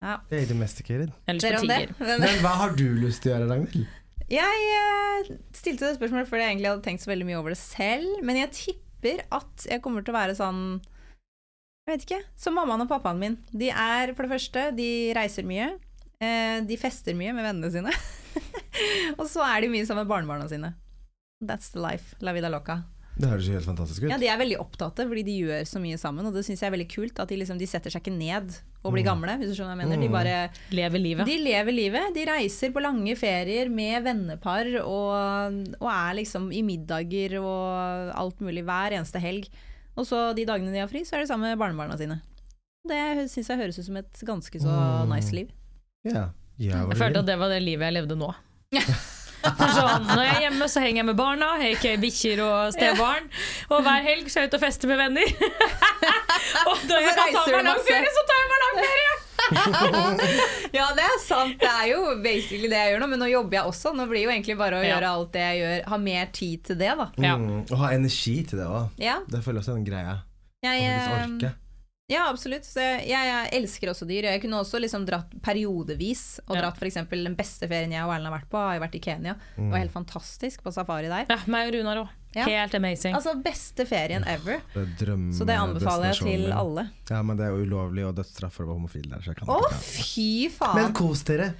Ja. 0.00 0.18
Det 0.30 0.42
er 0.42 0.46
domesticated. 0.48 1.10
Men 1.28 1.40
Men 2.24 2.38
hva 2.44 2.54
har 2.62 2.76
du 2.76 2.86
lyst 3.00 3.24
til 3.24 3.32
å 3.32 3.36
gjøre, 3.36 3.50
Ragnhild? 3.50 3.88
jeg 4.30 4.66
eh, 4.78 5.32
stilte 5.58 5.88
det 5.88 5.96
spørsmålet 5.96 6.28
fordi 6.30 6.44
jeg 6.44 6.52
egentlig 6.54 6.70
hadde 6.70 6.84
tenkt 6.84 7.02
så 7.02 7.10
veldig 7.10 7.26
mye 7.26 7.40
over 7.40 7.54
det 7.54 7.58
selv. 7.60 8.20
Men 8.26 8.38
jeg 8.38 8.54
tipper 8.54 9.24
at 9.34 9.66
jeg 9.66 9.82
kommer 9.82 10.06
til 10.06 10.14
å 10.14 10.18
være 10.20 10.36
sånn 10.38 10.62
Jeg 11.88 11.94
vet 11.96 12.06
ikke. 12.06 12.20
Som 12.38 12.54
mammaen 12.60 12.84
og 12.84 12.90
pappaen 12.92 13.18
min. 13.18 13.38
De 13.50 13.72
er 13.72 14.14
for 14.14 14.26
det 14.26 14.34
første, 14.36 14.68
de 14.76 14.90
reiser 15.16 15.48
mye. 15.48 15.72
Eh, 16.22 16.60
de 16.68 16.78
fester 16.78 17.16
mye 17.18 17.34
med 17.34 17.48
vennene 17.48 17.72
sine. 17.74 17.94
og 19.20 19.26
så 19.30 19.44
er 19.46 19.64
de 19.66 19.72
mye 19.72 19.86
sammen 19.88 20.04
med 20.06 20.10
barnebarna 20.12 20.48
sine. 20.50 20.74
That's 21.44 21.70
the 21.74 21.80
life. 21.82 22.16
La 22.20 22.32
vida 22.36 22.50
loca. 22.52 22.82
Det 23.20 23.28
høres 23.28 23.46
jo 23.50 23.52
helt 23.52 23.66
fantastisk 23.68 24.04
ut. 24.06 24.10
Ja, 24.12 24.16
De 24.20 24.28
er 24.32 24.38
veldig 24.40 24.56
opptatt 24.62 24.96
fordi 25.02 25.22
de 25.26 25.34
gjør 25.42 25.64
så 25.68 25.80
mye 25.82 25.98
sammen. 26.00 26.24
Og 26.28 26.32
det 26.36 26.44
syns 26.46 26.62
jeg 26.62 26.70
er 26.70 26.74
veldig 26.76 26.88
kult. 26.92 27.18
At 27.20 27.28
de, 27.28 27.36
liksom, 27.42 27.58
de 27.60 27.66
setter 27.68 27.92
seg 27.92 28.00
ikke 28.04 28.14
ned 28.16 28.54
og 28.80 28.94
blir 28.94 29.04
gamle, 29.04 29.34
hvis 29.36 29.50
du 29.50 29.56
skjønner 29.58 29.74
hva 29.76 29.84
jeg 29.84 29.90
mener. 29.90 30.00
De 30.00 30.08
bare 30.14 30.36
lever 30.72 31.02
livet. 31.02 31.26
de 31.28 31.34
lever 31.42 31.74
livet. 31.76 32.14
De 32.16 32.24
reiser 32.30 32.72
på 32.72 32.80
lange 32.80 33.12
ferier 33.20 33.68
med 33.68 34.06
vennepar 34.06 34.70
og, 34.80 35.58
og 35.82 35.90
er 35.92 36.16
liksom 36.22 36.48
i 36.56 36.62
middager 36.64 37.36
og 37.42 38.14
alt 38.22 38.40
mulig 38.40 38.64
hver 38.64 38.96
eneste 38.96 39.20
helg. 39.20 39.50
Og 40.00 40.06
så 40.08 40.30
de 40.38 40.46
dagene 40.48 40.72
de 40.72 40.80
har 40.80 40.88
fri, 40.88 41.02
så 41.04 41.18
er 41.18 41.26
de 41.26 41.28
sammen 41.28 41.50
med 41.50 41.60
barnebarna 41.60 41.98
sine. 42.00 42.22
Det 42.88 43.00
syns 43.28 43.50
jeg 43.52 43.60
høres 43.60 43.76
ut 43.82 43.84
som 43.90 43.98
et 44.00 44.22
ganske 44.24 44.62
så 44.62 44.72
Mm. 44.72 45.10
nice 45.12 45.34
liv. 45.36 45.50
Ja, 46.08 46.30
hva 46.30 46.39
Jeg 46.60 46.98
følte 47.00 47.22
at 47.24 47.26
det 47.30 47.38
var 47.40 47.48
det 47.48 47.62
livet 47.64 47.88
jeg 47.88 47.96
levde 48.00 48.16
nå. 48.20 48.30
Sånn, 49.40 50.04
når 50.04 50.20
jeg 50.20 50.34
er 50.34 50.42
hjemme, 50.44 50.66
så 50.68 50.82
henger 50.84 51.00
jeg 51.00 51.06
med 51.08 51.16
barna, 51.16 51.46
aka 51.64 51.94
bikkjer 52.02 52.42
og 52.44 52.74
stebarn. 52.76 53.30
Og 53.72 53.80
hver 53.86 54.02
helg 54.04 54.28
så 54.28 54.42
er 54.42 54.44
jeg 54.44 54.50
ute 54.52 54.58
og 54.60 54.64
fester 54.66 54.90
med 54.90 55.00
venner. 55.00 55.32
og 56.68 56.82
når 56.90 57.06
jeg 57.06 57.14
kan 57.16 57.32
ta 57.38 57.44
meg 57.48 57.64
lang 57.64 57.80
ferie, 57.88 58.12
så 58.18 58.24
tar 58.28 58.42
jeg 58.42 58.50
meg 58.52 58.62
lang 58.66 58.80
ferie! 58.84 59.16
Ja, 60.76 60.84
det 60.94 61.02
er 61.02 61.16
sant. 61.24 61.56
Det 61.58 61.70
er 61.70 61.86
jo 61.94 62.02
basically 62.22 62.68
det 62.70 62.76
jeg 62.78 62.92
gjør 62.92 63.00
nå, 63.02 63.08
men 63.14 63.22
nå 63.24 63.30
jobber 63.32 63.56
jeg 63.56 63.70
også. 63.72 63.94
Nå 63.96 64.04
blir 64.10 64.20
det 64.20 64.26
jo 64.26 64.32
egentlig 64.34 64.56
bare 64.60 64.76
å 64.78 64.84
Ja. 64.84 64.90
gjøre 64.92 65.08
alt 65.16 65.32
det 65.34 65.40
jeg 65.46 65.58
gjør, 65.62 65.80
ha 65.94 65.98
mer 66.04 66.28
tid 66.36 66.62
til 66.68 66.78
det, 66.84 66.90
da. 67.00 67.06
Ja. 67.24 67.32
Mm, 67.40 67.64
og 67.64 67.76
ha 67.80 67.88
energi 67.96 68.36
til 68.46 68.60
det 68.60 68.68
òg. 68.68 68.92
Ja, 69.00 69.16
Det 69.26 69.40
føler 69.42 69.58
jeg 69.58 69.64
også 69.64 69.72
er 69.74 69.80
en 69.80 69.88
greie. 69.88 70.14
jeg, 70.68 70.84
Å 70.84 71.08
faktisk 71.08 71.34
orke. 71.40 71.54
Ja, 72.10 72.24
absolutt. 72.28 72.66
Så 72.66 72.82
jeg, 72.82 73.06
jeg 73.06 73.50
elsker 73.60 73.92
også 73.92 74.06
dyr. 74.08 74.26
Jeg 74.32 74.42
kunne 74.42 74.58
også 74.64 74.80
liksom 74.82 75.04
dratt 75.06 75.30
periodevis. 75.46 76.40
Og 76.48 76.56
Ja. 76.56 76.64
dratt 76.64 76.78
for 76.80 76.88
eksempel 76.88 77.22
Den 77.24 77.36
beste 77.38 77.68
ferien 77.70 77.92
jeg 77.94 78.02
og 78.02 78.10
Erlend 78.14 78.26
har 78.32 78.40
vært 78.40 78.48
på, 78.50 78.58
har 78.58 78.74
jeg 78.74 78.82
vært 78.82 78.96
i 78.98 79.02
Kenya. 79.04 79.36
Det 79.56 79.70
var 79.70 79.78
helt 79.84 79.94
fantastisk 79.94 80.64
på 80.64 80.72
safari 80.74 81.08
der. 81.12 81.26
Ja, 81.30 81.38
meg 81.46 81.70
og 81.70 81.78
Runar 81.78 82.02
òg. 82.02 82.16
Ja. 82.34 82.44
Helt 82.46 82.74
amazing. 82.74 83.14
Altså 83.14 83.34
beste 83.42 83.86
ferien 83.86 84.22
ever. 84.26 84.60
Det 84.74 85.06
Så 85.34 85.46
det 85.46 85.56
anbefaler 85.58 86.12
jeg 86.12 86.22
til 86.22 86.52
alle. 86.52 86.90
Ja, 87.10 87.22
men 87.22 87.36
det 87.36 87.46
er 87.46 87.56
jo 87.56 87.64
ulovlig 87.66 88.06
og 88.06 88.14
dødsstraff 88.18 88.54
for 88.54 88.64
å 88.64 88.70
være 88.70 88.78
homofil 88.78 89.10
der. 89.10 89.22
Så 89.22 89.32
jeg 89.32 89.36
kan 89.36 89.48
Å, 89.48 89.60
fy 89.74 90.50
Men 90.74 90.92
kos 90.92 91.22
dere! 91.26 91.54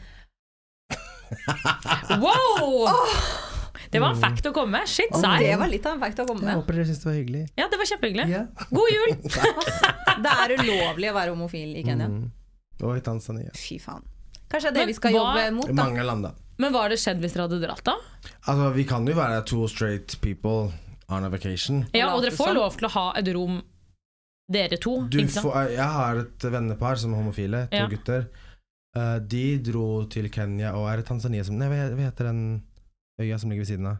Wow! 2.18 3.46
Det 3.90 3.98
var 4.00 4.10
en 4.14 4.20
fact 4.22 4.46
å 4.46 4.52
komme 4.54 4.70
med. 4.78 4.86
Shit, 4.88 5.10
Mm. 5.10 5.20
serr. 5.20 5.38
Det 5.42 5.56
var 5.58 5.66
litt 5.68 5.86
av 5.86 5.94
en 5.96 6.00
fact 6.00 6.18
å 6.22 6.26
komme 6.28 6.40
med. 6.44 6.50
Jeg 6.52 6.60
håper 6.62 6.72
dere 6.78 6.84
syntes 6.86 7.02
det 7.02 7.08
var 7.10 7.16
hyggelig. 7.18 7.42
Ja, 7.58 7.68
det 7.68 7.78
var 7.80 7.86
kjempehyggelig. 7.90 8.28
Yeah. 8.28 8.46
God 8.70 8.90
jul! 8.94 9.16
Det 10.24 10.30
er 10.44 10.52
ulovlig 10.60 11.08
å 11.10 11.14
være 11.16 11.30
homofil 11.34 11.76
i 11.80 11.82
Kenya. 11.86 12.06
Mm. 12.10 12.30
Og 12.82 12.96
i 12.96 13.00
Tanzania. 13.00 13.50
Fy 13.56 13.78
faen. 13.80 14.02
Kanskje 14.50 14.70
det 14.72 14.76
er 14.76 14.86
det 14.86 14.86
vi 14.90 14.94
skal 14.98 15.12
hva- 15.12 15.20
jobbe 15.24 15.54
mot, 15.56 15.68
I 15.70 15.72
da. 15.72 15.84
mange 15.84 16.04
land, 16.04 16.22
da. 16.28 16.32
Men 16.60 16.72
hva 16.74 16.82
hadde 16.84 16.98
skjedd 17.00 17.20
hvis 17.22 17.32
dere 17.34 17.46
hadde 17.48 17.60
dratt, 17.62 17.82
da? 17.84 17.94
Altså, 18.46 18.70
vi 18.74 18.84
kan 18.84 19.06
jo 19.06 19.14
være 19.14 19.44
two 19.46 19.66
straight 19.68 20.16
people 20.20 20.72
on 21.08 21.24
a 21.24 21.28
vacation. 21.30 21.86
Ja, 21.94 22.12
Og 22.14 22.22
dere 22.22 22.30
får 22.36 22.54
lov 22.54 22.76
til 22.76 22.86
å 22.88 22.90
ha 22.90 23.12
et 23.16 23.28
rom, 23.34 23.62
dere 24.50 24.76
to. 24.78 25.06
Du 25.08 25.18
ikke 25.18 25.30
sant? 25.38 25.46
får, 25.46 25.70
jeg 25.74 25.88
har 25.96 26.16
et 26.18 26.38
vennepar 26.52 26.98
som 26.98 27.14
er 27.14 27.22
homofile, 27.22 27.64
to 27.70 27.76
Ja. 27.76 27.86
gutter. 27.88 28.28
Uh, 28.96 29.18
de 29.20 29.58
dro 29.58 30.04
til 30.10 30.28
Kenya 30.28 30.72
og 30.74 30.88
er 30.90 30.98
i 30.98 31.02
Tanzania 31.06 31.44
som 31.44 31.56
Nei, 31.56 31.68
hva 31.68 31.96
heter 31.96 32.24
den 32.26 32.62
øya 33.20 33.38
som 33.38 33.50
ligger 33.52 33.64
ved 33.66 33.70
siden 33.74 33.86
av? 33.92 33.98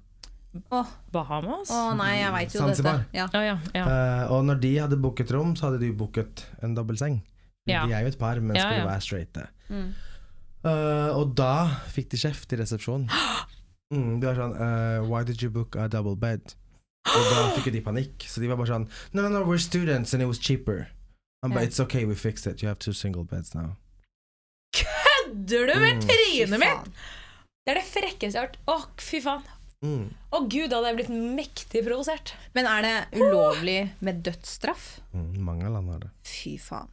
Oh. 0.74 0.88
Bahamas? 1.14 1.70
å 1.70 1.92
nei, 1.94 2.16
jeg 2.18 2.32
veit 2.34 2.54
jo 2.56 2.60
Zanzibar. 2.64 3.04
dette. 3.04 3.18
Ja. 3.20 3.26
Oh, 3.30 3.44
ja, 3.44 3.56
ja. 3.76 3.84
Uh, 3.86 4.32
og 4.34 4.44
når 4.48 4.60
de 4.64 4.70
hadde 4.82 4.96
booket 4.98 5.30
rom, 5.36 5.52
så 5.56 5.68
hadde 5.68 5.78
de 5.84 5.92
booket 5.94 6.42
en 6.66 6.74
dobbeltseng. 6.74 7.20
Ja. 7.70 7.84
De 7.86 7.92
er 7.94 8.02
jo 8.02 8.10
et 8.10 8.18
par, 8.18 8.40
men 8.40 8.56
Ja, 8.56 8.64
skulle 8.66 8.80
ja. 8.82 8.88
være 8.88 9.04
straighte. 9.06 9.44
Mm. 9.70 9.92
Uh, 10.64 11.10
og 11.16 11.34
da 11.38 11.52
fikk 11.94 12.10
de 12.12 12.18
kjeft 12.20 12.52
i 12.52 12.60
resepsjonen. 12.62 13.08
Mm, 13.90 14.20
de 14.22 14.26
var 14.28 14.36
sånn 14.38 14.52
uh, 14.54 15.00
Why 15.02 15.24
did 15.26 15.40
you 15.42 15.48
book 15.50 15.74
a 15.74 15.88
double 15.90 16.12
bed? 16.14 16.52
Og 17.10 17.24
da 17.26 17.40
fikk 17.56 17.64
jo 17.66 17.72
de 17.74 17.80
panikk. 17.82 18.22
Så 18.30 18.38
de 18.38 18.46
var 18.46 18.54
bare 18.60 18.70
sånn 18.70 18.84
No, 19.10 19.24
no, 19.24 19.28
no, 19.32 19.40
we're 19.42 19.58
students 19.58 20.14
and 20.14 20.22
it 20.22 20.28
was 20.30 20.38
cheaper. 20.38 20.84
I'm, 21.42 21.50
Ja. 21.56 21.64
It's 21.66 21.80
okay, 21.82 22.04
we 22.06 22.14
fixed 22.14 22.46
it. 22.46 22.62
You 22.62 22.68
have 22.70 22.78
two 22.78 22.92
single 22.94 23.24
beds 23.24 23.50
now. 23.52 23.72
Kødder 24.78 25.66
du 25.72 25.80
med 25.80 25.94
Mm. 25.94 26.06
Trynet 26.06 26.60
mitt?! 26.62 26.92
Det 27.66 27.74
er 27.74 27.80
det 27.80 27.86
frekkeste 27.88 28.36
jeg 28.36 28.40
har 28.40 28.48
hørt. 28.48 28.60
Å, 28.70 28.76
fy 29.04 29.20
faen. 29.24 29.42
Mm. 29.84 30.06
Å 30.36 30.38
gud, 30.44 30.66
da 30.70 30.78
hadde 30.80 30.90
jeg 30.92 30.98
blitt 31.00 31.12
mektig 31.40 31.82
provosert. 31.86 32.34
Men 32.56 32.66
er 32.68 32.84
det 32.86 32.94
ulovlig 33.20 33.78
med 34.04 34.22
dødsstraff? 34.26 34.88
Mm, 35.16 35.30
mange 35.46 35.70
land 35.72 35.92
har 35.94 36.02
det. 36.06 36.10
Fy 36.28 36.56
faen. 36.60 36.88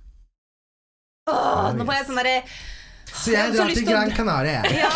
Åh, 1.28 1.74
nå 1.76 1.84
får 1.88 1.98
jeg 1.98 2.06
sånn 2.08 2.20
derre 2.22 2.36
Så 3.12 3.32
Jeg 3.34 3.50
jeg 3.50 3.56
drar 3.58 3.68
til 3.68 3.82
til 3.82 3.88
Gran 3.90 4.12
Canaria, 4.16 4.62
jeg. 4.64 4.78
Ja, 4.80 4.92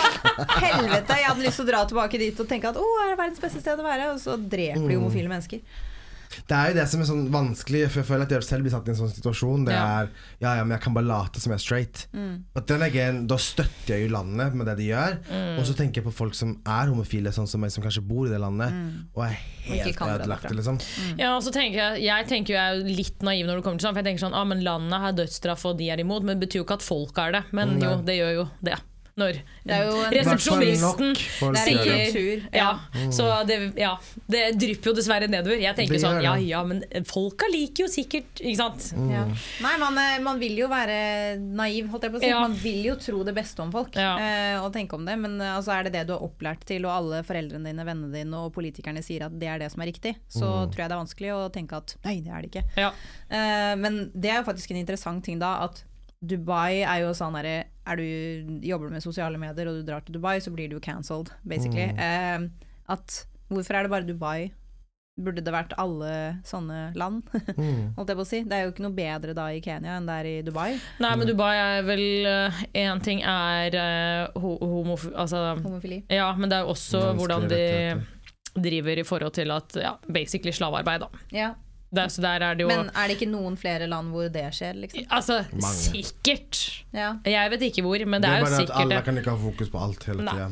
helvete! 0.62 1.18
Jeg 1.20 1.28
hadde 1.28 1.44
lyst 1.44 1.60
til 1.60 1.66
å 1.66 1.70
dra 1.72 1.82
tilbake 1.90 2.20
dit 2.22 2.40
og 2.40 2.48
tenke 2.48 2.70
at 2.72 2.80
å, 2.80 2.86
er 3.04 3.12
det 3.12 3.18
verdens 3.20 3.42
beste 3.44 3.60
sted 3.64 3.80
å 3.80 3.86
være? 3.88 4.08
Og 4.14 4.20
så 4.24 4.38
dreper 4.40 4.80
de 4.80 4.96
Mm. 4.96 5.02
homofile 5.02 5.32
mennesker. 5.32 5.60
Det 6.48 6.56
er 6.58 6.70
jo 6.72 6.76
det 6.80 6.88
som 6.90 7.02
er 7.04 7.06
sånn 7.10 7.24
vanskelig, 7.34 7.84
for 7.92 8.02
jeg 8.02 8.08
føler 8.08 8.24
at 8.28 8.30
jeg 8.36 8.44
selv 8.48 8.64
blir 8.66 8.72
satt 8.74 8.88
i 8.88 8.92
en 8.94 9.00
sånn 9.02 9.12
situasjon. 9.14 9.66
Det 9.68 9.74
Ja. 9.74 10.02
er 10.02 10.10
ja, 10.42 10.56
ja, 10.58 10.64
men 10.64 10.72
jeg 10.78 10.82
kan 10.82 10.94
bare 10.94 11.06
late 11.06 11.40
som 11.40 11.52
jeg 11.52 11.60
er 11.60 11.64
straight. 11.66 12.08
Then 12.68 12.82
again, 12.82 13.28
da 13.28 13.36
støtter 13.38 13.96
jeg 13.98 14.08
jo 14.10 14.16
landet 14.16 14.54
med 14.56 14.66
det 14.68 14.78
de 14.78 14.88
gjør. 14.92 15.18
Mm. 15.30 15.60
Og 15.60 15.66
så 15.66 15.76
tenker 15.76 16.02
jeg 16.02 16.06
på 16.06 16.14
folk 16.14 16.34
som 16.38 16.56
er 16.66 16.88
homofile, 16.88 17.32
sånn 17.36 17.48
som 17.48 17.60
meg, 17.62 17.72
som 17.72 17.84
kanskje 17.84 18.02
bor 18.08 18.28
i 18.28 18.30
det 18.30 18.40
landet, 18.40 18.72
og 19.16 19.26
er 19.26 19.38
helt 19.68 19.98
ødelagt. 19.98 20.50
liksom. 20.52 20.80
Ja, 21.18 21.36
og 21.36 21.44
så 21.44 21.52
tenker 21.52 21.98
Jeg 21.98 22.04
jeg 22.04 22.28
tenker 22.28 22.54
jo 22.54 22.60
jeg 22.60 22.82
er 22.82 22.96
litt 22.96 23.22
naiv 23.24 23.46
når 23.48 23.56
det 23.58 23.64
kommer 23.64 23.80
til 23.80 23.88
sånn, 23.88 23.94
for 23.96 24.02
jeg 24.04 24.10
tenker 24.12 24.26
sånn, 24.28 24.34
ah, 24.36 24.44
men 24.46 24.64
landet 24.64 25.00
har 25.00 25.12
dødsstraff 25.14 25.66
og 25.66 25.78
de 25.78 25.90
er 25.90 25.98
imot, 26.00 26.24
men 26.24 26.40
det 26.40 26.48
betyr 26.48 26.62
jo 26.62 26.66
ikke 26.66 26.80
at 26.80 26.82
folk 26.84 27.18
er 27.18 27.32
det. 27.32 27.44
Men 27.52 27.78
Nei. 27.80 27.88
jo, 27.88 28.02
det 28.02 28.16
gjør 28.20 28.34
jo 28.36 28.50
det. 28.64 28.80
Når 29.22 30.14
resepsjonisten 30.16 31.16
sier 31.62 32.44
er 32.52 32.62
ja, 32.62 32.70
så 33.14 33.28
det, 33.48 33.58
ja, 33.80 33.94
det 34.32 34.44
drypper 34.60 34.92
jo 34.92 34.96
dessverre 34.98 35.30
nedover. 35.32 35.60
Jeg 35.62 35.78
tenker 35.78 36.02
sånn, 36.02 36.22
ja 36.26 36.36
ja, 36.42 36.62
men 36.68 36.82
folka 37.08 37.50
liker 37.52 37.86
jo 37.86 37.90
sikkert 37.92 38.42
Ikke 38.42 38.58
sant? 38.60 38.88
Ja. 39.12 39.24
Nei, 39.64 39.74
man, 39.82 39.98
eh, 40.02 40.18
man 40.24 40.40
vil 40.42 40.58
jo 40.64 40.70
være 40.72 41.38
naiv, 41.42 41.90
holdt 41.94 42.08
jeg 42.08 42.16
på 42.16 42.22
å 42.22 42.24
si. 42.24 42.32
Man 42.34 42.58
vil 42.62 42.82
jo 42.90 42.96
tro 43.02 43.22
det 43.28 43.36
beste 43.38 43.64
om 43.64 43.72
folk 43.74 43.96
Ja. 44.00 44.14
eh, 44.18 44.58
og 44.62 44.72
tenke 44.76 44.98
om 44.98 45.06
det. 45.08 45.18
Men 45.22 45.38
eh, 45.42 45.54
altså, 45.56 45.76
er 45.78 45.88
det 45.88 45.94
det 46.00 46.06
du 46.10 46.16
er 46.18 46.26
opplært 46.26 46.66
til, 46.68 46.86
og 46.88 46.96
alle 46.96 47.22
foreldrene 47.28 47.72
dine, 47.72 47.86
vennene 47.88 48.12
dine 48.14 48.42
og 48.46 48.54
politikerne 48.56 49.04
sier 49.06 49.28
at 49.28 49.38
det 49.42 49.50
er 49.52 49.62
det 49.62 49.72
som 49.74 49.84
er 49.84 49.92
riktig, 49.92 50.16
så 50.32 50.52
tror 50.72 50.84
jeg 50.86 50.92
det 50.92 50.98
er 50.98 51.04
vanskelig 51.04 51.34
å 51.36 51.42
tenke 51.54 51.78
at 51.78 51.96
nei, 52.08 52.18
det 52.26 52.32
er 52.34 52.42
det 52.46 52.52
ikke. 52.52 52.66
Ja. 52.80 52.92
Eh, 53.30 53.74
men 53.82 54.04
det 54.14 54.34
er 54.34 54.42
jo 54.42 54.50
faktisk 54.50 54.74
en 54.74 54.82
interessant 54.82 55.24
ting 55.26 55.40
da, 55.42 55.56
at 55.68 55.84
Dubai 56.22 56.84
er 56.86 57.02
jo 57.08 57.14
sånn 57.18 57.34
derre 57.34 57.54
er 57.64 57.71
du, 57.98 58.60
Jobber 58.64 58.88
du 58.90 58.96
med 58.96 59.04
sosiale 59.04 59.38
medier 59.42 59.68
og 59.72 59.80
du 59.82 59.86
drar 59.88 60.02
til 60.06 60.16
Dubai, 60.18 60.38
så 60.42 60.52
blir 60.54 60.70
du 60.72 60.80
cancelled, 60.80 61.32
basically. 61.44 61.90
Eh, 61.98 62.50
at 62.92 63.22
hvorfor 63.52 63.76
er 63.78 63.84
det 63.88 63.92
bare 63.94 64.08
Dubai? 64.08 64.52
Burde 65.22 65.42
det 65.44 65.52
vært 65.54 65.74
alle 65.78 66.12
sånne 66.48 66.92
land? 66.98 67.22
Mm. 67.62 67.92
Holdt 67.98 68.10
jeg 68.10 68.18
på 68.18 68.24
å 68.24 68.30
si. 68.30 68.40
Det 68.48 68.56
er 68.58 68.64
jo 68.66 68.72
ikke 68.72 68.86
noe 68.86 68.96
bedre 68.96 69.34
da 69.38 69.50
i 69.54 69.60
Kenya 69.62 69.98
enn 70.00 70.08
det 70.08 70.14
er 70.22 70.30
i 70.30 70.36
Dubai. 70.46 70.70
Nei, 71.04 71.12
men 71.20 71.28
Dubai 71.30 71.52
er 71.60 71.84
vel 71.86 72.06
Én 72.80 73.02
ting 73.04 73.20
er 73.28 73.76
uh, 73.76 74.40
homof... 74.42 75.04
Altså, 75.12 75.44
Homofili. 75.62 76.00
ja, 76.10 76.32
men 76.40 76.50
det 76.50 76.58
er 76.58 76.66
jo 76.66 76.72
også 76.74 77.04
hvordan 77.20 77.50
de 77.52 77.62
driver 78.56 79.00
i 79.00 79.06
forhold 79.08 79.36
til 79.36 79.52
at 79.54 79.76
ja, 79.80 79.94
basically 80.08 80.52
slavearbeid, 80.56 81.04
da. 81.06 81.22
Ja. 81.36 81.52
Det, 81.92 82.06
så 82.14 82.22
der 82.24 82.40
er 82.48 82.56
det 82.56 82.64
jo 82.64 82.70
Men 82.72 82.88
er 82.96 83.10
det 83.12 83.18
ikke 83.18 83.28
noen 83.28 83.58
flere 83.60 83.88
land 83.92 84.14
hvor 84.14 84.30
det 84.32 84.46
skjer, 84.56 84.78
liksom? 84.80 85.04
Altså, 85.12 85.42
Mange. 85.52 85.76
sikkert. 85.76 86.60
Ja. 86.96 87.10
Jeg 87.28 87.52
vet 87.52 87.66
ikke 87.68 87.84
hvor, 87.84 88.00
men 88.08 88.22
Det 88.24 88.30
det 88.30 88.38
er 88.38 88.46
er 88.46 88.50
jo 88.54 88.60
sikkert 88.62 88.80
alle 88.86 89.02
kan 89.10 89.18
ikke 89.20 89.34
ha 89.36 89.42
fokus 89.42 89.70
på 89.74 89.82
alt 89.84 90.06
hele 90.08 90.24
tida. 90.24 90.48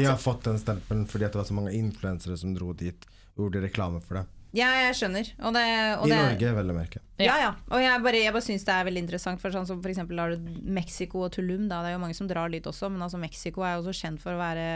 De 0.00 0.04
har 0.08 0.16
fått 0.20 0.44
den 0.48 0.58
stempelen 0.62 1.06
fordi 1.10 1.26
at 1.28 1.32
det 1.36 1.42
var 1.42 1.48
så 1.50 1.56
mange 1.58 1.74
influensere 1.76 2.36
som 2.40 2.54
dro 2.56 2.72
dit 2.72 3.04
og 3.36 3.44
gjorde 3.44 3.62
reklame 3.68 4.00
for 4.00 4.20
det. 4.22 4.24
ja, 4.56 4.70
jeg 4.88 4.96
skjønner. 4.98 5.28
Og 5.46 5.52
det, 5.54 5.66
og 6.00 6.06
I 6.08 6.10
det, 6.10 6.16
Norge, 6.24 6.54
vel 6.56 6.72
å 6.72 6.78
merke. 6.80 7.00
Ja, 7.20 7.36
ja. 7.44 7.52
Og 7.70 7.84
jeg 7.84 8.02
bare, 8.02 8.24
jeg 8.24 8.32
bare 8.34 8.42
syns 8.48 8.64
det 8.66 8.72
er 8.74 8.88
veldig 8.88 9.04
interessant. 9.04 9.40
For 9.44 9.52
sånn 9.54 9.68
som 9.68 9.82
for 9.84 9.92
eksempel 9.92 10.18
har 10.18 10.32
du 10.32 10.48
Mexico 10.64 11.26
og 11.28 11.30
Tulum. 11.36 11.68
Da. 11.70 11.82
Det 11.84 11.92
er 11.92 11.98
jo 11.98 12.02
mange 12.02 12.16
som 12.18 12.26
drar 12.26 12.48
dit 12.50 12.64
også, 12.66 12.88
men 12.90 13.04
altså 13.04 13.20
Mexico 13.20 13.62
er 13.62 13.76
jo 13.76 13.84
også 13.84 13.94
kjent 14.00 14.24
for 14.24 14.32
å 14.34 14.40
være 14.40 14.66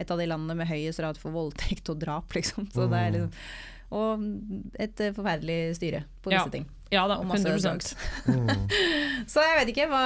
et 0.00 0.10
av 0.10 0.18
de 0.18 0.26
landene 0.26 0.56
med 0.58 0.66
høyest 0.72 0.98
rad 1.04 1.20
for 1.20 1.30
voldtekt 1.36 1.92
og 1.92 2.00
drap, 2.02 2.32
liksom. 2.34 2.66
Så 2.74 2.88
det 2.90 2.98
er 3.04 3.14
liksom 3.14 3.30
og 3.90 4.22
et 4.80 5.00
eh, 5.00 5.12
forferdelig 5.12 5.76
styre 5.76 6.04
på 6.22 6.32
Ja. 6.32 6.38
disse 6.44 6.50
ting. 6.52 6.66
Ja 6.92 7.06
da, 7.08 7.16
Og 7.18 7.26
masse 7.26 7.42
100 7.48 7.62
drugs. 7.64 7.96
Så 9.32 9.42
jeg 9.42 9.56
vet 9.60 9.70
ikke 9.72 9.86
hva, 9.90 10.02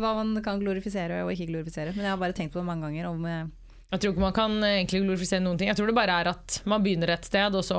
hva 0.00 0.12
man 0.22 0.36
kan 0.44 0.60
glorifisere 0.62 1.22
og 1.26 1.32
ikke 1.34 1.48
glorifisere, 1.50 1.92
men 1.96 2.06
jeg 2.06 2.10
har 2.14 2.20
bare 2.20 2.32
tenkt 2.36 2.52
på 2.54 2.60
det 2.62 2.66
mange 2.68 2.86
ganger. 2.88 3.08
Om, 3.10 3.24
eh, 3.26 3.44
Jeg 3.92 4.00
tror 4.00 4.12
ikke 4.14 4.24
man 4.24 4.32
kan 4.36 4.54
eh, 4.64 4.78
egentlig 4.80 5.02
glorifisere 5.04 5.42
noen 5.44 5.58
ting. 5.60 5.68
Jeg 5.68 5.76
tror 5.76 5.86
det 5.90 5.94
bare 5.98 6.20
er 6.22 6.30
at 6.32 6.62
man 6.64 6.82
begynner 6.82 7.10
et 7.12 7.24
sted, 7.28 7.54
og 7.54 7.64
så 7.66 7.78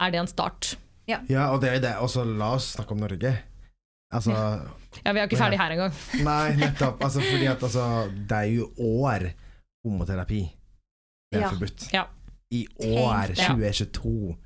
er 0.00 0.10
det 0.14 0.20
en 0.22 0.30
start. 0.30 0.76
Ja, 1.10 1.50
og 1.50 1.60
det 1.60 1.68
er 1.74 1.80
det. 1.82 1.94
Og 2.00 2.08
så 2.08 2.22
la 2.24 2.52
oss 2.54 2.70
snakke 2.76 2.92
om 2.94 3.00
Norge. 3.02 3.34
Altså 4.14 4.30
Ja, 5.04 5.12
Vi 5.12 5.18
er 5.20 5.24
jo 5.26 5.28
ikke 5.28 5.38
ferdig 5.42 5.58
her 5.58 5.70
engang. 5.74 5.92
Nei, 6.26 6.54
nettopp. 6.58 7.02
Altså, 7.02 7.20
fordi 7.22 7.46
at 7.50 7.62
altså, 7.62 7.84
det 8.10 8.38
er 8.38 8.48
jo 8.54 8.70
år 8.78 9.28
homoterapi. 9.84 10.40
Det 11.30 11.38
er 11.38 11.44
Ja. 11.44 11.50
forbudt. 11.50 11.92
Ja. 11.92 12.04
I 12.52 12.66
år, 12.82 13.34
Ja. 13.36 13.54
2022, 13.54 14.36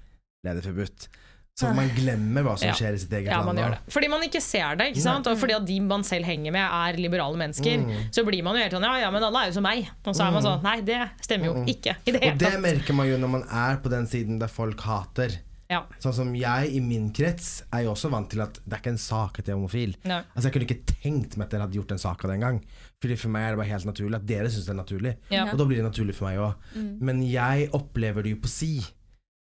ble 0.45 0.55
det 0.55 0.65
forbudt. 0.65 1.09
Så 1.57 1.69
man 1.73 1.87
glemmer 1.95 2.43
hva 2.43 2.57
som 2.59 2.67
Ja. 2.67 2.75
skjer 2.75 2.95
i 2.95 2.99
sitt 2.99 3.13
eget 3.13 3.31
Ja, 3.31 3.41
land. 3.45 3.77
Fordi 3.89 4.09
man 4.11 4.21
ikke 4.23 4.41
ser 4.43 4.75
det, 4.75 4.89
ikke 4.91 5.01
sant? 5.01 5.27
og 5.29 5.39
fordi 5.39 5.55
at 5.55 5.65
de 5.65 5.79
man 5.81 6.03
selv 6.03 6.25
henger 6.25 6.51
med 6.51 6.61
er 6.67 6.97
liberale 6.99 7.37
mennesker, 7.39 7.79
Mm. 7.79 8.11
så 8.11 8.25
blir 8.27 8.43
man 8.43 8.57
jo 8.57 8.63
helt 8.63 8.73
sånn 8.73 8.83
ja 8.83 8.97
ja, 8.99 9.11
men 9.11 9.23
alle 9.23 9.39
er 9.39 9.47
jo 9.47 9.53
som 9.53 9.63
meg. 9.63 9.89
Og 10.05 10.15
så 10.17 10.27
er 10.27 10.33
man 10.33 10.43
sånn 10.43 10.63
nei, 10.65 10.81
det 10.81 11.11
stemmer 11.23 11.45
jo 11.47 11.55
ikke 11.65 11.95
i 12.07 12.11
det 12.11 12.23
Og 12.33 12.39
det 12.39 12.61
merker 12.61 12.93
man 12.93 13.07
jo 13.07 13.17
når 13.19 13.29
man 13.31 13.43
er 13.45 13.77
på 13.77 13.89
den 13.89 14.05
siden 14.07 14.39
der 14.41 14.49
folk 14.49 14.81
hater. 14.81 15.31
Ja. 15.71 15.81
Sånn 16.03 16.13
som 16.13 16.33
jeg 16.37 16.75
i 16.77 16.81
min 16.85 17.07
krets 17.17 17.63
er 17.73 17.87
jo 17.87 17.93
også 17.95 18.11
vant 18.13 18.29
til 18.31 18.43
at 18.45 18.59
det 18.65 18.73
er 18.77 18.83
ikke 18.83 18.93
en 18.93 19.01
sak 19.01 19.39
at 19.41 19.47
jeg 19.49 19.55
er 19.55 19.59
homofil. 19.59 19.95
Nei. 20.05 20.19
Altså 20.35 20.49
Jeg 20.51 20.53
kunne 20.57 20.67
ikke 20.69 20.97
tenkt 21.03 21.37
meg 21.39 21.47
at 21.47 21.55
dere 21.55 21.65
hadde 21.67 21.79
gjort 21.79 21.95
en 21.97 22.03
sak 22.03 22.25
av 22.25 22.31
det 22.31 22.37
engang. 22.37 22.59
Fordi 23.01 23.17
For 23.17 23.33
meg 23.33 23.47
er 23.47 23.55
det 23.55 23.61
bare 23.63 23.71
helt 23.73 23.89
naturlig 23.89 24.19
at 24.21 24.27
dere 24.29 24.51
syns 24.53 24.67
det 24.69 24.75
er 24.75 24.81
naturlig. 24.83 25.15
Ja. 25.33 25.47
Og 25.53 25.59
da 25.59 25.65
blir 25.71 25.81
det 25.81 25.87
naturlig 25.89 26.15
for 26.19 26.29
meg 26.29 26.39
òg. 26.45 26.55
Men 27.01 27.23
jeg 27.25 27.71
opplever 27.73 28.23
det 28.23 28.35
jo 28.37 28.43
på 28.45 28.53
si. 28.53 28.75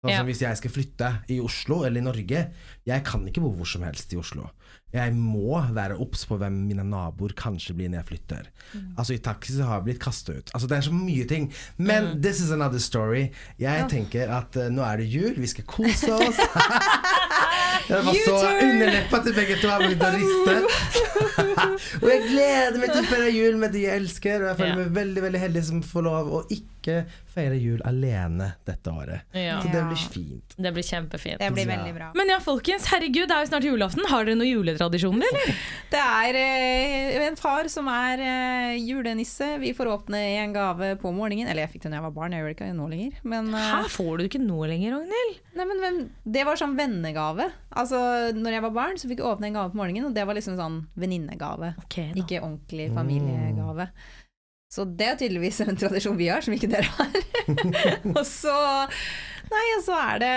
Sånn 0.03 0.11
Ja. 0.11 0.19
som 0.19 0.27
Hvis 0.27 0.41
jeg 0.43 0.57
skal 0.59 0.71
flytte 0.71 1.11
i 1.31 1.39
Oslo 1.41 1.85
eller 1.87 2.01
i 2.01 2.05
Norge 2.05 2.41
Jeg 2.87 3.05
kan 3.05 3.23
ikke 3.27 3.41
bo 3.41 3.53
hvor 3.55 3.67
som 3.67 3.83
helst 3.83 4.13
i 4.13 4.17
Oslo. 4.19 4.51
Jeg 4.93 5.15
må 5.17 5.61
være 5.73 5.97
obs 6.05 6.27
på 6.29 6.37
hvem 6.41 6.57
mine 6.69 6.85
naboer 6.85 7.33
kanskje 7.37 7.75
blir 7.77 7.89
når 7.93 8.03
jeg 8.03 8.09
flytter. 8.11 8.51
Altså 8.99 9.17
I 9.17 9.23
taxi 9.25 9.57
så 9.57 9.69
har 9.69 9.81
jeg 9.81 9.87
blitt 9.89 10.03
kastet 10.03 10.37
ut. 10.37 10.53
Altså 10.53 10.69
Det 10.69 10.77
er 10.77 10.87
så 10.89 10.93
mye 10.93 11.25
ting. 11.29 11.49
Men 11.77 12.23
this 12.23 12.43
is 12.45 12.53
another 12.53 12.79
story. 12.79 13.31
Jeg 13.59 13.87
tenker 13.91 14.33
at 14.37 14.57
uh, 14.57 14.69
nå 14.73 14.85
er 14.85 15.01
det 15.01 15.09
jul, 15.13 15.35
vi 15.41 15.49
skal 15.49 15.65
kose 15.65 16.13
oss. 16.13 16.41
Det 17.89 17.99
var 18.07 18.15
så 18.27 18.37
underleppa 18.63 19.19
til 19.25 19.35
begge 19.35 19.57
to. 19.61 19.69
Jeg 19.69 19.81
begynte 19.83 20.07
å 20.07 20.15
riste. 20.15 20.55
og 22.03 22.09
jeg 22.09 22.23
gleder 22.29 22.79
meg 22.79 22.93
til 22.93 23.01
å 23.01 23.09
feire 23.11 23.33
jul 23.33 23.59
med 23.61 23.75
de 23.75 23.87
jeg 23.87 24.03
elsker. 24.03 24.45
Og 24.45 24.51
jeg 24.51 24.61
føler 24.61 24.75
yeah. 24.75 24.83
meg 24.85 24.95
veldig 25.01 25.25
veldig 25.27 25.43
heldig 25.43 25.65
som 25.69 25.83
får 25.87 26.07
lov 26.07 26.31
å 26.39 26.43
ikke 26.53 27.03
feire 27.33 27.57
jul 27.61 27.81
alene 27.89 28.53
dette 28.69 28.93
året. 28.93 29.27
Ja. 29.37 29.59
Så 29.63 29.73
det 29.73 29.83
blir 29.89 30.03
fint. 30.15 30.55
Det 30.57 30.73
blir 30.77 30.87
kjempefint. 30.87 31.41
det 31.41 31.51
blir 31.55 31.69
veldig 31.69 31.95
bra. 31.97 32.11
Men 32.19 32.33
ja, 32.33 32.39
folkens, 32.45 32.87
herregud, 32.93 33.29
det 33.31 33.37
er 33.37 33.47
jo 33.47 33.51
snart 33.53 33.67
julaften. 33.67 34.07
Har 34.11 34.27
dere 34.29 34.39
noen 34.39 34.51
juletradisjoner, 34.51 35.27
eller? 35.33 35.63
Det 35.93 36.03
er 36.03 36.41
eh, 36.43 37.27
en 37.27 37.39
far 37.41 37.69
som 37.73 37.89
er 37.93 38.23
eh, 38.27 38.77
julenisse. 38.83 39.49
Vi 39.63 39.73
får 39.77 39.93
åpne 39.97 40.23
en 40.43 40.57
gave 40.57 40.93
på 41.03 41.13
morgenen. 41.15 41.51
Eller 41.51 41.67
jeg 41.67 41.75
fikk 41.77 41.87
det 41.87 41.93
da 41.95 42.01
jeg 42.01 42.07
var 42.09 42.17
barn, 42.17 42.37
jeg 42.37 42.45
gjør 42.45 42.53
det 42.53 42.57
ikke 42.59 42.71
nå 42.79 42.89
lenger. 42.93 43.21
Men, 43.35 43.53
eh, 43.57 43.71
Hæ, 43.73 43.83
får 43.97 44.13
du 44.19 44.29
ikke 44.29 44.43
nå 44.43 44.61
lenger, 44.71 44.99
Ragnhild? 44.99 45.41
nei, 45.53 45.67
men, 45.69 45.81
men 45.83 45.99
det 46.35 46.47
var 46.49 46.57
sånn 46.57 46.77
vennegave. 46.79 47.51
Altså, 47.77 47.99
når 48.37 48.57
jeg 48.57 48.65
var 48.65 48.75
barn, 48.77 48.99
så 49.01 49.09
fikk 49.11 49.21
jeg 49.21 49.29
åpne 49.29 49.51
en 49.51 49.59
gave 49.59 49.73
på 49.73 49.81
morgenen, 49.81 50.09
og 50.09 50.17
det 50.17 50.25
var 50.29 50.37
liksom 50.37 50.57
sånn 50.61 50.79
venninnegave. 50.99 51.75
Okay. 51.85 52.13
Ikke 52.19 52.41
ordentlig 52.41 52.89
familiegave. 52.93 53.89
Så 54.73 54.87
det 54.89 55.11
er 55.11 55.21
tydeligvis 55.21 55.61
en 55.67 55.77
tradisjon 55.77 56.17
vi 56.17 56.31
har, 56.33 56.41
som 56.45 56.55
ikke 56.57 56.71
dere 56.73 56.89
har. 56.97 57.13
og 58.17 58.25
så 58.29 58.57
Nei, 59.53 59.65
og 59.77 59.83
så 59.85 59.97
er 59.99 60.21
det 60.23 60.29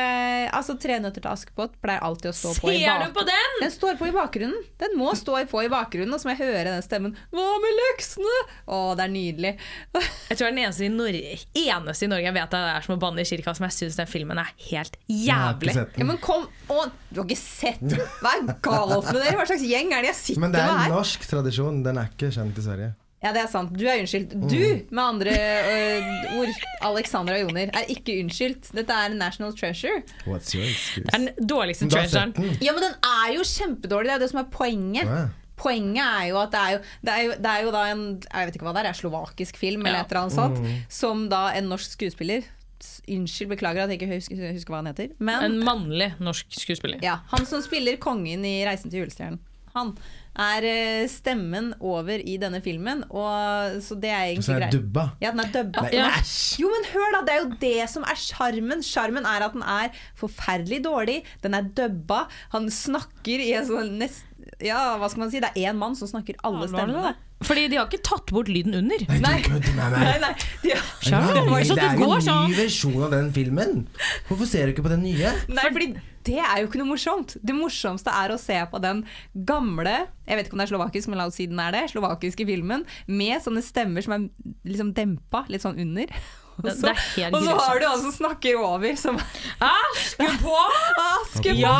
Altså, 0.55 0.75
Tre 0.81 0.97
nøtter 0.99 1.23
til 1.23 1.31
Askepott 1.31 1.77
pleier 1.83 2.03
alltid 2.03 2.31
å 2.31 2.35
stå 2.35 2.51
på 2.59 2.73
i 2.73 2.81
bakgrunnen. 2.81 3.05
Ser 3.05 3.13
du 3.13 3.15
på 3.15 3.23
den? 3.29 3.53
Den 3.61 3.71
står 3.71 3.99
på 4.01 4.09
i 4.09 4.13
bakgrunnen. 4.15 4.65
Den 4.81 4.97
må 4.99 5.13
stå 5.15 5.37
på 5.51 5.61
i 5.63 5.69
bakgrunnen, 5.71 6.11
og 6.11 6.19
så 6.19 6.27
må 6.27 6.33
jeg 6.35 6.41
høre 6.49 6.73
den 6.73 6.83
stemmen. 6.83 7.13
Hva 7.31 7.45
med 7.63 7.77
leksene? 7.79 8.33
Å, 8.67 8.79
det 8.97 9.05
er 9.05 9.13
nydelig. 9.13 9.53
Jeg 10.29 10.35
tror 10.35 10.41
det 10.41 10.49
er 10.49 10.57
den 10.57 10.61
eneste 10.65 10.87
i, 10.87 10.91
Norge, 10.91 11.39
eneste 11.61 12.07
i 12.07 12.11
Norge 12.11 12.27
jeg 12.27 12.35
vet 12.35 12.53
det 12.57 12.61
er 12.73 12.85
som 12.89 12.95
å 12.95 12.99
banne 13.05 13.23
i 13.23 13.29
kirka, 13.29 13.53
som 13.55 13.65
jeg 13.67 13.75
syns 13.75 13.97
den 13.99 14.09
filmen 14.09 14.39
er 14.41 14.51
helt 14.67 14.97
Jeg 15.07 15.37
har 15.37 15.55
ikke 15.55 15.69
jævlig. 15.69 15.75
den. 15.77 16.01
Ja, 16.01 16.07
men 16.09 16.19
kom 16.23 16.47
å, 16.73 16.87
Du 17.11 17.21
har 17.21 17.27
ikke 17.29 17.39
sett 17.39 17.83
Hva 17.85 18.33
er 18.33 18.47
galt 18.65 19.11
med 19.11 19.21
dere? 19.21 19.37
Hva 19.39 19.47
slags 19.47 19.63
gjeng 19.69 19.93
er 19.93 20.03
det 20.03 20.11
jeg 20.11 20.19
sitter 20.21 20.43
Men 20.43 20.55
det 20.55 20.63
er 20.65 20.73
en 20.73 20.95
norsk 20.97 21.27
tradisjon, 21.29 21.83
den 21.85 22.01
er 22.01 22.09
ikke 22.11 22.33
kjent 22.35 22.59
i 22.59 22.65
Sverige. 22.65 22.91
Ja, 23.25 23.31
det 23.33 23.41
er 23.41 23.47
sant. 23.49 23.71
Du 23.73 23.85
er 23.89 24.03
unnskyldt. 24.03 24.35
Du, 24.51 24.59
med 24.93 25.01
andre 25.03 25.31
uh, 25.33 26.35
ord, 26.39 26.51
Alexandra 26.91 27.39
Joner, 27.41 27.71
er 27.73 27.87
ikke 27.89 28.19
unnskyldt. 28.21 28.69
Dette 28.77 28.93
er 28.93 29.15
national 29.17 29.55
treasure. 29.57 30.03
What's 30.27 30.53
your 30.53 30.67
excuse? 30.67 31.07
Den 31.09 31.31
dårligste 31.49 31.89
treasuren. 31.89 32.35
Ja, 32.61 32.75
men 32.77 32.85
den 32.85 32.99
er 33.09 33.33
jo 33.33 33.47
kjempedårlig. 33.49 34.11
Det 34.11 34.15
er 34.19 34.23
det 34.27 34.29
som 34.35 34.43
er 34.43 34.51
poenget. 34.53 35.09
Poenget 35.57 36.03
er 36.03 36.25
jo 36.29 36.37
at 36.41 36.51
det 36.51 36.59
er 36.61 36.71
jo, 36.75 36.79
det 37.07 37.13
er 37.15 37.21
jo, 37.23 37.31
det 37.39 37.51
er 37.53 37.61
jo 37.63 37.69
da 37.71 37.81
en 37.93 38.01
Jeg 38.19 38.47
vet 38.49 38.57
ikke 38.59 38.65
hva 38.67 38.73
det 38.75 38.81
er, 38.83 38.89
er 38.91 38.97
slovakisk 38.99 39.57
film 39.57 39.85
eller 39.85 40.01
Ja. 40.01 40.03
et 40.03 40.11
eller 40.11 40.25
annet 40.25 40.35
sånt, 40.35 40.91
som 40.91 41.29
da 41.31 41.45
en 41.55 41.69
norsk 41.71 41.95
skuespiller 41.95 42.43
Unnskyld, 43.09 43.49
beklager 43.53 43.85
at 43.85 43.89
jeg 43.93 44.01
ikke 44.01 44.09
husker, 44.11 44.41
husker 44.51 44.73
hva 44.73 44.81
han 44.83 44.89
heter. 44.91 45.13
Men 45.17 45.45
En 45.47 45.55
mannlig 45.63 46.09
norsk 46.21 46.51
skuespiller. 46.59 46.99
ja, 47.01 47.15
han 47.31 47.47
som 47.47 47.63
spiller 47.63 47.95
kongen 47.97 48.43
i 48.45 48.65
'Reisen 48.67 48.91
til 48.91 49.05
julestjernen'. 49.05 49.39
Han 49.73 49.95
er 50.35 50.65
eh, 50.67 51.07
stemmen 51.11 51.73
over 51.79 52.19
i 52.19 52.35
denne 52.41 52.59
filmen, 52.65 53.03
og, 53.09 53.77
så 53.85 53.95
det 54.01 54.09
er 54.11 54.33
Så 54.41 54.51
egentlig 54.51 54.55
er 54.55 54.59
greit. 54.59 54.71
det 54.75 54.81
dubba. 54.81 55.05
Ja, 55.21 55.31
den 55.31 55.39
er 55.45 55.51
dubba. 55.53 55.81
Nei, 55.87 55.91
Ja. 55.95 56.09
æsj! 56.19 56.59
Jo, 56.61 56.69
men 56.73 56.87
hør 56.93 57.11
da, 57.15 57.21
det 57.27 57.33
er 57.35 57.41
jo 57.43 57.51
det 57.61 57.89
som 57.89 58.03
er 58.03 58.19
sjarmen. 58.19 58.83
Sjarmen 58.83 59.25
er 59.25 59.45
at 59.47 59.53
den 59.53 59.63
er 59.63 59.89
forferdelig 60.19 60.83
dårlig. 60.85 61.23
Den 61.43 61.53
er 61.53 61.61
dubba. 61.77 62.25
Han 62.51 62.67
snakker 62.69 63.39
i 63.39 63.53
en 63.55 63.65
sånn 63.69 63.97
nest... 63.99 64.25
Ja, 64.61 64.97
hva 65.01 65.09
skal 65.09 65.25
man 65.25 65.31
si? 65.33 65.39
Det 65.43 65.49
er 65.55 65.71
én 65.71 65.79
mann 65.79 65.95
som 65.97 66.07
snakker 66.07 66.35
alle 66.43 66.67
stemmene. 66.69 67.15
Fordi 67.43 67.65
de 67.69 67.75
har 67.77 67.85
ikke 67.89 67.99
tatt 68.01 68.31
bort 68.31 68.47
lyden 68.47 68.73
under. 68.79 69.01
Nei. 69.19 69.41
Du 69.43 69.49
kødder 69.49 69.73
med 69.75 69.91
meg. 69.91 70.21
nei. 70.23 70.29
De, 70.63 70.69
Nei, 70.71 71.63
Så 71.67 71.75
det 71.75 71.81
det 71.81 71.89
er 71.89 71.97
jo 71.99 72.11
en 72.15 72.21
sånn. 72.23 72.47
ny 72.49 72.55
versjon 72.57 73.03
av 73.03 73.11
den 73.11 73.27
filmen. 73.35 73.87
Hvorfor 74.29 74.47
ser 74.49 74.65
du 74.65 74.71
ikke 74.73 74.85
på 74.87 74.91
den 74.93 75.03
nye? 75.03 75.33
nei, 75.51 75.65
fordi 75.75 75.89
det 76.25 76.37
er 76.41 76.61
jo 76.63 76.69
ikke 76.69 76.79
noe 76.81 76.89
morsomt. 76.93 77.35
Det 77.45 77.53
morsomste 77.53 78.09
er 78.09 78.31
å 78.33 78.39
se 78.41 78.55
på 78.71 78.79
den 78.81 79.03
gamle 79.45 80.07
Jeg 80.25 80.37
vet 80.39 80.47
ikke 80.47 80.55
om 80.57 80.63
det 80.63 80.65
er 80.65 80.71
slovakisk, 80.73 81.07
men 81.11 81.19
la 81.21 81.27
oss 81.29 81.35
si 81.37 81.45
den 81.51 81.59
er 81.61 81.71
det. 81.75 81.83
Slovakiske 81.91 82.47
filmen 82.47 82.85
med 83.05 83.43
sånne 83.43 83.61
stemmer 83.61 84.01
som 84.07 84.13
er 84.15 84.25
liksom 84.65 84.93
dempa, 84.97 85.43
litt 85.51 85.61
sånn 85.61 85.77
under. 85.77 86.07
Og 86.57 86.63
Det- 86.63 86.77
så, 86.79 86.87
er 86.87 86.95
helt 87.19 87.35
og 87.35 87.43
så 87.43 87.59
har 87.59 87.79
du 87.79 87.85
han 87.85 87.99
som 88.01 88.11
snakker 88.15 88.55
over, 88.63 88.95
som! 88.95 89.19
Askepott! 89.59 91.45
Ja! 91.45 91.75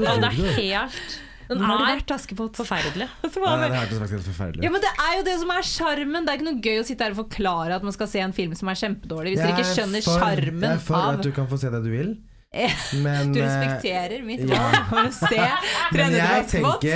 ja! 0.00 0.16
Det 0.16 0.30
er 0.30 0.30
helt 0.58 1.20
Den 1.48 1.58
Hvor 1.60 1.66
har 1.66 1.78
du 1.78 1.84
er 1.84 1.96
vært, 1.98 2.12
Askepott? 2.16 2.56
forferdelig. 2.56 3.08
Nei, 3.22 3.30
det 3.30 3.70
det- 3.70 3.80
hørtes 3.80 3.98
faktisk 4.00 4.16
helt 4.18 4.28
forferdelig 4.30 4.64
Ja, 4.64 4.70
men 4.70 4.80
Det 4.80 4.92
er 5.06 5.16
jo 5.18 5.24
det 5.28 5.38
som 5.40 5.50
er 5.50 5.62
sjarmen. 5.68 6.24
Det 6.24 6.32
er 6.32 6.38
ikke 6.40 6.48
noe 6.50 6.60
gøy 6.64 6.78
å 6.80 6.86
sitte 6.88 7.04
her 7.04 7.16
og 7.16 7.20
forklare 7.24 7.74
at 7.76 7.82
man 7.82 7.92
skal 7.96 8.08
se 8.08 8.22
en 8.24 8.32
film 8.36 8.54
som 8.54 8.68
er 8.72 8.78
kjempedårlig, 8.80 9.34
hvis 9.34 9.42
dere 9.44 9.56
ikke 9.56 9.66
er 9.66 9.74
skjønner 9.74 10.06
sjarmen 10.06 10.64
av 10.64 10.70
Jeg 10.70 10.78
er 10.80 10.86
for 10.88 11.10
at 11.18 11.22
du 11.26 11.32
kan 11.36 11.46
få 11.50 11.58
se 11.60 11.70
det 11.74 11.82
du 11.84 11.90
vil, 11.92 12.14
men 13.04 13.32
Du 13.34 13.40
eh, 13.42 13.48
respekterer 13.48 14.22
mitt 14.24 14.44
ja. 14.46 14.60
valg 14.62 14.84
for 14.92 15.08
å 15.08 15.12
se 15.18 15.40
Men 15.40 16.12
300 16.14 16.20
jeg 16.20 16.44
Askepott. 16.44 16.86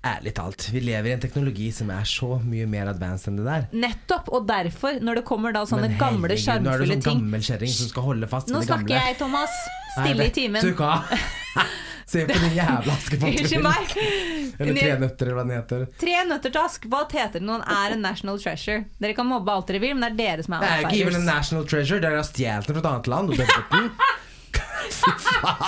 Ærlig 0.00 0.32
talt, 0.32 0.64
vi 0.72 0.80
lever 0.80 1.10
i 1.10 1.12
en 1.12 1.20
teknologi 1.20 1.66
som 1.76 1.90
er 1.92 2.06
så 2.08 2.38
mye 2.40 2.64
mer 2.70 2.88
advanced 2.88 3.28
enn 3.28 3.36
det 3.36 3.44
der. 3.44 3.66
Nettopp, 3.82 4.30
og 4.32 4.46
derfor, 4.48 4.96
når 5.04 5.20
det 5.20 5.24
kommer 5.28 5.52
da 5.52 5.66
sånne 5.68 5.90
Men 5.90 5.98
gamle, 6.00 6.30
ting 6.32 6.64
nå 6.64 6.72
er 6.72 6.80
du 6.80 6.86
sånn 6.88 7.02
gammel 7.04 7.42
som 7.44 7.90
skal 7.90 8.06
holde 8.06 8.28
fast 8.30 8.48
Nå 8.48 8.62
snakker 8.64 8.96
jeg, 8.96 9.18
Thomas. 9.20 9.52
Nei, 9.98 10.06
Stille 10.06 10.28
i 10.30 10.32
timen. 10.38 10.64
Du 10.64 10.72
hva? 10.78 11.02
Se 12.10 12.24
på 12.26 12.32
den 12.32 12.56
jævla 12.56 12.94
Askepott. 12.96 13.36
Unnskyld. 13.44 14.56
Eller 14.58 14.78
Tre 14.80 14.94
nøtter, 15.02 15.28
eller 15.28 15.36
hva 15.36 15.44
den 15.44 15.52
heter. 15.54 15.84
Tre 16.00 16.14
nøtter 16.30 16.54
til 16.56 16.62
Askepott 16.62 17.12
heter 17.14 17.36
det 17.38 17.46
når 17.46 17.60
den 17.60 17.76
er 17.76 17.94
en 17.98 18.02
national 18.08 18.40
treasure. 18.42 18.86
Dere 19.04 19.14
kan 19.18 19.28
mobbe 19.28 19.52
alt 19.52 19.68
dere 19.68 19.82
vil, 19.84 19.92
men 19.98 20.06
det 20.08 20.10
er 20.14 20.16
dere 20.40 20.46
som 20.48 20.56
er 20.56 20.64
Det 20.64 20.72
er 20.72 20.88
ikke 20.88 21.02
even 21.04 21.20
en 21.20 21.28
national 21.28 21.68
treasure, 21.70 22.00
dere 22.02 22.18
har 22.22 22.26
stjålet 22.26 22.72
den 22.72 22.80
fra 22.80 22.82
et 22.82 22.90
annet 22.94 23.12
land 23.12 23.30
og 23.30 23.36
faen 23.44 23.68
den. 23.76 23.92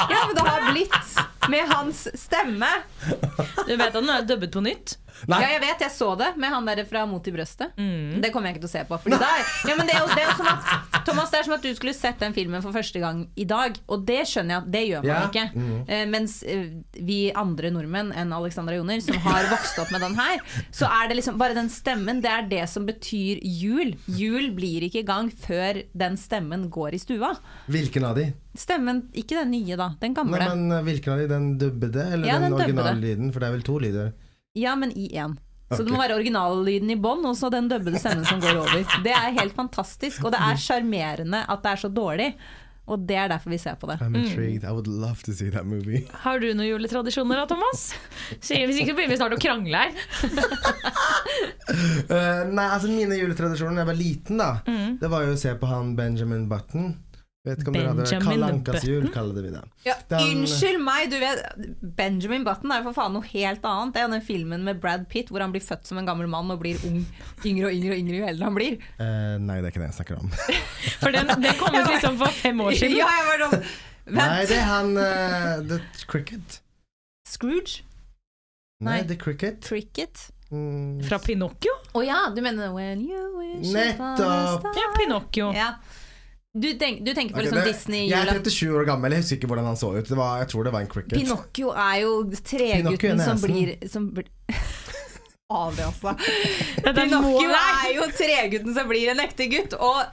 Ja, 0.09 0.24
men 0.24 0.35
det 0.41 0.49
har 0.49 0.66
blitt 0.72 1.32
med 1.51 1.68
hans 1.68 2.07
stemme. 2.14 2.70
Du 3.66 3.76
vet 3.76 3.88
at 3.88 3.99
den 3.99 4.11
er 4.12 4.26
dubbet 4.26 4.53
på 4.55 4.62
nytt? 4.64 4.97
Nei, 5.28 5.38
Ja, 5.43 5.51
jeg 5.55 5.61
vet, 5.62 5.82
jeg 5.84 5.93
så 5.95 6.09
det 6.18 6.32
med 6.40 6.51
han 6.51 6.66
der 6.66 6.82
fra 6.88 7.05
Mot 7.07 7.26
i 7.28 7.32
brøstet. 7.34 7.76
Det 7.76 8.30
kommer 8.34 8.51
jeg 8.51 8.57
ikke 8.57 8.64
til 8.64 8.70
å 8.70 8.72
se 8.72 8.82
på. 8.88 8.99
Fordi 9.05 9.18
det, 9.20 9.28
er, 9.28 9.51
ja, 9.70 9.76
men 9.78 9.86
det, 9.86 9.95
er 9.95 10.03
jo, 10.03 10.09
det 10.11 10.22
er 10.22 10.30
jo 10.30 10.36
som 10.40 10.49
at 10.51 11.03
Thomas, 11.07 11.30
det 11.32 11.40
er 11.40 11.47
som 11.47 11.55
at 11.57 11.66
du 11.66 11.70
skulle 11.76 11.95
sett 11.97 12.18
den 12.22 12.34
filmen 12.34 12.62
for 12.64 12.74
første 12.74 13.03
gang 13.03 13.24
i 13.38 13.47
dag. 13.49 13.76
Og 13.93 14.05
det 14.09 14.22
skjønner 14.30 14.57
jeg 14.57 14.62
at 14.62 14.70
det 14.74 14.82
gjør 14.88 15.07
man 15.07 15.12
Ja, 15.12 15.20
ikke. 15.28 15.45
Mm. 15.55 15.72
Uh, 15.86 16.05
mens 16.14 16.36
uh, 16.47 16.66
vi 17.11 17.18
andre 17.38 17.72
nordmenn 17.74 18.12
enn 18.18 18.34
Alexandra 18.34 18.76
Joner, 18.78 19.03
som 19.05 19.18
har 19.26 19.51
vokst 19.53 19.78
opp 19.82 19.93
med 19.95 20.03
den 20.07 20.18
her, 20.18 20.43
så 20.74 20.90
er 20.90 21.11
det 21.11 21.20
liksom 21.20 21.38
bare 21.43 21.57
den 21.59 21.70
stemmen, 21.72 22.22
det 22.24 22.32
er 22.32 22.49
det 22.51 22.64
som 22.72 22.86
betyr 22.88 23.43
jul. 23.43 23.95
Jul 24.11 24.51
blir 24.57 24.88
ikke 24.88 25.03
i 25.03 25.09
gang 25.09 25.30
før 25.45 25.82
den 25.93 26.18
stemmen 26.20 26.68
går 26.72 26.97
i 26.99 27.03
stua. 27.03 27.34
Hvilken 27.72 28.09
av 28.09 28.18
de? 28.18 28.30
Stemmen, 28.59 29.07
ikke 29.16 29.38
den 29.38 29.55
nye, 29.55 29.78
da. 29.80 29.93
Den 30.01 30.12
gamle. 30.16 30.36
Nei, 30.43 30.51
men 30.53 30.76
uh, 30.76 30.82
Hvilken 30.84 31.14
av 31.14 31.22
de? 31.22 31.28
Den 31.33 31.55
dubbede 31.61 32.05
eller 32.12 32.28
Ja, 32.28 32.39
den, 32.39 32.51
den 32.51 32.61
originallyden? 32.61 33.33
For 33.33 33.43
det 33.43 33.49
er 33.49 33.57
vel 33.57 33.64
to 33.66 33.78
lyder. 33.83 34.12
Ja, 34.59 34.76
men 34.76 34.93
i 34.93 35.09
én. 35.16 35.39
Så 35.72 35.80
okay. 35.80 35.85
det 35.89 35.93
må 35.95 36.01
være 36.03 36.16
originallyden 36.18 36.91
i 36.93 36.99
bånn, 37.01 37.22
og 37.24 37.37
så 37.39 37.49
den 37.53 37.70
dubbede 37.70 38.01
stemmen 38.01 38.26
som 38.28 38.43
går 38.43 38.59
over. 38.61 38.83
Det 39.07 39.14
er 39.16 39.33
helt 39.39 39.57
fantastisk, 39.57 40.24
og 40.26 40.35
det 40.35 40.43
er 40.45 40.61
sjarmerende 40.61 41.47
at 41.49 41.64
det 41.64 41.72
er 41.72 41.80
så 41.87 41.89
dårlig. 41.89 42.35
Og 42.91 43.05
det 43.07 43.14
er 43.14 43.28
derfor 43.30 43.53
vi 43.53 43.59
ser 43.62 43.76
på 43.78 43.87
det. 43.87 44.01
I'm 44.03 44.16
intrigued. 44.18 44.64
I 44.66 44.72
would 44.74 44.89
love 44.91 45.22
to 45.24 45.33
see 45.33 45.51
that 45.55 45.64
movie. 45.64 46.03
Har 46.24 46.41
du 46.43 46.49
noen 46.51 46.66
juletradisjoner 46.66 47.39
da, 47.39 47.47
Thomas? 47.47 47.93
Hvis 48.43 48.80
ikke 48.83 48.91
så 48.91 48.97
begynner 48.99 49.14
vi 49.14 49.20
snart 49.20 49.37
å 49.37 49.39
krangle 49.41 49.85
her. 49.85 49.93
uh, 52.11 52.43
nei, 52.59 52.66
altså 52.66 52.91
Mine 52.91 53.20
juletradisjoner 53.20 53.78
da 53.78 53.85
jeg 53.85 53.91
var 53.93 54.01
liten, 54.01 54.43
da 54.43 54.51
Mm. 54.66 54.99
Det 55.01 55.09
var 55.11 55.24
jo 55.24 55.37
å 55.37 55.39
se 55.39 55.55
på 55.59 55.68
han 55.70 55.95
Benjamin 55.97 56.49
Button. 56.51 56.93
Vet 57.43 57.59
ikke 57.59 57.72
om 57.72 57.74
dere 57.74 57.88
hadde. 57.90 58.05
Benjamin 58.07 58.61
Button? 58.62 58.84
jul, 58.86 59.07
kaller 59.11 59.43
vi 59.43 59.49
det. 59.51 59.61
Ja, 59.82 59.95
Den- 60.12 60.28
unnskyld 60.43 60.78
meg, 60.78 61.09
du 61.11 61.16
vet 61.18 61.40
Benjamin 61.99 62.45
Button 62.47 62.70
er 62.70 62.82
jo 62.82 62.84
for 62.93 62.99
faen 63.01 63.16
noe 63.16 63.26
helt 63.32 63.64
annet. 63.66 63.95
Det 63.95 63.99
er 64.01 64.07
jo 64.07 64.12
den 64.12 64.22
filmen 64.22 64.62
med 64.62 64.78
Brad 64.80 65.09
Pitt 65.11 65.28
hvor 65.32 65.43
han 65.43 65.51
blir 65.51 65.64
født 65.64 65.88
som 65.90 65.99
en 65.99 66.07
gammel 66.07 66.28
mann 66.30 66.51
og 66.55 66.61
blir 66.62 66.78
ung, 66.86 67.01
yngre 67.45 67.66
og 67.66 67.72
yngre 67.74 67.97
og 67.97 67.99
yngre 67.99 68.20
jo 68.20 68.28
eldre 68.30 68.45
han 68.47 68.55
blir. 68.55 68.76
Uh, 69.01 69.38
nei, 69.43 69.57
det 69.59 69.66
er 69.66 69.72
ikke 69.74 69.82
det 69.82 69.88
jeg 69.90 69.97
snakker 69.99 70.20
om. 70.22 70.30
For 71.03 71.11
den, 71.11 71.32
den 71.43 71.57
kom 71.59 71.74
ut 71.74 71.90
liksom 71.90 72.20
for 72.20 72.30
fem 72.38 72.61
år 72.62 72.76
siden. 72.78 72.95
Ja, 73.01 73.09
jeg 73.18 73.26
var 73.32 73.43
sånn 73.49 73.64
nei, 74.18 74.45
det 74.47 74.59
er 74.61 74.68
han 74.68 74.93
uh, 74.99 75.57
The 75.66 75.80
Cricket. 76.07 76.61
Scrooge? 77.26 77.82
Nei, 78.82 79.01
Nei. 79.01 79.03
The 79.11 79.16
Cricket. 79.18 79.66
Cricket? 79.66 80.28
Mm, 80.53 81.03
Fra 81.09 81.18
Pinocchio? 81.22 81.74
Å 81.97 82.03
ja, 82.07 82.20
du 82.34 82.38
mener 82.45 82.70
When 82.74 83.03
you 83.03 83.22
wish 83.38 83.70
Nettopp. 83.74 84.66
Ja, 84.78 84.88
Pinocchio. 84.99 85.51
Ja. 85.57 85.72
Du, 86.53 86.68
tenk, 86.76 86.98
du 87.00 87.14
tenker 87.16 87.32
på 87.32 87.40
okay, 87.40 87.46
liksom 87.46 87.59
det- 87.59 87.72
Disney 87.72 88.00
jeg 88.11 88.18
er 88.18 88.26
jula 88.28 88.40
37 88.44 88.74
år 88.76 88.84
gammel, 88.84 89.14
jeg 89.16 89.22
husker 89.24 89.38
ikke 89.38 89.48
hvordan 89.48 89.68
han 89.70 89.78
så 89.80 89.88
ut. 89.96 90.09
Det 90.09 90.16
var, 90.18 90.38
jeg 90.42 90.48
tror 90.53 90.66
det 90.66 90.72
var 90.74 90.84
en 90.84 90.90
cricket. 90.92 91.14
Pinocchio 91.16 91.70
er 91.72 91.94
jo 92.03 92.11
tregutten 92.50 93.22
som 93.24 93.40
blir 93.40 93.70
som 93.88 94.11
blir 94.12 94.28
Aldri, 95.53 95.84
altså. 95.84 96.12
Pinocchio 96.84 97.48
er 97.57 97.88
jo 97.96 98.09
tregutten 98.16 98.76
som 98.76 98.88
blir 98.88 99.12
en 99.12 99.24
ekte 99.24 99.48
gutt. 99.53 99.76
Og 99.80 100.05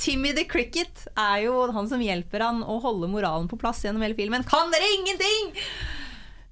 Timmy 0.00 0.32
the 0.36 0.44
Cricket 0.48 1.06
er 1.16 1.44
jo 1.44 1.66
han 1.72 1.88
som 1.88 2.00
hjelper 2.02 2.42
han 2.44 2.64
å 2.64 2.80
holde 2.82 3.08
moralen 3.08 3.48
på 3.48 3.60
plass 3.60 3.84
gjennom 3.84 4.04
hele 4.04 4.16
filmen. 4.18 4.44
Kan 4.48 4.72
dere 4.72 4.88
ingenting?! 4.96 5.54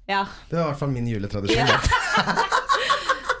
Ja. 0.09 0.25
Det 0.49 0.57
var 0.57 0.67
i 0.67 0.69
hvert 0.71 0.79
fall 0.79 0.93
min 0.93 1.07
juletradisjon. 1.09 1.67
Ja. 1.67 1.79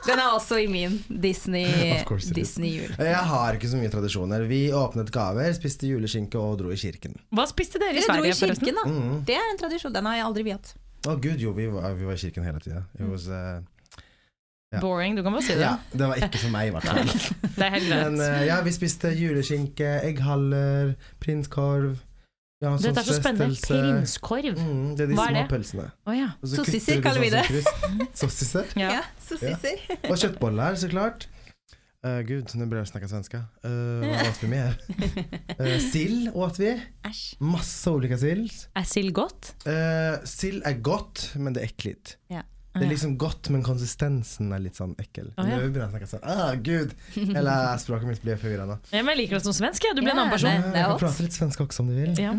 Den 0.05 0.19
er 0.21 0.35
også 0.35 0.59
i 0.61 0.67
min 0.69 0.99
Disney. 1.09 1.65
Disney-jul. 2.39 2.93
Jeg 3.01 3.21
har 3.29 3.57
ikke 3.57 3.69
så 3.71 3.79
mye 3.79 3.89
tradisjoner. 3.93 4.45
Vi 4.49 4.67
åpnet 4.75 5.09
gaver, 5.13 5.49
spiste 5.57 5.89
juleskinke 5.89 6.37
og 6.37 6.59
dro 6.61 6.73
i 6.73 6.77
kirken. 6.79 7.17
Hva 7.33 7.47
spiste 7.49 7.81
dere 7.81 7.97
i 7.97 8.03
Dere 8.03 8.19
dro 8.19 8.25
i 8.25 8.33
Sverige, 8.33 8.39
forresten? 8.41 8.69
kirken, 8.69 8.81
da. 8.81 8.89
Mm. 8.89 9.21
Det 9.25 9.37
er 9.37 9.47
en 9.53 9.61
tradisjon. 9.61 9.93
Den 9.95 10.09
har 10.09 10.19
jeg 10.19 10.27
aldri 10.27 10.45
vi 10.45 10.53
hatt. 10.53 10.75
Å 11.05 11.15
gud, 11.21 11.41
jo, 11.41 11.53
vi 11.57 11.69
var, 11.69 11.93
vi 11.97 12.05
var 12.05 12.17
i 12.17 12.21
kirken 12.21 12.45
hele 12.45 12.61
tida. 12.61 12.85
Uh, 12.99 13.15
eh, 13.15 14.01
Ja. 14.73 14.81
Boring, 14.81 15.15
du 15.15 15.21
kan 15.23 15.31
bare 15.31 15.45
si 15.45 15.53
det. 15.55 15.61
ja, 15.61 15.77
det 15.93 16.07
var 16.09 16.19
ikke 16.19 16.39
for 16.41 16.51
meg, 16.51 16.67
i 16.67 16.71
hvert 16.73 16.87
fall. 16.89 17.11
Det 17.55 17.63
er 17.63 17.75
helt 17.77 17.91
Men 17.93 18.17
eh, 18.25 18.41
ja, 18.49 18.57
vi 18.65 18.73
spiste 18.75 19.13
juleskinke, 19.15 19.91
egghaller, 20.03 20.95
prinskorv. 21.23 22.01
Ja, 22.65 22.71
sånn 22.73 22.87
Dette 22.87 23.03
er 23.03 23.05
så 23.05 23.15
spennende. 23.19 23.59
Prinskorv. 23.61 24.57
Mm, 24.57 24.95
det 24.97 25.05
er 25.05 25.11
de 25.11 25.17
Hva 25.19 25.27
er 25.27 25.35
små 25.35 25.41
det? 25.43 25.49
pølsene. 25.53 25.85
Oh, 26.09 26.15
ja. 26.17 26.31
Sossiser 26.55 27.01
kaller 27.05 27.21
vi 27.21 27.29
det. 27.35 27.43
som. 27.69 28.01
Sossiser. 28.25 28.71
ja. 28.81 28.91
Ja, 28.97 29.03
sossiser. 29.21 29.83
Og 30.09 30.17
kjøttboller, 30.17 30.79
så 30.81 30.89
klart. 30.89 31.27
Uh, 32.05 32.19
gud, 32.21 32.51
nå 32.53 32.67
blir 32.69 32.83
jeg 32.83 32.91
snakke 32.91 33.07
svenska. 33.09 33.39
Uh, 33.65 34.03
hva 34.05 34.25
åt 34.29 34.41
vi 34.43 34.49
mer? 34.51 34.75
Uh, 35.57 35.77
sild 35.81 36.27
åt 36.37 36.59
vi. 36.61 36.73
Æsj. 37.09 37.21
Masse 37.41 37.93
ulike 37.93 38.17
sild. 38.21 38.51
Er 38.77 38.85
sild 38.85 39.13
godt? 39.17 39.53
Uh, 39.65 40.19
sild 40.29 40.61
er 40.69 40.77
godt, 40.85 41.31
men 41.41 41.55
det 41.57 41.63
er 41.63 41.71
ekkelt. 41.71 42.17
Ja. 42.33 42.43
Det 42.75 42.83
er 42.83 42.89
liksom 42.91 43.13
godt, 43.17 43.49
men 43.53 43.61
konsistensen 43.63 44.51
er 44.51 44.59
litt 44.59 44.75
sånn 44.75 44.93
ekkel. 44.99 45.29
Å, 45.39 45.45
ja. 45.47 45.55
Nå 45.55 45.69
begynner 45.71 45.85
jeg 45.85 45.87
å 45.87 45.93
snakke 45.93 46.09
sånn 46.11 46.25
ah, 46.27 46.55
gud! 46.59 46.91
Eller 47.39 47.77
språket 47.83 48.09
mitt 48.09 48.21
blir 48.25 48.35
forvirra 48.41 48.65
nå. 48.67 48.75
Ja, 48.91 48.99
men 49.01 49.13
jeg 49.15 49.19
liker 49.21 49.37
det 49.39 49.45
som 49.45 49.55
svensk. 49.55 49.87
Du 49.95 50.01
blir 50.01 50.11
en 50.11 50.19
annen 50.25 50.33
person. 50.35 50.51
det- 50.51 50.75
Jeg 50.81 50.89
kan 50.91 50.99
prate 50.99 51.23
litt 51.23 51.37
svensk 51.37 51.63
også 51.63 51.79
om 51.85 51.91
du 51.93 51.95
vil. 52.01 52.11
Ja, 52.19 52.33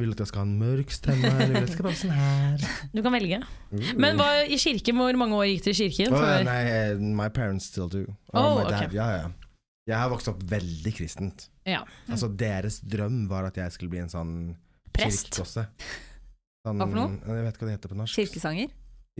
Vil 0.00 0.08
du 0.08 0.16
at 0.16 0.22
jeg 0.24 0.30
skal 0.32 0.40
ha 0.40 0.46
en 0.48 0.54
mørk 0.62 0.90
stemme, 0.96 1.28
eller 1.28 1.46
vil 1.46 1.54
du 1.54 1.60
at 1.60 1.68
jeg 1.68 1.74
skal 1.76 1.88
prate 1.90 2.00
sånn 2.00 2.16
her? 2.16 2.66
du 2.94 3.02
kan 3.04 3.12
velge. 3.18 3.42
Men 4.00 4.16
hva, 4.16 4.30
i 4.48 4.56
kirken, 4.64 4.96
hvor 5.02 5.20
mange 5.20 5.36
år 5.42 5.46
gikk 5.52 5.64
du 5.68 5.70
i 5.74 5.78
kirken? 5.82 6.16
Før- 6.16 6.44
nei, 6.48 6.60
eh, 6.72 6.94
my 7.22 7.28
parents 7.28 7.66
still 7.68 7.88
do. 7.92 8.06
Oh, 8.32 8.62
my 8.62 8.70
dad, 8.70 8.88
ok. 8.88 8.96
ja, 8.96 9.10
ja. 9.20 9.30
Jeg 9.90 9.98
har 9.98 10.08
vokst 10.12 10.28
opp 10.30 10.40
veldig 10.46 10.92
kristent. 10.94 11.48
Ja. 11.66 11.82
Altså 12.08 12.28
Deres 12.38 12.80
drøm 12.80 13.26
var 13.28 13.44
at 13.48 13.56
jeg 13.58 13.72
skulle 13.74 13.90
bli 13.90 13.98
en 13.98 14.08
sånn 14.12 14.54
Prest? 14.94 15.32
kirkegosse. 15.34 15.66
Sånn, 16.62 16.78
Hva 16.78 16.86
for 16.86 16.94
noe? 16.94 17.16
Jeg 17.26 17.44
vet 17.48 17.56
ikke 17.56 17.64
hva 17.64 17.70
det 17.72 17.74
heter 17.80 17.90
på 17.90 17.96
norsk. 17.98 18.14
Kirkesanger? 18.20 18.70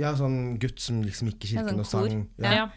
Ja, 0.01 0.15
sånn 0.17 0.57
gutt 0.59 0.81
som 0.81 1.03
liksom 1.05 1.29
gikk 1.29 1.45
i 1.45 1.55
Ja, 1.55 1.61
kirken 1.63 1.77
sånn 1.77 1.81
og 1.85 1.87
sang. 1.91 2.09
kor. 2.09 2.47
Ja. 2.47 2.53
Ja. 2.63 2.71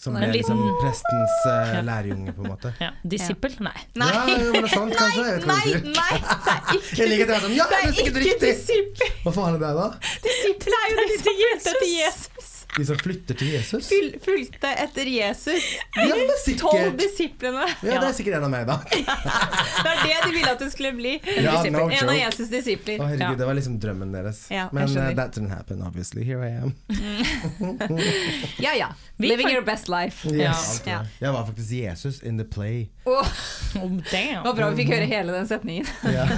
Som 0.00 0.14
ble 0.16 0.30
liksom 0.32 0.60
prestens 0.80 1.32
uh, 1.44 1.72
Ja. 1.74 1.80
lærjunge, 1.90 2.32
på 2.32 2.44
en 2.46 2.48
måte. 2.54 2.70
ja. 2.80 2.92
Disippel? 3.04 3.56
Nei. 3.60 3.74
Ja, 3.98 4.22
jo, 4.30 4.52
det 4.54 4.62
er 4.62 4.68
sant, 4.72 4.94
kanskje. 4.96 5.24
Jeg 5.26 5.34
vet 5.34 5.44
hva 5.44 5.56
Nei, 5.58 5.72
det 5.74 5.82
nei, 5.90 6.20
det 6.22 6.54
er 6.54 6.70
ikke 6.78 6.96
Jeg 7.02 7.10
liker 7.10 7.24
at 7.24 7.28
jeg 7.28 7.36
er 7.36 7.44
sånn 7.44 7.56
Ja, 7.58 7.66
Det 7.66 7.76
det 7.76 7.82
er 7.82 7.90
er 7.90 7.98
sikkert 7.98 8.22
riktig! 8.22 8.54
disippel! 8.54 9.12
Hva 9.26 9.34
faen 9.36 9.58
er 9.58 9.60
det 9.66 9.72
da? 9.76 9.88
Disippel 10.24 10.78
er 10.80 10.86
jo 10.94 11.04
det 11.10 11.18
som 11.20 11.42
heter 11.44 11.90
Jesus. 11.90 12.54
De 12.76 12.84
som 12.86 12.96
flytter 13.00 13.34
til 13.34 13.48
Jesus? 13.56 13.88
Fyl- 13.90 14.14
Fulgte 14.24 14.68
etter 14.84 15.06
Jesus. 15.10 15.64
Ja, 15.96 16.04
det 16.14 16.30
er 16.30 16.56
Tolv 16.60 16.92
disiplene. 17.00 17.64
Ja, 17.82 17.96
det 17.98 18.08
er 18.08 18.12
sikkert 18.14 18.34
en 18.38 18.44
av 18.46 18.50
meg, 18.52 18.66
da. 18.68 18.76
Det 19.80 19.90
er 19.90 19.96
det 20.04 20.16
de 20.26 20.30
ville 20.36 20.50
at 20.52 20.58
du 20.60 20.68
skulle 20.70 20.92
bli. 20.96 21.14
Ja, 21.40 21.50
Disippel. 21.56 21.72
no 21.72 21.88
en 21.90 22.08
av. 22.12 22.16
Jesus' 22.20 22.50
disipler. 22.52 22.98
Å, 23.00 23.02
herregud, 23.08 23.26
Ja. 23.26 23.34
det 23.40 23.46
var 23.48 23.54
liksom 23.58 23.78
drømmen 23.82 24.12
deres. 24.14 24.38
Ja, 24.52 24.68
Men 24.76 24.84
uh, 24.96 25.10
that 25.18 25.30
didn't 25.36 25.50
happen, 25.54 25.82
obviously. 25.82 26.22
Here 26.24 26.46
I 26.46 26.50
am. 26.62 26.74
Ja 28.60 28.74
ja. 28.76 28.88
Living 29.18 29.48
your 29.50 29.62
best 29.64 29.88
life. 29.88 30.28
Yes. 30.28 30.82
Ja. 30.86 31.04
Jeg 31.20 31.32
var 31.32 31.46
faktisk 31.46 31.70
Jesus 31.72 32.22
in 32.22 32.38
the 32.38 32.44
play. 32.44 32.88
Oh, 33.04 33.26
damn. 33.74 34.42
det 34.42 34.44
var 34.44 34.54
bra 34.56 34.70
vi 34.70 34.76
fikk 34.84 34.92
høre 34.94 35.06
hele 35.10 35.32
den 35.34 35.46
setningen. 35.48 35.86
Ja. 36.04 36.28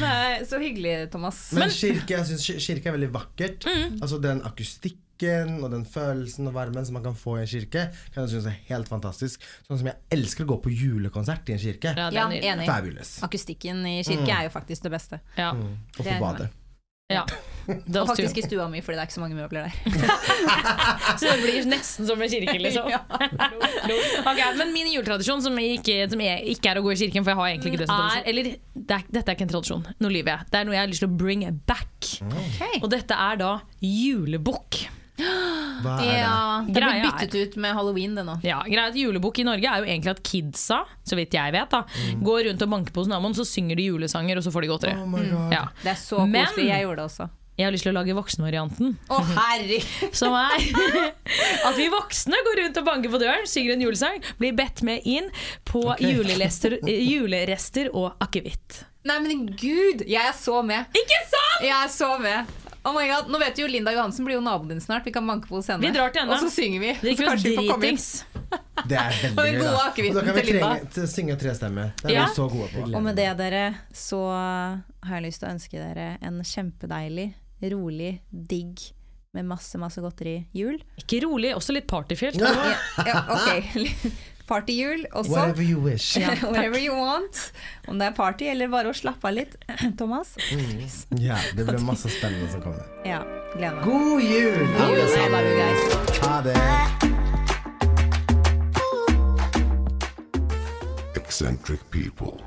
Men, 0.00 0.46
så 0.46 0.58
hyggelig, 0.58 1.10
Thomas. 1.12 1.38
Men 1.52 1.70
kirke, 1.74 2.14
jeg 2.16 2.26
synes 2.30 2.46
kirke 2.66 2.88
er 2.90 2.94
veldig 2.96 3.10
vakkert. 3.14 3.66
Mm. 3.66 3.89
Altså 4.00 4.18
Den 4.22 4.42
akustikken 4.46 5.58
og 5.64 5.70
den 5.72 5.84
følelsen 5.84 6.46
og 6.48 6.54
varmen 6.54 6.86
som 6.86 6.94
man 6.96 7.02
kan 7.04 7.14
få 7.18 7.36
i 7.38 7.42
en 7.42 7.50
kirke, 7.50 7.82
kan 8.14 8.22
jeg 8.24 8.30
synes 8.32 8.46
er 8.46 8.56
helt 8.70 8.88
fantastisk. 8.88 9.42
Sånn 9.66 9.78
som 9.82 9.90
jeg 9.90 9.96
elsker 10.16 10.46
å 10.46 10.52
gå 10.54 10.60
på 10.64 10.72
julekonsert 10.72 11.50
i 11.50 11.56
en 11.56 11.60
kirke. 11.60 11.92
Ja, 11.96 12.08
det 12.10 12.16
Ja, 12.16 12.24
er 12.24 12.30
nydelig. 12.30 12.52
enig. 12.54 12.66
Fabulous. 12.70 13.10
Akustikken 13.22 13.84
i 13.86 14.02
kirke 14.06 14.30
er 14.32 14.48
jo 14.48 14.54
faktisk 14.54 14.82
det 14.82 14.90
beste. 14.94 15.20
Ja. 15.36 15.50
Og 15.52 15.76
Det 16.04 16.06
på 16.06 16.20
badet. 16.24 16.48
Ja. 17.10 17.24
Og 17.70 18.08
faktisk 18.08 18.40
i 18.40 18.42
stua 18.42 18.64
mi, 18.70 18.80
fordi 18.82 18.96
det 18.96 19.02
er 19.02 19.08
ikke 19.08 19.14
så 19.14 19.22
mange 19.22 19.36
møbler 19.36 19.68
der. 19.68 19.74
Så 21.20 21.28
det 21.28 21.36
blir 21.44 21.68
nesten 21.70 22.08
som 22.08 22.22
en 22.22 22.32
kirke, 22.32 22.56
liksom. 22.58 22.88
okay, 24.30 24.48
men 24.58 24.72
min 24.74 24.90
juletradisjon, 24.90 25.44
som, 25.44 25.58
ikke, 25.62 26.00
som 26.10 26.24
ikke 26.24 26.72
er 26.72 26.80
å 26.80 26.84
gå 26.86 26.96
i 26.96 27.00
kirken, 27.04 27.26
for 27.26 27.34
jeg 27.34 27.40
har 27.42 27.52
egentlig 27.52 27.74
ikke 27.74 27.82
det 27.84 27.90
som 27.92 28.00
tradisjon 28.00 28.28
Eller, 28.32 28.52
det 28.74 28.98
er, 28.98 29.06
dette 29.12 29.26
er 29.26 29.38
ikke 29.38 29.46
en 29.46 29.54
tradisjon, 29.54 29.88
nå 30.02 30.12
lyver 30.16 30.34
jeg. 30.34 30.50
Det 30.50 30.62
er 30.62 30.68
noe 30.68 30.78
jeg 30.78 30.82
har 30.82 30.92
lyst 30.94 31.04
til 31.06 31.12
å 31.12 31.18
bring 31.22 31.46
back. 31.70 32.12
Og 32.80 32.90
dette 32.90 33.22
er 33.30 33.42
da 33.44 33.56
julebukk. 33.84 34.84
Hva 35.82 35.96
er 35.96 36.04
det? 36.04 36.14
Ja, 36.20 36.36
det 36.66 36.74
Greia 36.76 37.00
blir 37.00 37.10
byttet 37.10 37.34
ut 37.40 37.56
med 37.64 37.74
halloween, 37.78 38.14
det 38.18 38.24
nå. 38.28 38.36
Ja, 38.46 38.60
greia 38.68 38.92
til 38.94 39.06
Julebukk 39.08 39.40
i 39.42 39.46
Norge 39.48 39.72
er 39.72 39.82
jo 39.84 39.90
egentlig 39.90 40.14
at 40.14 40.22
kidsa, 40.26 40.80
så 41.06 41.18
vidt 41.18 41.34
jeg 41.36 41.52
vet, 41.56 41.70
da, 41.74 41.82
går 42.22 42.46
rundt 42.50 42.62
og 42.66 42.72
banker 42.76 42.94
på 42.96 43.04
hos 43.04 43.10
naboen, 43.12 43.34
så 43.36 43.44
synger 43.48 43.76
de 43.80 43.90
julesanger, 43.90 44.40
og 44.40 44.46
så 44.46 44.52
får 44.54 44.66
de 44.66 44.72
godteri. 44.74 44.94
Oh 45.00 45.06
my 45.10 45.24
god. 45.30 45.52
Ja. 45.56 45.66
Det 45.82 45.94
er 45.96 46.00
så 46.00 46.24
Men- 46.26 46.46
koselig. 46.46 46.68
Jeg 46.70 46.86
gjorde 46.88 46.96
det 47.02 47.08
også. 47.10 47.28
Jeg 47.60 47.66
har 47.66 47.74
lyst 47.74 47.84
til 47.84 47.92
å 47.92 47.96
lage 47.98 48.14
voksenvarianten. 48.16 48.94
Å, 49.12 49.16
herregud! 49.36 50.14
Som 50.16 50.32
er 50.32 50.62
at 51.68 51.74
vi 51.76 51.88
voksne 51.92 52.38
går 52.46 52.62
rundt 52.62 52.78
og 52.80 52.86
banker 52.86 53.12
på 53.12 53.20
døren, 53.20 53.44
synger 53.50 53.74
en 53.74 53.82
julesang, 53.84 54.22
blir 54.40 54.54
bedt 54.56 54.80
med 54.86 55.04
inn 55.04 55.28
på 55.68 55.82
julelester, 56.00 56.78
julerester 56.88 57.90
og 57.92 58.14
akevitt. 58.24 58.84
Nei, 59.04 59.18
men 59.24 59.44
gud! 59.60 60.06
Jeg 60.08 60.22
er 60.24 60.32
så 60.36 60.62
med. 60.64 60.88
Ikke 60.96 61.20
sant?! 61.28 61.60
Jeg 61.66 61.76
er 61.76 61.92
så 61.92 62.10
med. 62.22 62.48
Oh 62.82 62.94
my 62.96 63.04
god, 63.10 63.28
Nå 63.28 63.38
vet 63.38 63.56
du 63.56 63.62
jo 63.62 63.68
Linda 63.68 63.92
Johansen 63.92 64.24
blir 64.24 64.38
jo 64.38 64.40
naboen 64.44 64.68
din 64.72 64.80
snart. 64.80 65.04
Vi 65.06 65.12
kan 65.12 65.26
banke 65.28 65.48
på 65.50 65.58
hos 65.58 65.66
henne. 65.68 65.82
Vi 65.84 65.90
drar 65.92 66.12
til 66.14 66.22
henne. 66.22 66.32
Og 66.32 66.40
så 66.40 66.48
synger 66.54 66.80
vi. 66.80 66.92
Det 67.02 67.16
Så 67.18 67.26
kanskje 67.26 67.50
vi 67.50 67.56
får 67.58 67.68
komme 67.74 67.90
inn. 67.90 67.98
Det 68.88 68.96
er 68.96 69.18
veldig 69.36 69.50
gøy, 69.52 69.58
da. 69.60 69.72
Og 69.74 70.14
da 70.16 70.22
kan 70.24 70.38
vi 70.38 70.44
trenge, 70.48 71.08
synge 71.12 71.36
tre 71.42 71.52
stemmer. 71.58 71.90
Det 72.00 72.08
er 72.10 72.14
Ja. 72.16 72.24
vi 72.30 72.38
så 72.38 72.46
gode 72.48 72.70
på. 72.72 72.86
Og 72.96 73.02
med 73.04 73.16
det, 73.20 73.28
dere, 73.38 73.64
så 73.92 74.22
har 74.30 75.12
jeg 75.18 75.26
lyst 75.28 75.42
til 75.44 75.50
å 75.50 75.52
ønske 75.52 75.76
dere 75.82 76.06
en 76.24 76.40
kjempedeilig, 76.40 77.28
rolig, 77.74 78.14
digg 78.32 78.80
med 79.36 79.44
masse, 79.46 79.78
masse 79.78 80.00
godteri 80.02 80.38
jul. 80.56 80.80
Ikke 80.98 81.20
rolig, 81.22 81.52
også 81.54 81.76
litt 81.76 81.86
partyfylt. 81.86 82.40
Ja, 82.40 82.74
ja, 83.06 83.20
ok. 83.36 83.84
Partyjul 84.50 85.04
også. 85.12 85.30
Whatever 85.30 85.62
you 85.62 85.80
wish. 85.84 86.18
Ja, 86.18 86.34
whatever 86.54 86.80
you 86.82 86.96
want. 86.96 87.52
Om 87.88 88.00
det 88.00 88.10
er 88.10 88.16
party 88.16 88.50
eller 88.50 88.70
bare 88.72 88.90
å 88.90 88.96
slappe 88.96 89.30
av 89.30 89.36
litt. 89.38 89.54
Thomas? 90.00 90.34
Ja, 91.14 91.38
det 91.54 91.68
blir 91.68 91.78
masse 91.86 92.10
spennende 92.10 92.50
som 92.50 92.64
kommer. 92.66 92.82
Ja, 93.06 93.22
gleder 93.54 93.78
meg. 93.78 93.86
God 93.86 94.26
jul, 94.26 94.66
alle 94.82 94.98
jul, 94.98 95.14
I 95.14 95.28
love 95.30 95.46
you 95.46 95.54
sammen! 95.54 95.54
guys. 95.62 96.18
Ha 96.26 96.40
det! 96.48 97.08
eccentric 101.40 101.80
people. 101.90 102.42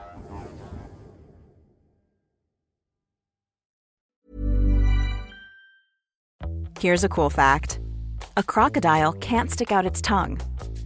Here's 6.79 7.03
a 7.05 7.09
cool 7.09 7.29
fact 7.29 7.79
a 8.35 8.43
crocodile 8.43 9.13
can't 9.13 9.49
stick 9.49 9.71
out 9.71 9.85
its 9.85 10.01
tongue. 10.01 10.37